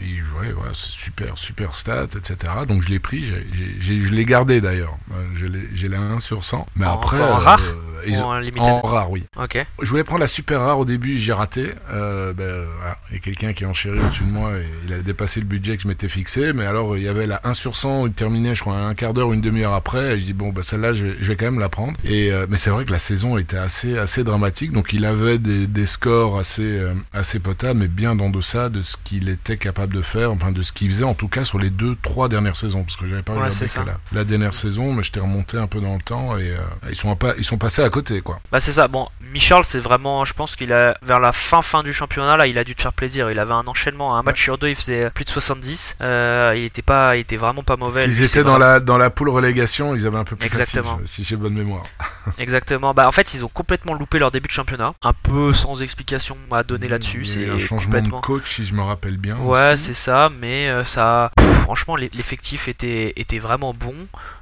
et 0.00 0.20
ouais, 0.40 0.52
ouais, 0.52 0.68
c'est 0.72 0.90
super, 0.90 1.36
super 1.38 1.74
stats, 1.74 2.04
etc. 2.16 2.36
Donc 2.68 2.82
je 2.82 2.88
l'ai 2.88 2.98
pris, 2.98 3.24
je 3.24 4.14
l'ai 4.14 4.24
gardé 4.24 4.60
d'ailleurs. 4.60 4.96
Euh, 5.12 5.48
J'ai 5.74 5.88
la 5.88 5.98
1 6.00 6.20
sur 6.20 6.44
100. 6.44 6.66
Mais 6.76 6.86
En- 6.86 6.94
après. 6.94 7.20
en 7.20 7.36
rare 7.36 7.60
ou 8.08 8.12
ont- 8.14 8.24
en 8.26 8.38
limited 8.38 8.62
en 8.62 8.80
rare, 8.82 9.10
oui. 9.10 9.24
ok 9.36 9.66
Je 9.82 9.88
voulais 9.88 10.04
prendre 10.04 10.20
la 10.20 10.26
super 10.28 10.60
rare 10.60 10.78
au 10.78 10.84
début, 10.84 11.18
j'ai 11.18 11.32
raté. 11.32 11.70
Euh, 11.90 12.32
ben, 12.32 12.64
voilà. 12.78 12.98
Il 13.10 13.14
y 13.14 13.16
a 13.16 13.20
quelqu'un 13.20 13.52
qui 13.52 13.64
est 13.64 13.66
enchéri 13.66 13.98
au-dessus 13.98 14.24
de 14.24 14.30
moi 14.30 14.52
et 14.58 14.66
il 14.86 14.92
a 14.92 14.98
dépassé 14.98 15.40
le 15.40 15.46
budget 15.46 15.76
que 15.76 15.82
je 15.82 15.88
m'étais 15.88 16.08
fixé. 16.08 16.52
Mais 16.52 16.66
alors, 16.66 16.96
il 16.96 17.02
y 17.02 17.08
avait 17.08 17.26
la 17.26 17.40
1 17.44 17.54
sur 17.54 17.74
100, 17.74 18.06
il 18.06 18.12
terminait, 18.12 18.54
je 18.54 18.60
crois, 18.60 18.76
un 18.76 18.94
quart 18.94 19.12
d'heure 19.14 19.28
ou 19.28 19.34
une 19.34 19.40
demi-heure 19.40 19.72
après. 19.74 20.14
Et 20.16 20.20
je 20.20 20.24
dis, 20.24 20.32
bon, 20.34 20.50
bah, 20.50 20.62
celle-là, 20.62 20.92
je, 20.92 21.06
vais- 21.06 21.16
je 21.20 21.28
vais 21.28 21.36
quand 21.36 21.46
même 21.46 21.58
la 21.58 21.68
prendre. 21.68 21.96
Et, 22.04 22.30
euh, 22.32 22.46
mais 22.48 22.56
c'est 22.56 22.70
vrai 22.70 22.84
que 22.84 22.92
la 22.92 22.98
saison 22.98 23.38
était 23.38 23.56
assez, 23.56 23.98
assez 23.98 24.22
dramatique. 24.24 24.72
Donc, 24.72 24.92
il 24.92 25.04
avait 25.04 25.38
des, 25.38 25.66
des 25.66 25.86
scores 25.86 26.38
assez, 26.38 26.62
euh, 26.78 26.92
assez 27.12 27.40
potables, 27.40 27.80
mais 27.80 27.88
bien 27.88 28.18
en 28.18 28.30
deçà 28.30 28.68
de 28.68 28.82
ce 28.82 28.96
qu'il 29.02 29.28
était 29.28 29.56
capable 29.56 29.94
de 29.94 30.02
faire, 30.02 30.25
enfin, 30.28 30.52
de 30.52 30.62
ce 30.62 30.72
qu'il 30.72 30.88
faisait, 30.88 31.04
en 31.04 31.14
tout 31.14 31.28
cas, 31.28 31.44
sur 31.44 31.58
les 31.58 31.70
deux, 31.70 31.96
trois 32.02 32.28
dernières 32.28 32.56
saisons. 32.56 32.82
Parce 32.84 32.96
que 32.96 33.06
j'avais 33.06 33.22
pas 33.22 33.32
regardé 33.34 33.54
que 33.66 33.78
la, 33.78 33.98
la 34.12 34.24
dernière 34.24 34.54
saison, 34.54 34.92
mais 34.92 35.02
j'étais 35.02 35.20
remonté 35.20 35.56
un 35.58 35.66
peu 35.66 35.80
dans 35.80 35.94
le 35.94 36.00
temps 36.02 36.36
et 36.38 36.50
euh, 36.50 36.58
ils, 36.88 36.94
sont 36.96 37.14
pas, 37.16 37.34
ils 37.38 37.44
sont 37.44 37.58
passés 37.58 37.82
à 37.82 37.90
côté, 37.90 38.20
quoi. 38.20 38.40
Bah 38.52 38.60
c'est 38.60 38.72
ça. 38.72 38.88
Bon, 38.88 39.08
Michel, 39.32 39.62
c'est 39.64 39.80
vraiment, 39.80 40.24
je 40.24 40.32
pense 40.34 40.56
qu'il 40.56 40.72
a 40.72 40.96
vers 41.02 41.20
la 41.20 41.32
fin 41.32 41.62
fin 41.62 41.82
du 41.82 41.92
championnat 41.92 42.36
là, 42.36 42.46
il 42.46 42.58
a 42.58 42.64
dû 42.64 42.74
te 42.74 42.82
faire 42.82 42.92
plaisir. 42.92 43.30
Il 43.30 43.38
avait 43.38 43.52
un 43.54 43.66
enchaînement, 43.66 44.16
un 44.16 44.22
match 44.22 44.42
sur 44.42 44.58
deux, 44.58 44.68
il 44.68 44.74
faisait 44.76 45.10
plus 45.10 45.24
de 45.24 45.30
70. 45.30 45.96
Euh, 46.00 46.54
il 46.56 46.64
était 46.64 46.82
pas, 46.82 47.16
il 47.16 47.20
était 47.20 47.36
vraiment 47.36 47.62
pas 47.62 47.76
mauvais. 47.76 48.04
Ils 48.04 48.22
étaient 48.22 48.42
dans 48.42 48.50
vraiment- 48.50 48.58
la, 48.58 48.80
dans 48.80 48.98
la 48.98 49.10
poule 49.10 49.28
relégation, 49.30 49.94
ils 49.94 50.06
avaient 50.06 50.18
un 50.18 50.24
peu 50.24 50.36
plus 50.36 50.46
Exactement. 50.46 50.92
facile, 50.98 51.06
si 51.06 51.24
j'ai 51.24 51.36
bonne 51.36 51.54
mémoire. 51.54 51.82
Exactement. 52.38 52.94
Bah 52.94 53.06
en 53.08 53.12
fait, 53.12 53.34
ils 53.34 53.44
ont 53.44 53.48
complètement 53.48 53.94
loupé 53.94 54.18
leur 54.18 54.30
début 54.30 54.48
de 54.48 54.52
championnat, 54.52 54.94
un 55.02 55.12
peu 55.12 55.52
sans 55.52 55.82
explication 55.82 56.36
à 56.50 56.62
donner 56.62 56.88
là-dessus. 56.88 57.22
Il 57.24 57.40
y 57.40 57.44
a 57.44 57.46
C'est 57.48 57.52
un 57.54 57.58
changement 57.58 57.94
complètement. 57.94 58.20
de 58.20 58.24
coach, 58.26 58.54
si 58.56 58.64
je 58.64 58.74
me 58.74 58.82
rappelle 58.82 59.16
bien. 59.16 59.36
Ouais, 59.38 59.76
c'est 59.76 59.94
ça, 59.94 60.15
mais 60.30 60.68
euh, 60.68 60.84
ça, 60.84 61.30
franchement, 61.62 61.96
l'e- 61.96 62.10
l'effectif 62.14 62.68
était, 62.68 63.12
vraiment 63.38 63.74
bon, 63.74 63.94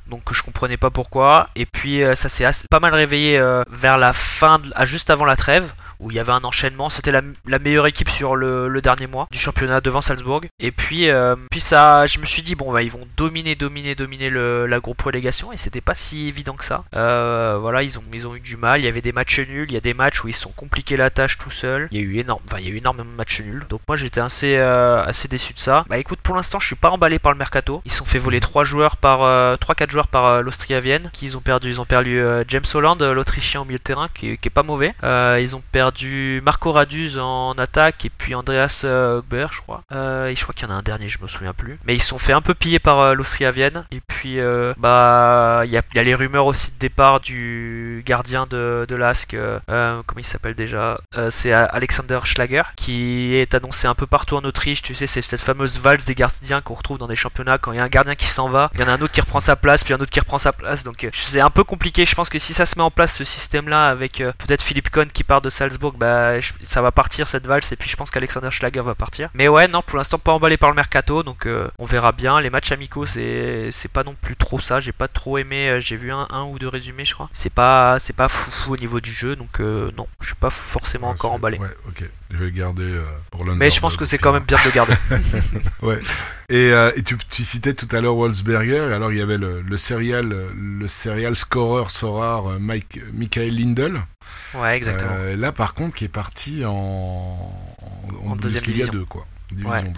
donc 0.06 0.22
je 0.32 0.42
comprenais 0.42 0.76
pas 0.76 0.90
pourquoi. 0.90 1.48
Et 1.56 1.66
puis 1.66 2.02
euh, 2.02 2.14
ça 2.14 2.28
s'est 2.28 2.44
pas 2.70 2.80
mal 2.80 2.94
réveillé 2.94 3.38
euh, 3.38 3.62
vers 3.70 3.98
la 3.98 4.12
fin, 4.12 4.60
à 4.74 4.84
juste 4.84 5.10
avant 5.10 5.24
la 5.24 5.36
trêve, 5.36 5.72
où 6.04 6.10
il 6.10 6.16
y 6.16 6.20
avait 6.20 6.32
un 6.32 6.44
enchaînement. 6.44 6.88
C'était 6.90 7.10
la, 7.10 7.22
meilleure 7.58 7.86
équipe 7.86 8.10
sur 8.10 8.36
le, 8.36 8.80
dernier 8.82 9.06
mois 9.06 9.26
du 9.30 9.38
championnat 9.38 9.80
devant 9.80 10.02
Salzbourg. 10.02 10.42
Et 10.60 10.70
puis, 10.70 11.08
euh, 11.08 11.36
puis 11.50 11.60
ça, 11.60 12.04
je 12.06 12.18
me 12.18 12.26
suis 12.26 12.42
dit 12.42 12.54
bon, 12.54 12.70
bah 12.72 12.82
ils 12.82 12.90
vont 12.90 13.08
dominer, 13.16 13.54
dominer, 13.54 13.94
dominer 13.94 14.28
le, 14.28 14.66
la 14.66 14.78
groupe 14.80 15.00
relégation, 15.00 15.52
et 15.52 15.56
c'était 15.56 15.80
pas 15.80 15.94
si 15.94 16.28
évident 16.28 16.54
que 16.54 16.64
ça. 16.64 16.84
Euh, 16.94 17.56
voilà, 17.58 17.82
ils 17.82 17.98
ont, 17.98 18.04
ils 18.12 18.26
ont 18.26 18.36
eu 18.36 18.40
du 18.40 18.56
mal. 18.56 18.80
Il 18.80 18.84
y 18.84 18.88
avait 18.88 19.00
des 19.00 19.12
matchs 19.12 19.40
nuls, 19.40 19.66
il 19.68 19.74
y 19.74 19.78
a 19.78 19.80
des 19.80 19.94
matchs 19.94 20.22
où 20.22 20.28
ils 20.28 20.34
se 20.34 20.42
sont 20.42 20.52
compliqués 20.54 20.98
la 20.98 21.08
tâche 21.08 21.38
tout 21.38 21.50
seuls. 21.50 21.88
Il 21.90 21.98
y 21.98 22.00
a 22.00 22.04
eu 22.04 22.18
énorme, 22.18 22.42
enfin 22.44 22.58
il 22.60 22.68
y 22.68 22.70
a 22.70 22.74
eu 22.74 22.76
énormément 22.76 23.10
de 23.10 23.16
matchs 23.16 23.40
nuls. 23.40 23.64
Donc 23.70 23.80
moi 23.88 23.96
j'étais 23.96 24.20
assez, 24.20 24.56
euh, 24.58 25.02
assez 25.04 25.28
déçu 25.28 25.54
de 25.54 25.58
ça. 25.58 25.86
Bah 25.88 25.96
écoute, 25.96 26.18
pour 26.22 26.36
l'instant 26.36 26.58
je 26.58 26.66
suis 26.66 26.76
pas 26.76 26.90
emballé 26.90 27.18
par 27.18 27.32
le 27.32 27.38
mercato. 27.38 27.80
Ils 27.86 27.90
se 27.90 27.98
sont 27.98 28.04
fait 28.04 28.18
voler 28.18 28.40
trois 28.40 28.64
joueurs 28.64 28.96
par, 28.98 29.22
euh, 29.22 29.56
trois 29.56 29.74
quatre 29.74 29.90
joueurs 29.90 30.08
par 30.08 30.42
l'Austria 30.42 30.80
Vienne. 30.80 31.08
Qui 31.12 31.24
ils 31.26 31.36
ont 31.38 31.40
perdu, 31.40 31.70
ils 31.70 31.80
ont 31.80 31.86
perdu 31.86 32.22
James 32.48 32.64
Holland, 32.74 33.00
l'Autrichien 33.00 33.62
au 33.62 33.64
milieu 33.64 33.78
de 33.78 33.82
terrain, 33.82 34.08
qui, 34.12 34.32
est- 34.32 34.50
pas 34.50 34.62
mauvais. 34.62 34.94
Ils 35.02 35.56
ont 35.56 35.62
perdu 35.72 35.93
Marco 36.42 36.72
Raduz 36.72 37.18
en 37.18 37.52
attaque 37.52 38.04
et 38.04 38.10
puis 38.10 38.34
Andreas 38.34 38.82
euh, 38.84 39.20
je 39.30 39.60
crois. 39.60 39.82
Euh, 39.92 40.28
et 40.28 40.36
je 40.36 40.42
crois 40.42 40.54
qu'il 40.54 40.68
y 40.68 40.70
en 40.70 40.74
a 40.74 40.78
un 40.78 40.82
dernier, 40.82 41.08
je 41.08 41.18
me 41.20 41.28
souviens 41.28 41.52
plus. 41.52 41.78
Mais 41.84 41.94
ils 41.94 42.00
se 42.00 42.08
sont 42.08 42.18
fait 42.18 42.32
un 42.32 42.40
peu 42.40 42.54
piller 42.54 42.78
par 42.78 43.00
euh, 43.00 43.14
l'Austria 43.14 43.50
Vienne. 43.50 43.84
Et 43.90 44.00
puis 44.00 44.40
euh, 44.40 44.74
bah 44.76 45.62
il 45.64 45.70
y 45.70 45.76
a, 45.76 46.02
les 46.02 46.14
rumeurs 46.14 46.46
aussi 46.46 46.70
de 46.72 46.78
départ 46.78 47.20
du 47.20 48.02
gardien 48.06 48.46
de, 48.46 48.86
de 48.88 48.96
l'ASC. 48.96 49.34
euh, 49.34 49.58
comment 50.06 50.18
il 50.18 50.24
s'appelle 50.24 50.54
déjà? 50.54 50.98
C'est 51.30 51.52
Alexander 51.52 52.20
Schlager 52.24 52.62
qui 52.76 53.34
est 53.34 53.54
annoncé 53.54 53.86
un 53.86 53.94
peu 53.94 54.06
partout 54.06 54.36
en 54.36 54.44
Autriche. 54.44 54.82
Tu 54.82 54.94
sais, 54.94 55.06
c'est 55.06 55.22
cette 55.22 55.40
fameuse 55.40 55.78
valse 55.78 56.04
des 56.04 56.14
gardiens 56.14 56.60
qu'on 56.60 56.74
retrouve 56.74 56.98
dans 56.98 57.08
des 57.08 57.16
championnats. 57.16 57.58
Quand 57.58 57.72
il 57.72 57.76
y 57.76 57.80
a 57.80 57.84
un 57.84 57.88
gardien 57.88 58.14
qui 58.14 58.26
s'en 58.26 58.48
va, 58.48 58.70
il 58.74 58.80
y 58.80 58.84
en 58.84 58.88
a 58.88 58.92
un 58.92 59.00
autre 59.00 59.12
qui 59.12 59.20
reprend 59.20 59.40
sa 59.40 59.56
place, 59.56 59.84
puis 59.84 59.94
un 59.94 60.00
autre 60.00 60.10
qui 60.10 60.20
reprend 60.20 60.38
sa 60.38 60.52
place. 60.52 60.84
Donc 60.84 61.06
c'est 61.12 61.40
un 61.40 61.50
peu 61.50 61.64
compliqué. 61.64 62.04
Je 62.04 62.14
pense 62.14 62.28
que 62.28 62.38
si 62.38 62.54
ça 62.54 62.66
se 62.66 62.76
met 62.78 62.84
en 62.84 62.90
place 62.90 63.14
ce 63.16 63.24
système-là 63.24 63.88
avec 63.88 64.18
peut-être 64.18 64.62
Philippe 64.62 64.90
Cohn 64.90 65.08
qui 65.08 65.24
part 65.24 65.40
de 65.40 65.48
Salzbourg 65.48 65.83
Salzbourg, 65.84 65.98
bah, 65.98 66.40
ça 66.62 66.82
va 66.82 66.90
partir 66.92 67.28
cette 67.28 67.46
valse 67.46 67.70
et 67.72 67.76
puis 67.76 67.88
je 67.90 67.96
pense 67.96 68.10
qu'Alexander 68.10 68.50
Schlager 68.50 68.80
va 68.80 68.94
partir. 68.94 69.30
Mais 69.34 69.48
ouais, 69.48 69.68
non, 69.68 69.82
pour 69.82 69.98
l'instant 69.98 70.18
pas 70.18 70.32
emballé 70.32 70.56
par 70.56 70.70
le 70.70 70.76
mercato, 70.76 71.22
donc 71.22 71.46
euh, 71.46 71.68
on 71.78 71.84
verra 71.84 72.12
bien. 72.12 72.40
Les 72.40 72.50
matchs 72.50 72.72
amicaux, 72.72 73.06
c'est 73.06 73.68
c'est 73.70 73.90
pas 73.90 74.04
non 74.04 74.14
plus 74.20 74.36
trop 74.36 74.60
ça. 74.60 74.80
J'ai 74.80 74.92
pas 74.92 75.08
trop 75.08 75.38
aimé. 75.38 75.68
euh, 75.68 75.80
J'ai 75.80 75.96
vu 75.96 76.12
un, 76.12 76.26
un 76.30 76.44
ou 76.44 76.58
deux 76.58 76.68
résumés, 76.68 77.04
je 77.04 77.14
crois. 77.14 77.28
C'est 77.32 77.52
pas 77.52 77.98
c'est 77.98 78.12
pas 78.14 78.28
foufou 78.28 78.74
au 78.74 78.76
niveau 78.76 79.00
du 79.00 79.12
jeu, 79.12 79.36
donc 79.36 79.60
euh, 79.60 79.90
non, 79.96 80.06
je 80.20 80.26
suis 80.26 80.34
pas 80.36 80.50
forcément 80.50 81.08
Ouais, 81.08 81.14
encore 81.14 81.32
emballé. 81.32 81.58
Ouais, 81.58 81.68
ok. 81.88 82.08
Je 82.34 82.38
vais 82.38 82.44
le 82.46 82.50
garder 82.50 82.82
euh, 82.82 83.04
pour 83.30 83.40
l'underdog. 83.44 83.58
Mais 83.60 83.70
je 83.70 83.80
pense 83.80 83.96
que 83.96 84.04
c'est 84.04 84.18
quand 84.18 84.32
même 84.32 84.42
bien 84.42 84.58
de 84.58 84.64
le 84.64 84.70
garder. 84.74 84.94
Ouais. 85.82 86.00
Et, 86.48 86.72
euh, 86.72 86.90
et 86.96 87.02
tu, 87.02 87.16
tu 87.30 87.42
citais 87.44 87.74
tout 87.74 87.88
à 87.94 88.00
l'heure 88.00 88.16
Wolfsberger. 88.16 88.92
Alors 88.92 89.12
il 89.12 89.18
y 89.18 89.22
avait 89.22 89.38
le, 89.38 89.60
le 89.62 89.76
serial, 89.76 90.34
le 90.54 90.86
serial 90.88 91.36
scorer 91.36 91.84
Sorar 91.88 92.46
euh, 92.50 92.58
Mike, 92.58 93.00
Michael 93.12 93.54
Lindel. 93.56 94.00
ouais, 94.54 94.76
exactement. 94.76 95.12
Euh, 95.14 95.36
là 95.36 95.52
par 95.52 95.74
contre 95.74 95.94
qui 95.96 96.04
est 96.04 96.08
parti 96.08 96.64
en, 96.64 96.70
en, 96.72 98.30
En 98.30 98.36
deuxième 98.36 98.62
Bundesliga 98.62 98.72
division. 98.86 98.92
2 98.92 99.04
quoi. 99.04 99.26
Division 99.50 99.70
Ouais. 99.70 99.82
2. 99.82 99.90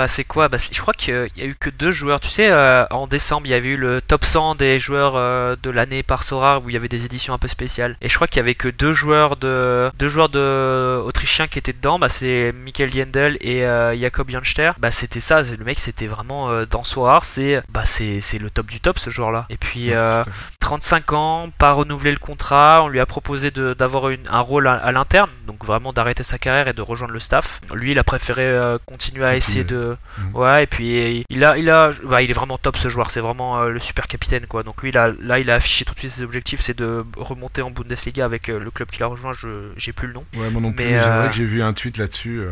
Bah 0.00 0.08
c'est 0.08 0.24
quoi? 0.24 0.48
Bah, 0.48 0.56
Je 0.56 0.80
crois 0.80 0.94
qu'il 0.94 1.28
y 1.36 1.42
a 1.42 1.44
eu 1.44 1.54
que 1.60 1.68
deux 1.68 1.90
joueurs. 1.92 2.20
Tu 2.20 2.30
sais, 2.30 2.48
euh, 2.50 2.86
en 2.90 3.06
décembre, 3.06 3.46
il 3.46 3.50
y 3.50 3.54
avait 3.54 3.68
eu 3.68 3.76
le 3.76 4.00
top 4.00 4.24
100 4.24 4.54
des 4.54 4.78
joueurs 4.78 5.12
euh, 5.16 5.56
de 5.62 5.68
l'année 5.68 6.02
par 6.02 6.22
Sorar 6.22 6.64
où 6.64 6.70
il 6.70 6.72
y 6.72 6.76
avait 6.78 6.88
des 6.88 7.04
éditions 7.04 7.34
un 7.34 7.38
peu 7.38 7.48
spéciales. 7.48 7.98
Et 8.00 8.08
je 8.08 8.14
crois 8.14 8.26
qu'il 8.26 8.38
y 8.38 8.40
avait 8.40 8.54
que 8.54 8.68
deux 8.68 8.94
joueurs 8.94 9.36
de 9.36 9.90
deux 9.98 10.08
joueurs 10.08 10.30
de 10.30 11.02
autrichiens 11.04 11.48
qui 11.48 11.58
étaient 11.58 11.74
dedans. 11.74 11.98
Bah 11.98 12.08
c'est 12.08 12.50
Michael 12.64 12.94
Yendel 12.94 13.36
et 13.42 13.66
euh, 13.66 13.94
Jakob 13.94 14.30
Janster. 14.30 14.72
Bah 14.78 14.90
c'était 14.90 15.20
ça. 15.20 15.44
c'est- 15.44 15.56
Le 15.58 15.64
mec 15.66 15.78
c'était 15.78 16.06
vraiment 16.06 16.48
euh, 16.50 16.64
dans 16.64 16.82
Sorar. 16.82 17.26
C'est 17.26 17.60
bah 17.68 17.84
c'est 17.84 18.22
c'est 18.22 18.38
le 18.38 18.48
top 18.48 18.68
du 18.68 18.80
top 18.80 18.98
ce 18.98 19.10
joueur-là. 19.10 19.44
Et 19.50 19.58
puis 19.58 19.88
Ouais, 19.90 19.96
euh, 19.98 20.22
tout 20.24 20.30
à 20.30 20.32
fait. 20.32 20.38
35 20.60 21.12
ans, 21.12 21.50
pas 21.58 21.72
renouvelé 21.72 22.10
le 22.12 22.18
contrat. 22.18 22.80
On 22.84 22.88
lui 22.88 23.00
a 23.00 23.06
proposé 23.06 23.50
d'avoir 23.50 24.10
un 24.30 24.40
rôle 24.40 24.66
à, 24.66 24.72
à 24.74 24.92
l'interne, 24.92 25.28
donc 25.46 25.62
vraiment 25.64 25.92
d'arrêter 25.92 26.22
sa 26.22 26.38
carrière 26.38 26.68
et 26.68 26.72
de 26.72 26.80
rejoindre 26.80 27.12
le 27.12 27.20
staff. 27.20 27.60
Lui, 27.74 27.90
il 27.92 27.98
a 27.98 28.04
préféré 28.04 28.76
continuer 28.86 29.24
à 29.26 29.36
essayer 29.36 29.64
de. 29.64 29.89
Mhm. 30.18 30.36
Ouais, 30.36 30.64
et 30.64 30.66
puis 30.66 31.24
il 31.28 31.44
a, 31.44 31.56
il 31.56 31.68
a, 31.70 31.90
bah, 32.04 32.22
il 32.22 32.30
est 32.30 32.34
vraiment 32.34 32.58
top 32.58 32.76
ce 32.76 32.88
joueur. 32.88 33.10
C'est 33.10 33.20
vraiment 33.20 33.60
euh, 33.60 33.70
le 33.70 33.80
super 33.80 34.06
capitaine, 34.06 34.46
quoi. 34.46 34.62
Donc 34.62 34.82
lui, 34.82 34.92
là, 34.92 35.12
là, 35.20 35.38
il 35.38 35.50
a 35.50 35.54
affiché 35.54 35.84
tout 35.84 35.94
de 35.94 35.98
suite 35.98 36.12
ses 36.12 36.22
objectifs, 36.22 36.60
c'est 36.60 36.76
de 36.76 37.04
remonter 37.16 37.62
en 37.62 37.70
Bundesliga 37.70 38.24
avec 38.24 38.48
euh, 38.48 38.58
le 38.58 38.70
club 38.70 38.90
qu'il 38.90 39.02
a 39.02 39.06
rejoint. 39.06 39.32
Je, 39.32 39.70
j'ai 39.76 39.92
plus 39.92 40.08
le 40.08 40.14
nom. 40.14 40.24
Ouais, 40.36 40.50
moi 40.50 40.60
non 40.60 40.72
plus. 40.72 40.84
Mais, 40.84 40.92
Mais 40.92 41.00
c'est 41.00 41.08
euh, 41.08 41.18
vrai 41.20 41.28
que 41.28 41.36
j'ai 41.36 41.44
vu 41.44 41.62
un 41.62 41.72
tweet 41.72 41.98
là-dessus. 41.98 42.42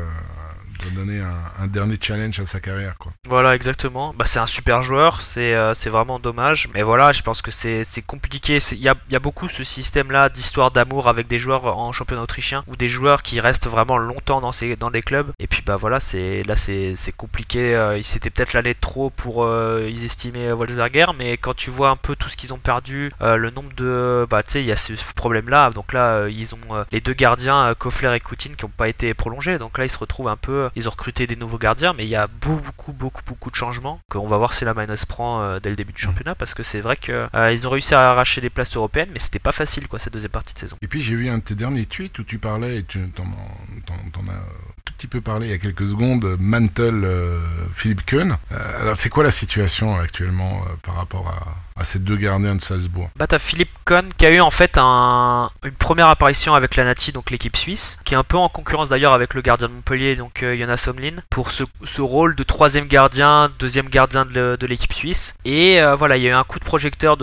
De 0.84 0.94
donner 0.94 1.20
un, 1.20 1.66
dernier 1.66 1.96
challenge 2.00 2.40
à 2.40 2.46
sa 2.46 2.60
carrière 2.60 2.96
quoi. 2.98 3.12
Voilà, 3.28 3.54
exactement. 3.54 4.14
Bah, 4.16 4.24
c'est 4.26 4.38
un 4.38 4.46
super 4.46 4.82
joueur, 4.82 5.20
c'est 5.20 5.54
euh, 5.54 5.74
vraiment 5.86 6.18
dommage. 6.18 6.68
Mais 6.74 6.82
voilà, 6.82 7.12
je 7.12 7.22
pense 7.22 7.42
que 7.42 7.50
c'est 7.50 7.84
compliqué. 8.06 8.58
Il 8.72 8.78
y 8.78 8.88
a, 8.88 8.94
y 9.10 9.16
a 9.16 9.20
beaucoup 9.20 9.48
ce 9.48 9.64
système-là 9.64 10.28
d'histoire 10.28 10.70
d'amour 10.70 11.08
avec 11.08 11.26
des 11.26 11.38
joueurs 11.38 11.78
en 11.78 11.92
championnat 11.92 12.22
autrichien 12.22 12.64
ou 12.66 12.76
des 12.76 12.88
joueurs 12.88 13.22
qui 13.22 13.40
restent 13.40 13.68
vraiment 13.68 13.98
longtemps 13.98 14.40
dans, 14.40 14.52
ces, 14.52 14.76
dans 14.76 14.90
des 14.90 15.02
clubs. 15.02 15.32
Et 15.38 15.46
puis 15.46 15.62
bah 15.64 15.76
voilà, 15.76 15.98
là 16.46 16.56
c'est 16.56 17.16
compliqué. 17.16 17.74
Euh, 17.74 18.00
C'était 18.02 18.30
peut-être 18.30 18.52
l'année 18.52 18.74
trop 18.74 19.10
pour 19.10 19.44
euh, 19.44 19.88
ils 19.90 20.04
estimer 20.04 20.52
Wolfsberger, 20.52 21.06
mais 21.16 21.36
quand 21.36 21.54
tu 21.54 21.70
vois 21.70 21.90
un 21.90 21.96
peu 21.96 22.16
tout 22.16 22.28
ce 22.28 22.36
qu'ils 22.36 22.52
ont 22.52 22.58
perdu, 22.58 23.12
euh, 23.22 23.36
le 23.36 23.50
nombre 23.50 23.72
de. 23.76 24.26
Bah 24.28 24.42
tu 24.42 24.52
sais, 24.52 24.62
il 24.62 24.66
y 24.66 24.72
a 24.72 24.76
ce 24.76 24.92
problème-là. 25.14 25.70
Donc 25.70 25.92
là, 25.92 26.28
ils 26.28 26.54
ont 26.54 26.84
les 26.92 27.00
deux 27.00 27.12
gardiens, 27.14 27.74
Kofler 27.78 28.14
et 28.14 28.20
Coutin, 28.20 28.50
qui 28.56 28.64
n'ont 28.64 28.72
pas 28.74 28.88
été 28.88 29.14
prolongés. 29.14 29.58
Donc 29.58 29.78
là, 29.78 29.84
ils 29.84 29.90
se 29.90 29.98
retrouvent 29.98 30.28
un 30.28 30.36
peu. 30.36 30.67
Ils 30.76 30.88
ont 30.88 30.90
recruté 30.90 31.26
des 31.26 31.36
nouveaux 31.36 31.58
gardiens, 31.58 31.92
mais 31.92 32.04
il 32.04 32.08
y 32.10 32.16
a 32.16 32.26
beaucoup, 32.26 32.92
beaucoup, 32.92 33.22
beaucoup 33.26 33.50
de 33.50 33.56
changements. 33.56 34.00
Qu'on 34.10 34.26
va 34.26 34.36
voir 34.38 34.52
si 34.52 34.64
la 34.64 34.74
Minus 34.74 35.04
prend 35.04 35.40
euh, 35.42 35.60
dès 35.60 35.70
le 35.70 35.76
début 35.76 35.92
du 35.92 36.00
championnat, 36.00 36.34
parce 36.34 36.54
que 36.54 36.62
c'est 36.62 36.80
vrai 36.80 36.96
que 36.96 37.28
euh, 37.34 37.52
ils 37.52 37.66
ont 37.66 37.70
réussi 37.70 37.94
à 37.94 38.10
arracher 38.10 38.40
des 38.40 38.50
places 38.50 38.76
européennes, 38.76 39.10
mais 39.12 39.18
c'était 39.18 39.38
pas 39.38 39.52
facile 39.52 39.88
quoi 39.88 39.98
cette 39.98 40.12
deuxième 40.12 40.30
partie 40.30 40.54
de 40.54 40.58
saison. 40.58 40.76
Et 40.82 40.88
puis 40.88 41.00
j'ai 41.00 41.14
vu 41.14 41.28
un 41.28 41.38
de 41.38 41.42
tes 41.42 41.54
derniers 41.54 41.86
tweets 41.86 42.18
où 42.18 42.24
tu 42.24 42.38
parlais, 42.38 42.78
et 42.78 42.84
tu 42.84 43.00
t'en, 43.10 43.24
as 43.24 44.84
tout 44.84 44.92
petit 44.94 45.06
peu 45.06 45.20
parlé 45.20 45.46
il 45.46 45.50
y 45.50 45.54
a 45.54 45.58
quelques 45.58 45.86
secondes, 45.86 46.36
Mantle, 46.38 47.04
euh, 47.04 47.40
Philippe 47.74 48.04
Kuhn. 48.06 48.36
Alors 48.80 48.96
c'est 48.96 49.08
quoi 49.10 49.24
la 49.24 49.30
situation 49.30 49.98
actuellement 49.98 50.62
par 50.82 50.96
rapport 50.96 51.28
à, 51.28 51.80
à 51.80 51.84
ces 51.84 51.98
deux 51.98 52.16
gardiens 52.16 52.54
de 52.54 52.60
Salzbourg? 52.60 53.10
Bah 53.16 53.26
t'as 53.26 53.38
Philippe 53.38 53.70
Kohn 53.84 54.08
qui 54.16 54.26
a 54.26 54.30
eu 54.30 54.40
en 54.40 54.50
fait 54.50 54.78
un, 54.78 55.50
une 55.64 55.72
première 55.72 56.08
apparition 56.08 56.54
avec 56.54 56.76
la 56.76 56.84
Nati, 56.84 57.12
donc 57.12 57.30
l'équipe 57.30 57.56
suisse, 57.56 57.98
qui 58.04 58.14
est 58.14 58.16
un 58.16 58.24
peu 58.24 58.36
en 58.36 58.48
concurrence 58.48 58.88
d'ailleurs 58.88 59.12
avec 59.12 59.34
le 59.34 59.42
gardien 59.42 59.68
de 59.68 59.74
Montpellier, 59.74 60.16
donc 60.16 60.42
Jonas 60.58 60.78
Somlin, 60.78 61.16
pour 61.30 61.50
ce, 61.50 61.64
rôle 62.00 62.34
de 62.34 62.42
troisième 62.42 62.86
gardien, 62.86 63.50
deuxième 63.58 63.88
gardien 63.88 64.24
de, 64.24 64.56
l'équipe 64.66 64.92
suisse. 64.92 65.34
Et 65.44 65.80
euh, 65.80 65.94
voilà, 65.94 66.16
il 66.16 66.22
y 66.22 66.26
a 66.26 66.30
eu 66.30 66.34
un 66.34 66.44
coup 66.44 66.58
de 66.58 66.64
projecteur 66.64 67.16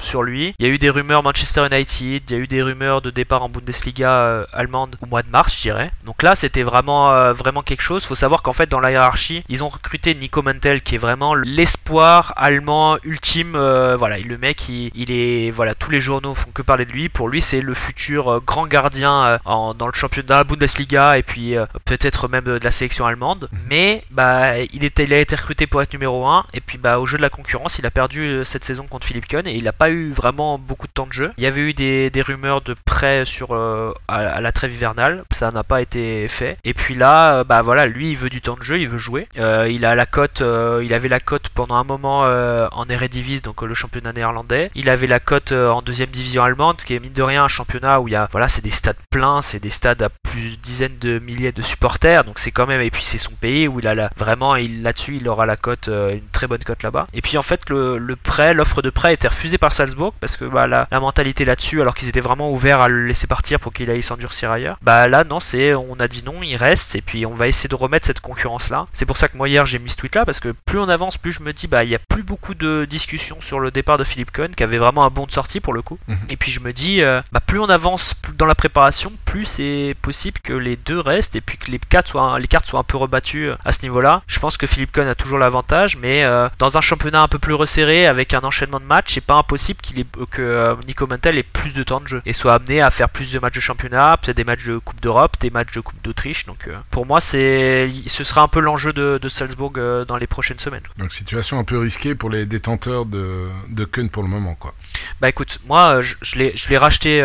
sur 0.00 0.22
lui. 0.22 0.54
Il 0.58 0.66
y 0.66 0.70
a 0.70 0.72
eu 0.72 0.78
des 0.78 0.90
rumeurs 0.90 1.22
Manchester 1.22 1.66
United, 1.70 2.22
il 2.28 2.32
y 2.32 2.34
a 2.34 2.38
eu 2.38 2.46
des 2.46 2.62
rumeurs 2.62 3.02
de 3.02 3.10
départ 3.10 3.42
en 3.42 3.48
Bundesliga 3.48 4.10
euh, 4.10 4.44
allemande 4.52 4.96
au 5.00 5.06
mois 5.06 5.22
de 5.22 5.30
mars, 5.30 5.54
je 5.56 5.62
dirais. 5.62 5.90
Donc 6.04 6.22
là, 6.22 6.34
c'était 6.34 6.62
vraiment, 6.62 7.12
euh, 7.12 7.32
vraiment 7.32 7.62
quelque 7.62 7.82
chose. 7.82 8.04
Faut 8.04 8.14
savoir 8.14 8.42
qu'en 8.42 8.52
fait, 8.52 8.68
dans 8.68 8.80
la 8.80 8.90
hiérarchie, 8.90 9.42
ils 9.48 9.62
ont 9.62 9.68
recruté 9.68 10.14
Nico 10.14 10.42
Mantel, 10.42 10.82
qui 10.82 10.94
est 10.94 10.98
vraiment 10.98 11.34
l'espoir 11.34 12.32
allemand 12.36 12.98
ultime. 13.04 13.52
voilà, 13.52 14.18
le 14.18 14.38
mec, 14.38 14.68
il, 14.68 14.90
il 14.94 15.10
est, 15.10 15.50
voilà, 15.50 15.74
tous 15.74 15.90
les 15.90 16.00
journaux 16.00 16.34
font 16.34 16.50
que 16.52 16.62
parler 16.62 16.84
de 16.84 16.92
lui. 16.92 17.08
Pour 17.08 17.28
lui, 17.28 17.40
c'est 17.40 17.60
le 17.60 17.74
futur 17.74 18.42
grand 18.46 18.66
gardien 18.66 19.38
en- 19.44 19.74
dans 19.74 19.86
le 19.86 19.92
championnat, 19.92 20.36
la 20.36 20.44
Bundesliga 20.44 21.18
et 21.18 21.22
puis 21.22 21.54
peut-être 21.84 22.28
même 22.28 22.49
de 22.58 22.64
la 22.64 22.70
sélection 22.70 23.06
allemande. 23.06 23.48
Mais 23.68 24.04
bah, 24.10 24.58
il 24.58 24.84
était, 24.84 25.04
il 25.04 25.12
a 25.12 25.18
été 25.18 25.36
recruté 25.36 25.66
pour 25.66 25.82
être 25.82 25.92
numéro 25.92 26.26
1 26.26 26.46
et 26.52 26.60
puis 26.60 26.78
bah, 26.78 26.98
au 26.98 27.06
jeu 27.06 27.16
de 27.16 27.22
la 27.22 27.30
concurrence, 27.30 27.78
il 27.78 27.86
a 27.86 27.90
perdu 27.90 28.22
euh, 28.22 28.44
cette 28.44 28.64
saison 28.64 28.86
contre 28.86 29.06
Philippe 29.06 29.28
Kohn 29.28 29.46
et 29.46 29.54
il 29.54 29.64
n'a 29.64 29.72
pas 29.72 29.90
eu 29.90 30.12
vraiment 30.12 30.58
beaucoup 30.58 30.86
de 30.86 30.92
temps 30.92 31.06
de 31.06 31.12
jeu. 31.12 31.32
Il 31.38 31.44
y 31.44 31.46
avait 31.46 31.60
eu 31.60 31.74
des, 31.74 32.10
des 32.10 32.22
rumeurs 32.22 32.60
de 32.60 32.74
prêt 32.84 33.24
sur 33.24 33.54
euh, 33.54 33.92
à, 34.08 34.16
à 34.16 34.40
la 34.40 34.52
trêve 34.52 34.72
hivernale, 34.72 35.24
ça 35.32 35.50
n'a 35.50 35.62
pas 35.62 35.80
été 35.80 36.28
fait. 36.28 36.58
Et 36.64 36.74
puis 36.74 36.94
là, 36.94 37.36
euh, 37.36 37.44
bah 37.44 37.62
voilà, 37.62 37.86
lui, 37.86 38.10
il 38.10 38.16
veut 38.16 38.30
du 38.30 38.40
temps 38.40 38.56
de 38.56 38.62
jeu, 38.62 38.78
il 38.78 38.88
veut 38.88 38.98
jouer. 38.98 39.28
Il 39.36 39.84
a 39.84 39.94
la 39.94 40.06
cote, 40.06 40.42
il 40.42 40.94
avait 40.94 41.08
la 41.08 41.20
cote 41.20 41.48
pendant 41.50 41.76
un 41.76 41.84
moment 41.84 42.20
en 42.20 42.88
Eredivisie, 42.88 43.40
donc 43.40 43.62
le 43.62 43.74
championnat 43.74 44.12
néerlandais. 44.12 44.70
Il 44.74 44.88
avait 44.88 45.06
la 45.06 45.20
cote 45.20 45.52
en 45.52 45.82
deuxième 45.82 46.10
division 46.10 46.42
allemande, 46.42 46.78
qui 46.78 46.94
est 46.94 47.00
mine 47.00 47.12
de 47.12 47.22
rien 47.22 47.44
un 47.44 47.48
championnat 47.48 48.00
où 48.00 48.08
il 48.08 48.12
y 48.12 48.16
a, 48.16 48.28
voilà, 48.32 48.48
c'est 48.48 48.64
des 48.64 48.70
stades 48.70 48.96
pleins, 49.10 49.42
c'est 49.42 49.60
des 49.60 49.70
stades 49.70 50.02
à 50.02 50.08
plus 50.08 50.50
de 50.50 50.56
dizaines 50.56 50.98
de 51.00 51.18
milliers 51.18 51.52
de 51.52 51.62
supporters, 51.62 52.24
donc 52.24 52.38
c'est 52.40 52.50
quand 52.50 52.66
même, 52.66 52.80
et 52.80 52.90
puis 52.90 53.04
c'est 53.04 53.18
son 53.18 53.32
pays 53.32 53.68
où 53.68 53.80
il 53.80 53.86
a 53.86 53.94
la, 53.94 54.10
vraiment, 54.16 54.56
il 54.56 54.82
là-dessus, 54.82 55.18
il 55.20 55.28
aura 55.28 55.46
la 55.46 55.56
cote, 55.56 55.88
euh, 55.88 56.14
une 56.14 56.28
très 56.32 56.46
bonne 56.46 56.62
cote 56.64 56.82
là-bas. 56.82 57.06
Et 57.12 57.20
puis 57.20 57.38
en 57.38 57.42
fait, 57.42 57.68
le, 57.68 57.98
le 57.98 58.16
prêt, 58.16 58.54
l'offre 58.54 58.82
de 58.82 58.90
prêt 58.90 59.08
a 59.08 59.12
été 59.12 59.28
refusée 59.28 59.58
par 59.58 59.72
Salzbourg 59.72 60.14
parce 60.20 60.36
que 60.36 60.44
bah, 60.44 60.66
la, 60.66 60.88
la 60.90 61.00
mentalité 61.00 61.44
là-dessus, 61.44 61.80
alors 61.80 61.94
qu'ils 61.94 62.08
étaient 62.08 62.20
vraiment 62.20 62.50
ouverts 62.50 62.80
à 62.80 62.88
le 62.88 63.06
laisser 63.06 63.26
partir 63.26 63.60
pour 63.60 63.72
qu'il 63.72 63.90
aille 63.90 64.02
s'endurcir 64.02 64.50
ailleurs, 64.50 64.78
bah 64.82 65.08
là 65.08 65.24
non, 65.24 65.40
c'est 65.40 65.74
on 65.74 65.94
a 66.00 66.08
dit 66.08 66.22
non, 66.24 66.42
il 66.42 66.56
reste 66.56 66.96
et 66.96 67.02
puis 67.02 67.26
on 67.26 67.34
va 67.34 67.48
essayer 67.48 67.68
de 67.68 67.74
remettre 67.74 68.06
cette 68.06 68.20
concurrence 68.20 68.70
là. 68.70 68.86
C'est 68.92 69.06
pour 69.06 69.16
ça 69.16 69.28
que 69.28 69.36
moi 69.36 69.48
hier 69.48 69.66
j'ai 69.66 69.78
mis 69.78 69.90
ce 69.90 69.96
tweet 69.96 70.14
là 70.14 70.24
parce 70.24 70.40
que 70.40 70.54
plus 70.64 70.78
on 70.78 70.88
avance, 70.88 71.18
plus 71.18 71.32
je 71.32 71.42
me 71.42 71.52
dis 71.52 71.66
bah 71.66 71.84
il 71.84 71.90
y 71.90 71.94
a 71.94 71.98
plus 71.98 72.22
beaucoup 72.22 72.54
de 72.54 72.86
discussions 72.88 73.40
sur 73.40 73.60
le 73.60 73.70
départ 73.70 73.98
de 73.98 74.04
Philippe 74.04 74.30
Cohn 74.30 74.54
qui 74.54 74.62
avait 74.62 74.78
vraiment 74.78 75.04
un 75.04 75.10
bon 75.10 75.26
de 75.26 75.32
sortie 75.32 75.60
pour 75.60 75.74
le 75.74 75.82
coup. 75.82 75.98
Mhm. 76.08 76.16
Et 76.30 76.36
puis 76.36 76.50
je 76.50 76.60
me 76.60 76.72
dis 76.72 77.02
euh, 77.02 77.20
bah 77.32 77.40
plus 77.44 77.60
on 77.60 77.68
avance 77.68 78.14
dans 78.36 78.46
la 78.46 78.54
préparation, 78.54 79.12
plus 79.24 79.44
c'est 79.44 79.94
possible 80.00 80.40
que 80.42 80.52
les 80.52 80.76
deux 80.76 80.98
restent 80.98 81.36
et 81.36 81.40
puis 81.40 81.58
que 81.58 81.70
les 81.70 81.78
cartes 81.78 82.08
soient 82.08 82.29
les 82.38 82.46
cartes 82.46 82.66
soient 82.66 82.80
un 82.80 82.84
peu 82.84 82.96
rebattues 82.96 83.50
euh, 83.50 83.56
à 83.64 83.72
ce 83.72 83.82
niveau-là. 83.82 84.22
Je 84.26 84.38
pense 84.38 84.56
que 84.56 84.66
Philippe 84.66 84.92
Cohn 84.92 85.06
a 85.06 85.14
toujours 85.14 85.38
l'avantage, 85.38 85.96
mais 85.96 86.24
euh, 86.24 86.48
dans 86.58 86.78
un 86.78 86.80
championnat 86.80 87.22
un 87.22 87.28
peu 87.28 87.38
plus 87.38 87.54
resserré 87.54 88.06
avec 88.06 88.34
un 88.34 88.40
enchaînement 88.40 88.80
de 88.80 88.84
matchs, 88.84 89.14
c'est 89.14 89.20
pas 89.20 89.34
impossible 89.34 89.80
qu'il 89.80 90.00
ait, 90.00 90.06
que 90.30 90.42
euh, 90.42 90.74
Nico 90.86 91.06
Mantel 91.06 91.38
ait 91.38 91.42
plus 91.42 91.74
de 91.74 91.82
temps 91.82 92.00
de 92.00 92.08
jeu 92.08 92.22
et 92.26 92.32
soit 92.32 92.54
amené 92.54 92.80
à 92.80 92.90
faire 92.90 93.08
plus 93.08 93.32
de 93.32 93.38
matchs 93.38 93.54
de 93.54 93.60
championnat, 93.60 94.16
peut-être 94.16 94.36
des 94.36 94.44
matchs 94.44 94.66
de 94.66 94.78
Coupe 94.78 95.00
d'Europe, 95.00 95.36
des 95.40 95.50
matchs 95.50 95.72
de 95.72 95.80
Coupe 95.80 96.02
d'Autriche. 96.02 96.46
Donc 96.46 96.68
euh, 96.68 96.76
pour 96.90 97.06
moi, 97.06 97.20
c'est 97.20 97.90
ce 98.06 98.24
sera 98.24 98.42
un 98.42 98.48
peu 98.48 98.60
l'enjeu 98.60 98.92
de, 98.92 99.18
de 99.20 99.28
Salzbourg 99.28 99.72
dans 100.06 100.16
les 100.16 100.26
prochaines 100.26 100.58
semaines. 100.58 100.82
Donc 100.98 101.12
situation 101.12 101.58
un 101.58 101.64
peu 101.64 101.78
risquée 101.78 102.14
pour 102.14 102.30
les 102.30 102.46
détenteurs 102.46 103.06
de, 103.06 103.48
de 103.68 103.84
Kuhn 103.84 104.08
pour 104.08 104.22
le 104.22 104.28
moment 104.28 104.54
quoi. 104.54 104.74
Bah 105.20 105.28
écoute, 105.28 105.60
moi 105.66 106.00
je, 106.00 106.14
je 106.22 106.38
l'ai 106.38 106.56
je 106.56 106.68
l'ai 106.68 106.78
racheté 106.78 107.18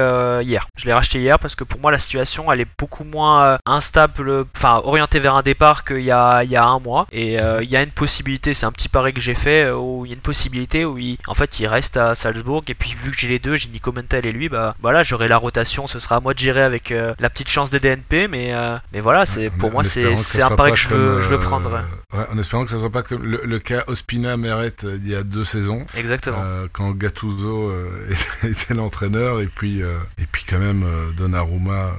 hier. 0.43 0.68
Je 0.78 0.86
l'ai 0.86 0.93
racheté 0.93 1.20
hier 1.20 1.39
parce 1.39 1.56
que 1.56 1.64
pour 1.64 1.80
moi 1.80 1.91
la 1.91 1.99
situation 1.99 2.51
elle 2.51 2.62
est 2.62 2.68
beaucoup 2.78 3.03
moins 3.03 3.58
instable, 3.66 4.45
enfin 4.56 4.82
orientée 4.96 5.20
vers 5.20 5.36
un 5.36 5.41
départ 5.41 5.84
qu'il 5.84 6.02
y 6.02 6.12
a 6.12 6.43
il 6.43 6.50
y 6.50 6.56
a 6.56 6.66
un 6.66 6.80
mois. 6.80 7.06
Et 7.12 7.39
euh, 7.39 7.62
il 7.62 7.70
y 7.70 7.76
a 7.76 7.84
une 7.84 7.91
possibilité, 7.91 8.54
c'est 8.54 8.66
un 8.66 8.72
petit 8.72 8.88
pari 8.88 9.14
que 9.14 9.20
j'ai 9.20 9.36
fait 9.36 9.66
euh, 9.66 9.76
où 9.76 10.06
il 10.06 10.10
y 10.10 10.12
a 10.14 10.16
une 10.16 10.22
possibilité 10.22 10.86
où 10.86 10.98
il, 10.98 11.18
en 11.28 11.34
fait 11.34 11.60
il 11.60 11.68
reste 11.68 11.98
à 11.98 12.16
Salzbourg 12.16 12.64
et 12.68 12.74
puis 12.74 12.96
vu 12.98 13.12
que 13.12 13.18
j'ai 13.18 13.28
les 13.28 13.39
deux, 13.39 13.56
j'ai 13.58 13.68
Nico 13.70 13.91
Mentel 13.91 14.26
et 14.26 14.32
lui, 14.32 14.48
bah 14.48 14.76
voilà 14.82 15.04
j'aurai 15.04 15.28
la 15.28 15.38
rotation, 15.38 15.88
ce 15.88 16.00
sera 16.00 16.18
à 16.18 16.20
moi 16.22 16.34
de 16.34 16.39
gérer 16.39 16.62
avec 16.62 16.91
euh, 16.91 17.14
la 17.20 17.30
petite 17.30 17.50
chance 17.50 17.70
des 17.70 17.80
DNP, 17.80 18.28
mais 18.30 18.54
mais 18.93 19.02
voilà 19.02 19.26
c'est 19.26 19.50
pour 19.50 19.70
en 19.70 19.74
moi 19.74 19.84
c'est 19.84 20.41
un 20.41 20.56
pari 20.56 20.72
que 20.72 20.78
je 20.78 20.88
veux 20.88 21.22
je 21.22 21.28
veux 21.28 21.39
prendre. 21.39 21.70
ouais, 22.14 22.26
en 22.32 22.38
espérant 22.38 22.64
que 22.64 22.72
ça 22.72 22.80
soit 22.80 22.91
pas 22.91 23.04
comme 23.04 23.24
le, 23.24 23.41
le 23.43 23.60
cas 23.60 23.84
Ospina 23.88 24.38
Meret 24.38 24.74
euh, 24.84 24.98
il 25.04 25.10
y 25.10 25.16
a 25.16 25.24
deux 25.24 25.43
saisons. 25.43 25.86
Exactement. 25.98 26.43
Quand 26.72 26.91
Gattuso 26.91 27.74
était 28.43 28.74
l'entraîneur 28.74 29.41
et 29.41 29.48
puis 29.48 29.82
et 29.82 30.26
puis 30.32 30.46
quand 30.48 30.60
même 30.60 30.86
Donnarumma 31.18 31.91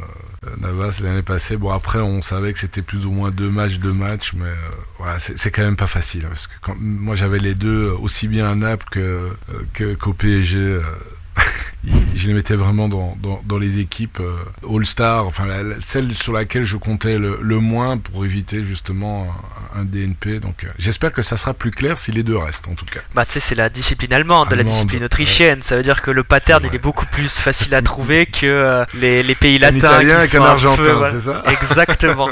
Navas 0.59 1.01
l'année 1.03 1.23
passée 1.23 1.57
bon 1.57 1.71
après 1.71 2.01
on 2.01 2.23
savait 2.23 2.53
que 2.53 2.59
c'était 2.59 2.83
plus 2.83 3.07
ou 3.07 3.11
moins 3.11 3.31
deux 3.31 3.51
matchs 3.51 3.79
deux 3.79 3.93
matchs 3.93 4.33
mais 4.35 4.47
euh, 4.47 4.55
voilà 4.99 5.19
c'est 5.19 5.51
quand 5.51 5.63
même 5.63 5.77
pas 5.77 5.87
facile 5.87 6.25
hein, 6.25 6.29
parce 6.31 6.47
que 6.47 6.55
moi 6.79 7.15
j'avais 7.15 7.39
les 7.39 7.55
deux 7.55 7.91
aussi 8.01 8.29
bien 8.29 8.51
à 8.51 8.55
Naples 8.55 8.87
que 8.91 9.33
euh, 9.81 9.97
qu'au 9.97 10.13
PSG 10.13 10.59
euh, 10.59 10.83
je 12.15 12.27
les 12.27 12.35
mettais 12.35 12.57
vraiment 12.57 12.89
dans, 12.89 13.17
dans, 13.21 13.41
dans 13.45 13.59
les 13.59 13.79
équipes 13.79 14.21
euh, 14.21 14.37
All-Star, 14.69 15.27
enfin 15.27 15.47
la, 15.47 15.79
celle 15.81 16.15
sur 16.15 16.33
laquelle 16.33 16.65
je 16.65 16.77
comptais 16.77 17.19
le, 17.19 17.39
le, 17.41 17.59
moins 17.59 17.99
pour 17.99 18.25
éviter 18.25 18.65
justement 18.65 19.29
un, 19.75 19.81
un 19.81 19.85
DNP. 19.85 20.41
Donc 20.41 20.65
euh, 20.65 20.69
j'espère 20.79 21.13
que 21.13 21.23
ça 21.23 21.37
sera 21.37 21.55
plus 21.55 21.71
clair 21.71 21.99
si 21.99 22.13
les 22.13 22.23
deux 22.23 22.37
restent 22.37 22.69
en 22.69 22.75
tout 22.75 22.87
cas. 22.87 23.01
Bah 23.15 23.25
tu 23.25 23.33
sais 23.33 23.41
c'est 23.41 23.55
la 23.55 23.69
discipline 23.69 24.13
allemande, 24.13 24.49
allemande, 24.49 24.67
la 24.67 24.73
discipline 24.73 25.05
autrichienne. 25.05 25.59
Ouais. 25.59 25.65
Ça 25.65 25.77
veut 25.77 25.83
dire 25.83 26.03
que 26.03 26.11
le 26.11 26.25
pattern 26.25 26.65
est 26.65 26.69
il 26.69 26.75
est 26.75 26.79
beaucoup 26.79 27.07
plus 27.07 27.39
facile 27.39 27.75
à 27.75 27.83
trouver 27.83 28.27
que 28.27 28.47
euh, 28.47 28.85
les, 28.95 29.23
les, 29.23 29.35
pays 29.35 29.59
latins. 29.59 29.77
Un 29.77 29.79
italien 29.79 30.27
qui 30.27 30.33
qu'un 30.33 30.43
argentin, 30.43 31.05
c'est 31.11 31.21
ça 31.21 31.43
Exactement. 31.61 32.29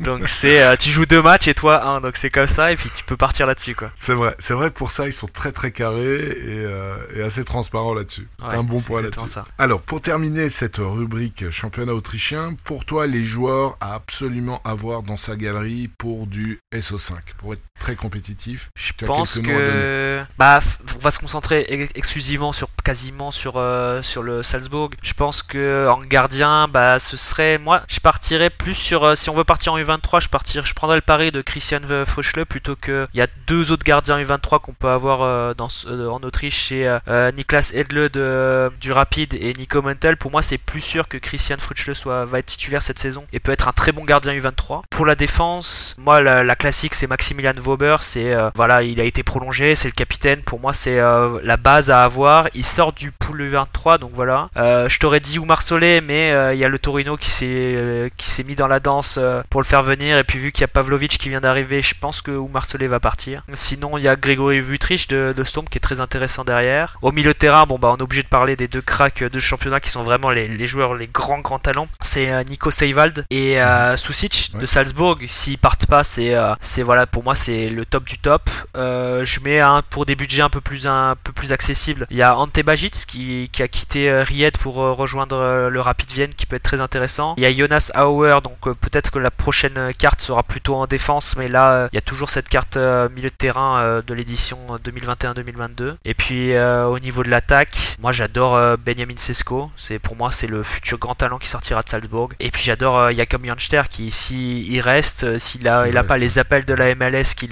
donc 0.00 0.28
c'est 0.28 0.62
euh, 0.62 0.76
tu 0.76 0.90
joues 0.90 1.06
deux 1.06 1.22
matchs 1.22 1.48
et 1.48 1.54
toi 1.54 1.84
un, 1.84 2.00
donc 2.00 2.16
c'est 2.16 2.30
comme 2.30 2.46
ça 2.46 2.72
et 2.72 2.76
puis 2.76 2.90
tu 2.94 3.04
peux 3.04 3.16
partir 3.16 3.46
là-dessus 3.46 3.74
quoi. 3.74 3.90
C'est 3.94 4.14
vrai, 4.14 4.34
c'est 4.38 4.54
vrai 4.54 4.70
que 4.70 4.74
pour 4.76 4.90
ça 4.90 5.06
ils 5.06 5.12
sont 5.12 5.28
très 5.28 5.52
très 5.52 5.70
carrés 5.70 6.16
et, 6.16 7.18
et 7.18 7.22
assez 7.22 7.44
transparents 7.44 7.94
là-dessus. 7.94 8.26
Ouais, 8.42 8.55
un 8.56 8.62
bon 8.62 8.80
point 8.80 9.02
là-dessus. 9.02 9.38
Alors 9.58 9.82
pour 9.82 10.00
terminer 10.00 10.48
cette 10.48 10.78
rubrique 10.78 11.50
championnat 11.50 11.94
autrichien, 11.94 12.54
pour 12.64 12.84
toi 12.84 13.06
les 13.06 13.24
joueurs 13.24 13.76
à 13.80 13.94
absolument 13.94 14.60
avoir 14.64 15.02
dans 15.02 15.16
sa 15.16 15.36
galerie 15.36 15.88
pour 15.88 16.26
du 16.26 16.60
SO5, 16.72 17.14
pour 17.38 17.54
être 17.54 17.62
très 17.78 17.94
compétitif. 17.94 18.70
Je 18.76 18.92
pense 19.04 19.38
que 19.38 20.22
bah 20.38 20.60
on 20.96 20.98
va 20.98 21.10
se 21.10 21.18
concentrer 21.18 21.88
exclusivement 21.94 22.52
sur 22.52 22.68
quasiment 22.84 23.30
sur 23.30 23.54
euh, 23.56 24.02
sur 24.02 24.22
le 24.22 24.42
Salzbourg. 24.42 24.90
Je 25.02 25.12
pense 25.12 25.42
que 25.42 25.88
en 25.88 26.00
gardien, 26.00 26.68
bah 26.68 26.98
ce 26.98 27.16
serait 27.16 27.58
moi, 27.58 27.82
je 27.88 28.00
partirais 28.00 28.50
plus 28.50 28.74
sur 28.74 29.04
euh, 29.04 29.14
si 29.14 29.30
on 29.30 29.34
veut 29.34 29.44
partir 29.44 29.74
en 29.74 29.78
U23, 29.78 30.22
je 30.22 30.28
partirais, 30.28 30.66
je 30.66 30.74
prendrais 30.74 30.96
le 30.96 31.02
pari 31.02 31.30
de 31.30 31.42
Christian 31.42 31.80
Frischle 32.06 32.46
plutôt 32.46 32.76
que 32.76 33.06
il 33.14 33.18
y 33.18 33.22
a 33.22 33.28
deux 33.46 33.72
autres 33.72 33.84
gardiens 33.84 34.18
U23 34.22 34.60
qu'on 34.60 34.72
peut 34.72 34.88
avoir 34.88 35.22
euh, 35.22 35.54
dans 35.54 35.68
en 35.86 36.22
Autriche, 36.22 36.68
c'est 36.68 36.86
Niklas 37.34 37.72
Edle 37.74 38.08
de 38.08 38.45
du 38.80 38.92
Rapid 38.92 39.34
et 39.34 39.52
Nico 39.54 39.82
Mentel. 39.82 40.16
Pour 40.16 40.30
moi, 40.30 40.42
c'est 40.42 40.58
plus 40.58 40.80
sûr 40.80 41.08
que 41.08 41.18
Christian 41.18 41.56
Frischle 41.58 41.94
soit 41.94 42.24
va 42.24 42.38
être 42.38 42.46
titulaire 42.46 42.82
cette 42.82 42.98
saison 42.98 43.24
et 43.32 43.40
peut 43.40 43.52
être 43.52 43.68
un 43.68 43.72
très 43.72 43.92
bon 43.92 44.04
gardien 44.04 44.34
U23. 44.34 44.82
Pour 44.90 45.06
la 45.06 45.14
défense, 45.14 45.94
moi 45.98 46.20
la, 46.20 46.44
la 46.44 46.56
classique 46.56 46.94
c'est 46.94 47.06
Maximilian 47.06 47.52
Vauber, 47.56 47.96
c'est 48.00 48.34
voilà, 48.54 48.82
il 48.82 49.00
a 49.00 49.04
été 49.04 49.22
prolongé, 49.22 49.74
c'est 49.74 49.88
le 49.88 49.92
capitaine. 49.92 50.42
Pour 50.42 50.60
moi, 50.60 50.72
c'est 50.72 50.96
la 50.98 51.56
base 51.56 51.90
à 51.90 52.04
avoir. 52.04 52.48
Il 52.54 52.64
sort 52.64 52.92
du 52.92 53.12
pool 53.12 53.42
U23, 53.42 53.98
donc 53.98 54.10
voilà. 54.14 54.48
Euh, 54.56 54.88
je 54.88 54.98
t'aurais 54.98 55.20
dit 55.20 55.38
Oumar 55.38 55.62
Solé, 55.62 56.00
mais 56.00 56.28
il 56.28 56.32
euh, 56.32 56.54
y 56.54 56.64
a 56.64 56.68
le 56.68 56.78
Torino 56.78 57.16
qui 57.16 57.30
s'est 57.30 57.46
euh, 57.48 58.08
qui 58.16 58.30
s'est 58.30 58.44
mis 58.44 58.54
dans 58.54 58.66
la 58.66 58.80
danse 58.80 59.18
pour 59.50 59.60
le 59.60 59.66
faire 59.66 59.82
venir. 59.82 60.18
Et 60.18 60.24
puis 60.24 60.38
vu 60.38 60.52
qu'il 60.52 60.62
y 60.62 60.64
a 60.64 60.68
Pavlovic 60.68 61.18
qui 61.18 61.28
vient 61.28 61.40
d'arriver, 61.40 61.82
je 61.82 61.94
pense 61.98 62.22
que 62.22 62.30
Oumar 62.30 62.64
Solé 62.64 62.88
va 62.88 63.00
partir. 63.00 63.42
Sinon, 63.52 63.98
il 63.98 64.04
y 64.04 64.08
a 64.08 64.16
Grégory 64.16 64.60
Vutrich 64.60 65.08
de, 65.08 65.34
de 65.36 65.42
qui 65.42 65.78
est 65.78 65.80
très 65.80 66.00
intéressant 66.00 66.44
derrière. 66.44 66.98
Au 67.00 67.12
milieu 67.12 67.32
de 67.32 67.38
terrain, 67.38 67.64
bon 67.64 67.78
bah 67.78 67.88
on 67.90 67.96
est 67.96 68.02
obligé 68.02 68.22
de 68.26 68.30
parler 68.30 68.56
des 68.56 68.66
deux 68.66 68.82
cracks 68.82 69.22
de 69.22 69.38
championnat 69.38 69.78
qui 69.80 69.88
sont 69.88 70.02
vraiment 70.02 70.30
les, 70.30 70.48
les 70.48 70.66
joueurs, 70.66 70.94
les 70.94 71.06
grands 71.06 71.38
grands 71.38 71.60
talents. 71.60 71.88
C'est 72.00 72.44
Nico 72.44 72.70
Seivald 72.70 73.24
et 73.30 73.62
euh, 73.62 73.96
Susic 73.96 74.50
ouais. 74.52 74.60
de 74.60 74.66
Salzbourg. 74.66 75.18
S'ils 75.28 75.58
partent 75.58 75.86
pas, 75.86 76.02
c'est 76.02 76.34
c'est 76.60 76.82
voilà 76.82 77.06
pour 77.06 77.22
moi 77.22 77.34
c'est 77.34 77.68
le 77.68 77.86
top 77.86 78.04
du 78.04 78.18
top. 78.18 78.50
je 78.74 79.40
mets 79.40 79.60
un 79.60 79.82
pour 79.88 80.06
des 80.06 80.16
budgets 80.16 80.42
un 80.42 80.50
peu 80.50 80.60
plus 80.60 80.86
un 80.86 81.14
peu 81.22 81.32
plus 81.32 81.52
accessibles. 81.52 82.06
Il 82.10 82.16
y 82.16 82.22
a 82.22 82.36
Ante 82.36 82.60
Bajic 82.60 82.94
qui, 83.06 83.48
qui 83.52 83.62
a 83.62 83.68
quitté 83.68 84.10
Ried 84.22 84.58
pour 84.58 84.74
rejoindre 84.74 85.68
le 85.70 85.80
Rapid 85.80 86.10
Vienne 86.10 86.34
qui 86.34 86.46
peut 86.46 86.56
être 86.56 86.62
très 86.62 86.80
intéressant. 86.80 87.34
Il 87.36 87.44
y 87.44 87.46
a 87.46 87.54
Jonas 87.54 87.90
Auer, 87.94 88.40
donc 88.42 88.60
peut-être 88.80 89.10
que 89.10 89.18
la 89.18 89.30
prochaine 89.30 89.92
carte 89.96 90.20
sera 90.20 90.42
plutôt 90.42 90.74
en 90.74 90.86
défense, 90.86 91.36
mais 91.36 91.48
là 91.48 91.88
il 91.92 91.94
y 91.94 91.98
a 91.98 92.02
toujours 92.02 92.30
cette 92.30 92.48
carte 92.48 92.76
milieu 92.76 93.30
de 93.30 93.34
terrain 93.36 94.02
de 94.04 94.14
l'édition 94.14 94.58
2021-2022. 94.84 95.96
Et 96.04 96.14
puis 96.14 96.56
au 96.58 96.98
niveau 96.98 97.22
de 97.22 97.30
l'attaque, 97.30 97.96
moi 98.00 98.12
j'adore 98.16 98.78
Benjamin 98.78 99.16
Sesko. 99.16 99.70
C'est 99.76 99.98
pour 99.98 100.16
moi 100.16 100.30
c'est 100.30 100.46
le 100.46 100.62
futur 100.62 100.98
grand 100.98 101.14
talent 101.14 101.38
qui 101.38 101.48
sortira 101.48 101.82
de 101.82 101.88
Salzbourg. 101.88 102.30
Et 102.40 102.50
puis 102.50 102.62
j'adore 102.62 103.12
Jakob 103.12 103.44
Janster 103.44 103.82
qui 103.88 104.10
s'il 104.10 104.72
il 104.72 104.80
reste, 104.80 105.38
s'il 105.38 105.68
a, 105.68 105.88
il 105.88 105.96
a 105.96 106.04
pas 106.04 106.16
les 106.16 106.38
appels 106.38 106.64
de 106.64 106.74
la 106.74 106.94
MLS 106.94 107.34
qui, 107.36 107.46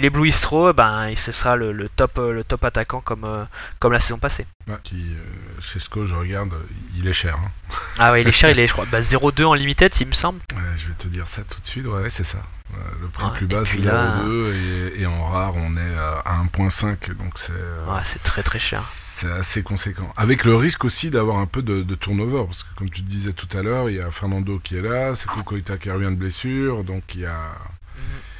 l'éblouissent 0.00 0.40
trop, 0.40 0.72
ben 0.72 1.14
ce 1.14 1.32
sera 1.32 1.56
le, 1.56 1.72
le, 1.72 1.88
top 1.88 2.18
le 2.18 2.42
top 2.44 2.64
attaquant 2.64 3.00
comme 3.00 3.46
comme 3.78 3.92
la 3.92 4.00
saison 4.00 4.18
passée. 4.18 4.46
Qui, 4.82 4.96
euh, 4.96 5.60
Cesco, 5.60 6.06
je 6.06 6.14
regarde, 6.14 6.54
il 6.96 7.06
est 7.06 7.12
cher. 7.12 7.36
Hein. 7.36 7.50
Ah 7.98 8.12
ouais, 8.12 8.22
il 8.22 8.28
est 8.28 8.32
cher, 8.32 8.50
il 8.50 8.58
est, 8.58 8.66
je 8.66 8.72
crois, 8.72 8.86
bah, 8.90 9.00
0,2 9.00 9.44
en 9.44 9.54
limited, 9.54 9.92
il 10.00 10.06
me 10.06 10.12
semble. 10.12 10.40
Ouais, 10.54 10.62
je 10.76 10.88
vais 10.88 10.94
te 10.94 11.06
dire 11.06 11.28
ça 11.28 11.42
tout 11.44 11.60
de 11.60 11.66
suite, 11.66 11.86
ouais, 11.86 12.08
c'est 12.08 12.24
ça. 12.24 12.38
le 13.00 13.08
prix 13.08 13.24
ouais, 13.26 13.32
plus 13.34 13.46
bas, 13.46 13.62
c'est 13.64 13.76
0,2 13.76 13.84
là... 13.84 14.24
et, 14.96 15.02
et, 15.02 15.06
en 15.06 15.26
rare, 15.26 15.54
on 15.56 15.76
est 15.76 15.94
à 15.96 16.42
1,5, 16.44 17.14
donc 17.14 17.34
c'est. 17.36 17.52
Ouais, 17.52 18.00
c'est 18.04 18.22
très 18.22 18.42
très 18.42 18.58
cher. 18.58 18.80
C'est 18.80 19.30
assez 19.30 19.62
conséquent. 19.62 20.10
Avec 20.16 20.44
le 20.44 20.56
risque 20.56 20.84
aussi 20.86 21.10
d'avoir 21.10 21.38
un 21.38 21.46
peu 21.46 21.60
de, 21.60 21.82
de, 21.82 21.94
turnover, 21.94 22.44
parce 22.46 22.62
que 22.62 22.74
comme 22.74 22.88
tu 22.88 23.02
te 23.02 23.08
disais 23.08 23.34
tout 23.34 23.48
à 23.56 23.62
l'heure, 23.62 23.90
il 23.90 23.96
y 23.96 24.00
a 24.00 24.10
Fernando 24.10 24.58
qui 24.64 24.76
est 24.76 24.82
là, 24.82 25.14
c'est 25.14 25.28
Kokoita 25.28 25.76
qui 25.76 25.90
revient 25.90 26.10
de 26.10 26.16
blessure, 26.16 26.84
donc 26.84 27.02
il 27.14 27.20
y 27.20 27.26
a. 27.26 27.52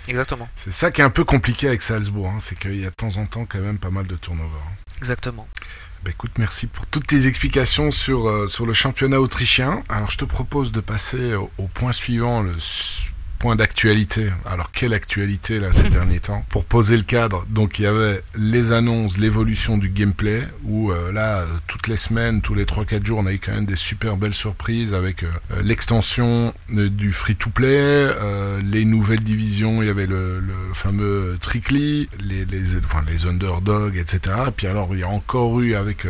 Exactement. 0.08 0.48
C'est 0.56 0.72
ça 0.72 0.90
qui 0.90 1.00
est 1.00 1.04
un 1.04 1.10
peu 1.10 1.24
compliqué 1.24 1.68
avec 1.68 1.82
Salzbourg, 1.82 2.28
hein, 2.28 2.38
c'est 2.40 2.58
qu'il 2.58 2.80
y 2.80 2.86
a 2.86 2.90
de 2.90 2.94
temps 2.94 3.16
en 3.16 3.26
temps 3.26 3.46
quand 3.46 3.60
même 3.60 3.78
pas 3.78 3.90
mal 3.90 4.06
de 4.06 4.16
turnover. 4.16 4.48
Hein. 4.56 4.83
Exactement. 4.98 5.48
Bah 6.04 6.10
écoute, 6.10 6.32
merci 6.38 6.66
pour 6.66 6.86
toutes 6.86 7.06
tes 7.06 7.26
explications 7.26 7.90
sur, 7.90 8.28
euh, 8.28 8.46
sur 8.46 8.66
le 8.66 8.74
championnat 8.74 9.20
autrichien. 9.20 9.82
Alors 9.88 10.10
je 10.10 10.18
te 10.18 10.26
propose 10.26 10.70
de 10.70 10.80
passer 10.80 11.34
au, 11.34 11.48
point 11.72 11.92
suivant, 11.92 12.44
point 13.44 13.56
d'actualité. 13.56 14.30
Alors 14.46 14.72
quelle 14.72 14.94
actualité 14.94 15.60
là 15.60 15.70
ces 15.70 15.90
derniers 15.90 16.20
temps? 16.20 16.46
Pour 16.48 16.64
poser 16.64 16.96
le 16.96 17.02
cadre, 17.02 17.44
donc 17.50 17.78
il 17.78 17.82
y 17.82 17.86
avait 17.86 18.22
les 18.38 18.72
annonces, 18.72 19.18
l'évolution 19.18 19.76
du 19.76 19.90
gameplay, 19.90 20.44
où 20.64 20.90
euh, 20.90 21.12
là, 21.12 21.44
toutes 21.66 21.86
les 21.88 21.98
semaines, 21.98 22.40
tous 22.40 22.54
les 22.54 22.64
3-4 22.64 23.04
jours, 23.04 23.18
on 23.18 23.26
a 23.26 23.34
eu 23.34 23.38
quand 23.38 23.52
même 23.52 23.66
des 23.66 23.76
super 23.76 24.16
belles 24.16 24.32
surprises 24.32 24.94
avec 24.94 25.24
euh, 25.24 25.28
l'extension 25.62 26.54
euh, 26.74 26.88
du 26.88 27.12
free-to-play, 27.12 27.66
euh, 27.68 28.62
les 28.64 28.86
nouvelles 28.86 29.22
divisions, 29.22 29.82
il 29.82 29.88
y 29.88 29.90
avait 29.90 30.06
le, 30.06 30.40
le 30.40 30.54
fameux 30.72 31.36
Trickly, 31.38 32.08
les, 32.20 32.46
les, 32.46 32.76
enfin, 32.76 33.04
les 33.06 33.26
underdogs, 33.26 33.98
etc. 33.98 34.36
Et 34.48 34.52
puis 34.52 34.68
alors 34.68 34.88
il 34.94 35.00
y 35.00 35.04
a 35.04 35.08
encore 35.08 35.60
eu 35.60 35.74
avec 35.74 36.06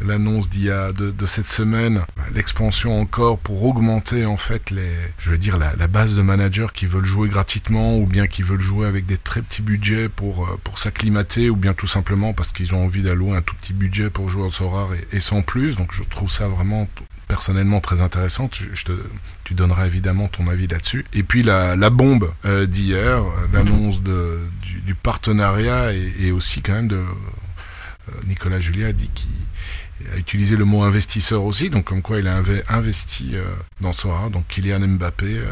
l'annonce 0.00 0.48
d'il 0.48 0.64
y 0.64 0.70
a 0.70 0.92
de, 0.92 1.10
de, 1.10 1.26
cette 1.26 1.48
semaine, 1.48 2.00
l'expansion 2.34 2.98
encore 2.98 3.38
pour 3.38 3.64
augmenter 3.64 4.24
en 4.24 4.38
fait 4.38 4.70
les, 4.70 4.94
je 5.18 5.30
veux 5.30 5.38
dire 5.38 5.58
la, 5.58 5.74
la 5.76 5.88
base 5.88 6.14
de 6.14 6.22
managers 6.54 6.72
qui 6.72 6.86
veulent 6.86 7.04
jouer 7.04 7.28
gratuitement 7.28 7.96
ou 7.98 8.06
bien 8.06 8.26
qui 8.26 8.42
veulent 8.42 8.60
jouer 8.60 8.86
avec 8.86 9.06
des 9.06 9.18
très 9.18 9.42
petits 9.42 9.62
budgets 9.62 10.08
pour, 10.08 10.58
pour 10.62 10.78
s'acclimater 10.78 11.50
ou 11.50 11.56
bien 11.56 11.74
tout 11.74 11.86
simplement 11.86 12.32
parce 12.32 12.52
qu'ils 12.52 12.74
ont 12.74 12.84
envie 12.84 13.02
d'allouer 13.02 13.36
un 13.36 13.42
tout 13.42 13.54
petit 13.56 13.72
budget 13.72 14.10
pour 14.10 14.28
jouer 14.28 14.42
au 14.42 14.50
Sorar 14.50 14.88
et, 14.94 15.16
et, 15.16 15.20
sans 15.20 15.42
plus. 15.42 15.76
Donc 15.76 15.92
je 15.92 16.02
trouve 16.04 16.30
ça 16.30 16.48
vraiment 16.48 16.88
personnellement 17.28 17.80
très 17.80 18.02
intéressant. 18.02 18.48
Tu, 18.48 18.70
je 18.74 18.84
te, 18.84 18.92
tu 19.44 19.54
donneras 19.54 19.86
évidemment 19.86 20.28
ton 20.28 20.48
avis 20.48 20.66
là-dessus. 20.66 21.04
Et 21.12 21.22
puis 21.22 21.42
la, 21.42 21.76
la 21.76 21.90
bombe 21.90 22.32
euh, 22.44 22.66
d'hier, 22.66 23.22
l'annonce 23.52 24.02
de, 24.02 24.40
du, 24.62 24.80
du, 24.80 24.94
partenariat 24.94 25.92
et, 25.92 26.12
et, 26.20 26.32
aussi 26.32 26.62
quand 26.62 26.74
même 26.74 26.88
de... 26.88 26.96
Euh, 26.96 28.12
Nicolas 28.26 28.60
Julia 28.60 28.88
a 28.88 28.92
dit 28.92 29.08
qu'il 29.14 29.28
a 30.12 30.18
utilisé 30.18 30.56
le 30.56 30.64
mot 30.64 30.82
investisseur 30.82 31.42
aussi, 31.44 31.70
donc 31.70 31.84
comme 31.84 32.02
quoi 32.02 32.18
il 32.18 32.28
a 32.28 32.42
investi 32.68 33.30
euh, 33.34 33.44
dans 33.80 33.92
Sora, 33.92 34.28
donc 34.28 34.46
Kylian 34.48 34.80
Mbappé, 34.80 35.38
euh, 35.38 35.46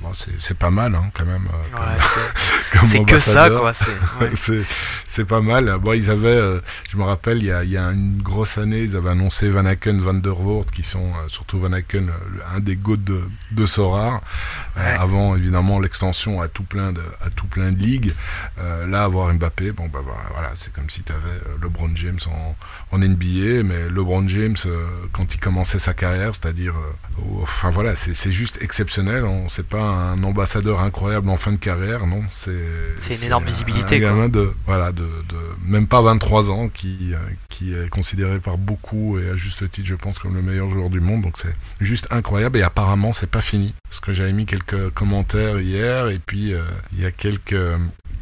bon, 0.00 0.10
c'est 0.12 0.58
pas 0.58 0.70
mal 0.70 0.94
hein, 0.94 1.10
quand 1.14 1.24
même. 1.24 1.46
Euh, 1.52 1.80
ouais, 1.80 2.84
c'est 2.84 3.04
que 3.04 3.18
ça, 3.18 3.50
quoi. 3.50 3.72
C'est 3.72 4.58
ouais. 5.18 5.24
pas 5.24 5.40
mal. 5.40 5.78
Bon, 5.80 5.92
ils 5.92 6.10
avaient, 6.10 6.28
euh, 6.28 6.60
je 6.90 6.96
me 6.96 7.04
rappelle, 7.04 7.38
il 7.38 7.46
y, 7.46 7.52
a, 7.52 7.64
il 7.64 7.70
y, 7.70 7.76
a, 7.76 7.90
une 7.90 8.20
grosse 8.22 8.58
année, 8.58 8.80
ils 8.80 8.96
avaient 8.96 9.10
annoncé 9.10 9.48
Van 9.50 9.66
Aken, 9.66 10.00
Van 10.00 10.14
der 10.14 10.34
Voort, 10.34 10.66
qui 10.66 10.82
sont 10.82 11.12
surtout 11.28 11.58
Van 11.58 11.72
Aken, 11.72 12.10
un 12.54 12.60
des 12.60 12.76
goûts 12.76 12.96
de, 12.96 13.22
de 13.52 13.64
ouais. 13.64 14.82
avant 14.98 15.36
évidemment 15.36 15.80
l'extension 15.80 16.40
à 16.40 16.48
tout 16.48 16.64
plein 16.64 16.92
de, 16.92 17.02
à 17.20 17.30
tout 17.30 17.46
plein 17.46 17.72
de 17.72 17.78
ligues. 17.78 18.14
là, 18.56 19.04
avoir 19.04 19.32
Mbappé, 19.32 19.72
bon 19.72 19.88
bah 19.88 20.00
voilà, 20.32 20.50
c'est 20.54 20.72
comme 20.72 20.88
si 20.90 21.02
tu 21.02 21.12
avais 21.12 21.40
LeBron 21.62 21.90
James 21.94 22.18
en, 22.26 22.56
en 22.92 22.98
NBA 22.98 23.62
mais 23.64 23.88
LeBron 23.88 24.26
James, 24.28 24.56
euh, 24.66 24.86
quand 25.12 25.34
il 25.34 25.40
commençait 25.40 25.78
sa 25.78 25.94
carrière, 25.94 26.34
c'est-à-dire, 26.34 26.74
euh, 26.76 27.42
enfin 27.42 27.70
voilà, 27.70 27.94
c'est 27.96 28.32
juste 28.32 28.58
exceptionnel. 28.62 29.24
C'est 29.48 29.66
pas 29.66 29.87
un 29.88 30.22
ambassadeur 30.22 30.80
incroyable 30.80 31.28
en 31.28 31.36
fin 31.36 31.52
de 31.52 31.58
carrière, 31.58 32.06
non. 32.06 32.22
C'est 32.30 32.52
une 32.52 33.24
énorme 33.24 33.44
visibilité. 33.44 33.96
Un, 33.96 33.98
un 33.98 34.00
gamin 34.00 34.28
de, 34.28 34.52
voilà, 34.66 34.92
de, 34.92 35.02
de, 35.02 35.36
même 35.64 35.86
pas 35.86 36.00
23 36.00 36.50
ans, 36.50 36.68
qui, 36.68 37.12
euh, 37.12 37.18
qui 37.48 37.74
est 37.74 37.88
considéré 37.88 38.38
par 38.38 38.58
beaucoup 38.58 39.18
et 39.18 39.30
à 39.30 39.36
juste 39.36 39.68
titre, 39.70 39.88
je 39.88 39.94
pense, 39.94 40.18
comme 40.18 40.34
le 40.34 40.42
meilleur 40.42 40.68
joueur 40.68 40.90
du 40.90 41.00
monde. 41.00 41.22
Donc 41.22 41.38
c'est 41.38 41.54
juste 41.80 42.06
incroyable. 42.10 42.58
Et 42.58 42.62
apparemment, 42.62 43.12
c'est 43.12 43.30
pas 43.30 43.40
fini. 43.40 43.74
Parce 43.84 44.00
que 44.00 44.12
j'avais 44.12 44.32
mis 44.32 44.46
quelques 44.46 44.90
commentaires 44.90 45.60
hier, 45.60 46.08
et 46.08 46.18
puis 46.18 46.54
il 46.92 47.00
y 47.00 47.06
a 47.06 47.10
quelques 47.10 47.56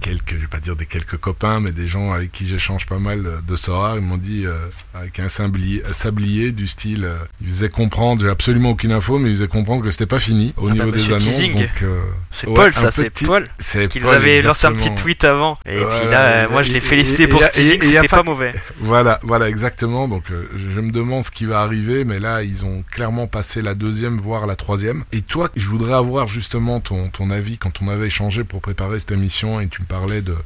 quelques, 0.01 0.33
je 0.35 0.39
vais 0.39 0.47
pas 0.47 0.61
dire 0.61 0.77
des 0.77 0.87
quelques 0.87 1.17
copains, 1.17 1.61
mais 1.61 1.71
des 1.71 1.87
gens 1.87 2.13
avec 2.13 2.33
qui 2.33 2.47
j'échange 2.49 2.87
pas 2.87 2.99
mal 2.99 3.25
de 3.47 3.57
Sora, 3.57 3.95
ils 3.97 4.03
m'ont 4.03 4.17
dit 4.17 4.45
euh, 4.47 4.55
avec 4.95 5.19
un 5.21 5.29
sablier, 5.29 5.83
sablier 5.93 6.53
du 6.53 6.67
style, 6.67 7.05
euh, 7.05 7.17
ils 7.41 7.49
faisaient 7.49 7.69
comprendre, 7.71 8.23
j'ai 8.23 8.29
absolument 8.29 8.71
aucune 8.71 8.93
info, 8.93 9.19
mais 9.19 9.31
ils 9.31 9.37
faisaient 9.37 9.49
comprendre 9.49 9.83
que 9.83 9.91
c'était 9.91 10.07
pas 10.07 10.19
fini 10.19 10.55
au 10.57 10.69
Ah 10.69 10.73
niveau 10.73 10.91
bah, 10.91 10.97
des 10.97 11.07
annonces. 11.07 11.51
Donc, 11.51 11.83
euh, 11.83 12.01
C'est 12.31 12.47
ouais, 12.49 12.55
Paul, 12.55 12.75
ça, 12.75 12.91
c'est 12.91 13.11
Paul. 13.27 13.49
c'est 13.59 13.89
Qui 13.89 14.01
Paul, 14.01 14.09
nous 14.11 14.15
avait 14.17 14.43
lancé 14.43 14.67
un 14.67 14.73
petit 14.73 14.95
tweet 14.95 15.25
avant. 15.25 15.55
Et 15.67 15.75
puis 15.77 16.09
là, 16.11 16.21
euh, 16.45 16.49
moi 16.51 16.63
je 16.63 16.73
l'ai 16.73 16.81
félicité 16.81 17.25
et- 17.25 17.27
pour 17.29 17.43
et- 17.43 17.47
ce 17.47 17.51
teasing, 17.51 17.83
c'était 17.83 18.09
pas 18.09 18.19
pas 18.19 18.23
mauvais. 18.23 18.53
Voilà, 18.81 19.19
voilà, 19.23 19.49
exactement. 19.49 20.07
Donc, 20.09 20.31
euh, 20.31 20.49
je 20.55 20.81
me 20.81 20.91
demande 20.93 21.25
ce 21.25 21.31
qui 21.31 21.45
va 21.47 21.61
arriver, 21.61 22.05
mais 22.05 22.21
là, 22.21 22.43
ils 22.43 22.65
ont 22.65 22.85
clairement 22.91 23.27
passé 23.27 23.63
la 23.63 23.75
deuxième, 23.75 24.17
voire 24.19 24.47
la 24.47 24.55
troisième. 24.57 25.05
Et 25.13 25.23
toi, 25.23 25.51
je 25.57 25.69
voudrais 25.69 25.95
avoir 25.95 26.27
justement 26.29 26.81
ton, 26.81 27.09
ton 27.11 27.31
avis 27.31 27.59
quand 27.59 27.83
on 27.83 27.89
avait 27.89 28.07
échangé 28.07 28.45
pour 28.45 28.61
préparer 28.61 28.99
cette 28.99 29.13
émission 29.13 29.61
et 29.61 29.69
tu 29.69 29.83
me 29.83 29.86
parlais 29.87 30.23
de, 30.23 30.37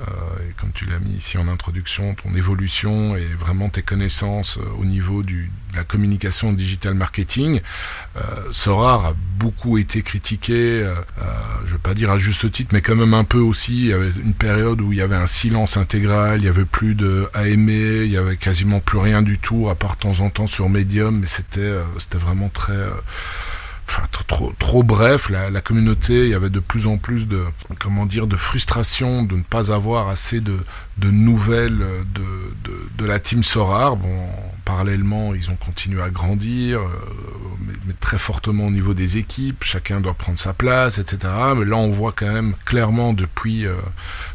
euh, 0.00 0.04
comme 0.58 0.72
tu 0.72 0.86
l'as 0.86 0.98
mis 0.98 1.12
ici 1.12 1.38
en 1.38 1.48
introduction, 1.48 2.14
ton 2.14 2.34
évolution 2.34 3.16
et 3.16 3.26
vraiment 3.38 3.68
tes 3.68 3.82
connaissances 3.82 4.58
euh, 4.58 4.80
au 4.80 4.84
niveau 4.84 5.22
du, 5.22 5.50
de 5.72 5.76
la 5.76 5.84
communication 5.84 6.52
digital 6.52 6.94
marketing. 6.94 7.60
Euh, 8.16 8.20
Sorar 8.50 9.06
a 9.06 9.14
beaucoup 9.38 9.78
été 9.78 10.02
critiqué, 10.02 10.82
euh, 10.82 10.94
je 11.64 11.68
ne 11.68 11.72
veux 11.72 11.78
pas 11.78 11.94
dire 11.94 12.10
à 12.10 12.18
juste 12.18 12.50
titre, 12.50 12.70
mais 12.72 12.80
quand 12.80 12.96
même 12.96 13.14
un 13.14 13.24
peu 13.24 13.38
aussi. 13.38 13.80
Il 13.80 13.86
y 13.88 13.92
avait 13.92 14.12
une 14.24 14.34
période 14.34 14.80
où 14.80 14.92
il 14.92 14.98
y 14.98 15.02
avait 15.02 15.16
un 15.16 15.26
silence 15.26 15.76
intégral, 15.76 16.40
il 16.40 16.44
y 16.44 16.48
avait 16.48 16.64
plus 16.64 16.94
de 16.94 17.28
AME, 17.34 17.68
il 17.68 18.10
y 18.10 18.16
avait 18.16 18.36
quasiment 18.36 18.80
plus 18.80 18.98
rien 18.98 19.22
du 19.22 19.38
tout, 19.38 19.68
à 19.68 19.74
part 19.74 19.96
temps 19.96 20.20
en 20.20 20.30
temps 20.30 20.46
sur 20.46 20.68
Medium, 20.68 21.20
mais 21.20 21.26
c'était 21.26 21.74
c'était 21.98 22.18
vraiment 22.18 22.48
très... 22.48 22.86
trop, 24.58 24.82
bref, 24.82 25.28
la, 25.28 25.60
communauté, 25.60 26.24
il 26.24 26.30
y 26.30 26.34
avait 26.34 26.50
de 26.50 26.60
plus 26.60 26.86
en 26.86 26.96
plus 26.98 27.28
de, 27.28 27.44
comment 27.78 28.06
dire, 28.06 28.26
de 28.26 28.36
frustration 28.36 29.22
de 29.22 29.36
ne 29.36 29.42
pas 29.42 29.72
avoir 29.72 30.08
assez 30.08 30.40
de, 30.40 30.56
nouvelles 30.98 31.84
de, 32.14 33.04
la 33.04 33.18
team 33.18 33.42
Sorar. 33.42 33.96
Bon, 33.96 34.28
parallèlement, 34.64 35.34
ils 35.34 35.50
ont 35.50 35.56
continué 35.56 36.00
à 36.02 36.10
grandir, 36.10 36.80
euh, 36.80 36.88
mais, 37.86 37.92
très 38.00 38.18
fortement 38.18 38.66
au 38.66 38.70
niveau 38.70 38.94
des 38.94 39.18
équipes. 39.18 39.64
Chacun 39.64 40.00
doit 40.00 40.14
prendre 40.14 40.38
sa 40.38 40.54
place, 40.54 40.98
etc. 40.98 41.32
Mais 41.56 41.64
là, 41.64 41.76
on 41.76 41.90
voit 41.90 42.12
quand 42.12 42.32
même 42.32 42.54
clairement 42.64 43.12
depuis 43.12 43.66
euh, 43.66 43.74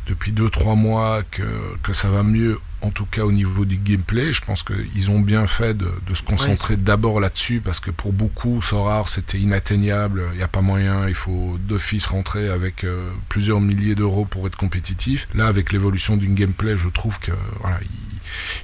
depuis 0.06 0.32
deux 0.32 0.50
trois 0.50 0.76
mois 0.76 1.24
que 1.32 1.44
que 1.82 1.94
ça 1.94 2.10
va 2.10 2.24
mieux. 2.24 2.60
En 2.82 2.92
tout 2.92 3.06
cas 3.06 3.24
au 3.24 3.32
niveau 3.32 3.66
du 3.66 3.78
gameplay, 3.78 4.32
je 4.34 4.42
pense 4.42 4.64
qu'ils 4.64 5.10
ont 5.10 5.20
bien 5.20 5.48
fait 5.48 5.74
de, 5.74 5.90
de 6.08 6.14
se 6.14 6.22
concentrer 6.22 6.78
d'abord 6.78 7.20
là-dessus 7.20 7.60
parce 7.60 7.80
que 7.80 7.90
pour 7.90 8.14
beaucoup, 8.14 8.62
Sorar 8.62 9.10
c'était 9.10 9.40
inatteignable, 9.40 10.24
il 10.34 10.38
n'y 10.38 10.44
a 10.44 10.48
pas 10.48 10.62
moyen, 10.62 11.08
il 11.08 11.16
faut 11.16 11.58
d'office 11.60 12.06
rentrer 12.06 12.50
avec 12.50 12.84
euh, 12.84 13.10
plusieurs 13.30 13.62
milliers 13.62 13.96
d'euros 13.96 14.26
pour 14.26 14.46
être 14.46 14.56
compétitif. 14.58 15.28
Là, 15.34 15.48
avec 15.48 15.72
l'évolution 15.72 16.18
d'une 16.18 16.36
gameplay, 16.36 16.78
je 16.78 16.88
trouve 16.90 17.18
que 17.20 17.32
voilà, 17.62 17.80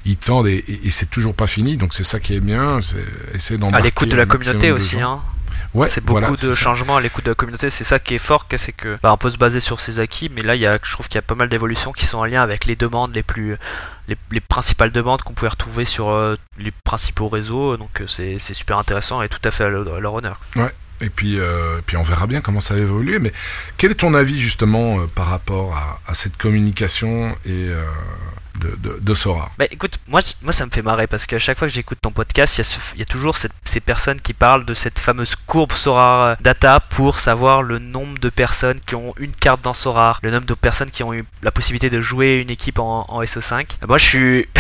ils, 0.05 0.11
ils 0.11 0.18
tendent 0.18 0.47
et, 0.47 0.64
et- 0.68 0.88
et 0.88 0.91
c'est 0.91 1.09
toujours 1.09 1.34
pas 1.34 1.47
fini, 1.47 1.78
donc 1.78 1.93
c'est 1.95 2.03
ça 2.03 2.20
qui 2.20 2.36
est 2.36 2.39
bien, 2.39 2.80
c'est 2.82 3.03
essayer 3.34 3.57
À 3.57 3.61
d'embarquer 3.61 3.84
l'écoute 3.88 4.09
de 4.09 4.16
la 4.16 4.26
communauté 4.28 4.72
aussi, 4.72 4.99
hein. 5.01 5.22
Ouais, 5.74 5.88
c'est 5.88 6.01
beaucoup 6.01 6.19
voilà, 6.19 6.36
de 6.36 6.51
changements 6.51 6.97
à 6.97 7.01
l'écoute 7.01 7.26
de 7.26 7.32
la 7.32 7.36
communauté. 7.36 7.69
C'est 7.69 7.84
ça 7.84 7.99
qui 7.99 8.13
est 8.15 8.19
fort, 8.19 8.45
c'est 8.57 8.71
que 8.71 8.97
bah, 9.01 9.11
on 9.11 9.17
peut 9.17 9.32
se 9.32 9.38
baser 9.38 9.59
sur 9.59 9.80
ses 9.80 9.99
acquis, 9.99 10.30
mais 10.30 10.43
là, 10.43 10.55
il 10.55 10.61
y 10.61 10.67
a, 10.67 10.78
je 10.82 10.91
trouve 10.91 11.07
qu'il 11.07 11.15
y 11.15 11.19
a 11.19 11.24
pas 11.24 11.36
mal 11.36 11.49
d'évolutions 11.49 11.91
qui 11.91 12.05
sont 12.05 12.19
en 12.19 12.26
lien 12.26 12.41
avec 12.43 12.65
les 12.65 12.76
demandes 12.76 13.13
les 13.15 13.24
plus, 13.24 13.57
les, 14.07 14.17
les 14.32 14.39
principales 14.41 14.91
demandes 14.91 15.24
qu'on 15.24 15.34
pouvait 15.34 15.49
retrouver 15.49 15.86
sur 15.86 16.09
euh, 16.09 16.36
les 16.59 16.71
principaux 16.84 17.28
réseaux. 17.28 17.78
Donc 17.78 18.01
euh, 18.01 18.07
c'est 18.07 18.38
super 18.39 18.78
intéressant 18.78 19.21
et 19.21 19.30
tout 19.30 19.41
à 19.43 19.51
fait 19.51 19.63
à 19.63 19.69
leur, 19.69 19.95
à 19.95 19.99
leur 19.99 20.13
honneur. 20.13 20.39
Et 21.01 21.09
puis, 21.09 21.38
euh, 21.38 21.82
puis 21.86 21.97
on 21.97 22.03
verra 22.03 22.28
bien 22.28 22.41
comment 22.41 22.61
ça 22.61 22.76
va 22.76 22.80
évoluer. 22.80 23.19
Mais 23.19 23.34
quel 23.78 23.91
est 23.91 23.95
ton 23.95 24.13
avis 24.13 24.39
justement 24.39 24.99
euh, 24.99 25.07
par 25.07 25.28
rapport 25.28 25.76
à, 25.76 25.99
à 26.07 26.13
cette 26.13 26.38
communication 26.38 27.36
et 27.45 27.67
euh, 27.69 27.84
de, 28.78 29.14
Sora 29.14 29.51
Bah 29.57 29.66
écoute, 29.70 29.99
moi, 30.07 30.22
moi 30.41 30.51
ça 30.51 30.66
me 30.66 30.72
fait 30.72 30.82
marrer 30.82 31.07
parce 31.07 31.26
qu'à 31.26 31.39
chaque 31.39 31.59
fois 31.59 31.68
que 31.68 31.74
j'écoute 31.74 31.99
ton 32.01 32.11
podcast, 32.11 32.57
il 32.95 32.99
y 32.99 33.01
a, 33.01 33.05
toujours 33.05 33.38
ces 33.38 33.80
personnes 33.80 34.20
qui 34.20 34.34
parlent 34.34 34.66
de 34.66 34.74
cette 34.74 34.99
fameuse 34.99 35.36
courbe 35.47 35.74
Sora 35.74 36.36
Data 36.41 36.80
pour 36.80 37.20
savoir 37.20 37.61
le 37.64 37.80
nombre 37.80 38.18
de 38.20 38.30
personnes 38.30 38.80
qui 38.80 38.95
ont 38.95 39.14
une 39.18 39.32
carte 39.32 39.61
dans 39.61 39.74
Sora, 39.74 40.18
le 40.22 40.32
nombre 40.32 40.45
de 40.45 40.53
personnes 40.53 40.91
qui 40.91 41.03
ont 41.03 41.14
eu 41.14 41.26
la 41.41 41.51
possibilité 41.51 41.89
de 41.89 42.01
jouer 42.01 42.38
une 42.41 42.49
équipe 42.49 42.80
en, 42.80 43.05
en 43.07 43.22
SO5. 43.22 43.78
Moi 43.88 43.97
je 43.97 44.05
suis. 44.05 44.47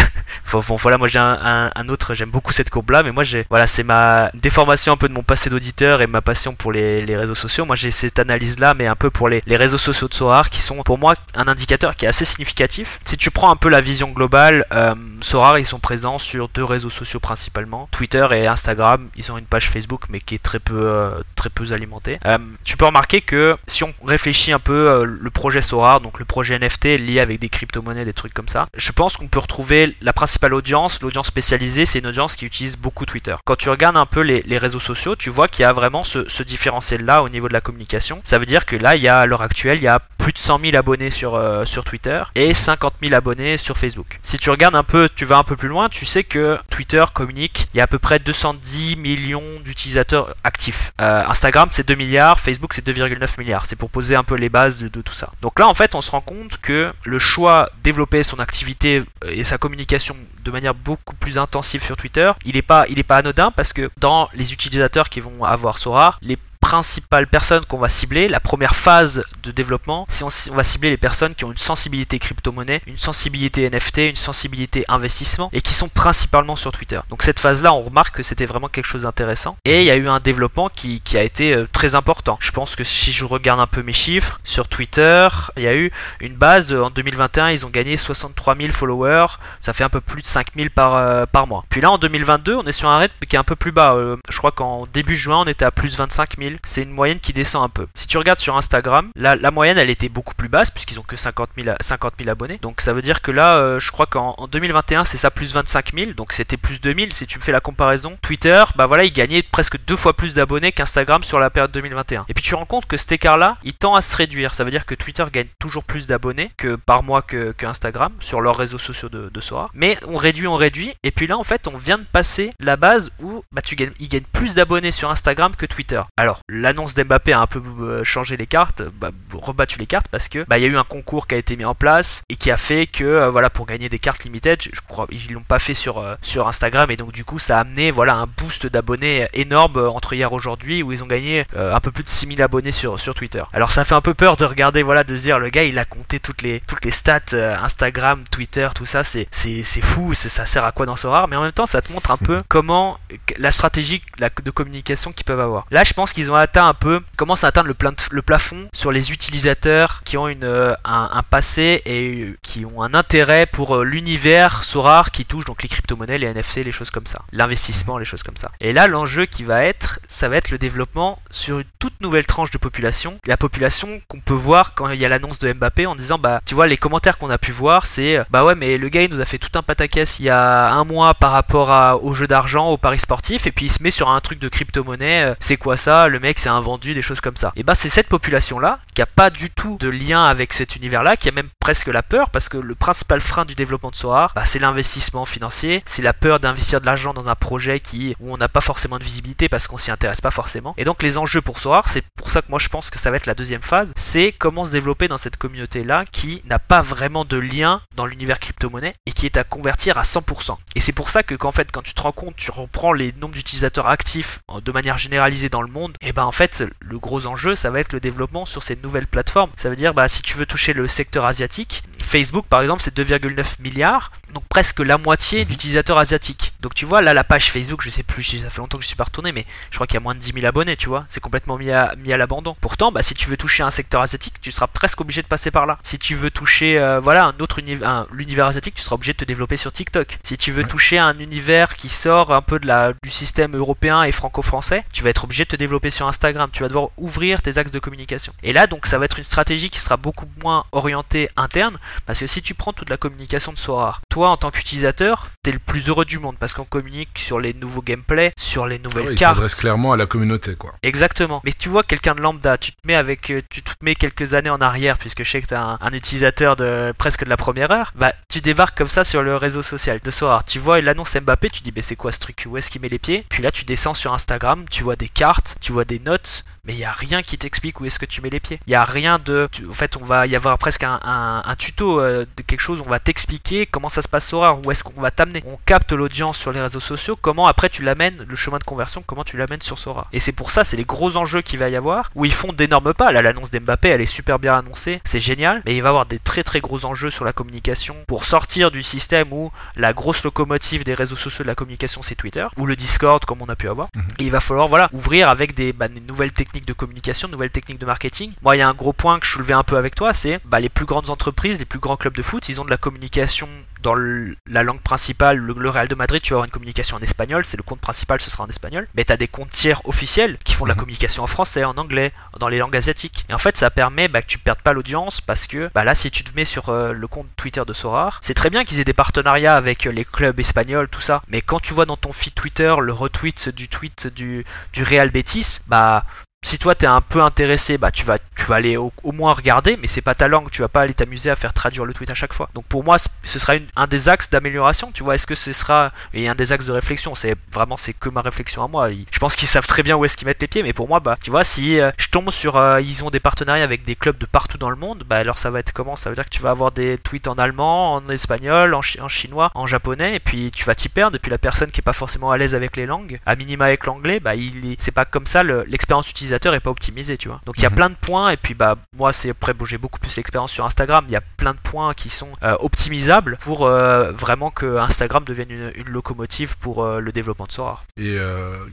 Bon, 0.51 0.75
voilà, 0.75 0.97
moi 0.97 1.07
j'ai 1.07 1.19
un, 1.19 1.89
autre, 1.89 2.13
j'aime 2.13 2.29
beaucoup 2.29 2.53
cette 2.53 2.69
courbe-là, 2.69 3.01
mais 3.01 3.11
moi 3.11 3.23
j'ai, 3.23 3.45
voilà, 3.49 3.65
c'est 3.65 3.83
ma 3.83 4.29
déformation 4.35 4.93
un 4.93 4.97
peu 4.97 5.09
de 5.09 5.13
mon 5.13 5.23
passé 5.23 5.49
d'auditeur 5.49 6.01
et 6.01 6.07
ma 6.07 6.21
passion 6.21 6.53
pour 6.53 6.71
les, 6.71 7.03
réseaux 7.15 7.35
sociaux. 7.35 7.65
Moi 7.65 7.75
j'ai 7.75 7.89
cette 7.91 8.19
analyse-là, 8.19 8.73
mais 8.75 8.85
un 8.85 8.95
peu 8.95 9.09
pour 9.09 9.29
les, 9.29 9.41
réseaux 9.47 9.77
sociaux 9.77 10.07
de 10.07 10.13
Sora 10.13 10.43
qui 10.43 10.61
sont 10.61 10.83
pour 10.83 10.99
moi 10.99 11.15
un 11.33 11.47
indicateur 11.47 11.95
qui 11.95 12.05
est 12.05 12.07
assez 12.07 12.25
significatif. 12.25 12.99
Si 13.05 13.17
tu 13.17 13.31
prends 13.31 13.49
un 13.51 13.55
peu 13.55 13.69
la 13.69 13.81
vision 13.93 14.09
globale, 14.09 14.65
euh, 14.71 14.95
Sora 15.21 15.59
ils 15.59 15.65
sont 15.65 15.79
présents 15.79 16.19
sur 16.19 16.49
deux 16.49 16.63
réseaux 16.63 16.89
sociaux 16.89 17.19
principalement, 17.19 17.87
Twitter 17.91 18.27
et 18.31 18.47
Instagram. 18.47 19.09
Ils 19.15 19.31
ont 19.31 19.37
une 19.37 19.45
page 19.45 19.69
Facebook, 19.69 20.05
mais 20.09 20.19
qui 20.19 20.35
est 20.35 20.43
très 20.43 20.59
peu, 20.59 20.81
euh, 20.81 21.21
très 21.35 21.49
peu 21.49 21.71
alimentée. 21.71 22.19
Euh, 22.25 22.39
tu 22.63 22.75
peux 22.75 22.85
remarquer 22.85 23.21
que 23.21 23.55
si 23.67 23.83
on 23.83 23.93
réfléchit 24.03 24.51
un 24.51 24.59
peu 24.59 24.73
euh, 24.73 25.05
le 25.05 25.29
projet 25.29 25.61
Sora, 25.61 25.99
donc 25.99 26.17
le 26.17 26.25
projet 26.25 26.57
NFT 26.57 26.97
lié 26.99 27.19
avec 27.19 27.39
des 27.39 27.49
crypto-monnaies, 27.49 28.05
des 28.05 28.13
trucs 28.13 28.33
comme 28.33 28.47
ça, 28.47 28.67
je 28.75 28.91
pense 28.91 29.15
qu'on 29.15 29.27
peut 29.27 29.39
retrouver 29.39 29.95
la 30.01 30.11
principale 30.11 30.53
audience, 30.53 31.01
l'audience 31.01 31.27
spécialisée, 31.27 31.85
c'est 31.85 31.99
une 31.99 32.07
audience 32.07 32.35
qui 32.35 32.45
utilise 32.45 32.75
beaucoup 32.75 33.05
Twitter. 33.05 33.35
Quand 33.45 33.55
tu 33.55 33.69
regardes 33.69 33.97
un 33.97 34.05
peu 34.07 34.21
les, 34.21 34.57
réseaux 34.57 34.79
sociaux, 34.79 35.15
tu 35.15 35.29
vois 35.29 35.47
qu'il 35.47 35.63
y 35.63 35.65
a 35.65 35.73
vraiment 35.73 36.03
ce, 36.03 36.29
ce 36.29 36.43
différentiel-là 36.43 37.23
au 37.23 37.29
niveau 37.29 37.47
de 37.47 37.53
la 37.53 37.61
communication. 37.61 38.21
Ça 38.23 38.37
veut 38.37 38.45
dire 38.45 38.65
que 38.65 38.75
là, 38.75 38.95
il 38.95 39.01
y 39.01 39.07
a 39.07 39.19
à 39.19 39.25
l'heure 39.25 39.41
actuelle, 39.41 39.77
il 39.77 39.83
y 39.83 39.87
a 39.87 39.99
plus 39.99 40.31
de 40.31 40.37
100 40.37 40.59
000 40.59 40.75
abonnés 40.77 41.09
sur, 41.09 41.41
sur 41.65 41.83
Twitter 41.83 42.23
et 42.35 42.53
50 42.53 42.93
000 43.01 43.13
abonnés 43.13 43.57
sur 43.57 43.72
Facebook. 43.77 44.19
Si 44.23 44.37
tu 44.37 44.49
regardes 44.49 44.75
un 44.75 44.83
peu, 44.83 45.09
tu 45.15 45.25
vas 45.25 45.37
un 45.37 45.43
peu 45.43 45.55
plus 45.55 45.67
loin, 45.67 45.89
tu 45.89 46.05
sais 46.05 46.23
que 46.23 46.59
Twitter 46.69 47.03
communique, 47.13 47.67
il 47.73 47.77
y 47.77 47.81
a 47.81 47.83
à 47.83 47.87
peu 47.87 47.99
près 47.99 48.19
210 48.19 48.95
millions 48.95 49.59
d'utilisateurs 49.63 50.35
actifs. 50.43 50.91
Euh, 51.01 51.23
Instagram, 51.27 51.69
c'est 51.71 51.87
2 51.87 51.95
milliards, 51.95 52.39
Facebook, 52.39 52.73
c'est 52.73 52.85
2,9 52.85 53.39
milliards. 53.39 53.65
C'est 53.65 53.75
pour 53.75 53.89
poser 53.89 54.15
un 54.15 54.23
peu 54.23 54.35
les 54.35 54.49
bases 54.49 54.79
de, 54.79 54.87
tout 55.01 55.13
ça. 55.13 55.31
Donc 55.41 55.59
là, 55.59 55.67
en 55.67 55.73
fait, 55.73 55.95
on 55.95 56.01
se 56.01 56.11
rend 56.11 56.21
compte 56.21 56.57
que 56.61 56.93
le 57.03 57.19
choix 57.19 57.69
développer 57.83 58.23
son 58.23 58.39
activité 58.39 59.03
euh, 59.23 59.31
et 59.31 59.43
sa 59.43 59.57
communication 59.57 60.15
de 60.43 60.51
manière 60.51 60.75
beaucoup 60.75 61.15
plus 61.15 61.37
intensive 61.37 61.83
sur 61.83 61.97
Twitter, 61.97 62.31
il 62.45 62.55
n'est 62.55 62.61
pas, 62.61 62.85
il 62.89 63.03
pas 63.03 63.17
anodin 63.17 63.51
parce 63.51 63.73
que 63.73 63.89
dans 63.97 64.29
les 64.33 64.53
utilisateurs 64.53 65.09
qui 65.09 65.19
vont 65.19 65.43
avoir 65.43 65.77
Sora, 65.77 66.17
les 66.21 66.37
principales 66.63 67.27
personnes 67.27 67.65
qu'on 67.65 67.77
va 67.77 67.89
cibler, 67.89 68.29
la 68.29 68.39
première 68.39 68.73
phase 68.73 69.25
de 69.43 69.51
développement, 69.51 70.05
c'est 70.07 70.23
on, 70.23 70.55
va 70.55 70.63
cibler 70.63 70.89
les 70.91 70.97
personnes 70.97 71.35
qui 71.35 71.43
ont 71.43 71.51
une 71.51 71.57
sensibilité 71.57 72.19
crypto-monnaie, 72.19 72.81
une 72.87 72.97
sensibilité 72.97 73.69
NFT, 73.69 73.97
une 73.97 74.15
sensibilité 74.15 74.85
investissement 74.87 75.49
et 75.51 75.59
qui 75.59 75.73
sont 75.73 75.89
principalement 75.89 76.55
sur 76.55 76.71
Twitter. 76.71 77.01
Donc 77.09 77.21
cette 77.21 77.41
phase-là, 77.41 77.73
on 77.73 77.81
remarque 77.81 78.15
que 78.15 78.23
c'était 78.23 78.45
vraiment 78.45 78.69
quelque 78.69 78.85
chose 78.85 79.01
d'intéressant 79.01 79.57
et 79.65 79.81
il 79.81 79.85
y 79.85 79.91
a 79.91 79.97
eu 79.97 80.07
un 80.07 80.21
développement 80.21 80.69
qui, 80.69 81.01
a 81.15 81.21
été 81.21 81.53
euh, 81.53 81.67
très 81.69 81.95
important. 81.95 82.37
Je 82.39 82.51
pense 82.51 82.77
que 82.77 82.85
si 82.85 83.11
je 83.11 83.25
regarde 83.25 83.59
un 83.59 83.67
peu 83.67 83.83
mes 83.83 83.91
chiffres 83.91 84.39
sur 84.45 84.69
Twitter, 84.69 85.27
il 85.57 85.63
y 85.63 85.67
a 85.67 85.75
eu 85.75 85.91
une 86.21 86.35
base 86.35 86.71
euh, 86.71 86.85
en 86.85 86.91
2021, 86.91 87.51
ils 87.51 87.65
ont 87.65 87.69
gagné 87.69 87.97
63 87.97 88.55
000 88.55 88.71
followers, 88.71 89.33
ça 89.59 89.73
fait 89.73 89.83
un 89.83 89.89
peu 89.89 89.99
plus 89.99 90.21
de 90.21 90.27
5 90.27 90.47
000 90.55 90.69
par, 90.73 90.95
euh, 90.95 91.25
par 91.25 91.45
mois. 91.45 91.65
Puis 91.67 91.81
là 91.81 91.91
en 91.91 91.97
2022, 91.97 92.55
on 92.55 92.63
est 92.63 92.71
sur 92.71 92.87
un 92.87 92.99
rythme 92.99 93.25
qui 93.27 93.35
est 93.35 93.39
un 93.39 93.43
peu 93.43 93.57
plus 93.57 93.73
bas. 93.73 93.97
Je 94.29 94.37
crois 94.37 94.51
qu'en 94.51 94.87
début 94.93 95.17
juin, 95.17 95.41
on 95.41 95.45
était 95.45 95.65
à 95.65 95.71
plus 95.71 95.97
25 95.97 96.37
000 96.39 96.52
c'est 96.63 96.83
une 96.83 96.91
moyenne 96.91 97.19
qui 97.19 97.33
descend 97.33 97.63
un 97.63 97.69
peu. 97.69 97.87
Si 97.95 98.07
tu 98.07 98.17
regardes 98.17 98.39
sur 98.39 98.57
Instagram, 98.57 99.09
la, 99.15 99.35
la 99.35 99.51
moyenne 99.51 99.77
elle 99.77 99.89
était 99.89 100.09
beaucoup 100.09 100.35
plus 100.35 100.49
basse 100.49 100.71
puisqu'ils 100.71 100.99
ont 100.99 101.03
que 101.03 101.17
50 101.17 101.49
000, 101.57 101.75
50 101.79 102.13
000 102.17 102.29
abonnés. 102.29 102.59
Donc 102.61 102.81
ça 102.81 102.93
veut 102.93 103.01
dire 103.01 103.21
que 103.21 103.31
là, 103.31 103.57
euh, 103.57 103.79
je 103.79 103.91
crois 103.91 104.05
qu'en 104.05 104.35
en 104.37 104.47
2021 104.47 105.05
c'est 105.05 105.17
ça 105.17 105.31
plus 105.31 105.53
25 105.53 105.93
000, 105.93 106.11
donc 106.13 106.33
c'était 106.33 106.57
plus 106.57 106.81
2000. 106.81 107.13
Si 107.13 107.27
tu 107.27 107.37
me 107.37 107.43
fais 107.43 107.51
la 107.51 107.59
comparaison, 107.59 108.17
Twitter, 108.21 108.63
bah 108.75 108.85
voilà, 108.85 109.03
il 109.03 109.11
gagnait 109.11 109.43
presque 109.43 109.77
deux 109.85 109.95
fois 109.95 110.13
plus 110.13 110.35
d'abonnés 110.35 110.71
qu'Instagram 110.71 111.23
sur 111.23 111.39
la 111.39 111.49
période 111.49 111.71
2021. 111.71 112.25
Et 112.27 112.33
puis 112.33 112.43
tu 112.43 112.55
rends 112.55 112.65
compte 112.65 112.85
que 112.85 112.97
cet 112.97 113.11
écart-là, 113.11 113.55
il 113.63 113.73
tend 113.73 113.95
à 113.95 114.01
se 114.01 114.15
réduire. 114.15 114.53
Ça 114.53 114.63
veut 114.63 114.71
dire 114.71 114.85
que 114.85 114.95
Twitter 114.95 115.25
gagne 115.31 115.47
toujours 115.59 115.83
plus 115.83 116.07
d'abonnés 116.07 116.51
que 116.57 116.75
par 116.75 117.03
mois 117.03 117.21
que, 117.21 117.53
Instagram 117.63 118.11
sur 118.19 118.41
leurs 118.41 118.57
réseaux 118.57 118.77
sociaux 118.77 119.07
de, 119.07 119.29
de 119.29 119.41
Sora. 119.41 119.69
Mais 119.73 119.97
on 120.05 120.17
réduit, 120.17 120.47
on 120.47 120.55
réduit, 120.55 120.93
et 121.03 121.11
puis 121.11 121.27
là 121.27 121.37
en 121.37 121.43
fait 121.43 121.67
on 121.67 121.77
vient 121.77 121.97
de 121.97 122.03
passer 122.03 122.53
la 122.59 122.75
base 122.75 123.09
où 123.21 123.43
bah 123.53 123.61
tu 123.61 123.75
gagnes, 123.75 123.93
plus 124.33 124.55
d'abonnés 124.55 124.91
sur 124.91 125.09
Instagram 125.09 125.55
que 125.55 125.65
Twitter. 125.65 126.01
Alors 126.17 126.39
l'annonce 126.49 126.93
d'Mbappé 126.93 127.31
a 127.31 127.39
un 127.39 127.47
peu 127.47 127.61
euh, 127.81 128.03
changé 128.03 128.35
les 128.35 128.47
cartes, 128.47 128.81
bah, 128.81 129.11
rebattu 129.33 129.79
les 129.79 129.85
cartes 129.85 130.07
parce 130.09 130.27
que 130.27 130.43
bah 130.47 130.57
il 130.57 130.61
y 130.61 130.65
a 130.65 130.67
eu 130.67 130.77
un 130.77 130.83
concours 130.83 131.25
qui 131.25 131.35
a 131.35 131.37
été 131.37 131.55
mis 131.55 131.63
en 131.63 131.73
place 131.73 132.21
et 132.27 132.35
qui 132.35 132.51
a 132.51 132.57
fait 132.57 132.85
que 132.85 133.05
euh, 133.05 133.29
voilà 133.29 133.49
pour 133.49 133.65
gagner 133.65 133.87
des 133.87 133.99
cartes 133.99 134.25
limited, 134.25 134.61
je, 134.61 134.69
je 134.73 134.81
crois 134.85 135.07
ils 135.09 135.31
l'ont 135.31 135.41
pas 135.41 135.59
fait 135.59 135.73
sur 135.73 135.99
euh, 135.99 136.15
sur 136.21 136.47
Instagram 136.47 136.91
et 136.91 136.97
donc 136.97 137.13
du 137.13 137.23
coup 137.23 137.39
ça 137.39 137.57
a 137.57 137.61
amené 137.61 137.91
voilà 137.91 138.15
un 138.15 138.25
boost 138.25 138.67
d'abonnés 138.67 139.27
énorme 139.33 139.77
entre 139.77 140.13
hier 140.13 140.29
et 140.31 140.35
aujourd'hui 140.35 140.83
où 140.83 140.91
ils 140.91 141.01
ont 141.01 141.07
gagné 141.07 141.45
un 141.55 141.79
peu 141.79 141.91
plus 141.91 142.03
de 142.03 142.09
6000 142.09 142.41
abonnés 142.41 142.71
sur 142.71 142.99
sur 142.99 143.15
Twitter. 143.15 143.43
Alors 143.53 143.71
ça 143.71 143.85
fait 143.85 143.95
un 143.95 144.01
peu 144.01 144.13
peur 144.13 144.35
de 144.35 144.43
regarder 144.43 144.83
voilà 144.83 145.03
de 145.03 145.15
se 145.15 145.21
dire 145.21 145.39
le 145.39 145.49
gars 145.49 145.63
il 145.63 145.79
a 145.79 145.85
compté 145.85 146.19
toutes 146.19 146.41
les 146.41 146.59
toutes 146.67 146.83
les 146.83 146.91
stats 146.91 147.33
Instagram, 147.61 148.23
Twitter, 148.29 148.67
tout 148.75 148.85
ça 148.85 149.03
c'est 149.03 149.27
c'est 149.31 149.63
fou, 149.81 150.13
ça 150.13 150.45
sert 150.45 150.65
à 150.65 150.71
quoi 150.73 150.85
dans 150.85 150.95
Sora 150.97 151.27
mais 151.27 151.37
en 151.37 151.43
même 151.43 151.51
temps 151.51 151.65
ça 151.65 151.81
te 151.81 151.91
montre 151.93 152.11
un 152.11 152.17
peu 152.17 152.41
comment 152.49 152.99
la 153.37 153.51
stratégie 153.51 154.01
de 154.19 154.51
communication 154.51 155.11
qu'ils 155.13 155.25
peuvent 155.25 155.39
avoir. 155.39 155.65
Là 155.71 155.83
je 155.83 155.93
pense 155.93 156.11
qu'ils 156.11 156.31
ont 156.31 156.32
atteint 156.41 156.67
un 156.67 156.73
peu, 156.73 157.01
commencent 157.17 157.43
à 157.43 157.47
atteindre 157.47 157.67
le, 157.67 157.75
le 158.11 158.21
plafond 158.21 158.67
sur 158.73 158.91
les 158.91 159.11
utilisateurs 159.11 160.01
qui 160.03 160.17
ont 160.17 160.27
une, 160.27 160.43
euh, 160.43 160.73
un, 160.83 161.23
passé 161.23 161.81
et 161.85 162.35
qui 162.41 162.65
ont 162.65 162.83
un 162.83 162.93
intérêt 162.93 163.45
pour 163.45 163.77
euh, 163.77 163.83
l'univers 163.83 164.63
Sorar 164.63 165.11
qui 165.11 165.25
touche 165.25 165.45
donc 165.45 165.63
les 165.63 165.69
crypto-monnaies, 165.69 166.17
les 166.17 166.27
NFC, 166.27 166.63
les 166.63 166.71
choses 166.71 166.89
comme 166.89 167.05
ça, 167.05 167.21
l'investissement, 167.31 167.97
les 167.97 168.05
choses 168.05 168.23
comme 168.23 168.37
ça. 168.37 168.51
Et 168.59 168.73
là, 168.73 168.87
l'enjeu 168.87 169.25
qui 169.25 169.43
va 169.43 169.63
être, 169.63 169.99
ça 170.07 170.27
va 170.27 170.37
être 170.37 170.51
le 170.51 170.57
développement 170.57 171.19
sur 171.31 171.59
une 171.59 171.65
toute 171.79 171.99
nouvelle 172.01 172.25
tranche 172.25 172.51
de 172.51 172.57
population, 172.57 173.17
la 173.25 173.37
population 173.37 174.01
qu'on 174.07 174.19
peut 174.19 174.33
voir 174.33 174.73
quand 174.73 174.89
il 174.89 174.99
y 174.99 175.05
a 175.05 175.09
l'annonce 175.09 175.39
de 175.39 175.51
Mbappé 175.51 175.85
en 175.85 175.95
disant 175.95 176.17
bah 176.17 176.41
tu 176.45 176.55
vois 176.55 176.67
les 176.67 176.77
commentaires 176.77 177.17
qu'on 177.17 177.29
a 177.29 177.37
pu 177.37 177.51
voir 177.51 177.85
c'est 177.85 178.21
bah 178.29 178.43
ouais 178.43 178.55
mais 178.55 178.77
le 178.77 178.89
gars 178.89 179.03
il 179.03 179.11
nous 179.11 179.21
a 179.21 179.25
fait 179.25 179.37
tout 179.37 179.49
un 179.55 179.61
pataquès 179.61 180.19
il 180.19 180.25
y 180.25 180.29
a 180.29 180.71
un 180.71 180.83
mois 180.83 181.13
par 181.13 181.31
rapport 181.31 181.71
à, 181.71 181.97
au 181.97 182.13
jeu 182.13 182.27
d'argent, 182.27 182.69
au 182.69 182.77
paris 182.77 182.99
sportif 182.99 183.47
et 183.47 183.51
puis 183.51 183.65
il 183.65 183.69
se 183.69 183.81
met 183.83 183.91
sur 183.91 184.09
un 184.09 184.19
truc 184.21 184.39
de 184.39 184.49
crypto-monnaie, 184.49 185.23
euh, 185.23 185.35
c'est 185.39 185.57
quoi 185.57 185.77
ça 185.77 186.07
Le 186.13 186.19
mec 186.19 186.37
c'est 186.37 186.49
un 186.49 186.61
vendu, 186.61 186.93
des 186.93 187.01
choses 187.01 187.21
comme 187.21 187.37
ça. 187.37 187.51
Et 187.55 187.63
bah 187.63 187.73
c'est 187.73 187.89
cette 187.89 188.07
population 188.07 188.59
là 188.59 188.77
qui 188.93 189.01
a 189.01 189.07
pas 189.07 189.31
du 189.31 189.49
tout 189.49 189.77
de 189.79 189.89
lien 189.89 190.23
avec 190.23 190.53
cet 190.53 190.75
univers 190.75 191.01
là, 191.01 191.17
qui 191.17 191.27
a 191.27 191.31
même 191.31 191.49
presque 191.59 191.87
la 191.87 192.03
peur 192.03 192.29
parce 192.29 192.49
que 192.49 192.57
le 192.57 192.75
principal 192.75 193.19
frein 193.19 193.45
du 193.45 193.55
développement 193.55 193.89
de 193.89 193.95
Soar, 193.95 194.31
bah, 194.35 194.45
c'est 194.45 194.59
l'investissement 194.59 195.25
financier, 195.25 195.81
c'est 195.87 196.03
la 196.03 196.13
peur 196.13 196.39
d'investir 196.39 196.81
de 196.81 196.85
l'argent 196.85 197.15
dans 197.15 197.29
un 197.29 197.35
projet 197.35 197.79
qui 197.79 198.15
où 198.19 198.31
on 198.31 198.37
n'a 198.37 198.47
pas 198.47 198.61
forcément 198.61 198.99
de 198.99 199.03
visibilité 199.03 199.49
parce 199.49 199.65
qu'on 199.65 199.79
s'y 199.79 199.89
intéresse 199.89 200.21
pas 200.21 200.29
forcément. 200.29 200.75
Et 200.77 200.85
donc 200.85 201.01
les 201.01 201.17
enjeux 201.17 201.41
pour 201.41 201.57
Soar, 201.57 201.87
c'est 201.87 202.03
pour 202.15 202.29
ça 202.29 202.43
que 202.43 202.49
moi 202.51 202.59
je 202.59 202.69
pense 202.69 202.91
que 202.91 202.99
ça 202.99 203.09
va 203.09 203.17
être 203.17 203.25
la 203.25 203.33
deuxième 203.33 203.63
phase, 203.63 203.91
c'est 203.95 204.35
comment 204.37 204.65
se 204.65 204.71
développer 204.71 205.07
dans 205.07 205.17
cette 205.17 205.37
communauté 205.37 205.83
là 205.83 206.05
qui 206.11 206.43
n'a 206.45 206.59
pas 206.59 206.83
vraiment 206.83 207.25
de 207.25 207.37
lien 207.37 207.81
dans 207.95 208.05
l'univers 208.05 208.37
crypto-monnaie 208.37 208.93
et 209.07 209.13
qui 209.13 209.25
est 209.25 209.37
à 209.37 209.43
convertir 209.43 209.97
à 209.97 210.03
100%. 210.03 210.57
Et 210.75 210.79
c'est 210.79 210.91
pour 210.91 211.09
ça 211.09 211.23
que 211.23 211.33
qu'en 211.33 211.51
fait 211.51 211.71
quand 211.71 211.81
tu 211.81 211.95
te 211.95 212.01
rends 212.03 212.11
compte, 212.11 212.35
tu 212.35 212.51
reprends 212.51 212.93
les 212.93 213.13
nombres 213.13 213.33
d'utilisateurs 213.33 213.87
actifs 213.87 214.41
de 214.63 214.71
manière 214.71 214.99
généralisée 214.99 215.49
dans 215.49 215.61
le 215.61 215.71
monde, 215.71 215.95
et 216.03 216.11
ben 216.11 216.25
en 216.25 216.31
fait 216.31 216.63
le 216.81 216.99
gros 216.99 217.25
enjeu 217.27 217.55
ça 217.55 217.69
va 217.69 217.79
être 217.79 217.93
le 217.93 217.99
développement 217.99 218.45
sur 218.45 218.61
ces 218.61 218.75
nouvelles 218.75 219.07
plateformes. 219.07 219.51
Ça 219.55 219.69
veut 219.69 219.75
dire 219.75 219.93
bah 219.93 220.07
si 220.07 220.21
tu 220.21 220.37
veux 220.37 220.45
toucher 220.45 220.73
le 220.73 220.87
secteur 220.87 221.25
asiatique, 221.25 221.83
Facebook 222.03 222.45
par 222.47 222.61
exemple 222.61 222.81
c'est 222.81 222.95
2,9 222.95 223.61
milliards, 223.61 224.11
donc 224.33 224.43
presque 224.47 224.79
la 224.79 224.97
moitié 224.97 225.41
mhm. 225.41 225.49
d'utilisateurs 225.49 225.97
asiatiques. 225.97 226.53
Donc 226.61 226.73
tu 226.73 226.85
vois 226.85 227.01
là 227.01 227.13
la 227.13 227.23
page 227.23 227.51
Facebook, 227.51 227.81
je 227.83 227.89
sais 227.89 228.03
plus, 228.03 228.23
ça 228.23 228.49
fait 228.49 228.59
longtemps 228.59 228.77
que 228.77 228.83
je 228.83 228.87
suis 228.87 228.95
pas 228.95 229.05
retourné, 229.05 229.31
mais 229.31 229.45
je 229.71 229.75
crois 229.75 229.87
qu'il 229.87 229.95
y 229.95 229.97
a 229.97 230.01
moins 230.01 230.15
de 230.15 230.19
10 230.19 230.33
000 230.33 230.45
abonnés, 230.45 230.75
tu 230.77 230.89
vois, 230.89 231.05
c'est 231.07 231.19
complètement 231.19 231.57
mis 231.57 231.71
à, 231.71 231.93
mis 231.97 232.13
à 232.13 232.17
l'abandon. 232.17 232.55
Pourtant, 232.61 232.91
bah, 232.91 233.01
si 233.01 233.13
tu 233.13 233.29
veux 233.29 233.37
toucher 233.37 233.63
un 233.63 233.71
secteur 233.71 234.01
asiatique, 234.01 234.35
tu 234.41 234.51
seras 234.51 234.67
presque 234.67 235.01
obligé 235.01 235.21
de 235.21 235.27
passer 235.27 235.51
par 235.51 235.65
là. 235.65 235.77
Si 235.83 235.97
tu 235.99 236.15
veux 236.15 236.31
toucher 236.31 236.77
euh, 236.79 236.99
voilà 236.99 237.25
un 237.25 237.33
autre 237.39 237.59
univers, 237.59 238.05
l'univers 238.11 238.47
asiatique, 238.47 238.75
tu 238.75 238.81
seras 238.81 238.95
obligé 238.95 239.13
de 239.13 239.17
te 239.17 239.25
développer 239.25 239.57
sur 239.57 239.71
TikTok. 239.71 240.19
Si 240.23 240.37
tu 240.37 240.51
veux 240.51 240.63
toucher 240.63 240.97
un 240.97 241.17
univers 241.19 241.75
qui 241.75 241.89
sort 241.89 242.33
un 242.33 242.41
peu 242.41 242.59
de 242.59 242.67
la, 242.67 242.93
du 243.03 243.09
système 243.09 243.55
européen 243.55 244.03
et 244.03 244.11
franco-français, 244.11 244.83
tu 244.91 245.03
vas 245.03 245.09
être 245.09 245.23
obligé 245.23 245.43
de 245.45 245.49
te 245.49 245.55
développer 245.55 245.89
sur 245.89 246.07
Instagram. 246.07 246.49
Tu 246.51 246.63
vas 246.63 246.67
devoir 246.67 246.89
ouvrir 246.97 247.41
tes 247.41 247.57
axes 247.57 247.71
de 247.71 247.79
communication. 247.79 248.33
Et 248.43 248.53
là, 248.53 248.67
donc, 248.67 248.85
ça 248.85 248.97
va 248.97 249.05
être 249.05 249.17
une 249.17 249.23
stratégie 249.23 249.69
qui 249.69 249.79
sera 249.79 249.97
beaucoup 249.97 250.27
moins 250.41 250.65
orientée 250.71 251.29
interne, 251.37 251.77
parce 252.05 252.19
que 252.19 252.27
si 252.27 252.41
tu 252.41 252.53
prends 252.53 252.73
toute 252.73 252.89
la 252.89 252.97
communication 252.97 253.53
de 253.53 253.57
Sora, 253.57 253.99
toi 254.09 254.29
en 254.29 254.37
tant 254.37 254.51
qu'utilisateur, 254.51 255.27
t'es 255.43 255.51
le 255.51 255.59
plus 255.59 255.89
heureux 255.89 256.05
du 256.05 256.19
monde 256.19 256.35
parce 256.39 256.53
qu'on 256.53 256.65
communique 256.65 257.09
sur 257.15 257.39
les 257.39 257.53
nouveaux 257.53 257.81
gameplays, 257.81 258.33
sur 258.37 258.67
les 258.67 258.79
nouvelles 258.79 259.09
ah 259.11 259.15
cartes. 259.15 259.33
Il 259.33 259.35
s'adresse 259.35 259.55
clairement 259.55 259.93
à 259.93 259.97
la 259.97 260.05
communauté, 260.05 260.55
quoi. 260.55 260.73
Exactement. 260.83 261.41
Mais 261.45 261.53
tu 261.53 261.69
vois 261.69 261.83
quelqu'un 261.83 262.15
de 262.15 262.21
lambda, 262.21 262.57
tu 262.57 262.71
te 262.71 262.77
mets 262.85 262.95
avec, 262.95 263.29
euh, 263.31 263.41
tu 263.49 263.61
te 263.61 263.71
mets 263.81 263.95
quelques 263.95 264.33
années 264.33 264.49
en 264.49 264.61
arrière, 264.61 264.97
puisque 264.97 265.23
je 265.23 265.29
sais 265.29 265.41
que 265.41 265.47
t'es 265.47 265.55
un, 265.55 265.77
un 265.79 265.91
utilisateur 265.91 266.55
de 266.55 266.93
presque 266.97 267.23
de 267.23 267.29
la 267.29 267.37
première 267.37 267.71
heure, 267.71 267.91
bah 267.95 268.13
tu 268.29 268.41
débarques 268.41 268.77
comme 268.77 268.87
ça 268.87 269.03
sur 269.03 269.21
le 269.21 269.35
réseau 269.35 269.61
social 269.61 269.99
de 270.03 270.11
Sora. 270.11 270.43
Tu 270.45 270.59
vois 270.59 270.81
l'annonce 270.81 271.15
Mbappé, 271.15 271.49
tu 271.49 271.61
dis 271.61 271.71
mais 271.75 271.81
c'est 271.81 271.95
quoi 271.95 272.11
ce 272.11 272.19
truc? 272.19 272.45
Où 272.47 272.57
est-ce 272.57 272.69
qu'il 272.69 272.81
met 272.81 272.89
les 272.89 272.99
pieds? 272.99 273.25
Puis 273.29 273.43
là 273.43 273.51
tu 273.51 273.65
descends 273.65 273.93
sur 273.93 274.13
Instagram, 274.13 274.65
tu 274.69 274.83
vois 274.83 274.95
des 274.95 275.09
cartes, 275.09 275.55
tu 275.61 275.71
vois 275.71 275.85
des 275.85 275.99
notes, 275.99 276.45
mais 276.65 276.73
il 276.75 276.79
y 276.79 276.85
a 276.85 276.93
rien 276.93 277.21
qui 277.21 277.37
t'explique 277.37 277.81
où 277.81 277.85
est-ce 277.85 277.99
que 277.99 278.05
tu 278.05 278.21
mets 278.21 278.29
les 278.29 278.39
pieds. 278.39 278.57
Il 278.67 278.71
y 278.71 278.75
a 278.75 278.85
rien 278.85 279.19
de, 279.19 279.49
en 279.69 279.73
fait, 279.73 279.97
on 279.97 280.05
va 280.05 280.27
y 280.27 280.35
avoir 280.35 280.57
presque 280.57 280.83
un, 280.83 280.99
un, 281.03 281.55
tuto 281.57 281.99
euh, 281.99 282.25
de 282.37 282.41
quelque 282.41 282.61
chose. 282.61 282.81
On 282.85 282.89
va 282.89 282.99
t'expliquer 282.99 283.65
comment 283.65 283.89
ça 283.89 284.01
se 284.01 284.07
passe 284.07 284.29
Sora, 284.29 284.57
où 284.65 284.71
est-ce 284.71 284.81
qu'on 284.81 285.01
va 285.01 285.11
t'amener. 285.11 285.43
On 285.45 285.59
capte 285.65 285.91
l'audience 285.91 286.37
sur 286.37 286.53
les 286.53 286.61
réseaux 286.61 286.79
sociaux. 286.79 287.17
Comment 287.19 287.47
après 287.47 287.67
tu 287.67 287.83
l'amènes, 287.83 288.25
le 288.25 288.35
chemin 288.37 288.59
de 288.59 288.63
conversion, 288.63 289.03
comment 289.05 289.25
tu 289.25 289.35
l'amènes 289.35 289.61
sur 289.61 289.77
Sora. 289.77 290.07
Et 290.13 290.19
c'est 290.19 290.31
pour 290.31 290.51
ça, 290.51 290.63
c'est 290.63 290.77
les 290.77 290.85
gros 290.85 291.17
enjeux 291.17 291.41
qu'il 291.41 291.59
va 291.59 291.67
y 291.67 291.75
avoir, 291.75 292.11
où 292.15 292.23
ils 292.23 292.33
font 292.33 292.53
d'énormes 292.53 292.93
pas. 292.93 293.11
Là, 293.11 293.21
l'annonce 293.21 293.51
d'Mbappé, 293.51 293.89
elle 293.89 294.01
est 294.01 294.05
super 294.05 294.39
bien 294.39 294.55
annoncée, 294.55 295.01
c'est 295.03 295.19
génial. 295.19 295.61
Mais 295.65 295.75
il 295.75 295.81
va 295.81 295.87
y 295.87 295.89
avoir 295.89 296.05
des 296.05 296.19
très 296.19 296.43
très 296.43 296.61
gros 296.61 296.85
enjeux 296.85 297.09
sur 297.09 297.25
la 297.25 297.33
communication 297.33 297.97
pour 298.07 298.23
sortir 298.23 298.71
du 298.71 298.83
système 298.83 299.33
où 299.33 299.51
la 299.75 299.91
grosse 299.91 300.23
locomotive 300.23 300.85
des 300.85 300.93
réseaux 300.93 301.17
sociaux 301.17 301.43
de 301.43 301.49
la 301.49 301.55
communication 301.55 302.01
c'est 302.03 302.15
Twitter 302.15 302.47
ou 302.55 302.65
le 302.65 302.77
Discord 302.77 303.25
comme 303.25 303.41
on 303.41 303.49
a 303.49 303.57
pu 303.57 303.67
avoir. 303.67 303.89
Mhm. 303.95 304.03
Et 304.19 304.23
il 304.23 304.31
va 304.31 304.39
falloir 304.39 304.69
voilà 304.69 304.89
ouvrir 304.93 305.27
avec 305.27 305.55
des, 305.55 305.73
bah, 305.73 305.89
des 305.89 305.99
nouvelles 305.99 306.31
techniques 306.53 306.67
de 306.67 306.73
communication, 306.73 307.27
de 307.27 307.33
nouvelles 307.33 307.49
techniques 307.49 307.79
de 307.79 307.85
marketing. 307.85 308.31
Moi, 308.43 308.55
il 308.55 308.59
y 308.59 308.61
a 308.61 308.69
un 308.69 308.73
gros 308.73 308.93
point 308.93 309.19
que 309.19 309.25
je 309.25 309.31
soulevais 309.31 309.53
un 309.53 309.63
peu 309.63 309.75
avec 309.75 309.95
toi, 309.95 310.13
c'est 310.13 310.39
bah, 310.45 310.59
les 310.59 310.69
plus 310.69 310.85
grandes 310.85 311.09
entreprises, 311.09 311.59
les 311.59 311.65
plus 311.65 311.79
grands 311.79 311.97
clubs 311.97 312.15
de 312.15 312.21
foot, 312.21 312.47
ils 312.47 312.61
ont 312.61 312.65
de 312.65 312.69
la 312.69 312.77
communication 312.77 313.49
dans 313.83 313.95
la 313.95 314.63
langue 314.63 314.79
principale, 314.79 315.37
le, 315.37 315.69
Real 315.69 315.87
de 315.87 315.95
Madrid, 315.95 316.21
tu 316.21 316.31
vas 316.31 316.35
avoir 316.35 316.45
une 316.45 316.51
communication 316.51 316.97
en 316.97 317.01
espagnol, 317.01 317.43
c'est 317.45 317.57
le 317.57 317.63
compte 317.63 317.81
principal, 317.81 318.21
ce 318.21 318.31
sera 318.31 318.45
en 318.45 318.47
espagnol. 318.47 318.87
Mais 318.95 319.03
tu 319.03 319.11
as 319.11 319.17
des 319.17 319.27
comptes 319.27 319.49
tiers 319.49 319.81
officiels 319.85 320.37
qui 320.43 320.53
font 320.53 320.63
de 320.63 320.69
la 320.69 320.75
mhm. 320.75 320.79
communication 320.79 321.23
en 321.23 321.27
français, 321.27 321.63
en 321.63 321.77
anglais, 321.77 322.13
dans 322.39 322.47
les 322.47 322.59
langues 322.59 322.75
asiatiques. 322.75 323.25
Et 323.29 323.33
en 323.33 323.37
fait, 323.37 323.57
ça 323.57 323.69
permet 323.69 324.07
bah, 324.07 324.21
que 324.21 324.27
tu 324.27 324.37
perdes 324.37 324.61
pas 324.61 324.73
l'audience 324.73 325.19
parce 325.19 325.47
que 325.47 325.69
bah, 325.73 325.83
là, 325.83 325.95
si 325.95 326.09
tu 326.11 326.23
te 326.23 326.33
mets 326.35 326.45
sur 326.45 326.69
euh, 326.69 326.93
le 326.93 327.07
compte 327.07 327.27
Twitter 327.35 327.61
de 327.67 327.73
Sorar, 327.73 328.19
c'est 328.21 328.33
très 328.33 328.49
bien 328.49 328.63
qu'ils 328.63 328.79
aient 328.79 328.85
des 328.85 328.93
partenariats 328.93 329.55
avec 329.55 329.85
euh, 329.85 329.91
les 329.91 330.05
clubs 330.05 330.39
espagnols, 330.39 330.87
tout 330.87 331.01
ça. 331.01 331.21
Mais 331.27 331.41
quand 331.41 331.59
tu 331.59 331.73
vois 331.73 331.85
dans 331.85 331.97
ton 331.97 332.13
feed 332.13 332.33
Twitter 332.33 332.73
le 332.79 332.93
retweet 332.93 333.49
du 333.49 333.67
tweet 333.67 334.07
du, 334.07 334.45
du 334.71 334.83
Real 334.83 335.09
Betis, 335.09 335.59
bah 335.67 336.05
si 336.43 336.59
toi 336.59 336.75
t'es 336.75 336.85
un 336.85 337.01
peu 337.01 337.23
intéressé, 337.23 337.77
bah 337.77 337.89
tu 337.89 338.03
vas, 338.03 338.17
tu 338.35 338.43
vas 338.45 338.55
aller 338.55 338.77
au, 338.77 338.91
moins 339.11 339.33
regarder, 339.33 339.77
mais 339.77 339.87
c'est 339.87 340.01
pas 340.01 340.13
ta 340.13 340.27
langue, 340.27 340.51
tu 340.51 340.61
vas 340.61 340.67
pas 340.67 340.81
aller 340.81 340.93
t'amuser 340.93 341.29
à 341.29 341.35
faire 341.35 341.53
traduire 341.53 341.85
le 341.85 341.93
tweet 341.93 342.09
à 342.09 342.13
chaque 342.13 342.33
fois. 342.33 342.49
Donc 342.53 342.65
pour 342.65 342.83
moi, 342.83 342.97
ce 342.99 343.39
sera 343.39 343.53
un 343.75 343.87
des 343.87 344.09
axes 344.09 344.29
d'amélioration, 344.29 344.91
tu 344.93 345.03
vois. 345.03 345.15
Est-ce 345.15 345.25
que 345.25 345.35
ce 345.35 345.53
sera 345.53 345.89
et 346.13 346.27
un 346.27 346.35
des 346.35 346.51
axes 346.51 346.65
de 346.65 346.71
réflexion 346.71 347.15
C'est 347.15 347.35
vraiment 347.51 347.77
c'est 347.77 347.93
que 347.93 348.09
ma 348.09 348.21
réflexion 348.21 348.63
à 348.63 348.67
moi. 348.67 348.89
Je 348.91 349.19
pense 349.19 349.35
qu'ils 349.35 349.47
savent 349.47 349.67
très 349.67 349.83
bien 349.83 349.95
où 349.95 350.03
est-ce 350.05 350.17
qu'ils 350.17 350.27
mettent 350.27 350.41
les 350.41 350.47
pieds, 350.47 350.63
mais 350.63 350.73
pour 350.73 350.87
moi, 350.87 350.99
bah 350.99 351.17
tu 351.21 351.31
vois, 351.31 351.43
si 351.43 351.79
euh, 351.79 351.91
je 351.97 352.09
tombe 352.09 352.29
sur, 352.29 352.57
euh, 352.57 352.81
ils 352.81 353.03
ont 353.03 353.09
des 353.09 353.21
partenariats 353.21 353.63
avec 353.63 353.85
des 353.85 353.95
clubs 353.95 354.17
de 354.17 354.25
partout 354.25 354.57
dans 354.57 354.69
le 354.69 354.75
monde, 354.75 355.03
bah 355.07 355.17
alors 355.17 355.37
ça 355.37 355.49
va 355.49 355.59
être 355.59 355.71
comment? 355.71 355.95
Ça 355.95 356.09
veut 356.09 356.15
dire 356.15 356.25
que 356.25 356.29
tu 356.29 356.41
vas 356.41 356.49
avoir 356.49 356.71
des 356.71 356.97
tweets 356.97 357.27
en 357.27 357.35
allemand, 357.35 357.95
en 357.95 358.09
espagnol, 358.09 358.73
en, 358.73 358.81
en 358.99 359.07
chinois, 359.07 359.51
en 359.55 359.65
japonais, 359.65 360.15
et 360.15 360.19
puis 360.19 360.51
tu 360.51 360.65
vas 360.65 360.75
t'y 360.75 360.89
perdre. 360.89 361.15
Et 361.15 361.19
puis 361.19 361.31
la 361.31 361.37
personne 361.37 361.71
qui 361.71 361.79
est 361.79 361.83
pas 361.83 361.93
forcément 361.93 362.31
à 362.31 362.37
l'aise 362.37 362.55
avec 362.55 362.75
les 362.75 362.85
langues, 362.85 363.19
à 363.25 363.35
minima 363.35 363.65
avec 363.65 363.85
l'anglais, 363.85 364.19
bah 364.19 364.35
il, 364.35 364.75
c'est 364.79 364.91
pas 364.91 365.05
comme 365.05 365.25
ça 365.25 365.43
l'expérience 365.43 366.09
utilisateur 366.09 366.32
est 366.33 366.59
pas 366.59 366.69
optimisé, 366.69 367.17
tu 367.17 367.27
vois. 367.27 367.41
Donc 367.45 367.55
il 367.57 367.63
y 367.63 367.65
a 367.65 367.69
mhm. 367.69 367.75
plein 367.75 367.89
de 367.89 367.95
points, 367.95 368.29
et 368.29 368.37
puis 368.37 368.53
bah 368.53 368.75
moi 368.97 369.13
c'est 369.13 369.29
après 369.29 369.53
bon, 369.53 369.65
j'ai 369.65 369.77
beaucoup 369.77 369.99
plus 369.99 370.15
d'expérience 370.15 370.51
sur 370.51 370.65
Instagram, 370.65 371.05
il 371.07 371.11
y 371.11 371.15
a 371.15 371.21
plein 371.21 371.53
de 371.53 371.59
points 371.59 371.93
qui 371.93 372.09
sont 372.09 372.29
euh, 372.43 372.55
optimisables 372.59 373.37
pour 373.41 373.65
euh, 373.65 374.11
vraiment 374.11 374.51
que 374.51 374.77
Instagram 374.77 375.23
devienne 375.23 375.71
une, 375.75 375.89
locomotive 375.89 376.57
pour 376.57 376.83
euh, 376.83 376.99
le 376.99 377.11
développement 377.11 377.45
de 377.45 377.51
Sora. 377.51 377.81
Et 377.97 378.17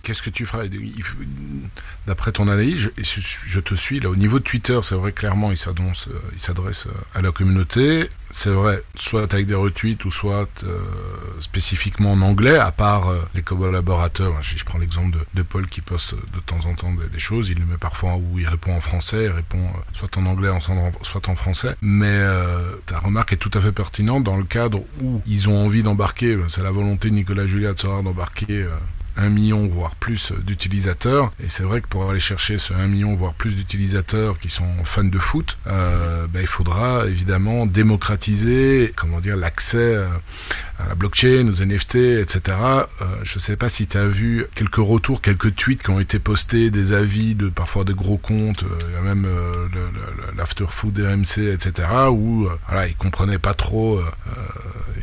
qu'est-ce 0.03 0.23
que 0.23 0.31
tu 0.31 0.47
feras 0.47 0.65
D'après 2.07 2.33
ton 2.33 2.49
analyse, 2.49 2.91
je, 2.97 3.21
je, 3.47 3.61
te 3.61 3.75
suis 3.75 4.01
là 4.01 4.11
au 4.11 4.17
niveau 4.17 4.39
de 4.39 4.45
Twitter, 4.45 4.79
c'est 4.83 4.95
vrai 4.95 5.13
clairement 5.13 5.51
il 5.51 5.57
s'adresse 5.57 6.89
à 7.15 7.23
la 7.23 7.31
communauté 7.33 8.09
c'est 8.33 8.51
vrai, 8.51 8.83
soit 8.95 9.33
avec 9.35 9.47
des 9.47 9.55
retweets 9.55 10.05
ou 10.05 10.11
soit 10.11 10.49
euh, 10.65 10.79
spécifiquement 11.41 12.13
en 12.13 12.21
anglais, 12.23 12.57
à 12.57 12.71
part 12.71 13.09
euh, 13.09 13.21
les 13.35 13.43
collaborateurs. 13.43 14.33
Si 14.43 14.57
je 14.57 14.65
prends 14.65 14.79
l'exemple 14.79 15.19
de, 15.35 15.43
Paul 15.43 15.67
qui 15.67 15.81
poste 15.81 16.15
de 16.15 16.41
temps 16.41 16.65
en 16.67 16.75
temps 16.75 16.93
des, 16.93 17.19
choses, 17.19 17.49
il 17.49 17.59
le 17.59 17.67
met 17.67 17.77
parfois 17.77 18.17
où 18.17 18.39
il 18.39 18.47
répond 18.47 18.75
en 18.75 18.81
français, 18.81 19.25
il 19.25 19.31
répond 19.31 19.59
euh, 19.59 19.81
soit 19.93 20.17
en 20.17 20.27
anglais, 20.27 20.51
soit 21.03 21.29
en 21.29 21.37
français. 21.37 21.75
Mais 21.83 22.21
ta 22.87 22.99
remarque 22.99 23.33
est 23.33 23.37
tout 23.37 23.51
à 23.55 23.61
fait 23.61 23.73
pertinente 23.73 24.25
dans 24.25 24.37
le 24.37 24.45
cadre 24.45 24.81
où 25.03 25.21
ils 25.27 25.49
ont 25.49 25.65
envie 25.65 25.83
d'embarquer, 25.83 26.39
c'est 26.49 26.63
la 26.63 26.71
volonté 26.71 27.11
de 27.11 27.15
Nicolas 27.15 27.47
Julia 27.47 27.73
de 27.73 27.79
savoir 27.79 28.03
d'embarquer 28.03 28.67
million 29.29 29.67
voire 29.67 29.95
plus 29.95 30.33
d'utilisateurs. 30.33 31.33
Et 31.43 31.49
c'est 31.49 31.63
vrai 31.63 31.81
que 31.81 31.87
pour 31.87 32.09
aller 32.09 32.21
chercher 32.21 32.59
ce 32.59 32.73
1 32.73 32.89
million 32.89 33.15
voire 33.15 33.35
plus 33.35 33.57
d'utilisateurs 33.57 34.39
qui 34.39 34.49
sont 34.49 34.85
fans 34.85 35.05
de 35.05 35.19
foot 35.19 35.59
euh, 35.67 36.27
ben, 36.27 36.41
il 36.41 36.47
faudra 36.47 37.07
évidemment 37.07 37.67
démocratiser 37.67 38.93
comment 38.97 39.21
dire 39.21 39.37
l'accès 39.37 39.79
euh, 39.79 40.07
la 40.89 40.95
blockchain, 40.95 41.49
aux 41.49 41.65
NFT, 41.65 41.97
etc. 41.97 42.41
Euh, 42.59 43.05
je 43.23 43.37
ne 43.37 43.41
sais 43.41 43.57
pas 43.57 43.69
si 43.69 43.87
tu 43.87 43.97
as 43.97 44.07
vu 44.07 44.47
quelques 44.55 44.77
retours, 44.77 45.21
quelques 45.21 45.55
tweets 45.55 45.83
qui 45.83 45.91
ont 45.91 46.01
été 46.01 46.19
postés, 46.19 46.71
des 46.71 46.93
avis 46.93 47.35
de 47.35 47.49
parfois 47.49 47.85
des 47.85 47.95
gros 47.95 48.17
comptes, 48.17 48.65
il 48.89 48.95
y 48.95 48.99
a 48.99 49.03
même 49.03 49.27
l'afterfood 50.37 50.99
RMC, 50.99 51.53
etc. 51.53 51.89
où 52.11 52.49
voilà, 52.69 52.87
ils 52.87 52.97
comprenaient 52.97 53.39
pas 53.39 53.55
trop, 53.55 54.01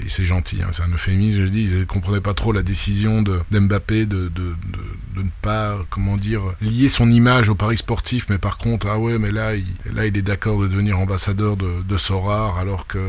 et 0.04 0.10
c'est 0.10 0.24
gentil, 0.24 0.62
hein, 0.62 0.70
c'est 0.72 0.84
un 0.84 0.90
euphémisme, 0.94 1.42
je 1.46 1.50
dis, 1.50 1.70
ils 1.72 1.86
comprenaient 1.86 2.22
pas 2.22 2.34
trop 2.34 2.52
la 2.52 2.64
décision 2.64 3.22
de 3.22 3.40
d'Mbappé 3.52 4.06
de, 4.06 4.30
de, 4.30 4.30
de, 4.30 4.80
ne 5.24 5.30
pas, 5.42 5.78
comment 5.90 6.18
dire, 6.18 6.42
lier 6.62 6.90
son 6.90 7.12
image 7.12 7.50
au 7.50 7.56
paris 7.56 7.78
sportif, 7.78 8.28
mais 8.30 8.38
par 8.38 8.58
contre, 8.58 8.88
ah 8.90 9.00
ouais, 9.00 9.18
mais 9.18 9.32
là, 9.32 9.56
il, 9.56 9.66
est 10.00 10.22
d'accord 10.22 10.60
de 10.60 10.68
devenir 10.68 11.00
ambassadeur 11.00 11.58
de, 11.58 11.84
de 11.84 11.98
alors 12.60 12.88
que 12.88 13.00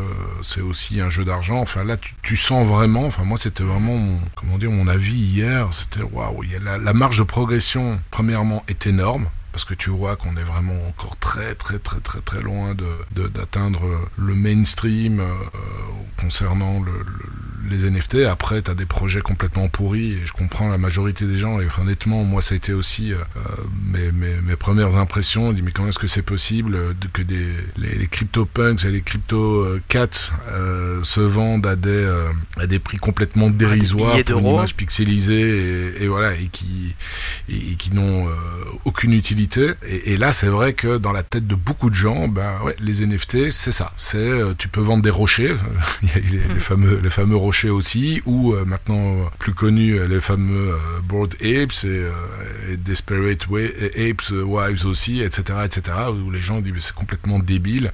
c'est 0.42 0.60
aussi 0.60 1.00
un 1.00 1.10
jeu 1.10 1.24
d'argent. 1.24 1.60
Enfin, 1.60 1.84
là, 1.84 1.96
tu, 2.22 2.36
sens 2.36 2.66
vraiment, 2.66 3.06
enfin, 3.06 3.24
moi, 3.24 3.38
c'était 3.38 3.64
vraiment, 3.64 3.96
mon, 3.96 4.18
comment 4.34 4.58
dire, 4.58 4.70
mon 4.70 4.88
avis 4.88 5.14
hier, 5.14 5.68
c'était 5.72 6.02
waouh, 6.02 6.42
la, 6.62 6.78
la 6.78 6.92
marge 6.92 7.18
de 7.18 7.22
progression, 7.22 8.00
premièrement, 8.10 8.64
est 8.68 8.86
énorme 8.86 9.28
parce 9.52 9.64
que 9.64 9.74
tu 9.74 9.90
vois 9.90 10.14
qu'on 10.14 10.36
est 10.36 10.44
vraiment 10.44 10.86
encore 10.86 11.16
très 11.16 11.54
très 11.56 11.80
très 11.80 11.98
très 11.98 12.20
très 12.20 12.40
loin 12.40 12.76
de 12.76 13.26
d'atteindre 13.28 13.80
le 14.16 14.34
mainstream 14.36 15.20
concernant 16.16 16.80
le, 16.80 16.92
les 17.68 17.88
NFT. 17.90 18.26
Après, 18.30 18.62
tu 18.62 18.70
as 18.70 18.74
des 18.74 18.86
projets 18.86 19.20
complètement 19.20 19.68
pourris 19.68 20.12
et 20.12 20.26
je 20.26 20.32
comprends 20.32 20.68
la 20.68 20.78
majorité 20.78 21.24
des 21.26 21.38
gens. 21.38 21.60
Et 21.60 21.66
honnêtement, 21.80 22.24
moi, 22.24 22.40
ça 22.40 22.54
a 22.54 22.56
été 22.56 22.72
aussi 22.72 23.12
mes, 23.92 24.12
mes, 24.12 24.40
mes, 24.42 24.56
premières 24.56 24.96
impressions. 24.96 25.48
On 25.48 25.52
dit, 25.52 25.62
mais 25.62 25.72
comment 25.72 25.88
est-ce 25.88 25.98
que 25.98 26.06
c'est 26.06 26.22
possible 26.22 26.72
de, 27.00 27.08
que 27.12 27.22
des, 27.22 27.46
les, 27.76 27.94
les 27.94 28.06
CryptoPunks 28.06 28.84
et 28.84 28.90
les 28.90 29.02
CryptoCats 29.02 30.32
euh, 30.48 31.02
se 31.02 31.20
vendent 31.20 31.66
à 31.66 31.76
des, 31.76 32.08
à 32.58 32.66
des 32.66 32.78
prix 32.78 32.98
complètement 32.98 33.50
dérisoires 33.50 34.22
pour 34.24 34.38
une 34.38 34.46
image 34.46 34.74
pixelisée 34.74 35.94
et, 35.98 36.04
et, 36.04 36.08
voilà, 36.08 36.34
et 36.34 36.48
qui, 36.50 36.94
et, 37.48 37.74
qui 37.76 37.92
n'ont 37.94 38.28
aucune 38.84 39.12
utilité. 39.12 39.72
Et, 39.86 40.12
et 40.12 40.16
là, 40.16 40.32
c'est 40.32 40.48
vrai 40.48 40.72
que 40.72 40.98
dans 40.98 41.12
la 41.12 41.22
tête 41.22 41.46
de 41.46 41.54
beaucoup 41.54 41.90
de 41.90 41.94
gens, 41.94 42.28
ben, 42.28 42.60
ouais, 42.64 42.76
les 42.80 43.06
NFT, 43.06 43.50
c'est 43.50 43.72
ça. 43.72 43.92
C'est 43.96 44.30
tu 44.56 44.68
peux 44.68 44.80
vendre 44.80 45.02
des 45.02 45.10
rochers, 45.10 45.56
les, 46.14 46.20
les, 46.38 46.60
fameux, 46.60 47.00
les 47.02 47.10
fameux 47.10 47.36
rochers 47.36 47.47
aussi, 47.70 48.22
ou 48.26 48.54
euh, 48.54 48.64
maintenant 48.64 49.30
plus 49.38 49.54
connus 49.54 49.98
les 50.08 50.20
fameux 50.20 50.70
euh, 50.70 51.00
Bored 51.02 51.34
Apes 51.40 51.84
et, 51.84 52.06
et 52.72 52.76
Desperate 52.76 53.46
Apes 53.50 54.30
Wives 54.30 54.86
aussi, 54.86 55.20
etc., 55.20 55.60
etc., 55.64 55.96
où 56.24 56.30
les 56.30 56.40
gens 56.40 56.60
disent 56.60 56.74
c'est 56.78 56.94
complètement 56.94 57.38
débile. 57.38 57.92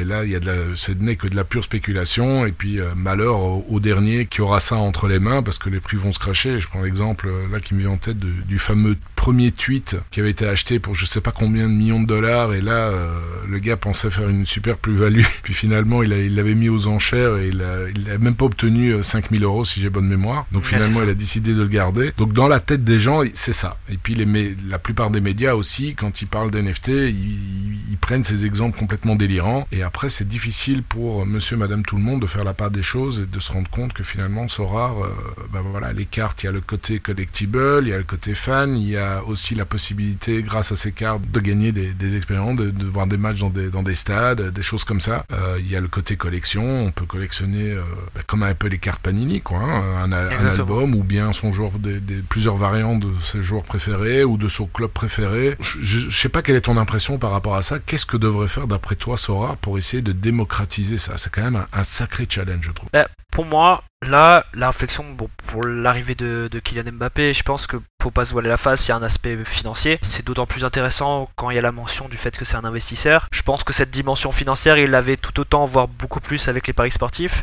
et 0.00 0.04
là, 0.04 0.24
il 0.24 0.30
y 0.30 0.34
a 0.34 0.40
de 0.40 0.46
la, 0.46 0.56
ce 0.74 0.92
n'est 0.92 1.16
que 1.16 1.28
de 1.28 1.36
la 1.36 1.44
pure 1.44 1.64
spéculation. 1.64 2.46
Et 2.46 2.52
puis 2.52 2.78
malheur 2.96 3.40
au, 3.40 3.80
dernier 3.80 4.26
qui 4.26 4.40
aura 4.40 4.60
ça 4.60 4.76
entre 4.76 5.08
les 5.08 5.18
mains 5.18 5.42
parce 5.42 5.58
que 5.58 5.68
les 5.68 5.80
prix 5.80 5.96
vont 5.96 6.12
se 6.12 6.18
cracher. 6.18 6.60
Je 6.60 6.68
prends 6.68 6.82
l'exemple 6.82 7.28
là 7.50 7.60
qui 7.60 7.74
me 7.74 7.80
vient 7.80 7.90
en 7.90 7.96
tête 7.96 8.18
du 8.18 8.58
fameux 8.58 8.96
premier 9.22 9.52
tweet 9.52 9.96
qui 10.10 10.18
avait 10.18 10.30
été 10.30 10.48
acheté 10.48 10.80
pour 10.80 10.96
je 10.96 11.06
sais 11.06 11.20
pas 11.20 11.30
combien 11.30 11.68
de 11.68 11.72
millions 11.72 12.02
de 12.02 12.08
dollars 12.08 12.54
et 12.54 12.60
là 12.60 12.88
euh, 12.88 13.20
le 13.48 13.58
gars 13.60 13.76
pensait 13.76 14.10
faire 14.10 14.28
une 14.28 14.46
super 14.46 14.76
plus-value 14.76 15.22
puis 15.44 15.54
finalement 15.54 16.02
il 16.02 16.34
l'avait 16.34 16.56
mis 16.56 16.68
aux 16.68 16.88
enchères 16.88 17.36
et 17.36 17.46
il 17.48 17.62
a, 17.62 17.88
il 17.94 18.10
a 18.10 18.18
même 18.18 18.34
pas 18.34 18.46
obtenu 18.46 18.61
5000 19.02 19.44
euros 19.44 19.64
si 19.64 19.80
j'ai 19.80 19.90
bonne 19.90 20.08
mémoire. 20.08 20.46
Donc 20.52 20.66
finalement 20.66 21.02
il 21.02 21.08
a 21.08 21.14
décidé 21.14 21.54
de 21.54 21.62
le 21.62 21.68
garder. 21.68 22.12
Donc 22.18 22.32
dans 22.32 22.48
la 22.48 22.60
tête 22.60 22.84
des 22.84 22.98
gens 22.98 23.22
c'est 23.34 23.52
ça. 23.52 23.76
Et 23.90 23.96
puis 23.96 24.14
les, 24.14 24.56
la 24.68 24.78
plupart 24.78 25.10
des 25.10 25.20
médias 25.20 25.54
aussi 25.54 25.94
quand 25.94 26.22
ils 26.22 26.26
parlent 26.26 26.50
d'NFT 26.50 26.88
ils, 26.88 27.90
ils, 27.90 27.98
prennent 27.98 28.24
ces 28.24 28.44
exemples 28.46 28.78
complètement 28.78 29.16
délirants. 29.16 29.66
Et 29.72 29.82
après 29.82 30.08
c'est 30.08 30.26
difficile 30.26 30.82
pour 30.82 31.26
monsieur 31.26 31.56
madame 31.56 31.82
tout 31.84 31.96
le 31.96 32.02
monde 32.02 32.22
de 32.22 32.26
faire 32.26 32.44
la 32.44 32.54
part 32.54 32.70
des 32.70 32.82
choses 32.82 33.20
et 33.20 33.26
de 33.26 33.40
se 33.40 33.52
rendre 33.52 33.70
compte 33.70 33.92
que 33.92 34.02
finalement 34.02 34.48
c'est 34.48 34.62
rare 34.62 35.04
euh, 35.04 35.10
ben 35.52 35.60
voilà 35.60 35.92
les 35.92 36.04
cartes 36.04 36.42
il 36.42 36.46
y 36.46 36.48
a 36.48 36.52
le 36.52 36.60
côté 36.60 37.00
collectible 37.00 37.80
il 37.82 37.88
y 37.88 37.92
a 37.92 37.98
le 37.98 38.04
côté 38.04 38.34
fan 38.34 38.76
il 38.76 38.88
y 38.88 38.96
a 38.96 39.22
aussi 39.24 39.54
la 39.54 39.64
possibilité, 39.64 40.42
grâce 40.42 40.72
à 40.72 40.76
ces 40.76 40.92
cartes, 40.92 41.22
de 41.30 41.40
gagner 41.40 41.72
des, 41.72 41.92
des 41.92 42.16
expériences, 42.16 42.56
de, 42.56 42.70
de, 42.70 42.84
voir 42.86 43.06
des 43.06 43.16
matchs 43.16 43.40
dans 43.40 43.50
des, 43.50 43.70
dans 43.70 43.82
des 43.82 43.94
stades, 43.94 44.52
des 44.52 44.62
choses 44.62 44.84
comme 44.84 45.00
ça. 45.00 45.24
Euh, 45.32 45.56
il 45.58 45.70
y 45.70 45.76
a 45.76 45.80
le 45.80 45.88
côté 45.88 46.16
collection, 46.16 46.86
on 46.86 46.90
peut 46.90 47.06
collectionner 47.06 47.72
euh, 47.72 47.82
bah, 48.14 48.22
comme 48.26 48.42
un 48.42 48.51
peu 48.54 48.68
les 48.68 48.78
cartes 48.78 49.00
Panini, 49.00 49.40
quoi, 49.40 49.58
hein, 49.58 50.04
un, 50.04 50.12
un, 50.12 50.46
album 50.46 50.94
ou 50.94 51.02
bien 51.02 51.32
son 51.32 51.52
joueur, 51.52 51.72
des, 51.72 52.00
des, 52.00 52.16
plusieurs 52.22 52.56
variantes 52.56 53.00
de 53.00 53.20
ses 53.20 53.42
joueurs 53.42 53.62
préférés 53.62 54.24
ou 54.24 54.36
de 54.36 54.48
son 54.48 54.66
club 54.66 54.90
préféré. 54.90 55.56
Je, 55.60 55.80
je, 55.80 56.10
sais 56.10 56.28
pas 56.28 56.42
quelle 56.42 56.56
est 56.56 56.62
ton 56.62 56.76
impression 56.76 57.18
par 57.18 57.30
rapport 57.30 57.54
à 57.54 57.62
ça. 57.62 57.78
Qu'est-ce 57.78 58.06
que 58.06 58.16
devrait 58.16 58.48
faire 58.48 58.66
d'après 58.66 58.96
toi 58.96 59.16
Sora 59.16 59.56
pour 59.56 59.78
essayer 59.78 60.02
de 60.02 60.12
démocratiser 60.12 60.98
ça? 60.98 61.16
C'est 61.16 61.32
quand 61.32 61.42
même 61.42 61.56
un, 61.56 61.66
un, 61.72 61.82
sacré 61.82 62.26
challenge, 62.28 62.66
je 62.66 62.72
trouve. 62.72 62.88
Bah, 62.92 63.08
pour 63.30 63.44
moi, 63.44 63.82
là, 64.02 64.44
la 64.54 64.68
réflexion 64.68 65.04
bon, 65.16 65.28
pour 65.46 65.64
l'arrivée 65.64 66.14
de, 66.14 66.48
de, 66.50 66.58
Kylian 66.58 66.92
Mbappé, 66.92 67.32
je 67.32 67.42
pense 67.42 67.66
que 67.66 67.76
faut 68.02 68.10
pas 68.10 68.24
se 68.24 68.32
voiler 68.32 68.48
la 68.48 68.56
face, 68.56 68.86
il 68.86 68.90
y 68.90 68.92
a 68.92 68.96
un 68.96 69.02
aspect 69.02 69.38
financier. 69.44 69.98
C'est 70.02 70.26
d'autant 70.26 70.46
plus 70.46 70.64
intéressant 70.64 71.30
quand 71.36 71.50
il 71.50 71.56
y 71.56 71.58
a 71.58 71.62
la 71.62 71.72
mention 71.72 72.08
du 72.08 72.16
fait 72.16 72.36
que 72.36 72.44
c'est 72.44 72.56
un 72.56 72.64
investisseur. 72.64 73.28
Je 73.32 73.42
pense 73.42 73.64
que 73.64 73.72
cette 73.72 73.90
dimension 73.90 74.32
financière, 74.32 74.76
il 74.76 74.90
l'avait 74.90 75.16
tout 75.16 75.38
autant, 75.40 75.64
voire 75.64 75.88
beaucoup 75.88 76.20
plus 76.20 76.48
avec 76.48 76.66
les 76.66 76.72
paris 76.72 76.90
sportifs. 76.90 77.42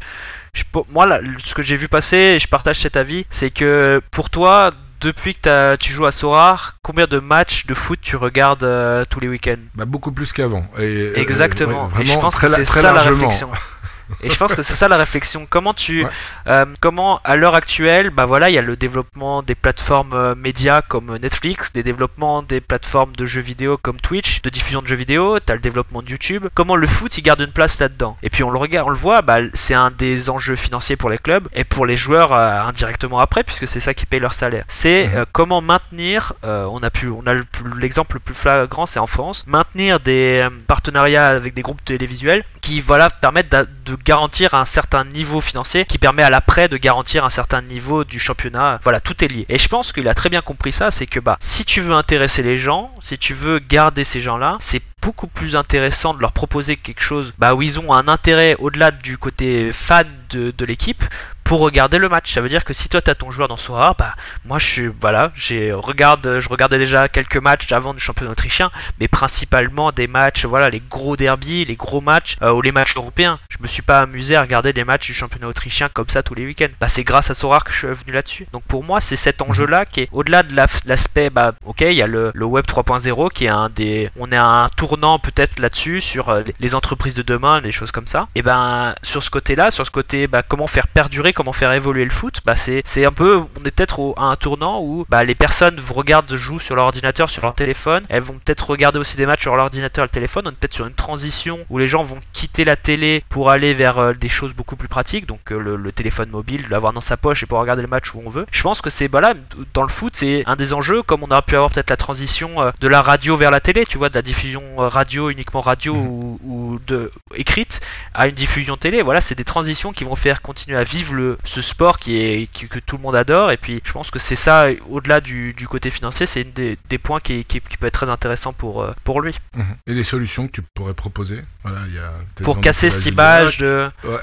Je, 0.53 0.64
moi, 0.91 1.06
là, 1.06 1.22
ce 1.44 1.53
que 1.53 1.64
j'ai 1.64 1.77
vu 1.77 1.88
passer, 1.88 2.18
et 2.18 2.40
je 2.40 2.48
partage 2.48 2.80
cet 2.80 2.98
avis, 2.98 3.26
c'est 3.30 3.52
que 3.52 4.02
pour 4.11 4.30
toi, 4.30 4.73
depuis 5.02 5.36
que 5.36 5.76
tu 5.77 5.94
joues 5.94 6.06
à 6.06 6.11
Sorar, 6.11 6.76
combien 6.84 7.07
de 7.07 7.19
matchs 7.19 7.65
de 7.65 7.73
foot 7.73 7.99
tu 8.02 8.18
regardes 8.18 8.64
euh, 8.64 9.06
tous 9.10 9.19
les 9.19 9.30
week-ends? 9.30 9.61
Bah, 9.76 9.86
Beaucoup 9.86 10.11
plus 10.11 10.34
qu'avant. 10.34 10.65
Exactement. 10.77 11.88
ouais, 11.95 12.02
et 12.02 12.06
je 12.06 12.19
pense 12.19 12.36
très, 12.36 12.48
que 12.48 12.53
c'est 12.53 12.65
ça 12.65 12.81
largement. 12.94 13.11
la 13.11 13.15
réflexion. 13.15 13.49
Et 14.23 14.30
je 14.30 14.38
pense 14.38 14.53
que 14.56 14.61
c'est 14.61 14.73
ça 14.73 14.88
la 14.88 14.98
réflexion. 14.98 15.48
Comment 15.49 15.73
tu, 15.73 16.03
ouais. 16.03 16.10
euh, 16.48 16.65
comment 16.80 17.19
à 17.23 17.36
l'heure 17.36 17.56
actuelle, 17.56 18.10
bah 18.10 18.26
voilà, 18.26 18.49
il 18.49 18.56
y 18.56 18.57
a 18.57 18.61
le 18.61 18.76
développement 18.76 19.44
des 19.44 19.56
plateformes 19.56 20.14
euh, 20.14 20.36
médias 20.36 20.81
comme 20.81 21.18
Netflix, 21.18 21.72
des 21.73 21.84
développements 21.84 22.44
des 22.44 22.61
plateformes 22.61 23.15
de 23.15 23.26
jeux 23.26 23.41
vidéo 23.41 23.77
comme 23.77 23.99
Twitch, 23.99 24.41
de 24.41 24.49
diffusion 24.49 24.81
de 24.81 24.88
jeux 24.88 24.95
vidéo. 24.95 25.40
T'as 25.40 25.53
le 25.53 25.60
développement 25.60 26.02
de 26.02 26.10
YouTube. 26.10 26.48
Comment 26.53 26.76
le 26.76 26.88
foot 26.88 27.18
il 27.18 27.22
garde 27.22 27.41
une 27.41 27.52
place 27.52 27.80
là-dedans 27.80 28.18
Et 28.23 28.30
puis 28.30 28.44
on 28.44 28.49
le 28.49 28.57
regarde, 28.57 28.88
on 28.88 28.91
le 28.91 28.98
voit, 28.98 29.22
bah 29.22 29.40
c'est 29.53 29.73
un 29.73 29.91
des 29.91 30.30
enjeux 30.30 30.56
financiers 30.56 30.95
pour 30.95 31.10
les 31.10 31.18
clubs 31.18 31.48
et 31.53 31.64
pour 31.64 31.86
les 31.86 31.98
joueurs 31.98 32.34
euh, 32.34 32.61
indirectement 32.61 33.19
après, 33.19 33.44
puisque 33.44 33.68
c'est 33.68 33.80
ça 33.80 33.94
qui 33.94 34.06
paye 34.06 34.19
leur 34.19 34.34
salaire. 34.34 34.65
C'est 34.68 35.07
mmh. 35.07 35.26
comment 35.31 35.61
maintenir. 35.61 36.34
euh, 36.44 36.65
on 36.72 36.81
a 36.84 36.90
pu, 36.90 37.07
on 37.07 37.23
a 37.26 37.34
l'exemple 37.80 38.15
le, 38.15 38.19
plus 38.19 38.34
flagrant, 38.34 38.86
c'est 38.86 38.99
en 38.99 39.07
France, 39.07 39.44
maintenir 39.48 39.99
des 39.99 40.41
euh, 40.44 40.49
partenariats 40.68 41.27
avec 41.27 41.53
des 41.53 41.61
groupes 41.61 41.84
télévisuels 41.84 42.44
qui 42.61 42.81
voilà 42.81 43.10
permettent 43.10 43.56
de, 43.90 43.98
garantir 44.03 44.53
un 44.53 44.66
certain 44.66 45.03
niveau 45.03 45.41
financier 45.41 45.86
qui 45.86 45.98
permet 45.98 46.24
à 46.24 46.30
l'après 46.30 46.68
de 46.68 46.78
garantir 46.78 47.26
un 47.26 47.30
certain 47.30 47.61
niveau 47.61 48.03
du 48.03 48.20
championnat. 48.20 48.80
Voilà, 48.84 48.99
tout 48.99 49.24
est 49.24 49.28
lié. 49.28 49.45
Et 49.49 49.57
je 49.57 49.68
pense 49.68 49.91
qu'il 49.91 50.07
a 50.07 50.14
très 50.14 50.30
bien 50.30 50.41
compris 50.41 50.72
ça, 50.72 50.91
c'est 50.91 51.07
que 51.07 51.20
bah 51.20 51.38
si 51.40 51.66
tu 51.66 51.82
veux 51.82 51.94
intéresser 51.94 52.44
les 52.44 52.57
gens, 52.57 52.94
si 53.02 53.18
tu 53.18 53.34
veux 53.34 53.60
garder 53.60 54.03
ces 54.03 54.20
gens-là, 54.20 54.57
c'est 54.60 54.82
beaucoup 55.02 55.28
plus 55.28 55.56
intéressant 55.56 56.14
de 56.14 56.22
leur 56.22 56.34
proposer 56.34 56.76
quelque 56.76 57.02
chose 57.02 57.34
bah, 57.38 57.53
où 57.56 57.61
ils 57.61 57.80
ont 57.80 57.94
un 57.94 58.07
intérêt 58.07 58.56
au-delà 58.60 58.91
du 58.91 59.18
côté 59.18 59.72
fan 59.72 60.07
de 60.32 60.66
l'équipe 60.66 61.03
pour 61.50 61.62
regarder 61.62 61.98
le 61.98 62.10
match. 62.10 62.32
Ça 62.32 62.42
veut 62.42 62.48
dire 62.48 62.64
que 62.64 62.74
si 62.74 62.90
toi 62.90 63.02
tu 63.02 63.10
as 63.10 63.16
ton 63.16 63.32
joueur 63.32 63.48
dans 63.48 63.58
Sora, 63.58 63.96
bah 63.98 64.14
moi 64.46 64.60
je 64.60 64.68
suis 64.68 64.88
voilà, 65.02 65.32
j'ai 65.34 65.74
regarde 65.74 66.40
je 66.40 66.48
regardais 66.48 66.78
déjà 66.78 67.08
quelques 67.08 67.38
matchs 67.38 67.72
avant 67.72 67.96
du 67.96 68.00
championnat 68.00 68.34
autrichien, 68.34 68.70
mais 69.00 69.08
principalement 69.08 69.92
des 69.92 70.06
matchs 70.06 70.46
voilà, 70.46 70.70
les 70.70 70.80
gros 70.80 71.18
derbies, 71.18 71.66
les 71.66 71.76
gros 71.76 72.02
matchs 72.02 72.38
euh, 72.44 72.52
ou 72.52 72.62
les 72.62 72.72
matchs 72.72 72.96
européens. 72.96 73.40
Je 73.50 73.58
me 73.64 73.68
suis 73.68 73.82
pas 73.82 74.02
amusé 74.02 74.36
à 74.36 74.42
regarder 74.42 74.74
des 74.74 74.84
matchs 74.84 75.08
du 75.08 75.16
championnat 75.16 75.48
autrichien 75.48 75.90
comme 75.92 76.08
ça 76.08 76.22
tous 76.22 76.36
les 76.36 76.46
week-ends. 76.46 76.70
Bah 76.80 76.88
c'est 76.88 77.04
grâce 77.04 77.32
à 77.32 77.34
Sora 77.34 77.62
que 77.62 77.72
je 77.72 77.78
suis 77.80 77.88
venu 77.88 78.14
là-dessus. 78.14 78.46
Donc 78.54 78.62
pour 78.66 78.84
moi, 78.84 79.02
c'est 79.02 79.16
cet 79.16 79.42
enjeu-là 79.42 79.88
qui 79.88 80.02
est 80.02 80.10
au-delà 80.12 80.44
de 80.44 80.56
l'aspect 80.56 81.32
bah 81.32 81.56
OK, 81.66 81.82
il 81.82 81.94
y 81.94 82.04
a 82.04 82.08
le, 82.08 82.30
le 82.32 82.46
web 82.46 82.66
3.0 82.66 83.32
qui 83.32 83.46
est 83.46 83.50
un 83.50 83.70
des 83.70 84.12
on 84.20 84.32
est 84.32 84.38
un 84.38 84.70
tournant 84.78 85.18
peut-être 85.18 85.58
là-dessus 85.58 86.00
sur 86.02 86.30
euh, 86.30 86.44
les 86.60 86.76
entreprises 86.76 87.16
de 87.16 87.24
demain, 87.24 87.60
des 87.60 87.72
choses 87.72 87.90
comme 87.90 88.06
ça. 88.06 88.28
Et 88.36 88.44
ben 88.44 88.94
sur 89.02 89.24
ce 89.24 89.32
côté-là, 89.32 89.72
sur 89.72 89.84
ce 89.84 89.90
côté 89.90 90.28
bah, 90.28 90.44
comment 90.44 90.68
faire 90.68 90.88
perdurer 90.88 91.34
comment 91.40 91.53
faire 91.53 91.72
évoluer 91.72 92.03
le 92.03 92.10
foot, 92.10 92.41
bah 92.44 92.57
c'est 92.57 92.82
c'est 92.84 93.06
un 93.06 93.14
peu 93.14 93.38
on 93.38 93.64
est 93.64 93.72
peut-être 93.72 94.14
à 94.18 94.24
un 94.24 94.36
tournant 94.36 94.82
où 94.82 95.06
bah 95.07 95.24
les 95.24 95.36
personnes 95.36 95.80
regardent 95.90 96.36
jouent 96.36 96.60
sur 96.60 96.76
leur 96.76 96.84
ordinateur, 96.84 97.30
sur 97.30 97.44
leur 97.44 97.56
téléphone, 97.56 98.03
elles 98.10 98.24
vont 98.24 98.38
peut-être 98.44 98.70
regarder 98.70 98.99
aussi 98.99 99.16
des 99.16 99.26
matchs 99.26 99.44
sur 99.44 99.56
l'ordinateur 99.56 100.03
et 100.03 100.07
le 100.07 100.11
téléphone, 100.11 100.48
on 100.48 100.49
est 100.49 100.56
peut-être 100.56 100.74
sur 100.74 100.86
une 100.86 100.94
transition 100.94 101.60
où 101.70 101.78
les 101.78 101.88
gens 101.88 102.03
vont 102.03 102.20
quitter 102.34 102.66
la 102.66 102.76
télé 102.76 103.24
pour 103.30 103.52
aller 103.52 103.74
vers 103.74 103.99
euh, 103.99 104.14
des 104.14 104.28
choses 104.28 104.53
beaucoup 104.53 104.76
plus 104.76 104.90
pratiques, 104.90 105.28
donc 105.28 105.53
euh, 105.53 105.60
le, 105.60 105.78
le, 105.78 105.91
téléphone 105.94 106.30
mobile, 106.30 106.66
l'avoir 106.70 106.91
dans 106.91 106.99
sa 106.99 107.16
poche 107.16 107.41
et 107.41 107.45
pour 107.45 107.57
regarder 107.57 107.84
le 107.84 107.88
match 107.88 108.14
où 108.14 108.22
on 108.26 108.30
veut. 108.30 108.45
Je 108.52 108.61
pense 108.61 108.82
que 108.82 108.90
c'est 108.90 109.07
bah 109.07 109.22
là 109.22 109.34
dans 109.74 109.84
le 109.84 109.88
foot, 109.88 110.18
c'est 110.18 110.44
un 110.45 110.57
des 110.57 110.74
enjeux 110.74 111.03
comme 111.03 111.24
on 111.24 111.32
aurait 111.32 111.41
pu 111.44 111.56
avoir 111.56 111.72
peut-être 111.72 111.90
la 111.90 111.95
transition 111.95 112.61
euh, 112.61 112.72
de 112.82 112.90
la 112.90 113.02
radio 113.02 113.38
vers 113.38 113.52
la 113.52 113.61
télé, 113.61 113.86
tu 113.86 113.98
vois, 113.98 114.10
de 114.10 114.16
la 114.16 114.22
diffusion 114.22 114.61
radio 114.76 115.30
uniquement 115.30 115.61
radio 115.61 115.95
mmh. 115.95 116.06
ou, 116.06 116.40
ou 116.44 116.80
de 116.86 117.14
écrite 117.34 117.80
à 118.14 118.28
une 118.28 118.36
diffusion 118.36 118.76
télé. 118.76 119.02
Voilà, 119.02 119.22
c'est 119.22 119.36
des 119.36 119.45
transitions 119.45 119.94
qui 119.94 120.03
vont 120.03 120.18
faire 120.18 120.41
continuer 120.41 120.78
à 120.78 120.84
vivre 120.84 121.14
le 121.14 121.28
ce 121.43 121.61
sport 121.61 121.99
qui 121.99 122.18
est 122.18 122.51
qui, 122.51 122.68
que 122.68 122.80
tout 122.80 122.97
le 122.97 123.03
monde 123.03 123.15
adore. 123.15 123.51
Et 123.51 123.57
puis 123.57 123.81
je 123.84 123.91
pense 123.91 124.11
que 124.11 124.19
c'est 124.19 124.35
ça 124.35 124.68
au-delà 124.89 125.22
du, 125.22 125.53
du, 125.53 125.68
côté 125.68 125.91
financier 125.91 126.26
c'est 126.26 126.41
une 126.41 126.51
des, 126.51 126.77
des 126.89 126.97
points 126.97 127.19
qui, 127.19 127.43
qui, 127.45 127.61
qui, 127.61 127.77
peut 127.77 127.88
être 127.88 127.93
très 127.93 128.10
intéressant 128.10 128.53
pour 128.53 128.81
euh, 128.81 128.93
pour 129.03 129.22
lui. 129.22 129.35
Mmh. 129.56 129.61
et 129.88 129.93
des 129.93 130.03
solutions 130.03 130.47
que 130.47 130.53
tu 130.53 130.61
pourrais 130.61 130.93
proposer? 130.93 131.41
Voilà 131.64 131.81
il 131.88 131.93
y 131.95 131.99
a 131.99 132.11
pour 132.43 132.61
casser 132.61 132.89
cette 132.89 133.06
image 133.06 133.57
de 133.57 133.89
ouais. 134.03 134.19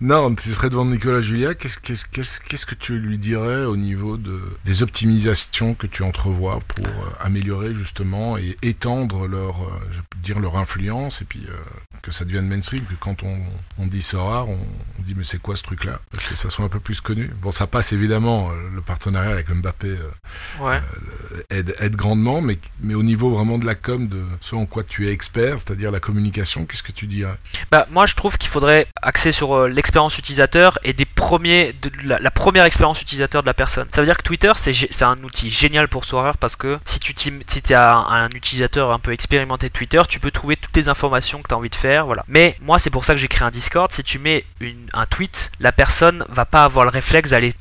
non 0.00 0.34
tu 0.34 0.50
serais 0.52 0.70
devant 0.70 0.84
Nicolas 0.84 1.20
Julia. 1.20 1.54
Qu'est-ce 1.54 1.78
qu'est-ce 1.78 2.06
qu'est-ce 2.06 2.40
qu'est-ce 2.40 2.66
que 2.66 2.74
tu 2.74 2.98
lui 2.98 3.18
dirais 3.18 3.64
au 3.64 3.76
niveau 3.76 4.16
de 4.16 4.40
des 4.64 4.82
optimisations 4.82 5.74
que 5.74 5.86
tu 5.86 6.02
entrevois 6.02 6.60
pour 6.68 6.86
euh, 6.86 7.10
améliorer 7.20 7.74
justement 7.74 8.38
et 8.38 8.56
étendre 8.62 9.26
leur 9.26 9.62
euh, 9.62 9.80
je 9.90 10.00
peux 10.00 10.18
dire 10.22 10.38
leur 10.38 10.56
influence 10.56 11.22
et 11.22 11.24
puis 11.24 11.44
euh, 11.48 11.56
que 12.02 12.10
ça 12.10 12.24
devienne 12.24 12.46
mainstream 12.46 12.84
que 12.84 12.94
quand 12.94 13.22
on, 13.22 13.40
on 13.78 13.86
dit 13.86 14.02
ça 14.02 14.18
rare 14.18 14.48
on, 14.48 14.58
on 14.98 15.02
dit 15.02 15.14
mais 15.14 15.24
c'est 15.24 15.38
quoi 15.38 15.56
ce 15.56 15.62
truc 15.62 15.84
là 15.84 16.00
parce 16.10 16.35
que 16.36 16.42
ça 16.42 16.50
soit 16.50 16.64
un 16.64 16.68
peu 16.68 16.80
plus 16.80 17.00
connu. 17.00 17.30
Bon, 17.40 17.50
ça 17.50 17.66
passe 17.66 17.92
évidemment, 17.92 18.50
euh, 18.50 18.54
le 18.74 18.82
partenariat 18.82 19.30
avec 19.30 19.50
Mbappé 19.50 19.88
euh, 19.88 20.10
ouais. 20.60 20.80
euh, 21.32 21.42
aide, 21.50 21.74
aide, 21.80 21.96
grandement, 21.96 22.40
mais, 22.40 22.58
mais 22.80 22.94
au 22.94 23.02
niveau 23.02 23.30
vraiment 23.30 23.58
de 23.58 23.64
la 23.64 23.74
com, 23.74 24.06
de 24.06 24.22
ce 24.40 24.54
en 24.54 24.66
quoi 24.66 24.84
tu 24.84 25.08
es 25.08 25.12
expert, 25.12 25.54
c'est-à-dire 25.54 25.90
la 25.90 26.00
communication, 26.00 26.66
qu'est-ce 26.66 26.82
que 26.82 26.92
tu 26.92 27.06
dirais 27.06 27.36
bah, 27.70 27.86
Moi, 27.90 28.06
je 28.06 28.14
trouve 28.14 28.36
qu'il 28.36 28.50
faudrait 28.50 28.86
axer 29.02 29.32
sur 29.32 29.66
l'expérience 29.66 30.18
utilisateur 30.18 30.78
et 30.84 30.92
des 30.92 31.05
premiers, 31.16 31.72
de 31.72 31.90
la, 32.04 32.30
première 32.30 32.64
expérience 32.64 33.02
utilisateur 33.02 33.42
de 33.42 33.46
la 33.48 33.54
personne. 33.54 33.88
Ça 33.92 34.00
veut 34.00 34.06
dire 34.06 34.16
que 34.16 34.22
Twitter, 34.22 34.52
c'est 34.54 35.02
un 35.02 35.20
outil 35.24 35.50
génial 35.50 35.88
pour 35.88 36.04
Sourire 36.04 36.36
parce 36.36 36.54
que 36.54 36.78
si 36.84 37.00
tu 37.00 37.14
si 37.16 37.62
es 37.70 37.74
un, 37.74 38.28
utilisateur 38.34 38.92
un 38.92 38.98
peu 38.98 39.12
expérimenté 39.12 39.68
de 39.68 39.72
Twitter, 39.72 40.02
tu 40.08 40.20
peux 40.20 40.30
trouver 40.30 40.56
toutes 40.56 40.76
les 40.76 40.88
informations 40.88 41.42
que 41.42 41.48
tu 41.48 41.54
as 41.54 41.56
envie 41.56 41.70
de 41.70 41.74
faire. 41.74 42.06
Voilà. 42.06 42.24
Mais 42.28 42.56
moi, 42.60 42.78
c'est 42.78 42.90
pour 42.90 43.04
ça 43.04 43.14
que 43.14 43.18
j'ai 43.18 43.28
créé 43.28 43.46
un 43.46 43.50
Discord. 43.50 43.90
Si 43.90 44.04
tu 44.04 44.18
mets 44.18 44.44
un 44.92 45.06
tweet, 45.06 45.50
la 45.58 45.72
personne 45.72 46.24
va 46.28 46.44
pas 46.44 46.62
avoir 46.62 46.84
le 46.84 46.90
réflexe 46.90 47.30
d'aller 47.30 47.54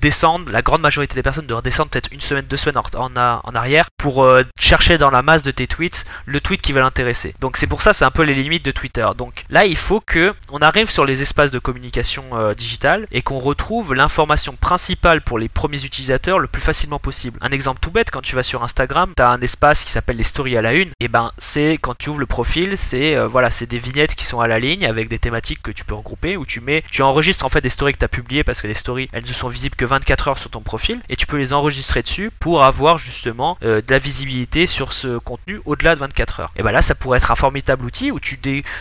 descendre. 0.00 0.50
La 0.50 0.62
grande 0.62 0.80
majorité 0.80 1.14
des 1.14 1.22
personnes 1.22 1.46
de 1.46 1.54
redescendre 1.54 1.90
peut-être 1.90 2.10
une 2.10 2.20
semaine, 2.20 2.46
deux 2.46 2.56
semaines 2.56 2.82
en, 2.96 3.16
en, 3.16 3.54
arrière 3.54 3.86
pour 3.98 4.24
euh, 4.24 4.42
chercher 4.58 4.96
dans 4.96 5.10
la 5.10 5.22
masse 5.22 5.42
de 5.42 5.50
tes 5.50 5.66
tweets 5.66 6.06
le 6.24 6.40
tweet 6.40 6.62
qui 6.62 6.72
va 6.72 6.80
l'intéresser. 6.80 7.34
Donc 7.40 7.58
c'est 7.58 7.66
pour 7.66 7.82
ça, 7.82 7.92
c'est 7.92 8.06
un 8.06 8.10
peu 8.10 8.22
les 8.22 8.34
limites 8.34 8.64
de 8.64 8.70
Twitter. 8.70 9.06
Donc 9.16 9.44
là, 9.50 9.66
il 9.66 9.76
faut 9.76 10.00
que 10.00 10.34
on 10.50 10.58
arrive 10.58 10.90
sur 10.90 11.04
les 11.04 11.20
espaces 11.20 11.50
de 11.50 11.58
communication 11.58 12.24
euh, 12.32 12.54
digitale 12.54 13.01
et 13.10 13.22
qu'on 13.22 13.38
retrouve 13.38 13.94
l'information 13.94 14.54
principale 14.56 15.22
pour 15.22 15.38
les 15.38 15.48
premiers 15.48 15.84
utilisateurs 15.84 16.38
le 16.38 16.48
plus 16.48 16.62
facilement 16.62 16.98
possible. 16.98 17.38
Un 17.40 17.50
exemple 17.50 17.80
tout 17.80 17.90
bête, 17.90 18.10
quand 18.10 18.22
tu 18.22 18.36
vas 18.36 18.42
sur 18.42 18.62
Instagram, 18.62 19.12
tu 19.16 19.22
as 19.22 19.30
un 19.30 19.40
espace 19.40 19.84
qui 19.84 19.90
s'appelle 19.90 20.16
les 20.16 20.22
stories 20.22 20.56
à 20.56 20.62
la 20.62 20.74
une. 20.74 20.90
Et 21.00 21.08
ben 21.08 21.32
c'est 21.38 21.78
quand 21.80 21.96
tu 21.96 22.10
ouvres 22.10 22.20
le 22.20 22.26
profil, 22.26 22.76
c'est 22.76 23.16
euh, 23.16 23.26
voilà, 23.26 23.50
c'est 23.50 23.66
des 23.66 23.78
vignettes 23.78 24.14
qui 24.14 24.24
sont 24.24 24.40
à 24.40 24.46
la 24.46 24.58
ligne 24.58 24.86
avec 24.86 25.08
des 25.08 25.18
thématiques 25.18 25.62
que 25.62 25.70
tu 25.70 25.84
peux 25.84 25.94
regrouper 25.94 26.36
où 26.36 26.46
tu 26.46 26.60
mets, 26.60 26.84
tu 26.90 27.02
enregistres 27.02 27.44
en 27.44 27.48
fait 27.48 27.60
des 27.60 27.68
stories 27.68 27.92
que 27.92 27.98
tu 27.98 28.04
as 28.04 28.08
publiées 28.08 28.44
parce 28.44 28.60
que 28.60 28.66
les 28.66 28.74
stories 28.74 29.08
elles 29.12 29.24
ne 29.24 29.32
sont 29.32 29.48
visibles 29.48 29.76
que 29.76 29.84
24 29.84 30.28
heures 30.28 30.38
sur 30.38 30.50
ton 30.50 30.60
profil 30.60 31.00
et 31.08 31.16
tu 31.16 31.26
peux 31.26 31.36
les 31.36 31.52
enregistrer 31.52 32.02
dessus 32.02 32.30
pour 32.38 32.64
avoir 32.64 32.98
justement 32.98 33.58
euh, 33.62 33.80
de 33.80 33.92
la 33.92 33.98
visibilité 33.98 34.66
sur 34.66 34.92
ce 34.92 35.18
contenu 35.18 35.60
au-delà 35.64 35.94
de 35.94 36.00
24 36.00 36.40
heures. 36.40 36.52
Et 36.56 36.62
ben 36.62 36.72
là, 36.72 36.82
ça 36.82 36.94
pourrait 36.94 37.18
être 37.18 37.30
un 37.30 37.36
formidable 37.36 37.84
outil 37.84 38.10
où 38.10 38.20
tu, 38.20 38.38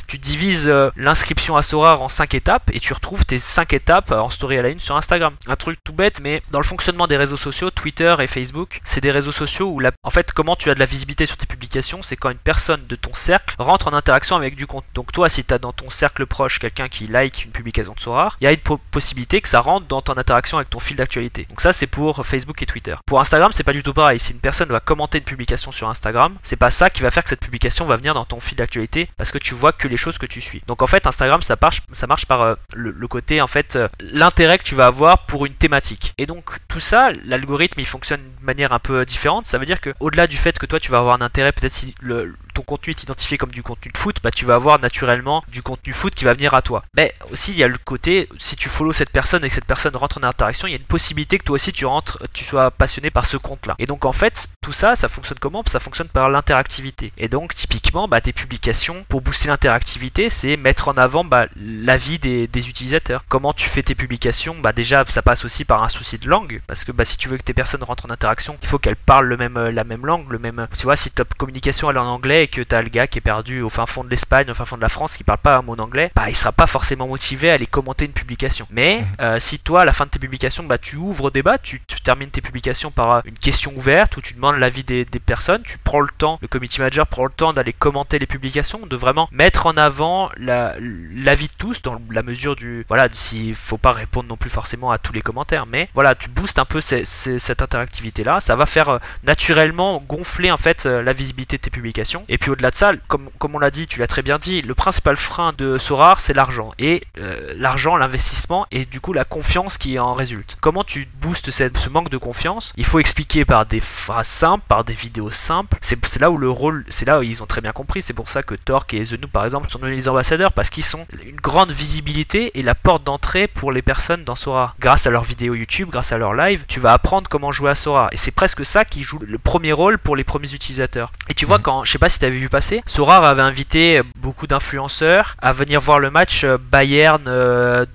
tu 0.08 0.18
divises 0.18 0.68
euh, 0.68 0.90
l'inscription 0.96 1.56
à 1.58 1.62
Sora 1.62 2.00
en 2.00 2.10
5 2.10 2.34
étapes 2.34 2.70
et 2.74 2.80
tu 2.80 2.94
retrouves 2.94 3.26
tes 3.26 3.40
5 3.40 3.74
étapes 3.74 4.11
en 4.20 4.30
story 4.30 4.58
à 4.58 4.62
la 4.62 4.70
une 4.70 4.80
sur 4.80 4.96
Instagram. 4.96 5.36
Un 5.48 5.56
truc 5.56 5.80
tout 5.84 5.94
bête, 5.94 6.22
mais 6.22 6.42
dans 6.52 6.60
le 6.60 6.66
fonctionnement 6.66 7.08
des 7.08 7.18
réseaux 7.18 7.38
sociaux, 7.38 7.72
Twitter 7.72 8.16
et 8.20 8.28
Facebook, 8.28 8.82
c'est 8.84 9.02
des 9.02 9.12
réseaux 9.12 9.32
sociaux 9.32 9.70
où 9.70 9.80
la... 9.80 9.92
en 10.04 10.10
fait 10.10 10.32
comment 10.32 10.56
tu 10.56 10.70
as 10.70 10.76
de 10.76 10.80
la 10.80 10.86
visibilité 10.86 11.26
sur 11.26 11.38
tes 11.38 11.46
publications, 11.46 12.04
c'est 12.04 12.16
quand 12.16 12.30
une 12.30 12.38
personne 12.38 12.86
de 12.88 12.96
ton 12.96 13.14
cercle 13.14 13.56
rentre 13.60 13.88
en 13.88 13.94
interaction 13.94 14.36
avec 14.36 14.56
du 14.56 14.68
contenu. 14.68 14.90
Donc 14.94 15.12
toi, 15.12 15.30
si 15.30 15.44
tu 15.44 15.54
as 15.54 15.60
dans 15.60 15.74
ton 15.74 15.90
cercle 15.90 16.26
proche 16.26 16.60
quelqu'un 16.60 16.88
qui 16.88 17.08
like 17.08 17.46
une 17.46 17.52
publication 17.52 17.94
de 17.94 18.00
Sora, 18.00 18.30
il 18.42 18.46
y 18.46 18.48
a 18.48 18.52
une 18.52 18.78
possibilité 18.92 19.42
que 19.42 19.48
ça 19.48 19.60
rentre 19.60 19.88
dans 19.88 20.02
ton 20.02 20.18
interaction 20.18 20.58
avec 20.58 20.70
ton 20.70 20.80
fil 20.80 20.98
d'actualité. 20.98 21.46
Donc 21.50 21.62
ça, 21.62 21.74
c'est 21.74 21.88
pour 21.88 22.26
Facebook 22.26 22.62
et 22.62 22.66
Twitter. 22.66 22.96
Pour 23.06 23.20
Instagram, 23.20 23.52
c'est 23.52 23.64
pas 23.64 23.74
du 23.74 23.84
tout 23.84 23.94
pareil. 23.94 24.20
Si 24.20 24.34
une 24.34 24.40
personne 24.40 24.70
va 24.70 24.80
commenter 24.80 25.18
une 25.18 25.24
publication 25.24 25.72
sur 25.72 25.90
Instagram, 25.90 26.36
c'est 26.44 26.56
pas 26.56 26.70
ça 26.70 26.90
qui 26.90 27.02
va 27.02 27.12
faire 27.12 27.24
que 27.24 27.30
cette 27.30 27.40
publication 27.40 27.86
va 27.86 27.96
venir 27.96 28.14
dans 28.14 28.26
ton 28.26 28.40
fil 28.40 28.58
d'actualité 28.58 29.10
parce 29.18 29.32
que 29.32 29.38
tu 29.38 29.54
vois 29.54 29.72
que 29.72 29.88
les 29.88 29.98
choses 29.98 30.18
que 30.18 30.26
tu 30.26 30.42
suis. 30.42 30.62
Donc 30.68 30.82
en 30.82 30.88
fait, 30.88 31.08
Instagram, 31.08 31.42
ça 31.42 31.56
marche, 31.62 31.82
ça 31.94 32.08
marche 32.08 32.26
par 32.26 32.42
euh, 32.42 32.56
le, 32.74 33.08
côté 33.08 33.42
en 33.42 33.48
fait 33.48 33.76
euh, 33.76 33.88
l'intérêt 34.02 34.58
que 34.58 34.64
tu 34.64 34.76
vas 34.76 34.88
avoir 34.88 35.26
pour 35.26 35.46
une 35.46 35.54
thématique. 35.54 36.14
Et 36.18 36.26
donc 36.26 36.58
tout 36.68 36.80
ça, 36.80 37.12
l'algorithme, 37.26 37.80
il 37.80 37.86
fonctionne 37.86 38.22
de 38.40 38.46
manière 38.46 38.74
un 38.74 38.80
peu 38.80 39.06
différente. 39.06 39.46
Ça 39.46 39.58
veut 39.58 39.66
dire 39.66 39.82
que 39.82 39.94
au-delà 40.00 40.28
du 40.28 40.38
fait 40.38 40.58
que 40.58 40.66
toi, 40.66 40.80
tu 40.80 40.92
vas 40.92 41.00
avoir 41.00 41.16
un 41.16 41.22
intérêt, 41.22 41.52
peut-être 41.52 41.74
si 41.74 41.96
le, 42.02 42.36
contenu 42.64 42.92
est 42.92 43.04
identifié 43.04 43.38
comme 43.38 43.52
du 43.52 43.64
contenu 43.64 43.92
de 43.92 43.98
foot, 43.98 44.18
bah 44.24 44.32
tu 44.32 44.46
vas 44.46 44.56
avoir 44.56 44.80
naturellement 44.80 45.44
du 45.48 45.62
contenu 45.62 45.94
foot 45.94 46.16
qui 46.16 46.26
va 46.26 46.34
venir 46.34 46.54
à 46.54 46.62
toi. 46.62 46.84
Mais 46.96 47.14
aussi 47.32 47.52
il 47.52 47.58
y 47.58 47.64
a 47.64 47.68
le 47.68 47.78
côté 47.78 48.30
si 48.38 48.56
tu 48.56 48.70
follow 48.70 48.94
cette 48.94 49.10
personne 49.10 49.44
et 49.44 49.50
que 49.50 49.56
cette 49.56 49.66
personne 49.66 49.96
rentre 49.96 50.18
en 50.18 50.24
interaction, 50.24 50.68
il 50.68 50.72
y 50.72 50.76
a 50.76 50.78
une 50.78 50.84
possibilité 50.84 51.38
que 51.38 51.44
toi 51.44 51.56
aussi 51.56 51.74
tu 51.74 51.86
rentres, 51.86 52.20
tu 52.34 52.44
sois 52.44 52.72
passionné 52.72 53.12
par 53.12 53.26
ce 53.26 53.38
compte-là. 53.38 53.76
Et 53.80 53.86
donc 53.86 54.06
en 54.06 54.12
fait 54.12 54.50
tout 54.62 54.74
ça, 54.74 54.96
ça 54.96 55.10
fonctionne 55.10 55.40
comment? 55.40 55.64
Ça 55.66 55.80
fonctionne 55.80 56.08
par 56.08 56.30
l'interactivité. 56.30 57.14
Et 57.18 57.28
donc 57.28 57.54
typiquement, 57.54 58.08
bah, 58.08 58.22
tes 58.22 58.34
publications 58.34 59.06
pour 59.10 59.22
booster 59.22 59.48
l'interactivité, 59.48 60.30
c'est 60.30 60.58
mettre 60.58 60.88
en 60.88 60.98
avant 60.98 61.24
bah, 61.24 61.48
la 61.56 61.98
vie 61.98 62.20
des, 62.20 62.48
utilisateurs. 62.70 63.24
Comment 63.28 63.54
tu 63.54 63.68
fais 63.70 63.82
tes 63.82 63.96
publications? 63.96 64.56
Bah 64.60 64.72
déjà 64.72 65.04
ça 65.08 65.22
passe 65.22 65.46
aussi 65.46 65.66
par 65.66 65.84
un 65.84 65.90
souci 65.90 66.20
de 66.20 66.30
langue 66.30 66.62
parce 66.68 66.84
que 66.84 66.92
bah, 66.92 67.06
si 67.06 67.18
tu 67.18 67.28
veux 67.28 67.38
que 67.38 67.44
tes 67.44 67.54
personnes 67.54 67.84
rentrent 67.84 68.06
en 68.06 68.12
interaction, 68.12 68.58
il 68.62 68.68
faut 68.68 68.78
qu'elles 68.78 68.96
parlent 68.96 69.28
le 69.28 69.38
même, 69.38 69.58
la 69.58 69.84
même 69.84 70.06
langue, 70.06 70.32
le 70.32 70.40
même. 70.40 70.68
Tu 70.78 70.84
vois, 70.84 70.96
si 70.96 71.10
top 71.10 71.34
communication 71.36 71.90
elle 71.90 71.98
est 71.98 72.00
en 72.00 72.08
anglais 72.08 72.44
et 72.44 72.48
que 72.52 72.62
t'as 72.62 72.82
le 72.82 72.90
gars 72.90 73.08
qui 73.08 73.18
est 73.18 73.22
perdu 73.22 73.62
au 73.62 73.70
fin 73.70 73.86
fond 73.86 74.04
de 74.04 74.10
l'Espagne, 74.10 74.52
au 74.52 74.54
fin 74.54 74.66
fond 74.66 74.78
de 74.78 74.82
la 74.82 74.90
France, 74.90 75.18
qui 75.18 75.24
parle 75.24 75.40
pas 75.40 75.58
un 75.58 75.62
mot 75.62 75.76
d'anglais, 75.76 76.12
bah 76.16 76.30
il 76.30 76.36
sera 76.36 76.52
pas 76.52 76.68
forcément 76.68 77.08
motivé 77.08 77.50
à 77.50 77.54
aller 77.56 77.66
commenter 77.66 78.06
une 78.06 78.12
publication. 78.12 78.68
Mais 78.70 79.00
mhm. 79.00 79.06
euh, 79.22 79.40
si 79.40 79.60
toi, 79.60 79.82
à 79.82 79.86
la 79.86 79.94
fin 79.94 80.06
de 80.06 80.12
tes 80.12 80.20
publications, 80.20 80.64
bah 80.64 80.78
tu 80.78 80.98
ouvres 80.98 81.32
débat, 81.32 81.58
tu, 81.58 81.82
termines 82.04 82.30
tes 82.30 82.42
publications 82.42 82.92
par 82.92 83.12
euh, 83.12 83.22
une 83.26 83.38
question 83.38 83.74
ouverte 83.76 84.18
où 84.18 84.22
tu 84.22 84.34
demandes 84.34 84.58
l'avis 84.58 84.84
des, 84.84 85.06
des, 85.06 85.20
personnes, 85.20 85.64
tu 85.64 85.78
prends 85.78 86.00
le 86.00 86.10
temps, 86.18 86.38
le 86.42 86.48
committee 86.48 86.80
manager 86.80 87.08
prend 87.08 87.26
le 87.26 87.32
temps 87.32 87.54
d'aller 87.54 87.74
commenter 87.74 88.20
les 88.20 88.26
publications, 88.26 88.86
de 88.86 88.96
vraiment 88.96 89.30
mettre 89.32 89.68
en 89.68 89.78
avant 89.78 90.30
l'avis 90.38 91.48
de 91.48 91.54
tous 91.58 91.82
dans 91.82 92.02
la 92.12 92.24
mesure 92.24 92.56
du 92.56 92.86
voilà, 92.88 93.08
s'il 93.12 93.56
faut 93.56 93.78
pas 93.78 93.92
répondre 93.92 94.28
non 94.28 94.38
plus 94.38 94.50
forcément 94.50 94.92
à 94.92 94.98
tous 94.98 95.14
les 95.14 95.22
commentaires, 95.22 95.66
mais 95.66 95.90
voilà, 95.94 96.16
tu 96.16 96.30
boostes 96.30 96.60
un 96.60 96.66
peu 96.66 96.82
cette 96.82 97.62
interactivité 97.62 98.24
là, 98.24 98.40
ça 98.40 98.56
va 98.56 98.66
faire 98.66 98.90
euh, 98.90 99.00
naturellement 99.24 100.04
gonfler 100.08 100.52
en 100.52 100.58
fait 100.58 100.86
la 100.86 101.14
visibilité 101.14 101.58
de 101.58 101.62
tes 101.62 101.70
publications 101.70 102.26
et 102.32 102.38
puis 102.38 102.50
au-delà 102.50 102.72
de 102.72 102.76
ça, 102.76 102.94
comme, 103.10 103.30
comme 103.38 103.56
on 103.56 103.60
l'a 103.60 103.72
dit, 103.72 103.88
tu 103.88 104.00
l'as 104.00 104.08
très 104.08 104.22
bien 104.22 104.40
dit, 104.40 104.62
le 104.62 104.74
principal 104.74 105.18
frein 105.18 105.54
de 105.58 105.78
Sorar, 105.78 106.22
c'est 106.22 106.34
l'argent. 106.34 106.72
Et 106.80 107.02
euh, 107.20 107.54
l'argent, 107.58 107.98
l'investissement 107.98 108.66
et 108.72 108.86
du 108.86 109.02
coup 109.02 109.12
la 109.12 109.26
confiance 109.26 109.78
qui 109.78 110.00
en 110.00 110.14
résulte. 110.14 110.58
Comment 110.62 110.86
tu 110.86 111.10
boostes 111.22 111.52
cette, 111.52 111.78
ce 111.78 111.90
manque 111.90 112.10
de 112.10 112.18
confiance? 112.18 112.72
Il 112.78 112.86
faut 112.86 113.00
expliquer 113.00 113.44
par 113.44 113.66
des 113.66 113.82
phrases 113.82 114.28
simples, 114.28 114.64
par 114.68 114.86
des 114.86 114.94
vidéos 114.94 115.30
simples. 115.30 115.78
C'est 115.82 116.22
là 116.22 116.32
où 116.32 116.38
le 116.38 116.50
rôle, 116.50 116.86
c'est 116.88 117.06
là 117.06 117.20
où 117.20 117.24
ils 117.24 117.44
ont 117.44 117.46
très 117.46 117.60
bien 117.60 117.74
compris. 117.74 118.02
C'est 118.02 118.14
pour 118.14 118.30
ça 118.30 118.44
que 118.44 118.56
Torque 118.56 118.94
et 118.94 119.04
The 119.04 119.26
par 119.28 119.44
exemple 119.44 119.70
sont 119.70 119.80
devenus 119.80 119.98
les 119.98 120.10
ambassadeurs 120.10 120.54
parce 120.54 120.70
qu'ils 120.70 120.86
sont 120.86 121.06
une 121.26 121.36
grande 121.36 121.72
visibilité 121.72 122.58
et 122.58 122.64
la 122.64 122.76
porte 122.76 123.04
d'entrée 123.04 123.48
pour 123.48 123.74
les 123.74 123.82
personnes 123.82 124.24
dans 124.24 124.36
Sora. 124.36 124.74
Grâce 124.80 125.06
à 125.06 125.10
leurs 125.12 125.26
vidéos 125.26 125.54
YouTube, 125.54 125.90
grâce 125.92 126.14
à 126.14 126.18
leur 126.18 126.34
live, 126.34 126.64
tu 126.70 126.80
vas 126.80 126.94
apprendre 126.94 127.30
comment 127.30 127.52
jouer 127.52 127.72
à 127.72 127.76
Sora. 127.76 128.08
Et 128.14 128.18
c'est 128.18 128.32
presque 128.32 128.66
ça 128.66 128.86
qui 128.86 129.04
joue 129.04 129.20
le 129.20 129.38
premier 129.38 129.74
rôle 129.74 129.98
pour 129.98 130.16
les 130.16 130.24
premiers 130.24 130.54
utilisateurs. 130.54 131.12
Et 131.28 131.34
tu 131.34 131.46
vois, 131.46 131.58
mmh. 131.58 131.64
quand, 131.64 131.84
je 131.84 131.92
sais 131.92 132.00
pas 132.00 132.08
si 132.08 132.21
tu 132.22 132.30
vu 132.30 132.50
passer, 132.50 132.84
Sora 132.86 133.28
avait 133.28 133.42
invité 133.42 134.02
beaucoup 134.16 134.46
d'influenceurs 134.46 135.36
à 135.42 135.52
venir 135.52 135.82
voir 135.82 136.00
le 136.00 136.12
match 136.12 136.44
euh, 136.44 136.58
Bayern 136.60 137.24
euh, 137.26 137.86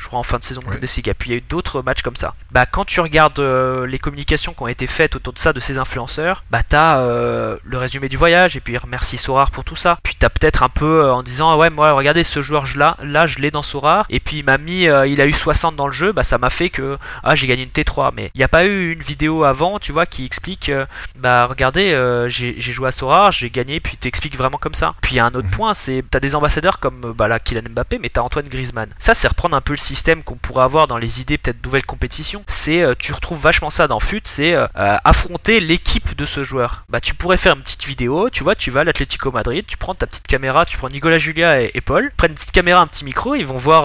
je 0.00 0.06
crois 0.06 0.18
en 0.18 0.22
fin 0.22 0.38
de 0.38 0.44
saison 0.44 0.62
de 0.62 0.66
Bundesliga. 0.66 1.12
Puis 1.14 1.30
il 1.30 1.32
y 1.32 1.34
a 1.34 1.38
eu 1.38 1.42
d'autres 1.42 1.82
matchs 1.82 2.02
comme 2.02 2.16
ça. 2.16 2.34
Bah 2.50 2.64
quand 2.64 2.84
tu 2.86 3.00
regardes 3.00 3.38
euh, 3.38 3.86
les 3.86 3.98
communications 3.98 4.54
qui 4.54 4.62
ont 4.62 4.68
été 4.68 4.86
faites 4.86 5.14
autour 5.14 5.34
de 5.34 5.38
ça 5.38 5.52
de 5.52 5.60
ces 5.60 5.76
influenceurs, 5.76 6.42
bah 6.50 6.62
t'as 6.66 7.00
euh, 7.00 7.58
le 7.64 7.76
résumé 7.76 8.08
du 8.08 8.16
voyage 8.16 8.56
et 8.56 8.60
puis 8.60 8.76
remercie 8.78 9.18
Sorar 9.18 9.50
pour 9.50 9.62
tout 9.62 9.76
ça. 9.76 9.98
Puis 10.02 10.16
t'as 10.18 10.30
peut-être 10.30 10.62
un 10.62 10.70
peu 10.70 11.04
euh, 11.04 11.12
en 11.12 11.22
disant 11.22 11.50
ah 11.50 11.56
ouais 11.58 11.68
moi 11.68 11.92
regardez 11.92 12.24
ce 12.24 12.40
joueur 12.40 12.64
là, 12.76 12.96
là 13.02 13.26
je 13.26 13.38
l'ai 13.38 13.50
dans 13.50 13.62
Sorar 13.62 14.06
et 14.08 14.20
puis 14.20 14.38
il 14.38 14.44
m'a 14.44 14.56
mis 14.56 14.84
il 14.84 15.20
a 15.20 15.26
eu 15.26 15.32
60 15.32 15.76
dans 15.76 15.86
le 15.86 15.92
jeu, 15.92 16.12
bah 16.12 16.22
ça 16.22 16.38
m'a 16.38 16.50
fait 16.50 16.70
que 16.70 16.96
ah 17.22 17.34
j'ai 17.34 17.46
gagné 17.46 17.64
une 17.64 17.68
T3. 17.68 18.12
Mais 18.16 18.30
il 18.34 18.38
n'y 18.38 18.44
a 18.44 18.48
pas 18.48 18.64
eu 18.64 18.92
une 18.92 19.02
vidéo 19.02 19.44
avant 19.44 19.78
tu 19.78 19.92
vois 19.92 20.06
qui 20.06 20.24
explique 20.24 20.72
bah 21.16 21.44
regardez 21.44 21.90
j'ai 22.28 22.58
joué 22.60 22.88
à 22.88 22.90
Sorar, 22.90 23.32
j'ai 23.32 23.50
gagné 23.50 23.80
puis 23.80 23.98
t'expliques 23.98 24.36
vraiment 24.36 24.58
comme 24.58 24.74
ça. 24.74 24.94
Puis 25.02 25.14
il 25.14 25.16
y 25.18 25.20
a 25.20 25.26
un 25.26 25.34
autre 25.34 25.48
mhm. 25.48 25.50
point 25.50 25.74
c'est 25.74 26.02
t'as 26.10 26.20
des 26.20 26.34
ambassadeurs 26.34 26.78
comme 26.78 27.12
bah 27.14 27.28
là 27.28 27.38
Kylian 27.38 27.70
Mbappé 27.70 27.98
mais 27.98 28.08
t'as 28.08 28.22
Antoine 28.22 28.48
Griezmann. 28.48 28.88
Ça 28.98 29.12
c'est 29.12 29.28
reprendre 29.28 29.54
un 29.54 29.60
peu 29.60 29.74
le 29.74 29.78
système 29.90 30.22
qu'on 30.22 30.36
pourrait 30.36 30.62
avoir 30.62 30.86
dans 30.86 30.98
les 30.98 31.20
idées 31.20 31.36
peut-être 31.36 31.64
nouvelles 31.64 31.84
compétitions, 31.84 32.44
c'est 32.46 32.80
euh, 32.80 32.94
tu 32.96 33.12
retrouves 33.12 33.40
vachement 33.40 33.70
ça 33.70 33.88
dans 33.88 33.98
FUT, 33.98 34.22
c'est 34.24 34.54
euh, 34.54 34.66
euh, 34.76 34.96
affronter 35.04 35.58
l'équipe 35.58 36.16
de 36.16 36.24
ce 36.24 36.44
joueur. 36.44 36.84
Bah 36.88 37.00
tu 37.00 37.14
pourrais 37.14 37.36
faire 37.36 37.56
une 37.56 37.62
petite 37.62 37.84
vidéo, 37.84 38.30
tu 38.30 38.44
vois, 38.44 38.54
tu 38.54 38.70
vas 38.70 38.80
à 38.80 38.84
l'Atlético 38.84 39.32
Madrid, 39.32 39.64
tu 39.66 39.76
prends 39.76 39.96
ta 39.96 40.06
petite 40.06 40.28
caméra, 40.28 40.64
tu 40.64 40.78
prends 40.78 40.88
Nicolas 40.88 41.18
Julia 41.18 41.60
et, 41.62 41.80
Paul, 41.80 42.08
prennent 42.16 42.30
une 42.30 42.36
petite 42.36 42.52
caméra, 42.52 42.80
un 42.80 42.86
petit 42.86 43.04
micro, 43.04 43.34
ils 43.34 43.46
vont 43.46 43.56
voir 43.56 43.84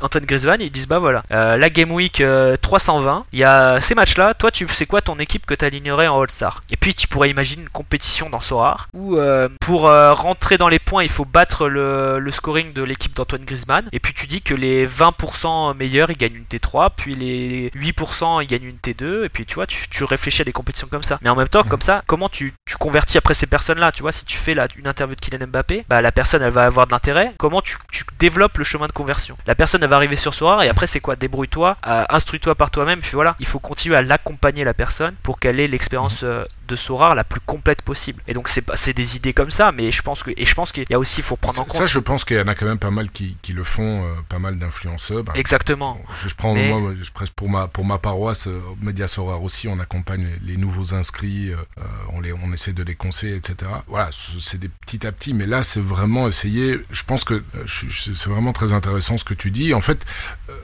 Antoine 0.00 0.24
Griezmann 0.24 0.60
ils 0.60 0.70
disent 0.70 0.88
bah 0.88 0.98
voilà, 0.98 1.22
la 1.30 1.70
Game 1.70 1.92
Week 1.92 2.22
320, 2.62 3.26
il 3.32 3.38
y 3.38 3.44
a 3.44 3.80
ces 3.80 3.94
matchs-là, 3.94 4.34
toi 4.34 4.50
tu 4.50 4.66
sais 4.68 4.86
quoi 4.86 5.00
ton 5.00 5.18
équipe 5.18 5.46
que 5.46 5.54
tu 5.54 5.64
alignerais 5.64 6.08
en 6.08 6.20
All-Star? 6.20 6.62
Et 6.70 6.76
puis 6.76 6.94
tu 6.94 7.08
pourrais 7.08 7.30
imaginer 7.30 7.62
une 7.62 7.68
compétition 7.68 8.30
dans 8.30 8.40
Sorar 8.40 8.88
où 8.94 9.18
pour 9.60 9.82
rentrer 9.82 10.58
dans 10.58 10.68
les 10.68 10.78
points 10.78 11.02
il 11.02 11.10
faut 11.10 11.24
battre 11.24 11.68
le, 11.68 12.18
le 12.18 12.30
scoring 12.30 12.72
de 12.72 12.82
l'équipe 12.82 13.14
d'Antoine 13.14 13.44
Griezmann 13.44 13.88
et 13.92 14.00
puis 14.00 14.14
tu 14.14 14.26
dis 14.26 14.42
que 14.42 14.54
les 14.54 14.86
20% 14.86 15.76
meilleurs, 15.76 16.10
ils 16.10 16.16
gagnent 16.16 16.36
une 16.36 16.44
T3, 16.44 16.90
puis 16.96 17.14
les 17.14 17.70
8%, 17.70 18.42
ils 18.42 18.46
gagnent 18.46 18.64
une 18.64 18.76
T2, 18.76 19.24
et 19.24 19.28
puis 19.28 19.46
tu 19.46 19.54
vois, 19.54 19.66
tu, 19.66 20.04
réfléchis 20.04 20.42
à 20.42 20.44
des 20.44 20.52
compétitions 20.52 20.88
comme 20.90 21.02
ça. 21.02 21.18
Mais 21.22 21.30
en 21.30 21.36
même 21.36 21.48
temps, 21.48 21.62
comme 21.62 21.80
ça, 21.80 22.02
comment 22.06 22.28
tu, 22.28 22.54
convertis 22.78 23.18
après 23.18 23.34
ces 23.34 23.46
personnes-là? 23.46 23.92
Tu 23.92 24.02
vois, 24.02 24.12
si 24.12 24.24
tu 24.24 24.36
fais 24.36 24.54
là, 24.54 24.68
une 24.76 24.88
interview 24.88 25.14
de 25.14 25.20
Kylian 25.20 25.46
Mbappé, 25.46 25.84
bah, 25.88 26.00
la 26.00 26.12
personne, 26.12 26.42
elle 26.42 26.52
va 26.52 26.64
avoir 26.64 26.86
de 26.86 26.92
l'intérêt. 26.92 27.34
Comment 27.38 27.62
tu, 27.62 27.76
développes 28.18 28.58
le 28.58 28.64
chemin 28.64 28.86
de 28.86 28.92
conversion? 28.92 29.36
La 29.46 29.54
personne, 29.54 29.82
va 29.88 29.96
arriver 29.96 30.16
sur 30.16 30.34
Sora, 30.34 30.64
et 30.64 30.68
après, 30.68 30.86
c'est 30.86 31.00
quoi? 31.00 31.16
Débrouille-toi, 31.16 31.76
euh, 31.86 32.04
instruis-toi 32.08 32.54
par 32.54 32.70
toi-même, 32.70 33.00
puis 33.00 33.12
voilà, 33.14 33.34
il 33.40 33.46
faut 33.46 33.58
continuer 33.58 33.96
à 33.96 34.02
l'accompagner, 34.02 34.64
la 34.64 34.74
personne, 34.74 35.14
pour 35.22 35.38
qu'elle 35.38 35.60
ait 35.60 35.68
l'expérience 35.68 36.20
euh, 36.22 36.44
de 36.68 36.76
Sora 36.76 37.14
la 37.14 37.24
plus 37.24 37.40
complète 37.40 37.82
possible. 37.82 38.22
Et 38.28 38.34
donc 38.34 38.48
c'est 38.48 38.92
des 38.94 39.16
idées 39.16 39.32
comme 39.32 39.50
ça, 39.50 39.72
mais 39.72 39.90
je 39.90 40.02
pense 40.02 40.22
que 40.22 40.30
et 40.36 40.44
je 40.44 40.54
pense 40.54 40.70
qu'il 40.72 40.84
y 40.88 40.94
a 40.94 40.98
aussi 40.98 41.22
faut 41.22 41.36
prendre 41.36 41.60
en 41.60 41.64
compte. 41.64 41.76
Ça, 41.76 41.86
je 41.86 41.98
pense 41.98 42.24
qu'il 42.24 42.36
y 42.36 42.40
en 42.40 42.46
a 42.48 42.54
quand 42.54 42.66
même 42.66 42.78
pas 42.78 42.90
mal 42.90 43.10
qui, 43.10 43.36
qui 43.42 43.52
le 43.52 43.64
font, 43.64 44.04
euh, 44.04 44.14
pas 44.28 44.38
mal 44.38 44.58
d'influenceurs. 44.58 45.24
Ben, 45.24 45.32
Exactement. 45.34 46.00
Je, 46.22 46.28
je 46.28 46.34
prends 46.34 46.54
Mais- 46.54 46.68
moi, 46.68 46.92
je 47.00 47.10
presse 47.10 47.30
pour 47.30 47.48
ma 47.48 47.66
pour 47.68 47.84
ma 47.84 47.98
paroisse 47.98 48.46
euh, 48.46 48.60
Média 48.82 49.08
Sorare 49.08 49.42
aussi, 49.42 49.66
on 49.68 49.78
accompagne 49.80 50.26
les, 50.42 50.52
les 50.52 50.56
nouveaux 50.56 50.94
inscrits, 50.94 51.50
euh, 51.52 51.56
euh, 51.78 51.82
on 52.12 52.20
les 52.20 52.32
on 52.32 52.52
essaie 52.52 52.72
de 52.72 52.82
les 52.82 52.94
conseiller, 52.94 53.36
etc. 53.36 53.70
Voilà, 53.86 54.10
c'est 54.12 54.58
des 54.60 54.68
petit 54.68 55.06
à 55.06 55.12
petit, 55.12 55.34
mais 55.34 55.46
là 55.46 55.62
c'est 55.62 55.80
vraiment 55.80 56.28
essayer. 56.28 56.78
Je 56.90 57.02
pense 57.04 57.24
que 57.24 57.42
c'est 57.66 58.26
vraiment 58.28 58.52
très 58.52 58.72
intéressant 58.72 59.16
ce 59.16 59.24
que 59.24 59.34
tu 59.34 59.50
dis. 59.50 59.74
En 59.74 59.80
fait, 59.80 60.04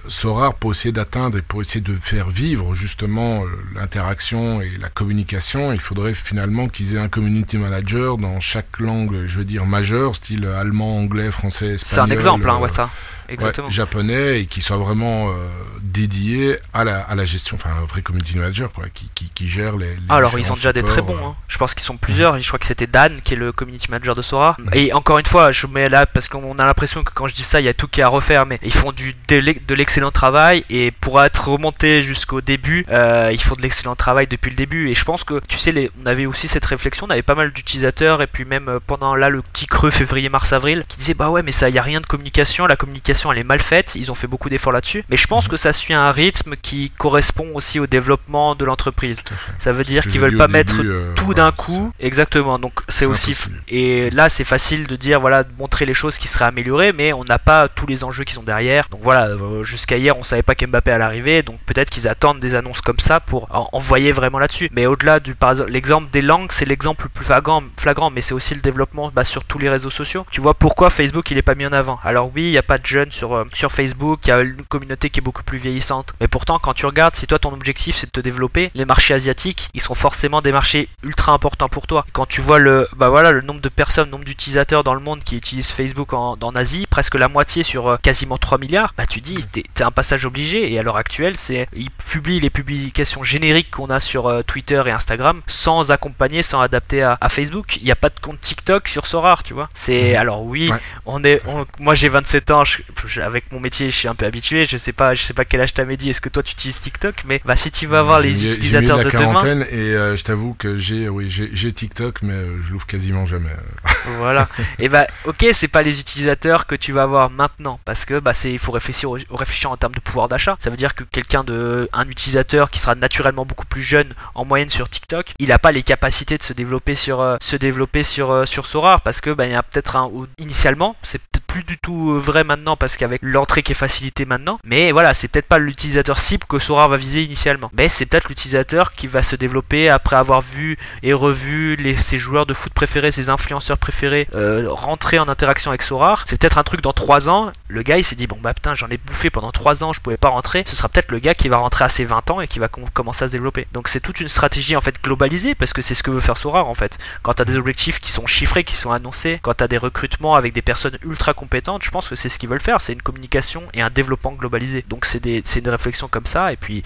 Sorare 0.08 0.54
pour 0.54 0.70
essayer 0.72 0.92
d'atteindre 0.92 1.38
et 1.38 1.42
pour 1.42 1.60
essayer 1.60 1.80
de 1.80 1.94
faire 1.94 2.28
vivre 2.28 2.74
justement 2.74 3.44
l'interaction 3.74 4.60
et 4.60 4.70
la 4.78 4.88
communication, 4.88 5.72
il 5.72 5.80
faudrait 5.94 6.14
finalement 6.14 6.66
qu'ils 6.68 6.94
aient 6.94 6.98
un 6.98 7.08
community 7.08 7.56
manager 7.56 8.16
dans 8.16 8.40
chaque 8.40 8.80
langue, 8.80 9.26
je 9.26 9.38
veux 9.38 9.44
dire 9.44 9.64
majeure, 9.64 10.16
style 10.16 10.44
allemand, 10.46 10.98
anglais, 10.98 11.30
français, 11.30 11.66
C'est 11.78 11.86
espagnol. 11.86 12.10
un 12.10 12.14
exemple, 12.14 12.50
hein, 12.50 12.56
euh, 12.56 12.62
ouais, 12.62 12.68
ça. 12.68 12.90
Ouais, 13.28 13.34
Exactement. 13.34 13.70
japonais 13.70 14.40
et 14.40 14.46
qui 14.46 14.60
soit 14.60 14.76
vraiment 14.76 15.30
euh, 15.30 15.34
dédié 15.82 16.56
à 16.72 16.84
la, 16.84 17.00
à 17.00 17.14
la 17.14 17.24
gestion, 17.24 17.56
enfin 17.56 17.70
un 17.80 17.84
vrai 17.84 18.02
community 18.02 18.36
manager 18.36 18.70
quoi, 18.72 18.84
qui, 18.92 19.08
qui, 19.14 19.30
qui 19.34 19.48
gère 19.48 19.76
les. 19.76 19.86
les 19.88 19.96
alors 20.08 20.38
ils 20.38 20.44
sont 20.44 20.54
déjà 20.54 20.72
des 20.72 20.82
très 20.82 21.02
bons. 21.02 21.16
euh. 21.16 21.24
hein. 21.28 21.34
Je 21.48 21.58
pense 21.58 21.74
qu'ils 21.74 21.84
sont 21.84 21.96
plusieurs. 21.96 22.38
Je 22.38 22.46
crois 22.46 22.58
que 22.58 22.66
c'était 22.66 22.86
Dan 22.86 23.20
qui 23.22 23.34
est 23.34 23.36
le 23.36 23.52
community 23.52 23.90
manager 23.90 24.14
de 24.14 24.22
Sora. 24.22 24.56
Mhm. 24.58 24.70
Et 24.74 24.92
encore 24.92 25.18
une 25.18 25.26
fois, 25.26 25.52
je 25.52 25.66
mets 25.66 25.88
là 25.88 26.06
parce 26.06 26.28
qu'on 26.28 26.58
a 26.58 26.64
l'impression 26.66 27.02
que 27.04 27.12
quand 27.12 27.26
je 27.28 27.34
dis 27.34 27.44
ça, 27.44 27.60
il 27.60 27.64
y 27.64 27.68
a 27.68 27.74
tout 27.74 27.88
qui 27.88 28.00
est 28.00 28.04
à 28.04 28.08
refaire. 28.08 28.46
Mais 28.46 28.58
ils 28.62 28.72
font 28.72 28.92
du 28.92 29.14
de 29.28 29.36
l'ex- 29.36 29.60
de 29.66 29.74
l'excellent 29.74 30.10
travail 30.10 30.64
et 30.70 30.90
pour 30.90 31.22
être 31.22 31.48
remonté 31.48 32.02
jusqu'au 32.02 32.40
début, 32.40 32.84
euh, 32.90 33.30
ils 33.32 33.40
font 33.40 33.54
de 33.54 33.62
l'excellent 33.62 33.96
travail 33.96 34.26
depuis 34.26 34.50
le 34.50 34.56
début. 34.56 34.90
Et 34.90 34.94
je 34.94 35.04
pense 35.04 35.24
que 35.24 35.40
tu 35.48 35.58
sais, 35.58 35.72
les, 35.72 35.90
on 36.02 36.06
avait 36.06 36.26
aussi 36.26 36.48
cette 36.48 36.64
réflexion. 36.64 37.06
On 37.06 37.10
avait 37.10 37.22
pas 37.22 37.34
mal 37.34 37.52
d'utilisateurs 37.52 38.22
et 38.22 38.26
puis 38.26 38.44
même 38.44 38.68
euh, 38.68 38.78
pendant 38.84 39.14
là 39.14 39.28
le 39.28 39.42
petit 39.42 39.66
creux 39.66 39.90
février, 39.90 40.28
mars, 40.28 40.52
avril, 40.52 40.84
qui 40.88 40.96
disaient 40.98 41.14
bah 41.14 41.30
ouais, 41.30 41.42
mais 41.42 41.52
ça, 41.52 41.68
il 41.68 41.74
y 41.74 41.78
a 41.78 41.82
rien 41.82 42.00
de 42.00 42.06
communication. 42.06 42.66
La 42.66 42.76
communication, 42.76 43.13
elle 43.32 43.38
est 43.38 43.44
mal 43.44 43.60
faite. 43.60 43.94
Ils 43.94 44.10
ont 44.10 44.14
fait 44.14 44.26
beaucoup 44.26 44.48
d'efforts 44.48 44.72
là-dessus. 44.72 45.04
Mais 45.10 45.16
je 45.16 45.26
pense 45.26 45.48
que 45.48 45.56
ça 45.56 45.72
suit 45.72 45.94
un 45.94 46.10
rythme 46.10 46.54
qui 46.60 46.90
correspond 46.90 47.48
aussi 47.54 47.78
au 47.80 47.86
développement 47.86 48.54
de 48.54 48.64
l'entreprise. 48.64 49.18
Ça 49.58 49.72
veut 49.72 49.84
dire 49.84 50.02
qu'ils 50.06 50.20
veulent 50.20 50.36
pas 50.36 50.48
mettre 50.48 50.76
début, 50.78 50.90
euh, 50.90 51.14
tout 51.14 51.34
d'un 51.34 51.52
coup. 51.52 51.92
Exactement. 52.00 52.58
Donc 52.58 52.72
c'est 52.88 53.06
aussi 53.06 53.30
impossible. 53.32 53.62
et 53.68 54.10
là 54.10 54.28
c'est 54.28 54.44
facile 54.44 54.86
de 54.86 54.96
dire 54.96 55.20
voilà 55.20 55.44
de 55.44 55.50
montrer 55.58 55.86
les 55.86 55.94
choses 55.94 56.18
qui 56.18 56.28
seraient 56.28 56.44
améliorées, 56.46 56.92
mais 56.92 57.12
on 57.12 57.24
n'a 57.24 57.38
pas 57.38 57.68
tous 57.68 57.86
les 57.86 58.04
enjeux 58.04 58.24
qui 58.24 58.34
sont 58.34 58.42
derrière. 58.42 58.88
Donc 58.90 59.00
voilà, 59.02 59.28
euh, 59.28 59.62
jusqu'à 59.64 59.96
hier 59.96 60.16
on 60.18 60.22
savait 60.22 60.42
pas 60.42 60.54
qu'Mbappé 60.54 60.90
allait 60.90 61.04
arriver, 61.04 61.42
donc 61.42 61.58
peut-être 61.66 61.90
qu'ils 61.90 62.08
attendent 62.08 62.40
des 62.40 62.54
annonces 62.54 62.80
comme 62.80 62.98
ça 62.98 63.20
pour 63.20 63.48
en- 63.54 63.68
envoyer 63.72 64.12
vraiment 64.12 64.38
là-dessus. 64.38 64.68
Mais 64.72 64.86
au-delà 64.86 65.20
du 65.20 65.34
par 65.34 65.50
exemple 65.52 65.70
l'exemple 65.70 66.10
des 66.10 66.22
langues, 66.22 66.50
c'est 66.52 66.64
l'exemple 66.64 67.04
le 67.04 67.10
plus 67.10 67.24
flagrant, 67.24 67.62
flagrant, 67.78 68.10
mais 68.10 68.20
c'est 68.20 68.34
aussi 68.34 68.54
le 68.54 68.60
développement 68.60 69.10
bah, 69.14 69.24
sur 69.24 69.44
tous 69.44 69.58
les 69.58 69.68
réseaux 69.68 69.90
sociaux. 69.90 70.26
Tu 70.30 70.40
vois 70.40 70.54
pourquoi 70.54 70.90
Facebook 70.90 71.30
il 71.30 71.38
est 71.38 71.42
pas 71.42 71.54
mis 71.54 71.66
en 71.66 71.72
avant? 71.72 71.98
Alors 72.04 72.30
oui, 72.34 72.42
il 72.44 72.50
y 72.50 72.58
a 72.58 72.62
pas 72.62 72.78
de 72.78 72.86
jeunes 72.86 73.03
sur 73.10 73.34
euh, 73.34 73.44
sur 73.52 73.72
Facebook, 73.72 74.20
il 74.24 74.28
y 74.28 74.32
a 74.32 74.40
une 74.40 74.62
communauté 74.64 75.10
qui 75.10 75.20
est 75.20 75.22
beaucoup 75.22 75.42
plus 75.42 75.58
vieillissante. 75.58 76.12
Mais 76.20 76.28
pourtant 76.28 76.58
quand 76.58 76.74
tu 76.74 76.86
regardes, 76.86 77.14
si 77.16 77.26
toi 77.26 77.38
ton 77.38 77.52
objectif 77.52 77.96
c'est 77.96 78.06
de 78.06 78.10
te 78.12 78.20
développer, 78.20 78.70
les 78.74 78.84
marchés 78.84 79.14
asiatiques, 79.14 79.68
ils 79.74 79.80
sont 79.80 79.94
forcément 79.94 80.40
des 80.42 80.52
marchés 80.52 80.88
ultra 81.02 81.32
importants 81.32 81.68
pour 81.68 81.86
toi. 81.86 82.04
Quand 82.12 82.26
tu 82.26 82.40
vois 82.40 82.58
le 82.58 82.88
bah 82.96 83.08
voilà 83.08 83.32
le 83.32 83.40
nombre 83.42 83.60
de 83.60 83.68
personnes, 83.68 84.06
le 84.06 84.10
nombre 84.12 84.24
d'utilisateurs 84.24 84.84
dans 84.84 84.94
le 84.94 85.00
monde 85.00 85.22
qui 85.24 85.36
utilisent 85.36 85.70
Facebook 85.70 86.12
en, 86.12 86.36
en 86.40 86.54
Asie, 86.56 86.86
presque 86.90 87.14
la 87.14 87.28
moitié 87.28 87.62
sur 87.62 87.88
euh, 87.88 87.96
quasiment 88.02 88.38
3 88.38 88.58
milliards, 88.58 88.94
bah 88.96 89.06
tu 89.06 89.20
dis 89.20 89.36
t'es 89.52 89.64
t'es 89.74 89.84
un 89.84 89.90
passage 89.90 90.24
obligé 90.26 90.72
et 90.72 90.78
à 90.78 90.82
l'heure 90.82 90.96
actuelle 90.96 91.36
c'est 91.36 91.68
ils 91.74 91.90
publient 91.90 92.40
les 92.40 92.50
publications 92.50 93.22
génériques 93.24 93.70
qu'on 93.70 93.90
a 93.90 94.00
sur 94.00 94.26
euh, 94.26 94.42
Twitter 94.42 94.82
et 94.86 94.90
Instagram 94.90 95.40
sans 95.46 95.90
accompagner, 95.90 96.42
sans 96.42 96.60
adapter 96.60 97.02
à, 97.02 97.18
à 97.20 97.28
Facebook. 97.28 97.76
Il 97.78 97.84
n'y 97.84 97.90
a 97.90 97.96
pas 97.96 98.08
de 98.08 98.18
compte 98.20 98.40
TikTok 98.40 98.88
sur 98.88 99.06
Sorar, 99.06 99.42
tu 99.42 99.54
vois. 99.54 99.68
C'est 99.74 100.12
Mhm. 100.12 100.16
alors 100.16 100.42
oui, 100.42 100.70
Ouais. 100.70 100.78
on 101.06 101.22
est 101.24 101.40
on- 101.46 101.64
moi 101.78 101.94
j'ai 101.94 102.08
27 102.08 102.50
ans, 102.50 102.64
je- 102.64 102.82
avec 103.22 103.50
mon 103.52 103.60
métier 103.60 103.90
je 103.90 103.96
suis 103.96 104.08
un 104.08 104.14
peu 104.14 104.26
habitué, 104.26 104.66
je 104.66 104.76
sais 104.76 104.92
pas 104.92 105.14
je 105.14 105.22
sais 105.22 105.34
pas 105.34 105.44
quel 105.44 105.60
âge 105.60 105.74
t'as 105.74 105.84
Mehdi, 105.84 106.10
est-ce 106.10 106.20
que 106.20 106.28
toi 106.28 106.42
tu 106.42 106.52
utilises 106.52 106.80
TikTok? 106.80 107.24
Mais 107.26 107.40
bah 107.44 107.56
si 107.56 107.70
tu 107.70 107.86
vas 107.86 108.02
voir 108.02 108.20
les 108.20 108.28
mis- 108.28 108.34
j'ai 108.34 108.48
mis 108.48 108.54
utilisateurs 108.54 108.96
la 108.98 109.04
de 109.04 109.10
demain 109.10 109.20
quarantaine 109.32 109.66
et 109.70 109.76
euh, 109.94 110.16
je 110.16 110.24
t'avoue 110.24 110.54
que 110.54 110.76
j'ai 110.76 111.08
oui 111.08 111.28
j'ai 111.28 111.72
TikTok 111.72 112.22
mais 112.22 112.32
euh, 112.32 112.56
je 112.62 112.72
l'ouvre 112.72 112.86
quasiment 112.86 113.26
jamais. 113.26 113.50
Voilà. 114.18 114.48
Et 114.78 114.88
bah, 114.90 115.06
ok, 115.24 115.46
c'est 115.52 115.68
pas 115.68 115.80
les 115.82 115.98
utilisateurs 115.98 116.66
que 116.66 116.74
tu 116.74 116.92
vas 116.92 117.04
avoir 117.04 117.30
maintenant, 117.30 117.80
parce 117.86 118.04
que 118.04 118.18
bah, 118.20 118.34
c'est, 118.34 118.52
il 118.52 118.58
faut 118.58 118.70
réfléchir, 118.72 119.10
au- 119.10 119.18
au 119.30 119.36
réfléchir 119.36 119.70
en 119.70 119.78
termes 119.78 119.94
de 119.94 120.00
pouvoir 120.00 120.28
d'achat. 120.28 120.56
Ça 120.60 120.68
veut 120.68 120.76
dire 120.76 120.94
que 120.94 121.04
quelqu'un 121.04 121.42
de, 121.42 121.88
un 121.94 122.06
utilisateur 122.08 122.70
qui 122.70 122.78
sera 122.80 122.94
naturellement 122.94 123.46
beaucoup 123.46 123.64
plus 123.64 123.80
jeune 123.82 124.12
en 124.34 124.44
moyenne 124.44 124.68
sur 124.68 124.90
TikTok, 124.90 125.32
il 125.38 125.52
a 125.52 125.58
pas 125.58 125.72
les 125.72 125.82
capacités 125.82 126.36
de 126.36 126.42
se 126.42 126.52
développer 126.52 126.94
sur, 126.94 127.20
euh, 127.22 127.36
se 127.40 127.56
développer 127.56 128.02
sur, 128.02 128.30
euh, 128.30 128.44
sur 128.44 128.66
Sora, 128.66 128.98
parce 128.98 129.22
que 129.22 129.30
bah, 129.30 129.46
il 129.46 129.52
y 129.52 129.54
a 129.54 129.62
peut-être 129.62 129.96
un, 129.96 130.04
ou- 130.04 130.26
initialement, 130.38 130.96
c'est 131.02 131.20
plus 131.46 131.64
du 131.64 131.78
tout 131.78 132.18
vrai 132.20 132.44
maintenant, 132.44 132.76
parce 132.84 132.96
qu'avec 132.98 133.22
l'entrée 133.22 133.62
qui 133.62 133.72
est 133.72 133.74
facilitée 133.74 134.26
maintenant, 134.26 134.58
mais 134.64 134.92
voilà, 134.92 135.14
c'est 135.14 135.28
peut-être 135.28 135.46
pas 135.48 135.58
l'utilisateur 135.58 136.18
cible 136.18 136.44
que 136.46 136.58
Sora 136.58 136.86
va 136.88 136.96
viser 136.98 137.22
initialement, 137.22 137.70
mais 137.76 137.88
c'est 137.88 138.04
peut-être 138.06 138.28
l'utilisateur 138.28 138.92
qui 138.92 139.06
va 139.06 139.22
se 139.22 139.36
développer 139.36 139.88
après 139.88 140.16
avoir 140.16 140.42
vu 140.42 140.76
et 141.02 141.12
revu 141.14 141.78
ses 141.96 142.18
joueurs 142.18 142.44
de 142.46 142.52
foot 142.54 142.72
préférés, 142.74 143.10
ses 143.10 143.30
influenceurs 143.30 143.78
préférés 143.78 144.28
euh, 144.34 144.66
rentrer 144.68 145.18
en 145.18 145.28
interaction 145.28 145.70
avec 145.70 145.82
Sorar. 145.82 146.24
C'est 146.26 146.38
peut-être 146.38 146.58
un 146.58 146.62
truc 146.62 146.82
dans 146.82 146.92
3 146.92 147.28
ans. 147.30 147.52
Le 147.68 147.82
gars 147.82 147.96
il 147.96 148.04
s'est 148.04 148.16
dit 148.16 148.26
bon 148.26 148.36
bah 148.42 148.52
putain 148.52 148.74
j'en 148.74 148.88
ai 148.88 148.98
bouffé 148.98 149.30
pendant 149.30 149.50
3 149.50 149.82
ans, 149.82 149.92
je 149.94 150.00
pouvais 150.00 150.16
pas 150.18 150.28
rentrer. 150.28 150.64
Ce 150.66 150.76
sera 150.76 150.88
peut-être 150.90 151.10
le 151.10 151.18
gars 151.20 151.34
qui 151.34 151.48
va 151.48 151.56
rentrer 151.56 151.84
à 151.84 151.88
ses 151.88 152.04
20 152.04 152.30
ans 152.30 152.40
et 152.42 152.48
qui 152.48 152.58
va 152.58 152.68
com- 152.68 152.84
commencer 152.92 153.24
à 153.24 153.28
se 153.28 153.32
développer. 153.32 153.66
Donc 153.72 153.88
c'est 153.88 154.00
toute 154.00 154.20
une 154.20 154.28
stratégie 154.28 154.76
en 154.76 154.80
fait 154.82 155.02
globalisée 155.02 155.54
parce 155.54 155.72
que 155.72 155.80
c'est 155.82 155.94
ce 155.94 156.02
que 156.02 156.10
veut 156.10 156.20
faire 156.20 156.36
Sorar 156.36 156.68
en 156.68 156.74
fait. 156.74 156.98
Quand 157.22 157.32
t'as 157.34 157.44
des 157.46 157.56
objectifs 157.56 157.98
qui 158.00 158.10
sont 158.10 158.26
chiffrés, 158.26 158.64
qui 158.64 158.76
sont 158.76 158.90
annoncés, 158.90 159.38
quand 159.42 159.54
t'as 159.54 159.68
des 159.68 159.78
recrutements 159.78 160.34
avec 160.34 160.52
des 160.52 160.62
personnes 160.62 160.98
ultra 161.04 161.32
compétentes, 161.34 161.82
je 161.84 161.90
pense 161.90 162.08
que 162.08 162.16
c'est 162.16 162.28
ce 162.28 162.38
qu'ils 162.38 162.48
veulent 162.48 162.60
faire. 162.60 162.73
C'est 162.80 162.92
une 162.92 163.02
communication 163.02 163.62
et 163.74 163.82
un 163.82 163.90
développement 163.90 164.32
globalisé. 164.32 164.84
Donc 164.88 165.04
c'est 165.04 165.20
des, 165.20 165.42
c'est 165.44 165.60
une 165.60 165.68
réflexion 165.68 166.08
comme 166.08 166.26
ça 166.26 166.52
et 166.52 166.56
puis 166.56 166.82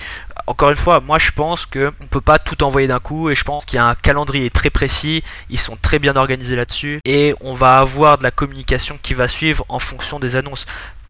encore 0.46 0.70
une 0.70 0.76
fois, 0.76 1.00
moi 1.00 1.18
je 1.18 1.30
pense 1.30 1.66
que 1.66 1.92
on 2.00 2.06
peut 2.06 2.20
pas 2.20 2.38
tout 2.38 2.62
envoyer 2.62 2.88
d'un 2.88 3.00
coup 3.00 3.30
et 3.30 3.34
je 3.34 3.44
pense 3.44 3.64
qu'il 3.64 3.76
y 3.76 3.80
a 3.80 3.86
un 3.86 3.94
calendrier 3.94 4.50
très 4.50 4.70
précis, 4.70 5.22
ils 5.50 5.58
sont 5.58 5.76
très 5.80 5.98
bien 5.98 6.16
organisés 6.16 6.56
là-dessus 6.56 7.00
et 7.04 7.34
on 7.40 7.54
va 7.54 7.78
avoir 7.78 8.18
de 8.18 8.22
la 8.22 8.30
communication 8.30 8.98
qui 9.02 9.14
va 9.14 9.28
suivre 9.28 9.64
en 9.68 9.78
fonction 9.78 10.18
des 10.18 10.36
annonces. 10.36 10.66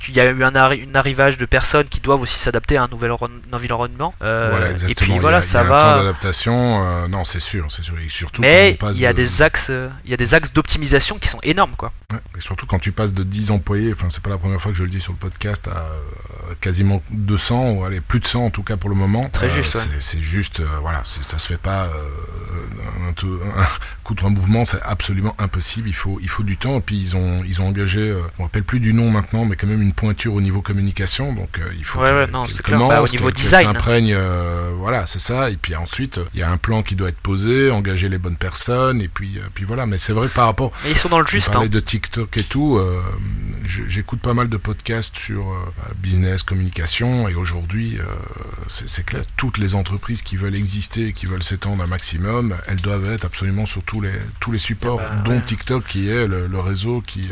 Il 0.06 0.14
y 0.14 0.20
a 0.20 0.26
eu 0.30 0.44
un, 0.44 0.52
arri- 0.52 0.88
un 0.88 0.94
arrivage 0.94 1.38
de 1.38 1.44
personnes 1.44 1.88
qui 1.88 1.98
doivent 1.98 2.20
aussi 2.22 2.38
s'adapter 2.38 2.76
à 2.76 2.84
un 2.84 2.88
nouvel 2.88 3.10
environ- 3.10 3.28
environnement. 3.52 4.14
euh, 4.22 4.46
voilà 4.50 4.70
et 4.70 4.94
puis 4.94 5.06
Il 5.10 5.16
y 5.16 5.18
voilà, 5.18 5.38
a- 5.38 5.42
ça 5.42 5.62
il 5.62 5.64
y 5.64 5.66
a 5.66 5.70
va. 5.70 5.98
d'adaptation. 5.98 6.84
euh, 6.84 7.08
non 7.08 7.24
c'est 7.24 7.40
sûr 7.40 7.66
c'est 7.68 7.82
sûr 7.82 7.98
et 7.98 8.08
surtout 8.08 8.40
quand 8.40 8.46
on 8.48 8.50
Mais 8.50 8.76
passe 8.78 8.96
il 8.96 9.02
y 9.02 9.06
a 9.06 9.12
de- 9.12 9.16
des 9.18 9.42
axes, 9.42 9.66
euh, 9.70 9.88
il 10.04 10.10
y 10.12 10.14
a 10.14 10.16
des 10.16 10.34
axes 10.34 10.52
d'optimisation 10.52 11.18
qui 11.18 11.26
sont 11.26 11.40
énormes 11.42 11.74
quoi. 11.76 11.92
Ouais, 12.12 12.18
et 12.38 12.40
surtout 12.40 12.64
quand 12.66 12.78
tu 12.78 12.92
passes 12.92 13.12
de 13.12 13.24
10 13.24 13.50
employés, 13.50 13.92
enfin 13.92 14.06
c'est 14.08 14.22
pas 14.22 14.30
la 14.30 14.38
première 14.38 14.60
fois 14.60 14.70
que 14.70 14.78
je 14.78 14.84
le 14.84 14.88
dis 14.88 15.00
sur 15.00 15.12
le 15.12 15.18
podcast, 15.18 15.66
à 15.68 15.84
quasiment 16.60 17.02
200 17.10 17.72
ou 17.72 17.84
allez 17.84 18.00
plus 18.00 18.20
de 18.20 18.26
100 18.26 18.46
en 18.46 18.50
tout 18.50 18.62
cas 18.62 18.76
pour 18.76 18.88
le 18.90 18.96
moment. 18.96 19.28
Très 19.30 19.50
juste, 19.50 19.74
ouais. 19.74 19.96
c'est- 19.98 20.20
juste, 20.20 20.62
voilà, 20.80 21.00
ça 21.04 21.38
se 21.38 21.46
fait 21.46 21.58
pas 21.58 21.88
un, 23.06 23.08
un 23.10 23.12
coup 24.04 24.14
de 24.14 24.24
un 24.24 24.30
mouvement, 24.30 24.64
c'est 24.64 24.80
absolument 24.82 25.34
impossible. 25.38 25.88
Il 25.88 25.94
faut, 25.94 26.18
il 26.22 26.28
faut 26.28 26.42
du 26.42 26.56
temps. 26.56 26.78
Et 26.78 26.80
puis 26.80 26.96
ils 26.98 27.16
ont, 27.16 27.42
ils 27.44 27.60
ont 27.62 27.66
engagé, 27.68 28.14
on 28.38 28.42
ne 28.42 28.46
rappelle 28.46 28.64
plus 28.64 28.80
du 28.80 28.92
nom 28.94 29.10
maintenant, 29.10 29.44
mais 29.44 29.56
quand 29.56 29.66
même 29.66 29.82
une 29.82 29.87
pointure 29.92 30.34
au 30.34 30.40
niveau 30.40 30.62
communication. 30.62 31.32
Donc 31.32 31.58
euh, 31.58 31.70
il 31.78 31.84
faut 31.84 31.98
Ouais, 32.00 32.10
que- 32.10 32.14
ouais, 32.14 32.26
non, 32.30 32.44
c'est 32.44 32.62
clair. 32.62 32.78
Bah, 32.78 32.84
au 32.86 32.88
commence, 32.88 33.12
niveau 33.12 33.24
qu'elle- 33.26 33.34
qu'elle 33.34 33.42
design. 33.44 33.66
s'imprègne, 33.66 34.12
euh, 34.14 34.72
voilà, 34.76 35.06
c'est 35.06 35.18
ça. 35.20 35.50
Et 35.50 35.56
puis 35.56 35.74
ensuite, 35.76 36.20
il 36.34 36.40
y 36.40 36.42
a 36.42 36.50
un 36.50 36.56
plan 36.58 36.82
qui 36.82 36.94
doit 36.96 37.08
être 37.08 37.20
posé, 37.20 37.70
engager 37.70 38.08
les 38.08 38.18
bonnes 38.18 38.36
personnes. 38.36 39.00
Et 39.00 39.08
puis, 39.08 39.38
euh, 39.38 39.42
puis 39.54 39.64
voilà. 39.64 39.86
Mais 39.86 39.98
c'est 39.98 40.12
vrai 40.12 40.28
que 40.28 40.34
par 40.34 40.46
rapport 40.46 40.72
Mais 40.84 40.90
ils 40.90 40.96
sont 40.96 41.08
dans 41.08 41.20
le 41.20 41.26
juste. 41.26 41.54
hein. 41.56 41.66
de 41.66 41.80
TikTok 41.80 42.36
et 42.36 42.44
tout. 42.44 42.76
euh, 42.78 43.00
J'écoute 43.86 44.20
pas 44.20 44.32
mal 44.32 44.48
de 44.48 44.56
podcasts 44.56 45.16
sur 45.18 45.42
euh, 45.50 45.56
business, 45.98 46.42
communication, 46.42 47.28
et 47.28 47.34
aujourd'hui, 47.34 47.98
euh, 47.98 48.04
c'est 48.66 49.04
clair, 49.04 49.24
toutes 49.36 49.58
les 49.58 49.74
entreprises 49.74 50.22
qui 50.22 50.36
veulent 50.36 50.54
exister, 50.56 51.08
et 51.08 51.12
qui 51.12 51.26
veulent 51.26 51.42
s'étendre 51.42 51.82
un 51.82 51.86
maximum, 51.86 52.54
elles 52.66 52.80
doivent 52.80 53.10
être 53.10 53.26
absolument 53.26 53.66
sur 53.66 53.82
tous 53.82 54.00
les, 54.00 54.12
tous 54.40 54.52
les 54.52 54.58
supports, 54.58 55.02
Ah 55.04 55.10
bah, 55.10 55.22
dont 55.24 55.32
ouais. 55.32 55.42
TikTok 55.42 55.84
qui 55.86 56.08
est 56.08 56.26
le, 56.26 56.46
le 56.46 56.60
réseau 56.60 57.02
qui... 57.06 57.28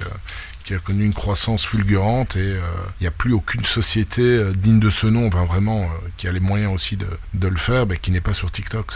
qui 0.67 0.75
a 0.75 0.79
connu 0.81 1.05
une 1.05 1.15
croissance 1.15 1.65
fulgurante 1.65 2.35
et 2.35 2.41
euh, 2.41 2.61
il 3.01 3.05
n'y 3.05 3.07
a 3.07 3.13
plus 3.13 3.33
aucune 3.33 3.65
société 3.65 4.23
euh, 4.23 4.53
digne 4.53 4.81
de 4.81 4.91
ce 4.91 5.07
nom, 5.07 5.29
enfin 5.29 5.45
vraiment, 5.45 5.83
euh, 5.83 5.87
qui 6.17 6.27
a 6.27 6.33
les 6.33 6.41
moyens 6.41 6.75
aussi 6.75 6.97
de, 6.97 7.07
de 7.35 7.47
le 7.47 7.57
faire, 7.57 7.87
mais 7.87 7.97
qui 7.99 8.11
n'est 8.11 8.21
pas 8.21 8.33
sur 8.33 8.51
TikTok. 8.51 8.91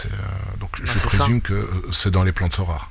Donc 0.59 0.69
je 0.83 0.91
ça. 0.91 0.99
présume 1.07 1.39
que 1.41 1.69
c'est 1.93 2.11
dans 2.11 2.23
les 2.23 2.33
plans 2.33 2.49
de 2.49 2.53
Sora. 2.53 2.89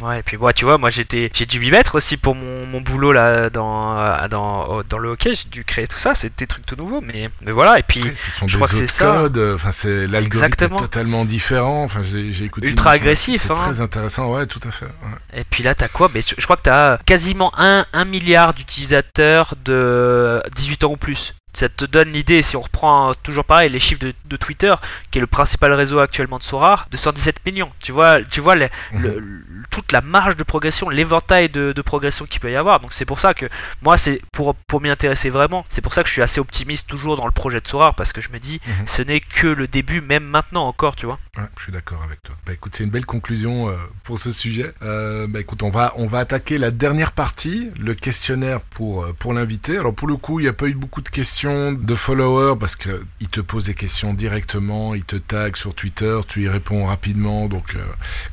Ouais, 0.00 0.20
et 0.20 0.22
puis 0.22 0.36
moi, 0.36 0.52
tu 0.52 0.64
vois, 0.64 0.78
moi 0.78 0.90
j'étais, 0.90 1.28
j'ai 1.34 1.44
dû 1.44 1.58
m'y 1.58 1.72
mettre 1.72 1.96
aussi 1.96 2.16
pour 2.16 2.36
mon, 2.36 2.66
mon 2.66 2.80
boulot 2.80 3.12
là 3.12 3.50
dans, 3.50 4.28
dans, 4.28 4.64
au- 4.68 4.82
dans 4.84 4.98
le 4.98 5.08
hockey. 5.10 5.34
J'ai 5.34 5.48
dû 5.50 5.64
créer 5.64 5.88
tout 5.88 5.98
ça. 5.98 6.14
C'était 6.14 6.44
des 6.44 6.46
trucs 6.46 6.64
tout 6.66 6.76
nouveaux, 6.76 7.00
mais, 7.00 7.30
mais 7.42 7.50
voilà. 7.50 7.80
Et 7.80 7.82
puis 7.82 8.02
Ouais, 8.04 8.14
Ils 8.26 8.30
sont 8.32 8.46
je 8.46 8.56
crois 8.56 8.68
que 8.68 8.74
c'est 8.76 8.86
ça. 8.86 9.28
enfin 9.54 9.72
c'est 9.72 10.06
l'algorithme 10.06 10.76
totalement 10.76 11.24
différent. 11.24 11.82
Enfin 11.84 12.02
j'ai 12.04 12.44
écouté 12.44 12.68
Ultra 12.68 12.92
agressif, 12.92 13.50
hein. 13.50 13.54
Très 13.56 13.80
intéressant, 13.80 14.32
ouais, 14.32 14.46
tout 14.46 14.60
à 14.66 14.70
fait. 14.70 14.86
ouais. 14.86 15.40
Et 15.40 15.44
puis 15.44 15.62
là, 15.64 15.74
t'as 15.74 15.88
quoi? 15.88 16.08
Mais 16.14 16.22
je 16.22 16.34
je 16.38 16.44
crois 16.44 16.56
que 16.56 16.62
t'as 16.62 16.96
quasiment 16.98 17.52
un, 17.58 17.84
un 17.92 18.04
milliard 18.20 18.54
d'utilisateurs 18.54 19.54
de 19.64 20.42
18 20.54 20.84
ans 20.84 20.92
ou 20.92 20.96
plus. 20.96 21.34
Ça 21.52 21.68
te 21.68 21.84
donne 21.84 22.12
l'idée, 22.12 22.42
si 22.42 22.56
on 22.56 22.60
reprend 22.60 23.12
toujours 23.22 23.44
pareil 23.44 23.70
les 23.70 23.80
chiffres 23.80 24.00
de, 24.00 24.36
Twitter, 24.36 24.74
qui 25.10 25.18
est 25.18 25.20
le 25.20 25.26
principal 25.26 25.72
réseau 25.72 25.98
actuellement 25.98 26.38
de 26.38 26.42
Sorar, 26.42 26.86
de 26.90 26.96
117 26.96 27.44
millions. 27.44 27.70
Tu 27.80 27.92
vois, 27.92 28.22
tu 28.22 28.40
vois 28.40 28.56
mhm. 28.56 28.68
le, 28.92 29.44
toute 29.70 29.92
la 29.92 30.00
marge 30.00 30.36
de 30.36 30.44
progression, 30.44 30.88
l'éventail 30.88 31.48
de, 31.48 31.74
progression 31.82 32.26
qu'il 32.26 32.40
peut 32.40 32.52
y 32.52 32.56
avoir. 32.56 32.80
Donc 32.80 32.92
c'est 32.92 33.04
pour 33.04 33.18
ça 33.18 33.34
que 33.34 33.46
moi, 33.82 33.98
c'est 33.98 34.22
pour, 34.32 34.54
pour 34.54 34.80
m'y 34.80 34.90
intéresser 34.90 35.30
vraiment, 35.30 35.64
c'est 35.68 35.80
pour 35.80 35.94
ça 35.94 36.02
que 36.02 36.08
je 36.08 36.12
suis 36.12 36.22
assez 36.22 36.40
optimiste 36.40 36.88
toujours 36.88 37.16
dans 37.16 37.26
le 37.26 37.32
projet 37.32 37.60
de 37.60 37.66
Sorar, 37.66 37.94
parce 37.94 38.12
que 38.12 38.20
je 38.20 38.30
me 38.30 38.38
dis, 38.38 38.60
mhm. 38.66 38.86
ce 38.86 39.02
n'est 39.02 39.20
que 39.20 39.46
le 39.46 39.66
début, 39.66 40.00
même 40.00 40.24
maintenant 40.24 40.66
encore, 40.66 40.94
tu 40.94 41.06
vois. 41.06 41.18
Ouais, 41.36 41.44
je 41.56 41.64
suis 41.64 41.72
d'accord 41.72 42.02
avec 42.02 42.22
toi. 42.22 42.36
Bah 42.46 42.52
écoute, 42.52 42.74
c'est 42.76 42.84
une 42.84 42.90
belle 42.90 43.06
conclusion 43.06 43.68
euh, 43.68 43.76
pour 44.04 44.18
ce 44.18 44.30
sujet. 44.30 44.72
Euh, 44.82 45.26
bah 45.26 45.40
écoute, 45.40 45.62
on 45.62 45.70
va, 45.70 45.92
on 45.96 46.06
va 46.06 46.18
attaquer 46.18 46.58
la 46.58 46.70
dernière 46.70 47.12
partie, 47.12 47.70
le 47.80 47.94
questionnaire 47.94 48.60
pour, 48.60 49.04
euh, 49.04 49.12
pour 49.18 49.32
l'invité. 49.32 49.78
Alors 49.78 49.94
pour 49.94 50.08
le 50.08 50.16
coup, 50.16 50.40
il 50.40 50.44
n'y 50.44 50.48
a 50.48 50.52
pas 50.52 50.66
eu 50.66 50.74
beaucoup 50.74 51.02
de 51.02 51.08
questions 51.08 51.39
de 51.48 51.94
followers 51.94 52.54
parce 52.58 52.76
qu'il 52.76 53.28
te 53.30 53.40
pose 53.40 53.64
des 53.64 53.74
questions 53.74 54.14
directement, 54.14 54.94
il 54.94 55.04
te 55.04 55.16
tag 55.16 55.56
sur 55.56 55.74
Twitter, 55.74 56.18
tu 56.28 56.44
y 56.44 56.48
réponds 56.48 56.86
rapidement. 56.86 57.46
Donc 57.48 57.76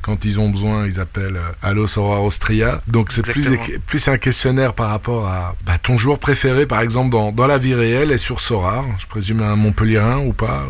quand 0.02 0.24
ils 0.24 0.40
ont 0.40 0.50
besoin, 0.50 0.86
ils 0.86 1.00
appellent 1.00 1.40
Allo 1.62 1.86
Sora 1.86 2.20
Austria. 2.20 2.80
Donc 2.86 3.12
c'est 3.12 3.22
plus, 3.22 3.48
plus 3.86 4.08
un 4.08 4.18
questionnaire 4.18 4.74
par 4.74 4.90
rapport 4.90 5.28
à 5.28 5.54
bah, 5.64 5.78
ton 5.78 5.98
joueur 5.98 6.18
préféré, 6.18 6.66
par 6.66 6.80
exemple, 6.80 7.10
dans, 7.10 7.32
dans 7.32 7.46
la 7.46 7.58
vie 7.58 7.74
réelle 7.74 8.12
et 8.12 8.18
sur 8.18 8.40
Sora. 8.40 8.84
Je 8.98 9.06
présume 9.06 9.42
un 9.42 9.56
Montpellierin 9.56 10.18
ou 10.18 10.32
pas 10.32 10.64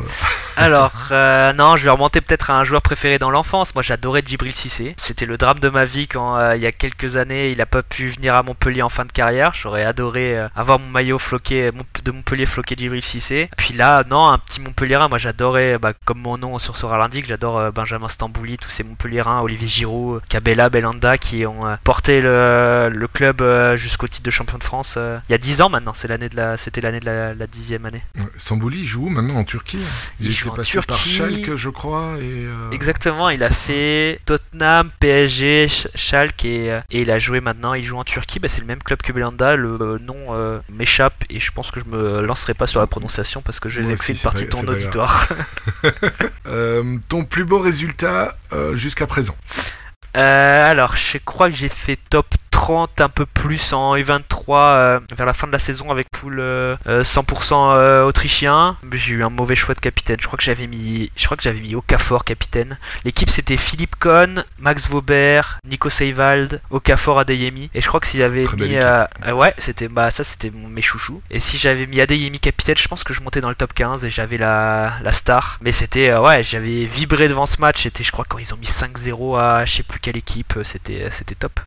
Alors, 0.57 0.93
non, 1.11 1.77
je 1.77 1.85
vais 1.85 1.91
remonter 1.91 2.21
peut-être 2.21 2.51
à 2.51 2.59
un 2.59 2.65
joueur 2.65 2.83
préféré 2.83 3.19
dans 3.19 3.31
l'enfance. 3.31 3.75
Moi, 3.75 3.83
j'adorais 3.83 4.23
Djibril 4.25 4.55
Cissé. 4.55 4.95
C'était 4.97 5.27
le 5.27 5.37
drame 5.37 5.59
de 5.59 5.69
ma 5.69 5.85
vie 5.85 6.09
quand, 6.09 6.37
euh, 6.37 6.57
il 6.57 6.63
y 6.63 6.67
a 6.67 6.73
quelques 6.73 7.17
années, 7.17 7.51
il 7.51 7.61
a 7.61 7.67
pas 7.67 7.83
pu 7.83 8.09
venir 8.09 8.35
à 8.35 8.43
Montpellier 8.43 8.83
en 8.83 8.89
fin 8.89 9.05
de 9.05 9.13
carrière. 9.13 9.53
J'aurais 9.55 9.85
adoré 9.85 10.37
euh, 10.37 10.49
avoir 10.55 10.79
mon 10.79 10.89
maillot 10.89 11.19
floqué 11.19 11.71
de 12.05 12.11
Montpellier 12.11 12.28
floqué 12.47 12.75
Djibril 12.77 13.05
Cissé. 13.05 13.49
Puis 13.57 13.75
là, 13.75 14.05
non, 14.09 14.27
un 14.27 14.39
petit 14.39 14.61
Montpellierin. 14.61 15.09
Moi, 15.09 15.19
j'adorais, 15.19 15.79
bah, 15.79 15.93
comme 16.05 16.21
mon 16.21 16.39
nom 16.39 16.59
sur 16.59 16.77
Sora 16.77 16.99
l'indique, 16.99 17.27
j'adore 17.27 17.59
euh, 17.59 17.71
Benjamin 17.71 18.09
Stambouli, 18.09 18.59
tous 18.59 18.71
ces 18.71 18.85
Montpellierins, 18.85 19.41
Olivier 19.41 19.69
Giroud, 19.69 20.23
Cabella, 20.29 20.69
Belanda, 20.69 21.19
qui 21.19 21.47
ont 21.47 21.65
porté 21.85 22.21
le, 22.21 22.91
le 22.93 23.09
club 23.09 23.43
jusqu'au 23.77 24.09
titre 24.09 24.25
de 24.25 24.31
champion 24.31 24.59
de 24.59 24.65
France. 24.65 24.99
il 25.29 25.33
y 25.33 25.35
a 25.35 25.39
10 25.39 25.63
ans 25.63 25.69
maintenant. 25.69 25.93
C'est 25.93 26.09
l'année 26.09 26.29
de 26.29 26.37
la, 26.37 26.57
c'était 26.57 26.81
l'année 26.81 27.01
de 27.01 27.07
la, 27.07 27.47
dixième 27.47 27.87
année. 27.87 28.03
Stambouli 28.37 28.85
joue 28.85 29.09
maintenant 29.09 29.37
en 29.37 29.45
Turquie. 29.45 29.79
Il, 30.21 30.27
il 30.27 30.33
joue 30.33 30.51
en 30.51 30.55
passé 30.55 30.73
Turquie. 30.73 30.87
par 30.87 30.99
Schalke, 30.99 31.57
je 31.57 31.71
crois. 31.71 32.15
Et 32.21 32.47
Exactement, 32.75 33.31
il 33.31 33.43
a 33.43 33.51
fait 33.51 34.21
Tottenham, 34.25 34.91
PSG, 35.01 35.69
Schalke 35.95 36.45
et, 36.45 36.73
euh, 36.73 36.81
et, 36.91 37.03
il 37.03 37.11
a 37.11 37.19
joué 37.19 37.41
maintenant, 37.41 37.75
il 37.75 37.85
joue 37.85 37.97
en 37.97 38.05
Turquie, 38.05 38.39
bah, 38.39 38.49
c'est 38.49 38.61
le 38.61 38.67
même 38.67 38.83
club 38.83 39.01
que 39.03 39.13
Belanda, 39.13 39.57
le 39.57 39.79
euh, 39.81 39.99
nom 39.99 40.17
euh, 40.31 40.61
m'échappe 40.71 41.25
et 41.31 41.41
je 41.41 41.51
pense 41.53 41.71
que 41.71 41.81
je 41.81 41.85
me 41.87 42.18
lancerai 42.27 42.55
pas 42.55 42.67
sur 42.67 42.81
la 42.81 42.87
prononciation 42.87 43.43
parce 43.43 43.61
que 43.61 43.69
je 43.69 43.81
vais 43.81 43.89
vexer 43.89 44.13
une 44.13 44.19
partie 44.19 44.45
de 44.45 44.51
ton 44.51 44.67
auditoire. 44.67 45.29
ton 47.09 47.25
plus 47.25 47.45
beau 47.45 47.59
résultat 47.59 48.37
jusqu'à 48.75 49.07
présent? 49.07 49.37
Alors, 50.15 50.97
je 50.97 51.19
crois 51.19 51.51
que 51.51 51.57
j'ai 51.57 51.69
fait 51.69 51.99
top 52.11 52.27
30 52.69 53.01
un 53.01 53.09
peu 53.09 53.25
plus 53.25 53.73
en 53.73 53.97
U23 53.97 54.45
euh, 54.51 55.01
vers 55.17 55.25
la 55.25 55.33
fin 55.33 55.47
de 55.47 55.53
la 55.53 55.59
saison 55.59 55.91
avec 55.91 56.11
poule 56.11 56.39
100% 56.39 56.43
euh, 56.43 56.75
euh, 56.87 58.05
autrichien. 58.05 58.77
J'ai 58.93 59.15
eu 59.15 59.25
un 59.25 59.31
mauvais 59.31 59.55
choix 59.55 59.75
de 59.75 59.81
capitaine. 59.81 60.19
Je 60.21 60.27
crois 60.27 60.37
que 60.37 60.45
j'avais 60.45 60.67
mis, 60.67 61.11
je 61.17 61.25
crois 61.25 61.39
que 61.39 61.43
j'avais 61.43 61.61
mis 61.61 61.75
Okafor 61.75 62.27
capitaine. 62.27 62.77
L'équipe 63.07 63.31
c'était 63.31 63.57
Philippe 63.57 63.97
Cohn, 63.99 64.45
Max 64.59 64.87
Vaubert, 64.87 65.61
Nico 65.65 65.89
Seivald, 65.89 66.61
Okafor, 66.69 67.19
Adeyemi. 67.21 67.71
Et 67.73 67.81
je 67.81 67.89
crois 67.89 68.01
que 68.01 68.07
si 68.07 68.19
j'avais 68.19 68.45
mis, 68.59 68.77
ouais, 69.33 69.55
c'était 69.57 69.89
bah 69.89 70.11
ça 70.11 70.23
c'était 70.23 70.51
mes 70.51 70.83
chouchous. 70.83 71.23
Et 71.31 71.41
si 71.41 71.57
j'avais 71.57 71.87
mis 71.87 72.03
Adeyemi 72.03 72.39
capitaine, 72.39 72.77
je 72.77 72.87
pense 72.87 73.03
que 73.03 73.15
je 73.15 73.23
montais 73.23 73.41
dans 73.41 73.49
le 73.49 73.55
top 73.55 73.73
15 73.73 74.05
et 74.05 74.11
j'avais 74.11 74.37
la, 74.37 74.93
la 75.03 75.13
star. 75.15 75.57
Mais 75.63 75.73
c'était 75.73 76.15
ouais, 76.15 76.43
j'avais 76.43 76.85
vibré 76.85 77.29
devant 77.29 77.47
ce 77.47 77.63
match. 77.63 77.85
C'était 77.85 78.05
je 78.05 78.13
crois 78.13 78.27
quand 78.29 78.37
ils 78.37 78.53
ont 78.53 78.59
mis 78.59 78.67
5-0 78.67 79.39
à 79.39 79.65
je 79.65 79.73
sais 79.73 79.83
plus 79.85 80.01
quelle 80.01 80.19
équipe. 80.19 80.59
C'était 80.65 81.09
c'était 81.11 81.35
top. 81.35 81.61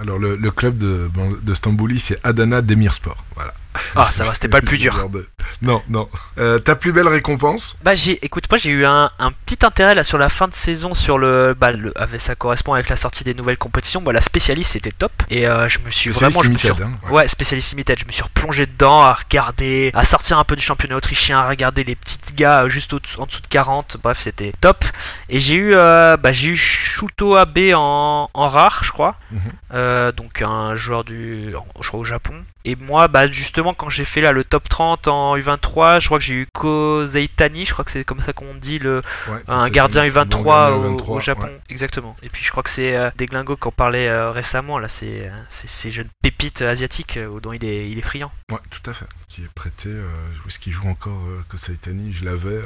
Alors 0.00 0.18
le, 0.18 0.50
club 0.50 0.78
de, 0.78 1.10
de 1.42 1.54
Stambouli, 1.54 1.98
c'est 1.98 2.18
Adana 2.24 2.62
Demirspor. 2.62 3.24
Voilà. 3.34 3.54
Ah, 3.96 4.10
ça 4.12 4.24
va, 4.24 4.34
c'était 4.34 4.48
pas 4.48 4.60
le 4.60 4.66
plus 4.66 4.78
dur. 4.78 5.08
Non, 5.60 5.82
non. 5.88 6.08
Euh, 6.38 6.58
ta 6.58 6.74
plus 6.74 6.92
belle 6.92 7.08
récompense? 7.08 7.76
Bah, 7.82 7.94
j'ai, 7.94 8.24
écoute, 8.24 8.44
moi 8.50 8.58
j'ai 8.58 8.70
eu 8.70 8.84
un, 8.84 9.10
petit 9.46 9.64
intérêt 9.64 9.94
là 9.94 10.02
sur 10.02 10.18
la 10.18 10.28
fin 10.28 10.48
de 10.48 10.54
saison 10.54 10.94
sur 10.94 11.18
le, 11.18 11.54
bah, 11.58 11.70
le, 11.70 11.92
avec, 11.96 12.20
ça 12.20 12.34
correspond 12.34 12.74
avec 12.74 12.88
la 12.88 12.96
sortie 12.96 13.22
des 13.22 13.34
nouvelles 13.34 13.58
compétitions. 13.58 14.00
Bah, 14.00 14.12
la 14.12 14.20
spécialiste 14.20 14.72
c'était 14.72 14.90
top 14.90 15.12
et 15.30 15.46
euh, 15.46 15.68
je 15.68 15.78
me 15.80 15.90
suis 15.90 16.10
vraiment, 16.10 16.42
je 16.42 16.48
me 16.48 16.58
suis, 16.58 16.68
hein, 16.68 16.98
ouais. 17.10 17.28
spécialiste 17.28 17.70
limited. 17.72 17.98
Je 17.98 18.06
me 18.06 18.12
suis 18.12 18.22
replongé 18.22 18.66
dedans 18.66 19.02
à 19.02 19.12
regarder, 19.12 19.92
à 19.94 20.04
sortir 20.04 20.38
un 20.38 20.44
peu 20.44 20.56
du 20.56 20.62
championnat 20.62 20.96
autrichien, 20.96 21.38
à 21.38 21.48
regarder 21.48 21.84
les 21.84 21.94
petits 21.94 22.18
gars 22.34 22.66
juste 22.68 22.92
en 23.18 23.26
dessous 23.26 23.40
de 23.40 23.46
40. 23.46 23.98
Bref, 24.02 24.18
c'était 24.20 24.52
top. 24.60 24.84
Et 25.28 25.38
j'ai 25.38 25.56
eu, 25.56 25.74
euh, 25.74 26.16
bah, 26.16 26.32
j'ai 26.32 26.48
eu 26.48 26.56
Shuto 26.56 27.36
Abe 27.36 27.72
en, 27.74 28.30
en 28.34 28.48
rare, 28.48 28.82
je 28.84 28.90
crois. 28.90 29.16
Mhm. 29.30 30.12
donc 30.12 30.42
un 30.42 30.74
joueur 30.74 31.04
du, 31.04 31.52
je 31.80 31.88
crois 31.88 32.00
au 32.00 32.04
Japon. 32.04 32.34
Et 32.64 32.76
moi, 32.76 33.08
bah 33.08 33.26
justement, 33.30 33.74
quand 33.74 33.90
j'ai 33.90 34.04
fait 34.04 34.20
là 34.20 34.32
le 34.32 34.44
top 34.44 34.68
30 34.68 35.08
en 35.08 35.36
U23, 35.36 36.00
je 36.00 36.06
crois 36.06 36.18
que 36.18 36.24
j'ai 36.24 36.34
eu 36.34 36.46
Ko 36.54 37.04
Zeitani, 37.04 37.64
je 37.64 37.72
crois 37.72 37.84
que 37.84 37.90
c'est 37.90 38.04
comme 38.04 38.20
ça 38.20 38.32
qu'on 38.32 38.54
dit, 38.54 38.78
le, 38.78 39.02
un 39.48 39.68
gardien 39.68 40.04
U23, 40.06 40.72
au, 41.08 41.20
Japon. 41.20 41.50
Exactement. 41.68 42.16
Et 42.22 42.28
puis 42.28 42.44
je 42.44 42.50
crois 42.50 42.62
que 42.62 42.70
c'est 42.70 42.96
euh, 42.96 43.10
Deglingo 43.16 43.56
qui 43.56 43.68
en 43.68 43.72
parlait 43.72 44.08
euh, 44.08 44.30
récemment, 44.30 44.78
là, 44.78 44.88
c'est 44.88 45.30
ces 45.50 45.90
jeunes 45.90 46.08
pépites 46.22 46.62
asiatiques 46.62 47.16
euh, 47.16 47.40
dont 47.40 47.52
il 47.52 47.64
est, 47.64 47.90
il 47.90 47.98
est 47.98 48.02
friand. 48.02 48.30
Ouais, 48.50 48.58
tout 48.70 48.88
à 48.88 48.92
fait. 48.92 49.06
Qui 49.28 49.42
est 49.42 49.52
prêté, 49.54 49.88
où 49.88 50.48
est-ce 50.48 50.58
qu'il 50.58 50.72
joue 50.72 50.86
encore 50.88 51.18
Ko 51.48 51.56
Zeitani 51.56 52.12
Je 52.12 52.24
l'avais. 52.26 52.60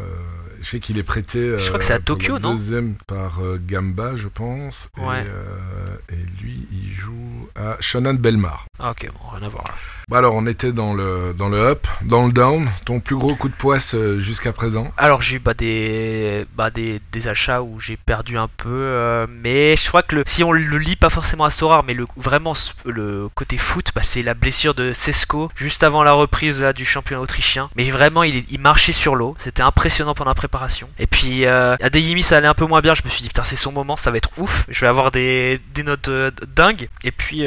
je 0.60 0.68
sais 0.68 0.80
qu'il 0.80 0.98
est 0.98 1.04
prêté. 1.04 1.58
je 1.58 1.68
crois 1.68 1.78
que 1.78 1.84
c'est 1.84 1.92
à 1.94 2.00
Tokyo, 2.00 2.38
non? 2.38 2.54
Deuxième 2.54 2.96
par 3.06 3.40
Gamba, 3.60 4.16
je 4.16 4.28
pense. 4.28 4.88
Et, 4.98 6.14
et, 6.14 6.42
lui, 6.42 6.66
il 6.72 6.90
joue 6.92 7.48
à 7.54 7.76
Shonan 7.80 8.14
Belmar. 8.14 8.66
Ah, 8.80 8.90
ok, 8.90 9.08
bon, 9.12 9.36
rien 9.36 9.46
à 9.46 9.48
voir 9.48 9.64
là. 9.68 9.74
Bah 10.08 10.18
alors 10.18 10.36
on 10.36 10.46
était 10.46 10.70
dans 10.70 10.94
le 10.94 11.34
dans 11.36 11.48
le 11.48 11.58
up, 11.58 11.88
dans 12.02 12.26
le 12.26 12.32
down. 12.32 12.68
Ton 12.84 13.00
plus 13.00 13.16
gros 13.16 13.34
coup 13.34 13.48
de 13.48 13.54
poisse 13.54 13.96
euh, 13.96 14.20
jusqu'à 14.20 14.52
présent 14.52 14.92
Alors 14.96 15.20
j'ai 15.20 15.36
eu 15.36 15.38
bah, 15.40 15.52
des, 15.52 16.46
bah, 16.54 16.70
des, 16.70 17.00
achats 17.26 17.60
où 17.60 17.80
j'ai 17.80 17.96
perdu 17.96 18.38
un 18.38 18.46
peu, 18.46 18.68
euh, 18.68 19.26
mais 19.28 19.74
je 19.74 19.88
crois 19.88 20.04
que 20.04 20.22
si 20.24 20.44
on 20.44 20.52
le 20.52 20.78
lit 20.78 20.94
pas 20.94 21.10
forcément 21.10 21.44
à 21.44 21.50
Sorar, 21.50 21.82
mais 21.82 21.92
le 21.92 22.06
vraiment 22.16 22.52
le 22.84 23.28
côté 23.34 23.58
foot, 23.58 23.90
bah, 23.96 24.02
c'est 24.04 24.22
la 24.22 24.34
blessure 24.34 24.74
de 24.74 24.92
Sesko 24.92 25.50
juste 25.56 25.82
avant 25.82 26.04
la 26.04 26.12
reprise 26.12 26.64
du 26.76 26.84
championnat 26.84 27.20
autrichien. 27.20 27.68
Mais 27.74 27.90
vraiment 27.90 28.22
il, 28.22 28.44
marchait 28.60 28.92
sur 28.92 29.16
l'eau, 29.16 29.34
c'était 29.38 29.64
impressionnant 29.64 30.14
pendant 30.14 30.30
la 30.30 30.36
préparation. 30.36 30.88
Et 31.00 31.08
puis 31.08 31.46
euh, 31.46 31.74
à 31.80 31.90
Deyemi 31.90 32.22
ça 32.22 32.36
allait 32.36 32.46
un 32.46 32.54
peu 32.54 32.66
moins 32.66 32.80
bien. 32.80 32.94
Je 32.94 33.02
me 33.02 33.08
suis 33.08 33.22
dit 33.22 33.28
putain 33.28 33.42
c'est 33.42 33.56
son 33.56 33.72
moment, 33.72 33.96
ça 33.96 34.12
va 34.12 34.18
être 34.18 34.30
ouf. 34.36 34.66
Je 34.68 34.82
vais 34.82 34.86
avoir 34.86 35.10
des, 35.10 35.60
des 35.74 35.82
notes 35.82 36.08
dingues. 36.54 36.88
Et 37.02 37.10
puis 37.10 37.44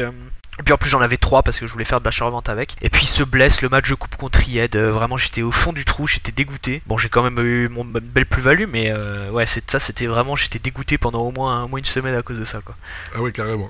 et 0.60 0.64
puis 0.64 0.74
en 0.74 0.78
plus 0.78 0.90
j'en 0.90 1.02
avais 1.02 1.18
trois 1.18 1.42
parce 1.42 1.58
que 1.58 1.68
je 1.68 1.72
voulais 1.72 1.86
faire 1.86 2.02
de 2.02 2.06
l'achat-revente 2.06 2.50
avec. 2.50 2.76
Et 2.82 2.90
puis 2.90 3.04
il 3.04 3.08
se 3.08 3.24
blesse, 3.24 3.62
le 3.62 3.70
match 3.70 3.90
de 3.90 3.96
coupe 3.96 4.16
contre 4.18 4.48
Ied, 4.48 4.76
euh, 4.76 4.92
vraiment 4.92 5.18
j'étais 5.18 5.42
au 5.42 5.52
fond 5.52 5.72
du 5.72 5.86
trou, 5.86 6.06
j'étais 6.06 6.34
dégoûté. 6.34 6.82
Bon 6.86 6.98
j'ai 6.98 7.10
quand 7.10 7.24
même 7.24 7.40
eu 7.40 7.70
mon 7.70 7.86
belle 7.86 8.26
plus-value, 8.26 8.66
mais 8.68 8.92
euh, 8.92 9.32
ouais 9.32 9.46
c'est 9.46 9.70
ça 9.72 9.80
c'était 9.80 10.06
vraiment, 10.06 10.36
j'étais 10.36 10.60
dégoûté 10.60 10.98
pendant 10.98 11.22
au 11.22 11.32
moins, 11.32 11.64
au 11.64 11.68
moins 11.70 11.80
une 11.80 11.86
semaine 11.86 12.14
à 12.14 12.22
cause 12.22 12.38
de 12.38 12.44
ça 12.44 12.60
quoi. 12.64 12.76
Ah 13.16 13.22
oui 13.22 13.32
carrément. 13.32 13.70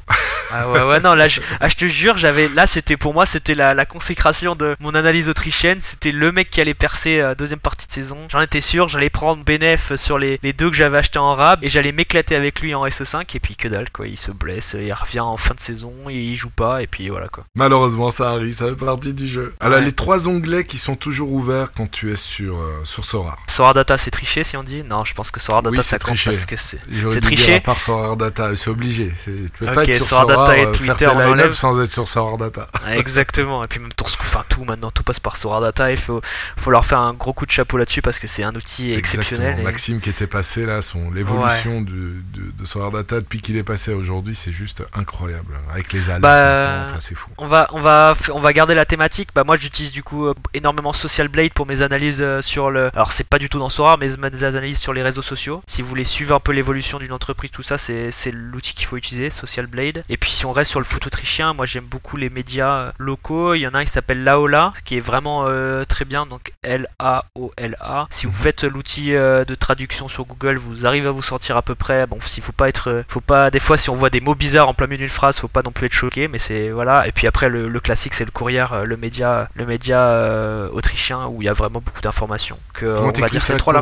ah 0.51 0.69
ouais 0.69 0.81
ouais 0.81 0.99
non 0.99 1.13
là 1.13 1.27
je, 1.27 1.41
ah, 1.59 1.69
je 1.69 1.75
te 1.75 1.85
jure 1.85 2.17
j'avais 2.17 2.47
là 2.49 2.65
c'était 2.65 2.97
pour 2.97 3.13
moi 3.13 3.27
c'était 3.27 3.53
la, 3.53 3.75
la, 3.75 3.85
consécration 3.85 4.55
de 4.55 4.75
mon 4.79 4.95
analyse 4.95 5.29
autrichienne, 5.29 5.81
c'était 5.81 6.11
le 6.11 6.31
mec 6.31 6.49
qui 6.49 6.59
allait 6.59 6.73
percer 6.73 7.19
euh, 7.19 7.35
deuxième 7.35 7.59
partie 7.59 7.87
de 7.87 7.91
saison. 7.91 8.17
J'en 8.29 8.41
étais 8.41 8.61
sûr, 8.61 8.89
j'allais 8.89 9.09
prendre 9.09 9.43
Benef 9.43 9.95
sur 9.95 10.17
les, 10.17 10.39
les 10.41 10.53
deux 10.53 10.69
que 10.69 10.75
j'avais 10.75 10.97
acheté 10.97 11.19
en 11.19 11.33
rab 11.33 11.63
et 11.63 11.69
j'allais 11.69 11.91
m'éclater 11.91 12.35
avec 12.35 12.61
lui 12.61 12.73
en 12.73 12.85
SE5 12.85 13.25
et 13.35 13.39
puis 13.39 13.55
que 13.55 13.67
dalle 13.67 13.91
quoi, 13.91 14.07
il 14.07 14.17
se 14.17 14.31
blesse, 14.31 14.75
il 14.79 14.91
revient 14.93 15.19
en 15.19 15.37
fin 15.37 15.53
de 15.53 15.59
saison, 15.59 15.93
il 16.09 16.35
joue 16.35 16.49
pas 16.49 16.78
et 16.81 16.87
puis 16.87 17.09
voilà 17.09 17.27
quoi. 17.27 17.45
Malheureusement, 17.55 18.11
ça 18.11 18.29
arrive, 18.31 18.53
ça 18.53 18.67
fait 18.67 18.75
partie 18.75 19.13
du 19.13 19.27
jeu. 19.27 19.53
Alors, 19.59 19.79
les 19.79 19.91
trois 19.91 20.27
onglets 20.27 20.63
qui 20.63 20.77
sont 20.77 20.95
toujours 20.95 21.31
ouverts 21.31 21.71
quand 21.75 21.89
tu 21.89 22.11
es 22.11 22.15
sur, 22.15 22.57
euh, 22.57 22.81
sur 22.83 23.05
Sora. 23.05 23.37
Sora 23.47 23.73
Data, 23.73 23.97
c'est 23.97 24.11
triché 24.11 24.43
si 24.43 24.57
on 24.57 24.63
dit? 24.63 24.83
Non, 24.83 25.03
je 25.03 25.13
pense 25.13 25.31
que 25.31 25.39
Sora 25.39 25.61
Data, 25.61 25.81
ça 25.81 25.99
compte 25.99 26.23
parce 26.23 26.45
que 26.45 26.55
c'est. 26.55 26.79
C'est 27.11 27.21
triché. 27.21 27.55
À 27.55 27.59
part 27.59 27.79
Sora 27.79 28.15
Data, 28.15 28.55
c'est 28.55 28.69
obligé. 28.69 29.11
Tu 29.25 29.49
peux 29.59 29.71
pas 29.71 29.83
être 29.83 29.95
sur 29.95 30.05
Sora, 30.05 30.25
Data 30.25 30.57
et 30.57 30.65
euh, 30.65 30.71
Twitter, 30.71 31.05
faire 31.05 31.49
tes 31.49 31.53
sans 31.53 31.81
être 31.81 31.91
sur 31.91 32.07
Sora 32.07 32.37
Data. 32.37 32.67
Exactement. 32.91 33.63
Et 33.63 33.67
puis 33.67 33.79
même 33.79 33.93
tout, 33.93 34.05
enfin, 34.05 34.43
tout 34.47 34.63
maintenant, 34.63 34.91
tout 34.91 35.03
passe 35.03 35.19
par 35.19 35.35
Sora 35.35 35.61
Data. 35.61 35.91
Il 35.91 35.97
faut, 35.97 36.21
faut 36.57 36.71
leur 36.71 36.85
faire 36.85 36.99
un 36.99 37.13
gros 37.13 37.33
coup 37.33 37.45
de 37.45 37.51
chapeau 37.51 37.77
là-dessus 37.77 38.01
parce 38.01 38.19
que 38.19 38.27
c'est 38.27 38.43
un 38.43 38.55
outil 38.55 38.93
exceptionnel. 38.93 39.63
Maxime 39.63 39.99
qui 39.99 40.09
était 40.09 40.27
passé 40.27 40.65
là, 40.65 40.81
son 40.81 41.11
l'évolution 41.11 41.81
de, 41.81 42.13
de, 42.33 42.91
Data 42.91 43.19
depuis 43.19 43.41
qu'il 43.41 43.57
est 43.57 43.63
passé 43.63 43.93
aujourd'hui, 43.93 44.35
c'est 44.35 44.51
juste 44.51 44.83
incroyable. 44.93 45.53
Avec 45.71 45.91
les 45.93 46.09
alertes. 46.09 46.21
Bah, 46.21 46.68
Euh, 46.69 46.85
Enfin, 46.85 46.99
c'est 46.99 47.15
fou. 47.15 47.29
On 47.37 47.47
va, 47.47 47.67
on 47.71 47.79
va, 47.81 48.13
f- 48.13 48.31
on 48.33 48.39
va 48.39 48.53
garder 48.53 48.73
la 48.75 48.85
thématique. 48.85 49.29
Bah 49.35 49.43
moi, 49.43 49.57
j'utilise 49.57 49.91
du 49.91 50.03
coup 50.03 50.25
euh, 50.27 50.33
énormément 50.53 50.93
Social 50.93 51.27
Blade 51.27 51.53
pour 51.53 51.65
mes 51.65 51.81
analyses 51.81 52.21
euh, 52.21 52.41
sur 52.41 52.71
le. 52.71 52.89
Alors 52.93 53.11
c'est 53.11 53.27
pas 53.27 53.39
du 53.39 53.49
tout 53.49 53.59
dans 53.59 53.69
Sora, 53.69 53.97
mais 53.97 54.07
mes 54.17 54.43
analyses 54.43 54.79
sur 54.79 54.93
les 54.93 55.03
réseaux 55.03 55.21
sociaux. 55.21 55.61
Si 55.67 55.81
vous 55.81 55.87
voulez 55.87 56.03
suivre 56.03 56.35
un 56.35 56.39
peu 56.39 56.51
l'évolution 56.51 56.99
d'une 56.99 57.13
entreprise, 57.13 57.51
tout 57.51 57.61
ça, 57.61 57.77
c'est, 57.77 58.11
c'est 58.11 58.31
l'outil 58.31 58.73
qu'il 58.73 58.85
faut 58.85 58.97
utiliser, 58.97 59.29
Social 59.29 59.67
Blade. 59.67 60.03
Et 60.09 60.17
puis 60.17 60.31
si 60.31 60.45
on 60.45 60.51
reste 60.51 60.71
sur 60.71 60.79
le 60.79 60.85
foot 60.85 61.05
autrichien, 61.07 61.53
moi 61.53 61.65
j'aime 61.65 61.85
beaucoup 61.85 62.17
les 62.17 62.29
médias 62.29 62.75
euh, 62.75 62.91
locaux. 62.97 63.53
Il 63.53 63.59
y 63.61 63.67
en 63.67 63.73
a 63.73 63.79
un 63.79 63.85
qui 63.85 63.91
s'appelle 63.91 64.23
Laola, 64.23 64.73
qui 64.85 64.97
est 64.97 65.01
vraiment 65.01 65.45
euh, 65.47 65.83
très 65.85 66.05
bien. 66.05 66.25
Donc 66.25 66.51
L 66.63 66.87
A 66.99 67.25
O 67.35 67.51
L 67.57 67.77
A. 67.79 68.07
Si 68.09 68.25
vous 68.25 68.33
faites 68.33 68.63
l'outil 68.63 69.15
euh, 69.15 69.45
de 69.45 69.55
traduction 69.55 70.07
sur 70.07 70.25
Google, 70.25 70.57
vous 70.57 70.85
arrivez 70.85 71.07
à 71.07 71.11
vous 71.11 71.21
sortir 71.21 71.57
à 71.57 71.61
peu 71.61 71.75
près. 71.75 72.05
Bon, 72.07 72.17
s'il 72.25 72.43
faut 72.43 72.51
pas 72.51 72.67
être, 72.69 73.03
faut 73.07 73.21
pas. 73.21 73.49
Des 73.51 73.59
fois, 73.59 73.77
si 73.77 73.89
on 73.89 73.95
voit 73.95 74.09
des 74.09 74.21
mots 74.21 74.35
bizarres 74.35 74.69
en 74.69 74.73
plein 74.73 74.87
milieu 74.87 74.99
d'une 74.99 75.09
phrase, 75.09 75.39
faut 75.39 75.47
pas 75.47 75.61
non 75.63 75.71
plus 75.71 75.85
être 75.85 75.93
choqué. 75.93 76.27
Mais 76.27 76.39
c'est 76.39 76.58
voilà. 76.73 77.07
Et 77.07 77.11
puis 77.11 77.27
après, 77.27 77.49
le, 77.49 77.67
le 77.67 77.79
classique, 77.79 78.13
c'est 78.13 78.25
le 78.25 78.31
courrier, 78.31 78.65
euh, 78.71 78.83
le 78.83 78.97
média, 78.97 79.49
le 79.55 79.65
média 79.65 79.99
euh, 79.99 80.69
autrichien 80.71 81.27
où 81.27 81.41
il 81.41 81.45
y 81.45 81.49
a 81.49 81.53
vraiment 81.53 81.81
beaucoup 81.81 82.01
d'informations. 82.01 82.57
Que 82.73 82.85
euh, 82.85 82.95
Comment 82.95 83.13
on 83.15 83.21
va 83.21 83.27
dire 83.27 83.41
ces 83.41 83.57
trois 83.57 83.73
là. 83.73 83.81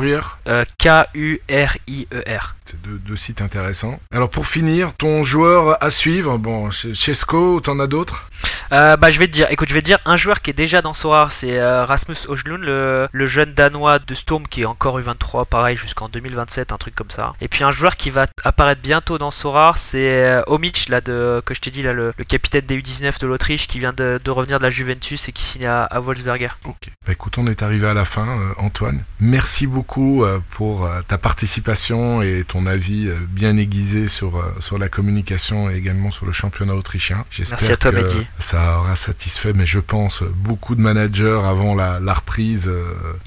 K 0.78 0.88
U 1.16 1.40
R 1.50 1.78
I 1.88 2.08
E 2.14 2.24
R. 2.28 2.56
C'est 2.66 2.82
deux, 2.82 2.98
deux 3.00 3.16
sites 3.16 3.42
intéressants. 3.42 4.00
Alors 4.12 4.30
pour 4.30 4.48
finir, 4.48 4.94
ton 4.94 5.24
joueur 5.24 5.82
à 5.82 5.90
suivre, 5.90 6.38
bon, 6.38 6.70
chez 6.70 6.94
Chesco, 6.94 7.62
t'en 7.62 7.80
as 7.80 7.88
d'autres? 7.88 8.30
Euh, 8.74 8.98
bah 8.98 9.10
je 9.10 9.20
vais 9.20 9.28
te 9.28 9.32
dire, 9.32 9.48
écoute, 9.50 9.70
je 9.70 9.74
vais 9.74 9.82
te 9.82 9.86
dire 9.86 10.00
un 10.06 10.18
joueur 10.18 10.42
qui 10.42 10.50
est 10.50 10.54
déjà 10.54 10.82
dans 10.82 10.94
Sora, 10.94 11.30
c'est 11.30 11.64
Rasmus 11.84 12.18
Højlund, 12.28 12.62
le, 12.62 13.08
le 13.10 13.26
jeune 13.26 13.54
danois 13.54 14.00
de 14.00 14.14
Storm 14.14 14.46
qui 14.48 14.64
est 14.64 14.66
encore 14.66 15.00
U23, 15.00 15.46
pareil 15.46 15.78
jusqu'en 15.78 16.10
2027, 16.10 16.74
un 16.74 16.78
truc 16.78 16.94
comme 16.94 17.10
ça. 17.10 17.34
Et 17.40 17.48
puis 17.48 17.64
un 17.64 17.72
joueur 17.72 17.96
qui 17.96 18.10
va 18.10 18.26
apparaître 18.44 18.82
bientôt 18.82 19.18
dans 19.18 19.32
Sora, 19.32 19.72
c'est 19.78 20.42
Omic, 20.48 20.90
là 20.90 21.00
de 21.00 21.42
que 21.46 21.54
je 21.54 21.62
t'ai 21.62 21.72
dit 21.72 21.84
là, 21.84 21.94
le, 21.94 22.14
le 22.18 22.24
capitaine 22.26 22.57
des 22.62 22.80
U19 22.82 23.20
de 23.20 23.28
l'Autriche 23.28 23.68
qui 23.68 23.80
vient 23.80 23.94
de, 23.96 24.20
de 24.24 24.32
revenir 24.32 24.60
de 24.60 24.64
la 24.64 24.70
Juventus 24.70 25.28
et 25.30 25.32
qui 25.32 25.44
signe 25.44 25.66
à, 25.66 25.84
à 25.84 26.00
Wolfsberger. 26.00 26.58
Ok. 26.66 26.90
Bah 27.06 27.14
écoute, 27.14 27.38
on 27.38 27.48
est 27.48 27.64
arrivé 27.64 27.88
à 27.88 27.94
la 27.94 28.06
fin, 28.06 28.28
euh, 28.28 28.54
Antoine. 28.58 29.04
Merci 29.20 29.68
beaucoup 29.68 30.24
euh, 30.24 30.40
pour 30.50 30.86
euh, 30.86 31.02
ta 31.08 31.18
participation 31.18 32.22
et 32.22 32.44
ton 32.48 32.66
avis 32.66 33.10
bien 33.30 33.58
aiguisé 33.58 34.08
sur, 34.08 34.44
sur 34.60 34.78
la 34.78 34.90
communication 34.90 35.70
et 35.70 35.76
également 35.76 36.12
sur 36.12 36.26
le 36.26 36.32
championnat 36.32 36.76
autrichien. 36.76 37.26
J'espère 37.30 37.60
Merci 37.60 37.72
à 37.72 37.78
toi, 37.78 37.92
que 37.92 37.98
Mehdi. 37.98 38.28
ça 38.40 38.80
aura 38.80 38.96
satisfait, 38.96 39.54
mais 39.54 39.66
je 39.66 39.80
pense, 39.80 40.24
beaucoup 40.24 40.76
de 40.76 40.82
managers 40.82 41.42
avant 41.46 41.76
la, 41.76 42.00
la 42.00 42.14
reprise 42.14 42.70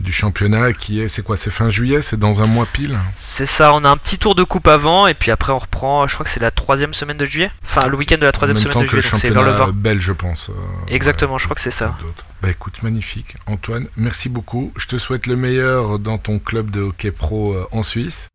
du 0.00 0.12
championnat 0.12 0.72
qui 0.72 1.00
est, 1.00 1.08
c'est 1.08 1.22
quoi, 1.22 1.36
c'est 1.36 1.50
fin 1.50 1.70
juillet, 1.70 2.02
c'est 2.02 2.18
dans 2.18 2.42
un 2.42 2.46
mois 2.46 2.66
pile? 2.66 2.98
C'est 3.14 3.46
ça, 3.46 3.72
on 3.74 3.84
a 3.84 3.88
un 3.88 3.96
petit 3.96 4.18
tour 4.18 4.34
de 4.34 4.44
coupe 4.44 4.68
avant 4.68 5.06
et 5.06 5.14
puis 5.14 5.30
après 5.30 5.52
on 5.52 5.58
reprend, 5.58 6.06
je 6.06 6.14
crois 6.14 6.24
que 6.24 6.30
c'est 6.30 6.40
la 6.40 6.50
troisième 6.50 6.94
semaine 6.94 7.16
de 7.16 7.24
juillet. 7.24 7.50
Enfin, 7.64 7.86
le 7.86 7.96
week-end 7.96 8.18
de 8.18 8.26
la 8.26 8.32
troisième 8.32 8.58
semaine 8.58 8.82
de 8.82 8.86
juillet, 8.86 9.02
c'est 9.20 9.30
vers 9.30 9.42
le 9.42 9.50
20. 9.52 9.72
belge, 9.74 10.00
je 10.02 10.12
pense. 10.12 10.50
euh, 10.50 10.52
Exactement, 10.88 11.34
ouais, 11.34 11.38
je 11.38 11.44
crois 11.44 11.54
que 11.54 11.60
c'est 11.60 11.70
ça. 11.70 11.96
d'autres. 12.00 12.24
Bah 12.42 12.48
écoute, 12.48 12.82
magnifique. 12.82 13.36
Antoine, 13.46 13.86
merci 13.98 14.30
beaucoup. 14.30 14.72
Je 14.76 14.86
te 14.86 14.96
souhaite 14.96 15.26
le 15.26 15.36
meilleur 15.36 15.98
dans 15.98 16.16
ton 16.16 16.38
club 16.38 16.70
de 16.70 16.80
hockey 16.80 17.10
pro 17.10 17.52
euh, 17.52 17.68
en 17.70 17.82
Suisse. 17.82 18.28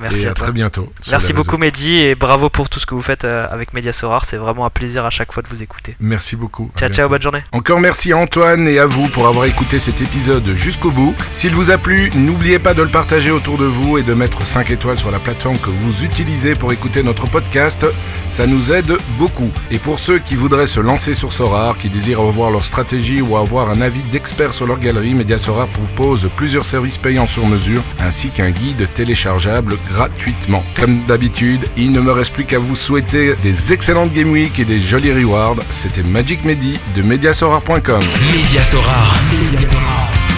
Merci 0.00 0.22
et 0.22 0.28
à 0.28 0.30
à 0.30 0.34
toi. 0.34 0.44
très 0.44 0.52
bientôt. 0.52 0.90
Merci 1.10 1.34
beaucoup. 1.34 1.58
Mehdi 1.58 1.98
et 1.98 2.14
bravo 2.14 2.48
pour 2.48 2.70
tout 2.70 2.80
ce 2.80 2.86
que 2.86 2.94
vous 2.94 3.02
faites 3.02 3.24
euh, 3.26 3.46
avec 3.50 3.74
Media 3.74 3.92
Sorar. 3.92 4.24
C'est 4.24 4.38
vraiment 4.38 4.64
un 4.64 4.70
plaisir 4.70 5.04
à 5.04 5.10
chaque 5.10 5.32
fois 5.32 5.42
de 5.42 5.48
vous 5.48 5.62
écouter. 5.62 5.94
Merci 6.00 6.36
beaucoup. 6.36 6.70
Ciao 6.78 6.88
ciao, 6.88 7.10
bonne 7.10 7.20
journée. 7.20 7.42
Encore 7.52 7.80
merci 7.80 8.12
à 8.12 8.16
Antoine 8.16 8.66
et 8.66 8.78
à 8.78 8.86
vous 8.86 9.06
pour 9.08 9.26
avoir 9.28 9.44
écouté 9.44 9.78
cet 9.78 10.00
épisode 10.00 10.54
jusqu'au 10.54 10.90
bout. 10.90 11.14
S'il 11.28 11.54
vous 11.54 11.70
a 11.70 11.76
plu, 11.76 12.08
n'oubliez 12.14 12.58
pas 12.58 12.72
de 12.72 12.80
le 12.82 12.90
partager 12.90 13.30
autour 13.30 13.58
de 13.58 13.66
vous 13.66 13.98
et 13.98 14.02
de 14.02 14.14
mettre 14.14 14.46
5 14.46 14.70
étoiles 14.70 14.98
sur 14.98 15.10
la 15.10 15.18
plateforme 15.18 15.58
que 15.58 15.68
vous 15.68 16.02
utilisez 16.02 16.54
pour 16.54 16.72
écouter 16.72 17.02
notre 17.02 17.26
podcast. 17.26 17.84
Ça 18.30 18.46
nous 18.46 18.72
aide 18.72 18.96
beaucoup. 19.18 19.50
Et 19.70 19.78
pour 19.78 19.98
ceux 19.98 20.18
qui 20.18 20.34
voudraient 20.34 20.66
se 20.66 20.80
lancer 20.80 21.14
sur 21.14 21.32
Sorar, 21.32 21.76
qui 21.76 21.90
désirent 21.90 22.20
revoir 22.20 22.50
leur 22.50 22.64
stratégie 22.64 23.20
ou 23.20 23.36
avoir 23.36 23.49
un 23.58 23.80
avis 23.80 24.02
d'expert 24.12 24.52
sur 24.52 24.66
leur 24.66 24.78
galerie, 24.78 25.14
Media 25.14 25.36
Sorar 25.36 25.66
propose 25.66 26.30
plusieurs 26.36 26.64
services 26.64 26.98
payants 26.98 27.26
sur 27.26 27.46
mesure 27.46 27.82
ainsi 27.98 28.30
qu'un 28.30 28.50
guide 28.50 28.88
téléchargeable 28.94 29.76
gratuitement. 29.92 30.62
Comme 30.78 31.04
d'habitude, 31.06 31.66
il 31.76 31.90
ne 31.90 32.00
me 32.00 32.12
reste 32.12 32.32
plus 32.32 32.44
qu'à 32.44 32.58
vous 32.58 32.76
souhaiter 32.76 33.34
des 33.42 33.72
excellentes 33.72 34.12
Game 34.12 34.30
Week 34.30 34.58
et 34.58 34.64
des 34.64 34.80
jolis 34.80 35.12
rewards. 35.12 35.56
C'était 35.70 36.04
Magic 36.04 36.44
Mehdi 36.44 36.78
de 36.96 37.02
mediasorar.com. 37.02 38.00
Média 38.32 38.62
Sorare. 38.62 39.14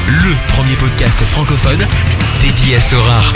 Le 0.09 0.52
premier 0.55 0.76
podcast 0.76 1.18
francophone 1.24 1.86
dédié 2.40 2.76
à 2.76 2.80
Sorare. 2.80 3.32